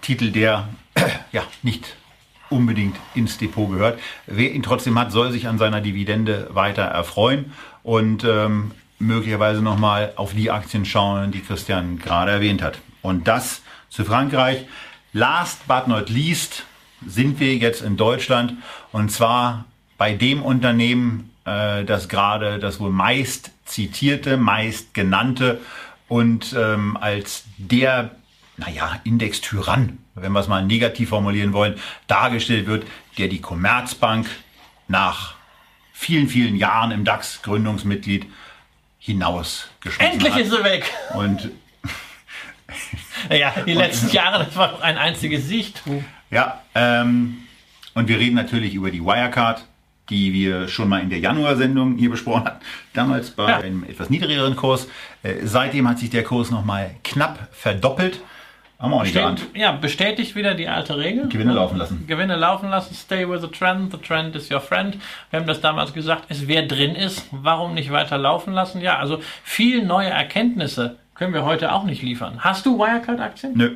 Titel, 0.05 0.31
der 0.31 0.69
ja 1.31 1.43
nicht 1.63 1.95
unbedingt 2.51 2.95
ins 3.15 3.39
Depot 3.39 3.69
gehört. 3.71 3.99
Wer 4.27 4.53
ihn 4.53 4.61
trotzdem 4.61 4.99
hat, 4.99 5.11
soll 5.11 5.31
sich 5.31 5.47
an 5.47 5.57
seiner 5.57 5.81
Dividende 5.81 6.49
weiter 6.51 6.83
erfreuen 6.83 7.51
und 7.81 8.23
ähm, 8.23 8.71
möglicherweise 8.99 9.63
nochmal 9.63 10.13
auf 10.15 10.33
die 10.33 10.51
Aktien 10.51 10.85
schauen, 10.85 11.31
die 11.31 11.41
Christian 11.41 11.97
gerade 11.97 12.31
erwähnt 12.31 12.61
hat. 12.61 12.77
Und 13.01 13.27
das 13.27 13.61
zu 13.89 14.05
Frankreich. 14.05 14.65
Last 15.11 15.67
but 15.67 15.87
not 15.87 16.09
least 16.09 16.65
sind 17.05 17.39
wir 17.39 17.55
jetzt 17.55 17.81
in 17.81 17.97
Deutschland 17.97 18.53
und 18.91 19.11
zwar 19.11 19.65
bei 19.97 20.13
dem 20.13 20.43
Unternehmen, 20.43 21.31
äh, 21.45 21.83
das 21.83 22.09
gerade 22.09 22.59
das 22.59 22.79
wohl 22.79 22.91
meist 22.91 23.51
zitierte, 23.65 24.37
meist 24.37 24.93
genannte 24.93 25.61
und 26.07 26.53
ähm, 26.57 26.97
als 26.99 27.45
der, 27.57 28.11
naja, 28.57 28.99
Index-Tyrann, 29.03 29.97
wenn 30.15 30.31
wir 30.31 30.39
es 30.39 30.47
mal 30.47 30.63
negativ 30.65 31.09
formulieren 31.09 31.53
wollen, 31.53 31.75
dargestellt 32.07 32.67
wird, 32.67 32.85
der 33.17 33.27
die 33.27 33.41
Commerzbank 33.41 34.27
nach 34.87 35.35
vielen, 35.93 36.27
vielen 36.27 36.55
Jahren 36.55 36.91
im 36.91 37.03
DAX 37.05 37.41
Gründungsmitglied 37.41 38.25
hinausgeschmissen 38.99 40.13
Endlich 40.13 40.33
hat. 40.33 40.41
ist 40.41 40.51
sie 40.51 40.63
weg! 40.63 40.91
Und 41.13 41.51
Ja, 43.29 43.53
die 43.65 43.73
letzten 43.73 44.09
Jahre, 44.11 44.45
das 44.45 44.55
war 44.55 44.81
ein 44.81 44.97
einziges 44.97 45.47
Siechtum. 45.47 46.03
Ja, 46.29 46.61
ähm, 46.75 47.37
und 47.93 48.07
wir 48.07 48.19
reden 48.19 48.35
natürlich 48.35 48.73
über 48.73 48.91
die 48.91 49.03
Wirecard, 49.03 49.65
die 50.09 50.33
wir 50.33 50.67
schon 50.67 50.89
mal 50.89 51.01
in 51.01 51.09
der 51.09 51.19
Januar-Sendung 51.19 51.97
hier 51.97 52.09
besprochen 52.11 52.45
hatten. 52.45 52.65
Damals 52.93 53.31
bei 53.31 53.49
Ja. 53.49 53.57
einem 53.57 53.83
etwas 53.83 54.09
niedrigeren 54.09 54.55
Kurs. 54.55 54.87
Äh, 55.23 55.45
seitdem 55.45 55.87
hat 55.87 55.97
sich 55.99 56.09
der 56.09 56.23
Kurs 56.23 56.51
nochmal 56.51 56.95
knapp 57.03 57.47
verdoppelt. 57.51 58.19
Haben 58.85 58.91
wir 58.91 58.97
auch 58.97 59.03
nicht 59.03 59.15
geahnt. 59.15 59.41
Ja, 59.55 59.71
bestätigt 59.71 60.35
wieder 60.35 60.53
die 60.53 60.67
alte 60.67 60.95
Regel. 60.95 61.27
Gewinne 61.27 61.53
laufen 61.53 61.79
lassen. 61.79 62.05
Gewinne 62.05 62.35
laufen 62.35 62.69
lassen, 62.69 62.93
stay 62.93 63.27
with 63.27 63.41
the 63.41 63.47
trend, 63.47 63.91
the 63.91 63.97
trend 63.97 64.35
is 64.35 64.51
your 64.51 64.61
friend. 64.61 64.97
Wir 65.31 65.39
haben 65.39 65.47
das 65.47 65.59
damals 65.59 65.91
gesagt, 65.91 66.25
es 66.29 66.47
wer 66.47 66.67
drin 66.67 66.93
ist, 66.93 67.25
warum 67.31 67.73
nicht 67.73 67.91
weiter 67.91 68.19
laufen 68.19 68.53
lassen? 68.53 68.81
Ja, 68.81 68.99
also 68.99 69.21
viel 69.43 69.83
neue 69.83 70.09
Erkenntnisse 70.09 70.97
können 71.15 71.33
wir 71.33 71.45
heute 71.45 71.71
auch 71.71 71.83
nicht 71.83 72.03
liefern. 72.03 72.43
Hast 72.43 72.67
du 72.67 72.77
Wirecard-Aktien? 72.77 73.53
Nö. 73.55 73.71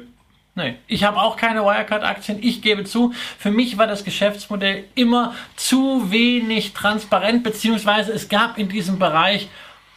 Nee, 0.53 0.75
ich 0.85 1.03
habe 1.03 1.17
auch 1.19 1.37
keine 1.37 1.63
Wirecard-Aktien. 1.63 2.37
Ich 2.43 2.61
gebe 2.61 2.83
zu, 2.83 3.11
für 3.39 3.49
mich 3.49 3.79
war 3.79 3.87
das 3.87 4.03
Geschäftsmodell 4.03 4.83
immer 4.93 5.33
zu 5.55 6.11
wenig 6.11 6.73
transparent, 6.73 7.43
beziehungsweise 7.43 8.11
es 8.11 8.29
gab 8.29 8.59
in 8.59 8.69
diesem 8.69 8.99
Bereich 8.99 9.49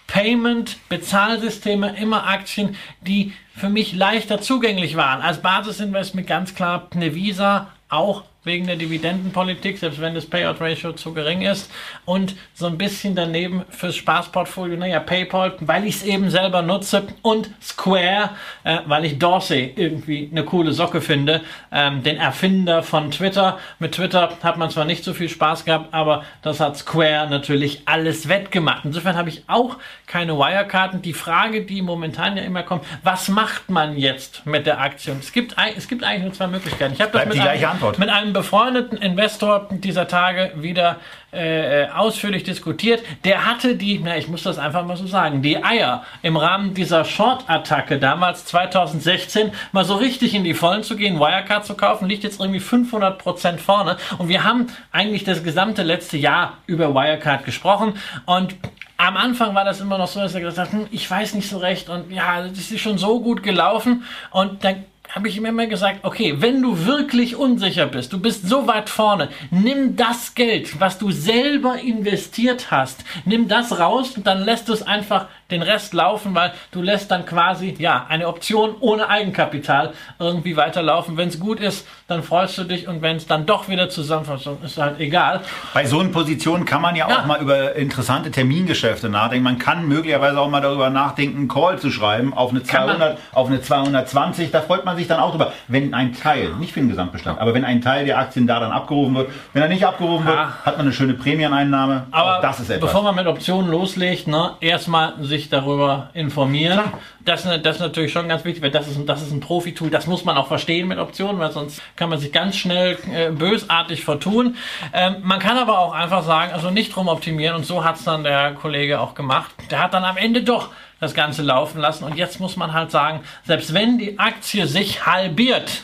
Payment, 0.07 0.77
Bezahlsysteme, 0.89 1.97
immer 1.97 2.27
Aktien, 2.27 2.77
die 3.03 3.35
für 3.55 3.69
mich 3.69 3.93
leichter 3.93 4.41
zugänglich 4.41 4.97
waren. 4.97 5.23
Als 5.23 5.43
Basisinvestment 5.43 6.27
ganz 6.27 6.55
klar 6.55 6.89
eine 6.95 7.15
Visa, 7.15 7.69
auch 7.89 8.25
wegen 8.45 8.67
der 8.67 8.77
Dividendenpolitik, 8.77 9.79
selbst 9.79 10.01
wenn 10.01 10.15
das 10.15 10.27
Payout-Ratio 10.27 10.93
zu 10.95 11.15
gering 11.15 11.43
ist. 11.43 11.71
Und 12.05 12.35
so 12.55 12.67
ein 12.67 12.77
bisschen 12.77 13.15
daneben 13.15 13.65
fürs 13.71 13.97
Spaßportfolio, 13.97 14.77
naja, 14.77 14.99
PayPal, 15.01 15.55
weil 15.61 15.87
ich 15.87 15.97
es 15.97 16.03
eben 16.03 16.29
selber 16.31 16.63
nutze 16.63 17.05
und 17.23 17.51
Square, 17.63 18.31
äh, 18.65 18.79
weil 18.87 19.05
ich 19.05 19.19
Dorsey 19.19 19.73
irgendwie 19.77 20.29
eine 20.31 20.45
coole 20.45 20.73
Socke 20.73 21.01
finde, 21.01 21.43
ähm, 21.71 22.03
den 22.03 22.17
Erfinder 22.17 22.83
von 22.83 23.11
Twitter. 23.13 23.59
Mit 23.79 23.93
Twitter 23.93 24.37
hat 24.43 24.57
man 24.57 24.71
zwar 24.71 24.85
nicht 24.85 25.05
so 25.05 25.15
viel 25.15 25.29
Spaß 25.29 25.65
gehabt, 25.65 25.95
aber 25.95 26.25
das 26.43 26.59
hat 26.59 26.77
Square 26.77 27.29
natürlich 27.31 27.83
alles 27.87 28.29
wettgemacht. 28.29 28.85
Insofern 28.85 29.17
habe 29.17 29.29
ich 29.29 29.45
auch 29.47 29.77
keine 30.07 30.37
Wirekarten. 30.37 31.01
Die 31.03 31.13
Frage, 31.13 31.65
die 31.65 31.81
momentan 31.81 32.37
ja 32.37 32.43
immer 32.43 32.65
kommt, 32.65 32.85
was 33.05 33.29
macht 33.29 33.71
man 33.71 33.97
jetzt 33.97 34.47
mit 34.47 34.67
der 34.67 34.81
Aktie? 34.81 35.13
es 35.19 35.33
gibt, 35.33 35.55
es 35.77 35.89
gibt 35.89 36.05
eigentlich 36.05 36.23
nur 36.23 36.33
zwei 36.33 36.47
Möglichkeiten. 36.49 36.95
Ich 36.95 37.01
habe 37.01 37.13
das 37.13 37.27
mit 37.27 37.39
einem, 37.41 37.79
mit 37.99 38.09
einem 38.09 38.32
befreundeten 38.33 38.99
Investor 38.99 39.69
dieser 39.71 40.09
Tage 40.09 40.53
wieder 40.57 40.97
äh, 41.33 41.87
ausführlich 41.89 42.45
diskutiert. 42.45 43.03
Der 43.25 43.47
hatte 43.47 43.77
die, 43.77 44.01
na, 44.03 44.17
ich 44.17 44.29
muss 44.29 44.43
das 44.43 44.59
einfach 44.59 44.85
mal 44.85 44.97
so 44.97 45.07
sagen, 45.07 45.43
die 45.43 45.63
Eier 45.63 46.05
im 46.23 46.37
Rahmen 46.37 46.75
dieser 46.75 47.05
Short-Attacke 47.05 47.99
damals 47.99 48.45
2016 48.47 49.53
mal 49.73 49.85
so 49.85 49.97
richtig 49.97 50.35
in 50.35 50.45
die 50.45 50.55
Vollen 50.55 50.83
zu 50.83 50.97
gehen, 50.97 51.19
Wirecard 51.19 51.65
zu 51.65 51.75
kaufen, 51.75 52.09
liegt 52.09 52.25
jetzt 52.25 52.41
irgendwie 52.41 52.61
500 52.61 53.19
Prozent 53.19 53.61
vorne. 53.61 53.97
Und 54.19 54.29
wir 54.29 54.45
haben 54.45 54.67
eigentlich 54.93 55.25
das 55.25 55.43
gesamte 55.43 55.83
letzte 55.83 56.19
Jahr 56.19 56.59
über 56.67 56.95
Wirecard 56.95 57.45
gesprochen 57.45 57.95
und 58.27 58.55
am 58.99 59.17
Anfang 59.17 59.55
war 59.55 59.65
das 59.65 59.81
immer 59.81 59.99
noch 59.99 60.07
so, 60.07 60.21
dass 60.21 60.35
er 60.35 60.43
gesagt 60.43 60.59
hat, 60.59 60.73
hm, 60.73 60.87
ich 60.93 61.11
weiß 61.11 61.35
nicht 61.35 61.49
so 61.49 61.59
recht 61.59 61.89
und 61.89 62.13
ja, 62.13 62.47
das 62.47 62.71
ist 62.71 62.81
schon 62.81 62.99
so 62.99 63.21
gut 63.21 63.43
gelaufen 63.43 64.05
und 64.31 64.63
dann 64.63 64.85
habe 65.13 65.29
ich 65.29 65.37
ihm 65.37 65.45
immer 65.45 65.67
gesagt, 65.67 66.01
okay, 66.03 66.37
wenn 66.39 66.63
du 66.63 66.87
wirklich 66.87 67.37
unsicher 67.37 67.87
bist, 67.87 68.13
du 68.13 68.19
bist 68.19 68.49
so 68.49 68.67
weit 68.67 68.89
vorne, 68.89 69.29
nimm 69.51 69.95
das 69.95 70.35
Geld, 70.35 70.81
was 70.81 70.99
du 70.99 71.11
selber 71.11 71.79
investiert 71.79 72.71
hast, 72.71 73.05
nimm 73.27 73.47
das 73.47 73.79
raus 73.79 74.17
und 74.17 74.27
dann 74.27 74.43
lässt 74.45 74.69
du 74.69 74.73
es 74.73 74.83
einfach 74.83 75.29
den 75.53 75.63
Rest 75.63 75.95
laufen, 75.95 76.35
weil 76.35 76.53
du 76.73 76.83
lässt 76.83 77.11
dann 77.11 77.27
quasi, 77.27 77.75
ja, 77.79 78.07
eine 78.09 78.27
Option 78.27 78.75
ohne 78.81 79.09
Eigenkapital 79.09 79.93
irgendwie 80.19 80.57
weiterlaufen. 80.57 81.17
Wenn 81.17 81.29
es 81.29 81.39
gut 81.39 81.61
ist, 81.61 81.87
dann 82.09 82.23
freust 82.23 82.59
du 82.59 82.65
dich 82.65 82.89
und 82.89 83.03
wenn 83.03 83.17
es 83.17 83.27
dann 83.27 83.47
doch 83.47 83.69
wieder 83.69 83.89
zusammenfällt, 83.89 84.47
ist 84.65 84.79
halt 84.79 85.01
egal. 85.01 85.41
Bei 85.75 85.87
so 85.87 86.01
einer 86.01 86.11
Position 86.11 86.65
kann 86.65 86.83
man 86.83 86.97
ja, 86.97 87.09
ja, 87.09 87.21
auch 87.21 87.27
mal 87.27 87.41
über 87.41 87.75
interessante 87.77 88.31
Termingeschäfte 88.31 89.09
nachdenken. 89.09 89.45
Man 89.45 89.59
kann 89.59 89.87
möglicherweise 89.87 90.39
auch 90.41 90.49
mal 90.49 90.61
darüber 90.61 90.91
nachdenken, 90.91 91.39
einen 91.39 91.49
Call 91.49 91.79
zu 91.79 91.91
schreiben 91.91 92.35
auf 92.35 92.51
eine 92.51 92.63
200, 92.63 93.19
auf 93.33 93.49
eine 93.49 93.61
220. 93.61 94.51
Da 94.51 94.61
freut 94.61 94.85
man 94.85 94.97
sich 94.97 95.07
dann 95.07 95.21
auch 95.21 95.31
drüber, 95.31 95.53
wenn 95.69 95.95
ein 95.95 96.13
Teil, 96.13 96.51
nicht 96.59 96.73
für 96.73 96.81
den 96.81 96.89
Gesamtbestand, 96.89 97.39
aber 97.39 97.55
wenn 97.55 97.65
ein 97.65 97.81
Teil 97.81 98.05
der 98.05 98.19
Aktien 98.19 98.47
da 98.47 98.61
dann 98.61 98.73
abgerufen 98.73 99.15
wird. 99.15 99.31
Wenn 99.53 99.63
er 99.63 99.69
nicht 99.69 99.87
abgerufen 99.87 100.27
wird, 100.27 100.39
hat 100.39 100.77
man 100.77 100.87
eine 100.87 100.93
schöne 100.93 101.15
Prämieneinnahme. 101.15 102.07
Aber 102.11 102.39
auch 102.39 102.43
das 102.43 102.61
ist 102.61 102.71
etwas. 102.71 102.91
bevor 102.91 103.03
man 103.03 103.15
mit 103.15 103.27
Optionen 103.27 103.71
loslegt, 103.71 104.27
ne, 104.27 104.53
erstmal 104.61 105.15
sich 105.23 105.42
sich 105.43 105.51
darüber 105.51 106.11
informieren. 106.15 106.81
Das, 107.25 107.43
das 107.43 107.77
ist 107.77 107.81
natürlich 107.81 108.13
schon 108.13 108.29
ganz 108.29 108.45
wichtig, 108.45 108.63
weil 108.63 108.71
das 108.71 108.89
ist, 108.89 108.99
das 109.07 109.23
ist 109.23 109.33
ein 109.33 109.41
Profi-Tool. 109.41 109.91
Das 109.91 110.07
muss 110.07 110.25
man 110.25 110.37
auch 110.37 110.49
verstehen 110.49 110.89
mit 110.89 110.99
Optionen, 110.99 111.39
weil 111.39 111.53
sonst 111.53 111.83
kann 111.97 112.09
man 112.09 112.19
sich 112.19 112.33
ganz 112.33 112.57
schnell 112.57 112.99
äh, 113.13 113.31
bösartig 113.31 114.05
vertun. 114.05 114.57
Ähm, 114.93 115.17
man 115.23 115.39
kann 115.39 115.59
aber 115.59 115.79
auch 115.79 115.93
einfach 115.93 116.23
sagen, 116.23 116.53
also 116.53 116.71
nicht 116.71 116.95
drum 116.95 117.09
optimieren 117.09 117.57
und 117.57 117.67
so 117.67 117.85
hat 117.85 117.97
es 117.97 118.05
dann 118.05 118.25
der 118.25 118.55
Kollege 118.55 119.01
auch 119.01 119.15
gemacht. 119.15 119.51
Der 119.71 119.83
hat 119.83 119.95
dann 119.95 120.05
am 120.05 120.17
Ende 120.17 120.43
doch 120.43 120.71
das 121.01 121.15
Ganze 121.15 121.43
laufen 121.43 121.81
lassen 121.81 122.05
und 122.05 122.17
jetzt 122.17 122.39
muss 122.41 122.57
man 122.57 122.73
halt 122.73 122.91
sagen, 122.91 123.21
selbst 123.45 123.75
wenn 123.75 123.99
die 123.99 124.19
Aktie 124.19 124.67
sich 124.67 125.05
halbiert, 125.05 125.83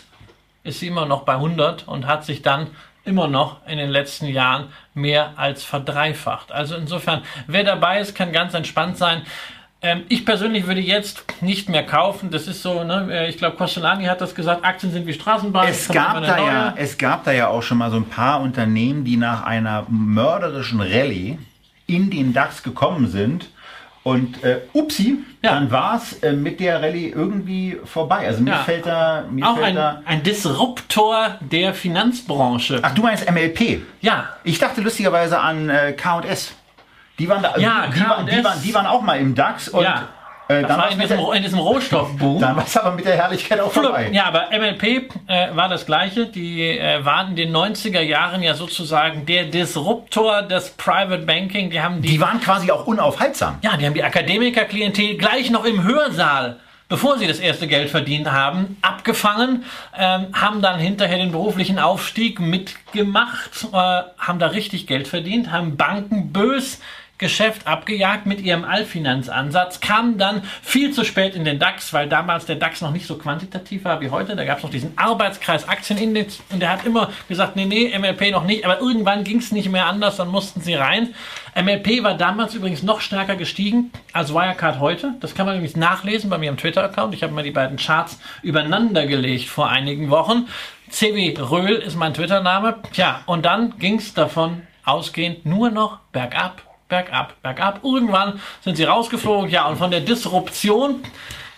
ist 0.63 0.81
sie 0.81 0.87
immer 0.87 1.07
noch 1.07 1.23
bei 1.23 1.35
100 1.35 1.89
und 1.89 2.07
hat 2.07 2.25
sich 2.25 2.43
dann 2.43 2.69
immer 3.09 3.27
noch 3.27 3.67
in 3.67 3.79
den 3.79 3.91
letzten 3.91 4.27
Jahren 4.27 4.69
mehr 4.95 5.33
als 5.37 5.65
verdreifacht. 5.65 6.53
Also 6.53 6.77
insofern, 6.77 7.23
wer 7.47 7.65
dabei 7.65 8.01
ist, 8.01 8.15
kann 8.15 8.33
ganz 8.33 8.55
entspannt 8.55 8.99
sein. 8.99 9.23
Ähm, 9.81 10.03
ich 10.09 10.27
persönlich 10.27 10.67
würde 10.67 10.81
jetzt 10.81 11.25
nicht 11.41 11.69
mehr 11.69 11.87
kaufen. 11.87 12.31
Das 12.31 12.47
ist 12.49 12.63
so, 12.63 12.85
ne, 12.85 13.09
äh, 13.11 13.29
ich 13.29 13.39
glaube, 13.39 13.57
Costolani 13.57 14.05
hat 14.05 14.21
das 14.21 14.35
gesagt, 14.35 14.65
Aktien 14.65 14.93
sind 14.93 15.07
wie 15.07 15.13
Straßenbahnen. 15.13 15.71
Es 15.71 15.89
gab, 15.89 16.21
da 16.21 16.39
ja, 16.39 16.75
es 16.77 16.99
gab 16.99 17.25
da 17.25 17.33
ja 17.33 17.49
auch 17.49 17.63
schon 17.63 17.79
mal 17.79 17.91
so 17.91 17.97
ein 17.97 18.09
paar 18.09 18.41
Unternehmen, 18.41 19.05
die 19.05 19.17
nach 19.17 19.45
einer 19.45 19.87
mörderischen 19.89 20.81
Rallye 20.81 21.39
in 21.87 22.11
den 22.11 22.33
DAX 22.33 22.63
gekommen 22.63 23.09
sind 23.09 23.49
und 24.09 24.43
äh, 24.43 24.61
upsi, 24.73 25.19
ja. 25.43 25.53
dann 25.53 25.71
war 25.71 25.97
es 25.97 26.15
äh, 26.23 26.33
mit 26.33 26.61
der 26.61 26.83
Rallye 26.83 27.11
irgendwie 27.11 27.79
vorbei. 27.85 28.27
Also 28.27 28.43
mir 28.43 28.53
ja. 28.53 28.59
fällt 28.59 28.87
da. 28.87 29.25
Mir 29.31 29.47
Auch 29.47 29.57
fällt 29.57 29.67
ein, 29.67 29.75
da 29.75 30.03
ein 30.07 30.23
Disruptor 30.23 31.39
der 31.41 31.75
Finanzbranche. 31.75 32.81
Ach, 32.83 32.95
du 32.95 33.03
meinst 33.03 33.31
MLP? 33.31 33.83
Ja. 34.01 34.31
Ich 34.45 34.59
dachte 34.59 34.81
lustigerweise 34.81 35.39
an 35.39 35.69
äh, 35.69 35.93
KS. 35.93 36.55
Die 37.19 37.29
waren 37.29 37.43
da, 37.43 37.57
ja, 37.59 37.89
die, 37.89 37.99
die, 37.99 38.09
waren, 38.09 38.27
die, 38.27 38.45
waren, 38.45 38.63
die 38.63 38.75
waren 38.75 38.87
auch 38.87 39.03
mal 39.03 39.19
im 39.19 39.35
DAX 39.35 39.69
und 39.69 39.83
ja. 39.83 40.09
Äh, 40.49 40.63
das 40.63 40.77
war 40.77 40.91
in 40.91 40.99
diesem, 40.99 41.19
in 41.35 41.43
diesem 41.43 41.59
Rohstoffboom. 41.59 42.41
Dann 42.41 42.57
war 42.57 42.65
es 42.65 42.77
aber 42.77 42.93
mit 42.97 43.05
der 43.05 43.17
Herrlichkeit 43.17 43.61
auch 43.61 43.71
vorbei. 43.71 44.11
Ja, 44.13 44.25
aber 44.25 44.49
MLP 44.51 45.13
äh, 45.27 45.55
war 45.55 45.69
das 45.69 45.85
Gleiche. 45.85 46.27
Die 46.27 46.79
äh, 46.79 47.05
waren 47.05 47.31
in 47.31 47.37
den 47.37 47.57
90er 47.57 48.01
Jahren 48.01 48.43
ja 48.43 48.55
sozusagen 48.55 49.27
der 49.27 49.45
Disruptor 49.45 50.43
des 50.43 50.71
Private 50.71 51.25
Banking. 51.25 51.71
Die, 51.71 51.81
haben 51.81 52.01
die, 52.01 52.09
die 52.09 52.21
waren 52.21 52.41
quasi 52.41 52.71
auch 52.71 52.87
unaufhaltsam. 52.87 53.59
Ja, 53.63 53.77
die 53.77 53.87
haben 53.87 53.95
die 53.95 54.05
Akademikerklientel 54.05 55.17
gleich 55.19 55.51
noch 55.51 55.65
im 55.65 55.85
Hörsaal 55.85 56.57
bevor 56.89 57.19
sie 57.19 57.27
das 57.27 57.39
erste 57.39 57.67
Geld 57.69 57.91
verdient 57.91 58.31
haben, 58.31 58.79
abgefangen, 58.81 59.65
ähm, 59.97 60.29
haben 60.33 60.63
dann 60.63 60.81
hinterher 60.81 61.19
den 61.19 61.33
beruflichen 61.33 61.79
Aufstieg 61.79 62.41
mitgemacht, 62.41 63.67
äh, 63.73 63.77
haben 64.19 64.39
da 64.39 64.47
richtig 64.49 64.87
Geld 64.87 65.07
verdient, 65.07 65.53
haben 65.53 65.77
Banken 65.77 66.33
bös 66.33 66.81
Geschäft 67.19 67.66
abgejagt 67.66 68.27
mit 68.27 68.41
ihrem 68.41 68.64
Allfinanzansatz, 68.64 69.81
kam 69.81 70.19
dann 70.19 70.43
viel 70.62 70.93
zu 70.93 71.05
spät 71.05 71.35
in 71.35 71.45
den 71.45 71.59
DAX, 71.59 71.93
weil 71.93 72.09
damals 72.09 72.47
der 72.47 72.57
DAX 72.57 72.81
noch 72.81 72.93
nicht 72.93 73.07
so 73.07 73.19
quantitativ 73.19 73.85
war 73.85 74.01
wie 74.01 74.11
heute. 74.11 74.37
Da 74.37 74.45
gab 74.45 74.59
es 74.59 74.62
noch 74.62 74.71
diesen 74.71 74.97
Arbeitskreis 74.97 75.69
Aktienindex 75.69 76.41
und 76.51 76.61
der 76.61 76.71
hat 76.71 76.87
immer 76.87 77.11
gesagt, 77.29 77.57
nee, 77.57 77.64
nee, 77.64 77.97
MLP 77.99 78.31
noch 78.31 78.45
nicht, 78.45 78.64
aber 78.64 78.81
irgendwann 78.81 79.25
ging 79.25 79.39
es 79.39 79.51
nicht 79.51 79.69
mehr 79.69 79.87
anders, 79.87 80.16
dann 80.16 80.29
mussten 80.29 80.61
sie 80.61 80.75
rein. 80.75 81.14
MLP 81.61 82.05
war 82.05 82.14
damals 82.14 82.55
übrigens 82.55 82.85
noch 82.85 83.01
stärker 83.01 83.35
gestiegen 83.35 83.91
als 84.12 84.33
Wirecard 84.33 84.79
heute. 84.79 85.14
Das 85.19 85.35
kann 85.35 85.47
man 85.47 85.57
übrigens 85.57 85.77
nachlesen 85.77 86.31
bei 86.31 86.39
mir 86.39 86.51
im 86.51 86.57
Twitter-Account. 86.57 87.14
Ich 87.14 87.25
habe 87.25 87.33
mal 87.33 87.43
die 87.43 87.51
beiden 87.51 87.79
Charts 87.79 88.21
übereinander 88.43 89.07
gelegt 89.07 89.49
vor 89.49 89.69
einigen 89.69 90.11
Wochen. 90.11 90.47
CW 90.89 91.35
Röhl 91.41 91.75
ist 91.75 91.97
mein 91.97 92.14
Twitter-Name. 92.14 92.77
Tja, 92.93 93.23
und 93.27 93.45
dann 93.45 93.77
ging 93.79 93.97
es 93.97 94.14
davon 94.14 94.62
ausgehend 94.85 95.45
nur 95.45 95.71
noch 95.71 95.99
bergab 96.12 96.68
bergab, 96.89 97.40
bergab. 97.43 97.85
Irgendwann 97.85 98.40
sind 98.62 98.77
sie 98.77 98.85
rausgeflogen. 98.85 99.51
Ja, 99.51 99.66
und 99.69 99.77
von 99.77 99.90
der 99.90 100.01
Disruption 100.01 101.02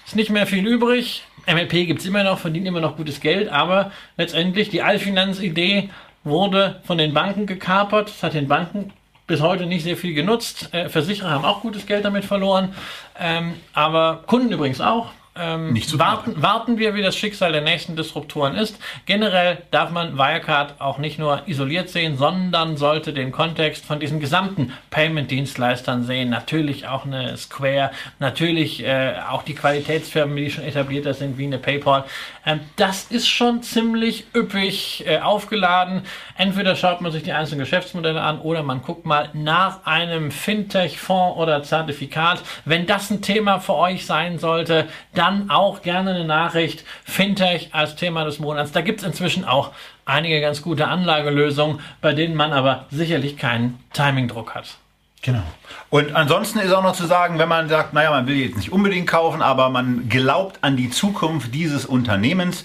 ist 0.07 0.17
nicht 0.17 0.31
mehr 0.31 0.47
viel 0.47 0.67
übrig. 0.67 1.25
MLP 1.47 1.87
gibt 1.87 2.01
es 2.01 2.07
immer 2.07 2.23
noch, 2.23 2.39
verdient 2.39 2.67
immer 2.67 2.81
noch 2.81 2.97
gutes 2.97 3.21
Geld, 3.21 3.49
aber 3.49 3.93
letztendlich 4.17 4.69
die 4.69 4.83
Allfinanz-Idee 4.83 5.91
wurde 6.23 6.81
von 6.85 6.99
den 6.99 7.15
Banken 7.15 7.47
gekapert. 7.47 8.09
Das 8.09 8.23
hat 8.23 8.35
den 8.35 8.49
Banken 8.49 8.93
bis 9.27 9.41
heute 9.41 9.67
nicht 9.67 9.85
sehr 9.85 9.97
viel 9.97 10.13
genutzt. 10.13 10.69
Äh, 10.73 10.89
Versicherer 10.89 11.31
haben 11.31 11.45
auch 11.45 11.63
gutes 11.63 11.87
Geld 11.87 12.05
damit 12.05 12.25
verloren, 12.25 12.75
ähm, 13.19 13.55
aber 13.73 14.25
Kunden 14.27 14.53
übrigens 14.53 14.81
auch. 14.81 15.13
Ähm, 15.37 15.73
Nicht 15.73 15.97
warten, 15.97 16.43
warten 16.43 16.79
wir, 16.79 16.97
wie 16.97 17.03
das 17.03 17.17
Schicksal 17.17 17.53
der 17.53 17.61
nächsten 17.61 17.95
Disruptoren 17.95 18.57
ist. 18.57 18.77
Generell 19.07 19.59
darf 19.71 19.91
man 19.91 20.19
Wirecard 20.19 20.81
auch 20.81 20.99
nicht 20.99 21.21
nur 21.21 21.47
isoliert 21.47 21.89
sehen, 21.89 22.17
sondern 22.17 22.77
sollte 22.77 23.13
den 23.13 23.31
Kontext 23.31 23.85
von 23.85 24.01
diesen 24.01 24.19
gesamten 24.19 24.73
Payment-Dienstleistern 24.91 26.03
sehen. 26.03 26.31
Natürlich 26.31 26.89
auch 26.89 27.07
eine 27.07 27.37
Square, 27.37 27.93
natürlich 28.19 28.85
äh, 28.85 29.15
auch 29.31 29.45
die 29.45 29.55
Qualitätsfirmen, 29.55 30.37
die 30.37 30.51
schon 30.51 30.65
etablierter 30.65 31.15
sind, 31.15 31.39
wie 31.39 31.45
eine 31.47 31.59
PayPal. 31.59 32.05
Ähm, 32.45 32.61
das 32.75 33.05
ist 33.05 33.29
schon 33.29 33.63
ziemlich 33.63 34.27
üppig 34.35 35.05
äh, 35.07 35.21
aufgeladen. 35.21 36.03
Entweder 36.37 36.75
schaut 36.75 37.03
man 37.03 37.13
sich 37.13 37.23
die 37.23 37.33
einzelnen 37.33 37.61
Geschäftsmodelle 37.61 38.21
an 38.21 38.41
oder 38.41 38.65
man 38.65 38.83
guckt 38.83 39.07
mal 39.07 39.31
nach 39.33 39.87
einem 39.87 40.33
Fintech-Fonds 40.33 41.39
oder 41.39 41.63
Zertifikat. 41.63 42.43
Wenn 42.65 42.87
das 42.87 43.11
ein 43.11 43.23
Thema 43.23 43.61
für 43.61 43.77
euch 43.77 44.07
sein 44.07 44.41
sollte, 44.41 44.89
dann 45.21 45.51
auch 45.51 45.83
gerne 45.83 46.11
eine 46.11 46.25
Nachricht. 46.25 46.85
Fintech 47.05 47.69
als 47.73 47.95
Thema 47.95 48.25
des 48.25 48.39
Monats. 48.39 48.73
Da 48.73 48.81
gibt 48.81 49.01
es 49.01 49.07
inzwischen 49.07 49.45
auch 49.45 49.73
einige 50.07 50.41
ganz 50.41 50.63
gute 50.63 50.89
Anlagelösungen, 50.89 51.81
bei 52.01 52.15
denen 52.15 52.35
man 52.35 52.53
aber 52.53 52.87
sicherlich 52.91 53.37
keinen 53.37 53.79
Timingdruck 53.93 54.55
hat. 54.55 54.79
Genau. 55.23 55.43
Und 55.91 56.17
ansonsten 56.17 56.61
ist 56.61 56.73
auch 56.73 56.83
noch 56.83 56.95
zu 56.95 57.05
sagen, 57.05 57.39
wenn 57.39 57.49
man 57.49 57.69
sagt, 57.69 57.93
naja, 57.93 58.11
man 58.11 58.27
will 58.27 58.37
jetzt 58.37 58.57
nicht 58.57 58.73
unbedingt 58.73 59.07
kaufen, 59.07 59.43
aber 59.43 59.69
man 59.69 60.09
glaubt 60.09 60.59
an 60.63 60.79
die 60.79 60.89
Zukunft 60.89 61.55
dieses 61.55 61.85
Unternehmens, 61.85 62.65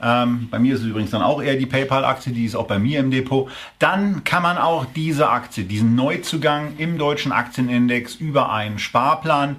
ähm, 0.00 0.48
bei 0.50 0.58
mir 0.58 0.74
ist 0.74 0.82
es 0.82 0.86
übrigens 0.86 1.10
dann 1.10 1.22
auch 1.22 1.42
eher 1.42 1.56
die 1.56 1.66
PayPal-Aktie, 1.66 2.32
die 2.32 2.44
ist 2.44 2.54
auch 2.54 2.66
bei 2.66 2.78
mir 2.78 3.00
im 3.00 3.10
Depot. 3.10 3.50
Dann 3.78 4.24
kann 4.24 4.42
man 4.42 4.58
auch 4.58 4.84
diese 4.94 5.28
Aktie, 5.30 5.64
diesen 5.64 5.94
Neuzugang 5.94 6.76
im 6.76 6.98
deutschen 6.98 7.32
Aktienindex 7.32 8.14
über 8.14 8.52
einen 8.52 8.78
Sparplan 8.78 9.56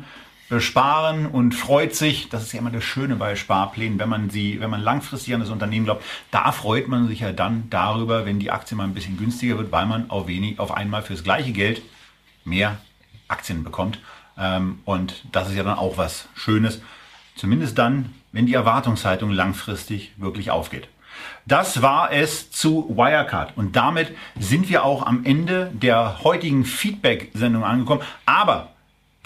besparen 0.50 1.26
und 1.26 1.54
freut 1.54 1.94
sich, 1.94 2.30
das 2.30 2.44
ist 2.44 2.54
ja 2.54 2.60
immer 2.60 2.72
das 2.72 2.84
Schöne 2.84 3.16
bei 3.16 3.36
Sparplänen, 3.36 4.00
wenn 4.00 4.10
man 4.10 4.30
sie, 4.30 4.60
wenn 4.60 4.70
man 4.70 4.82
langfristig 4.82 5.34
an 5.34 5.42
das 5.42 5.50
Unternehmen 5.50 5.86
glaubt, 5.86 6.04
da 6.32 6.52
freut 6.52 6.88
man 6.88 7.08
sich 7.08 7.20
ja 7.20 7.34
dann 7.34 7.70
darüber, 7.70 8.26
wenn 8.26 8.40
die 8.40 8.52
Aktie 8.52 8.78
mal 8.78 8.86
ein 8.86 8.94
bisschen 8.94 9.18
günstiger 9.18 9.58
wird, 9.58 9.72
weil 9.72 9.86
man 9.86 10.10
auf 10.10 10.28
wenig, 10.28 10.60
auf 10.60 10.72
einmal 10.72 11.02
fürs 11.02 11.24
gleiche 11.24 11.52
Geld 11.52 11.82
mehr 12.46 12.78
Aktien 13.28 13.64
bekommt. 13.64 14.00
Ähm, 14.38 14.80
und 14.86 15.26
das 15.32 15.50
ist 15.50 15.56
ja 15.56 15.64
dann 15.64 15.78
auch 15.78 15.98
was 15.98 16.30
Schönes. 16.34 16.82
Zumindest 17.36 17.78
dann, 17.78 18.14
wenn 18.32 18.46
die 18.46 18.54
Erwartungshaltung 18.54 19.32
langfristig 19.32 20.14
wirklich 20.18 20.50
aufgeht. 20.52 20.88
Das 21.46 21.82
war 21.82 22.12
es 22.12 22.52
zu 22.52 22.94
Wirecard. 22.96 23.58
Und 23.58 23.76
damit 23.76 24.16
sind 24.40 24.70
wir 24.70 24.84
auch 24.84 25.06
am 25.06 25.26
Ende 25.26 25.72
der 25.74 26.24
heutigen 26.24 26.64
Feedback-Sendung 26.64 27.64
angekommen. 27.64 28.02
Aber 28.26 28.74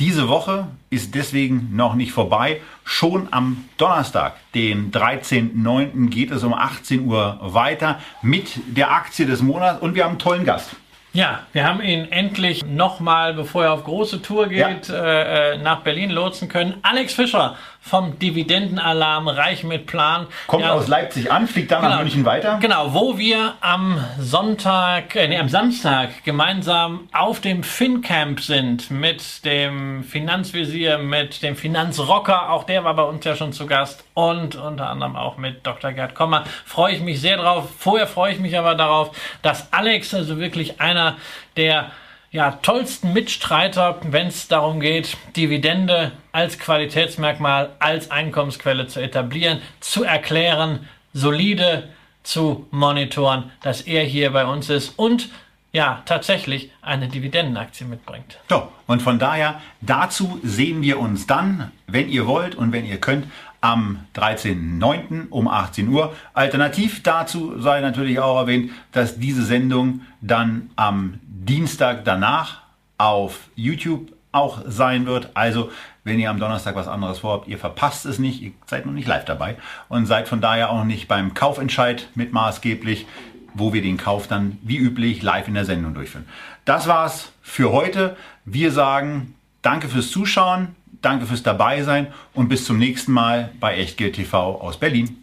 diese 0.01 0.27
Woche 0.27 0.65
ist 0.89 1.13
deswegen 1.13 1.75
noch 1.75 1.93
nicht 1.93 2.11
vorbei. 2.11 2.59
Schon 2.83 3.27
am 3.29 3.65
Donnerstag, 3.77 4.33
den 4.55 4.91
13.09., 4.91 6.09
geht 6.09 6.31
es 6.31 6.43
um 6.43 6.55
18 6.55 7.05
Uhr 7.05 7.37
weiter 7.39 7.99
mit 8.23 8.59
der 8.65 8.91
Aktie 8.91 9.27
des 9.27 9.43
Monats 9.43 9.79
und 9.79 9.93
wir 9.93 10.03
haben 10.03 10.13
einen 10.13 10.19
tollen 10.19 10.43
Gast. 10.43 10.71
Ja, 11.13 11.41
wir 11.53 11.67
haben 11.67 11.81
ihn 11.83 12.11
endlich 12.11 12.65
nochmal, 12.65 13.35
bevor 13.35 13.65
er 13.65 13.73
auf 13.73 13.83
große 13.83 14.23
Tour 14.23 14.47
geht, 14.47 14.87
ja. 14.87 14.95
äh, 14.95 15.53
äh 15.53 15.57
nach 15.59 15.81
Berlin 15.81 16.09
lotsen 16.09 16.47
können. 16.47 16.77
Alex 16.81 17.13
Fischer 17.13 17.55
vom 17.83 18.19
Dividendenalarm 18.19 19.27
Reich 19.27 19.63
mit 19.63 19.87
Plan. 19.87 20.27
Kommt 20.45 20.63
ja, 20.63 20.71
aus 20.71 20.87
Leipzig 20.87 21.31
an, 21.31 21.47
fliegt 21.47 21.71
dann 21.71 21.81
genau, 21.81 21.95
nach 21.95 22.01
München 22.01 22.23
weiter. 22.23 22.59
Genau, 22.61 22.93
wo 22.93 23.17
wir 23.17 23.55
am 23.59 24.03
Sonntag, 24.19 25.15
äh, 25.15 25.27
nee, 25.27 25.37
am 25.37 25.49
Samstag 25.49 26.23
gemeinsam 26.23 27.09
auf 27.11 27.41
dem 27.41 27.63
FinCamp 27.63 28.39
sind 28.39 28.91
mit 28.91 29.43
dem 29.45 30.03
Finanzvisier, 30.03 30.99
mit 30.99 31.41
dem 31.41 31.55
Finanzrocker. 31.55 32.51
Auch 32.51 32.65
der 32.65 32.83
war 32.83 32.95
bei 32.95 33.03
uns 33.03 33.25
ja 33.25 33.35
schon 33.35 33.51
zu 33.51 33.65
Gast 33.65 34.05
und 34.13 34.55
unter 34.55 34.89
anderem 34.89 35.15
auch 35.15 35.37
mit 35.37 35.65
Dr. 35.65 35.91
Gerd 35.91 36.13
Kommer. 36.13 36.43
Freue 36.65 36.93
ich 36.93 37.01
mich 37.01 37.19
sehr 37.19 37.37
drauf. 37.37 37.67
Vorher 37.77 38.07
freue 38.07 38.31
ich 38.31 38.39
mich 38.39 38.57
aber 38.57 38.75
darauf, 38.75 39.11
dass 39.41 39.73
Alex 39.73 40.13
also 40.13 40.37
wirklich 40.37 40.79
einer 40.79 41.17
der 41.57 41.91
ja, 42.31 42.51
tollsten 42.61 43.11
Mitstreiter, 43.11 43.97
wenn 44.03 44.27
es 44.27 44.47
darum 44.47 44.79
geht, 44.79 45.17
Dividende 45.35 46.13
als 46.31 46.57
Qualitätsmerkmal, 46.59 47.71
als 47.79 48.11
Einkommensquelle 48.11 48.87
zu 48.87 49.01
etablieren, 49.01 49.61
zu 49.79 50.03
erklären, 50.03 50.87
solide 51.13 51.89
zu 52.23 52.67
monitoren, 52.71 53.51
dass 53.61 53.81
er 53.81 54.03
hier 54.03 54.31
bei 54.31 54.45
uns 54.45 54.69
ist 54.69 54.97
und 54.97 55.29
ja, 55.73 56.03
tatsächlich 56.05 56.69
eine 56.81 57.07
Dividendenaktie 57.07 57.87
mitbringt. 57.87 58.37
So, 58.49 58.67
und 58.87 59.01
von 59.01 59.19
daher, 59.19 59.61
dazu 59.79 60.39
sehen 60.43 60.81
wir 60.81 60.99
uns 60.99 61.27
dann, 61.27 61.71
wenn 61.87 62.09
ihr 62.09 62.27
wollt 62.27 62.55
und 62.55 62.73
wenn 62.73 62.85
ihr 62.85 62.97
könnt, 62.99 63.25
am 63.61 64.05
13.09. 64.15 65.29
um 65.29 65.47
18 65.47 65.87
Uhr. 65.87 66.15
Alternativ 66.33 67.03
dazu 67.03 67.59
sei 67.59 67.79
natürlich 67.79 68.19
auch 68.19 68.37
erwähnt, 68.39 68.71
dass 68.91 69.19
diese 69.19 69.43
Sendung 69.43 70.01
dann 70.19 70.71
am 70.75 71.19
Dienstag 71.23 72.03
danach 72.03 72.61
auf 72.97 73.49
YouTube 73.55 74.11
auch 74.31 74.61
sein 74.65 75.05
wird. 75.05 75.29
Also, 75.35 75.71
wenn 76.03 76.19
ihr 76.19 76.29
am 76.29 76.39
Donnerstag 76.39 76.75
was 76.75 76.87
anderes 76.87 77.19
vorhabt, 77.19 77.47
ihr 77.47 77.57
verpasst 77.57 78.05
es 78.05 78.19
nicht, 78.19 78.41
ihr 78.41 78.51
seid 78.65 78.85
noch 78.85 78.93
nicht 78.93 79.07
live 79.07 79.25
dabei 79.25 79.57
und 79.89 80.05
seid 80.05 80.27
von 80.27 80.41
daher 80.41 80.71
auch 80.71 80.83
nicht 80.83 81.07
beim 81.07 81.33
Kaufentscheid 81.33 82.07
mit 82.15 82.33
maßgeblich, 82.33 83.05
wo 83.53 83.73
wir 83.73 83.81
den 83.81 83.97
Kauf 83.97 84.27
dann 84.27 84.57
wie 84.61 84.77
üblich 84.77 85.21
live 85.21 85.47
in 85.47 85.53
der 85.53 85.65
Sendung 85.65 85.93
durchführen. 85.93 86.25
Das 86.65 86.87
war's 86.87 87.31
für 87.41 87.71
heute. 87.71 88.15
Wir 88.45 88.71
sagen 88.71 89.35
Danke 89.61 89.89
fürs 89.89 90.09
Zuschauen, 90.09 90.75
danke 91.01 91.27
fürs 91.27 91.43
Dabeisein 91.43 92.07
und 92.33 92.49
bis 92.49 92.65
zum 92.65 92.79
nächsten 92.79 93.11
Mal 93.11 93.51
bei 93.59 93.77
Echtgeld 93.77 94.15
TV 94.15 94.59
aus 94.59 94.77
Berlin. 94.77 95.17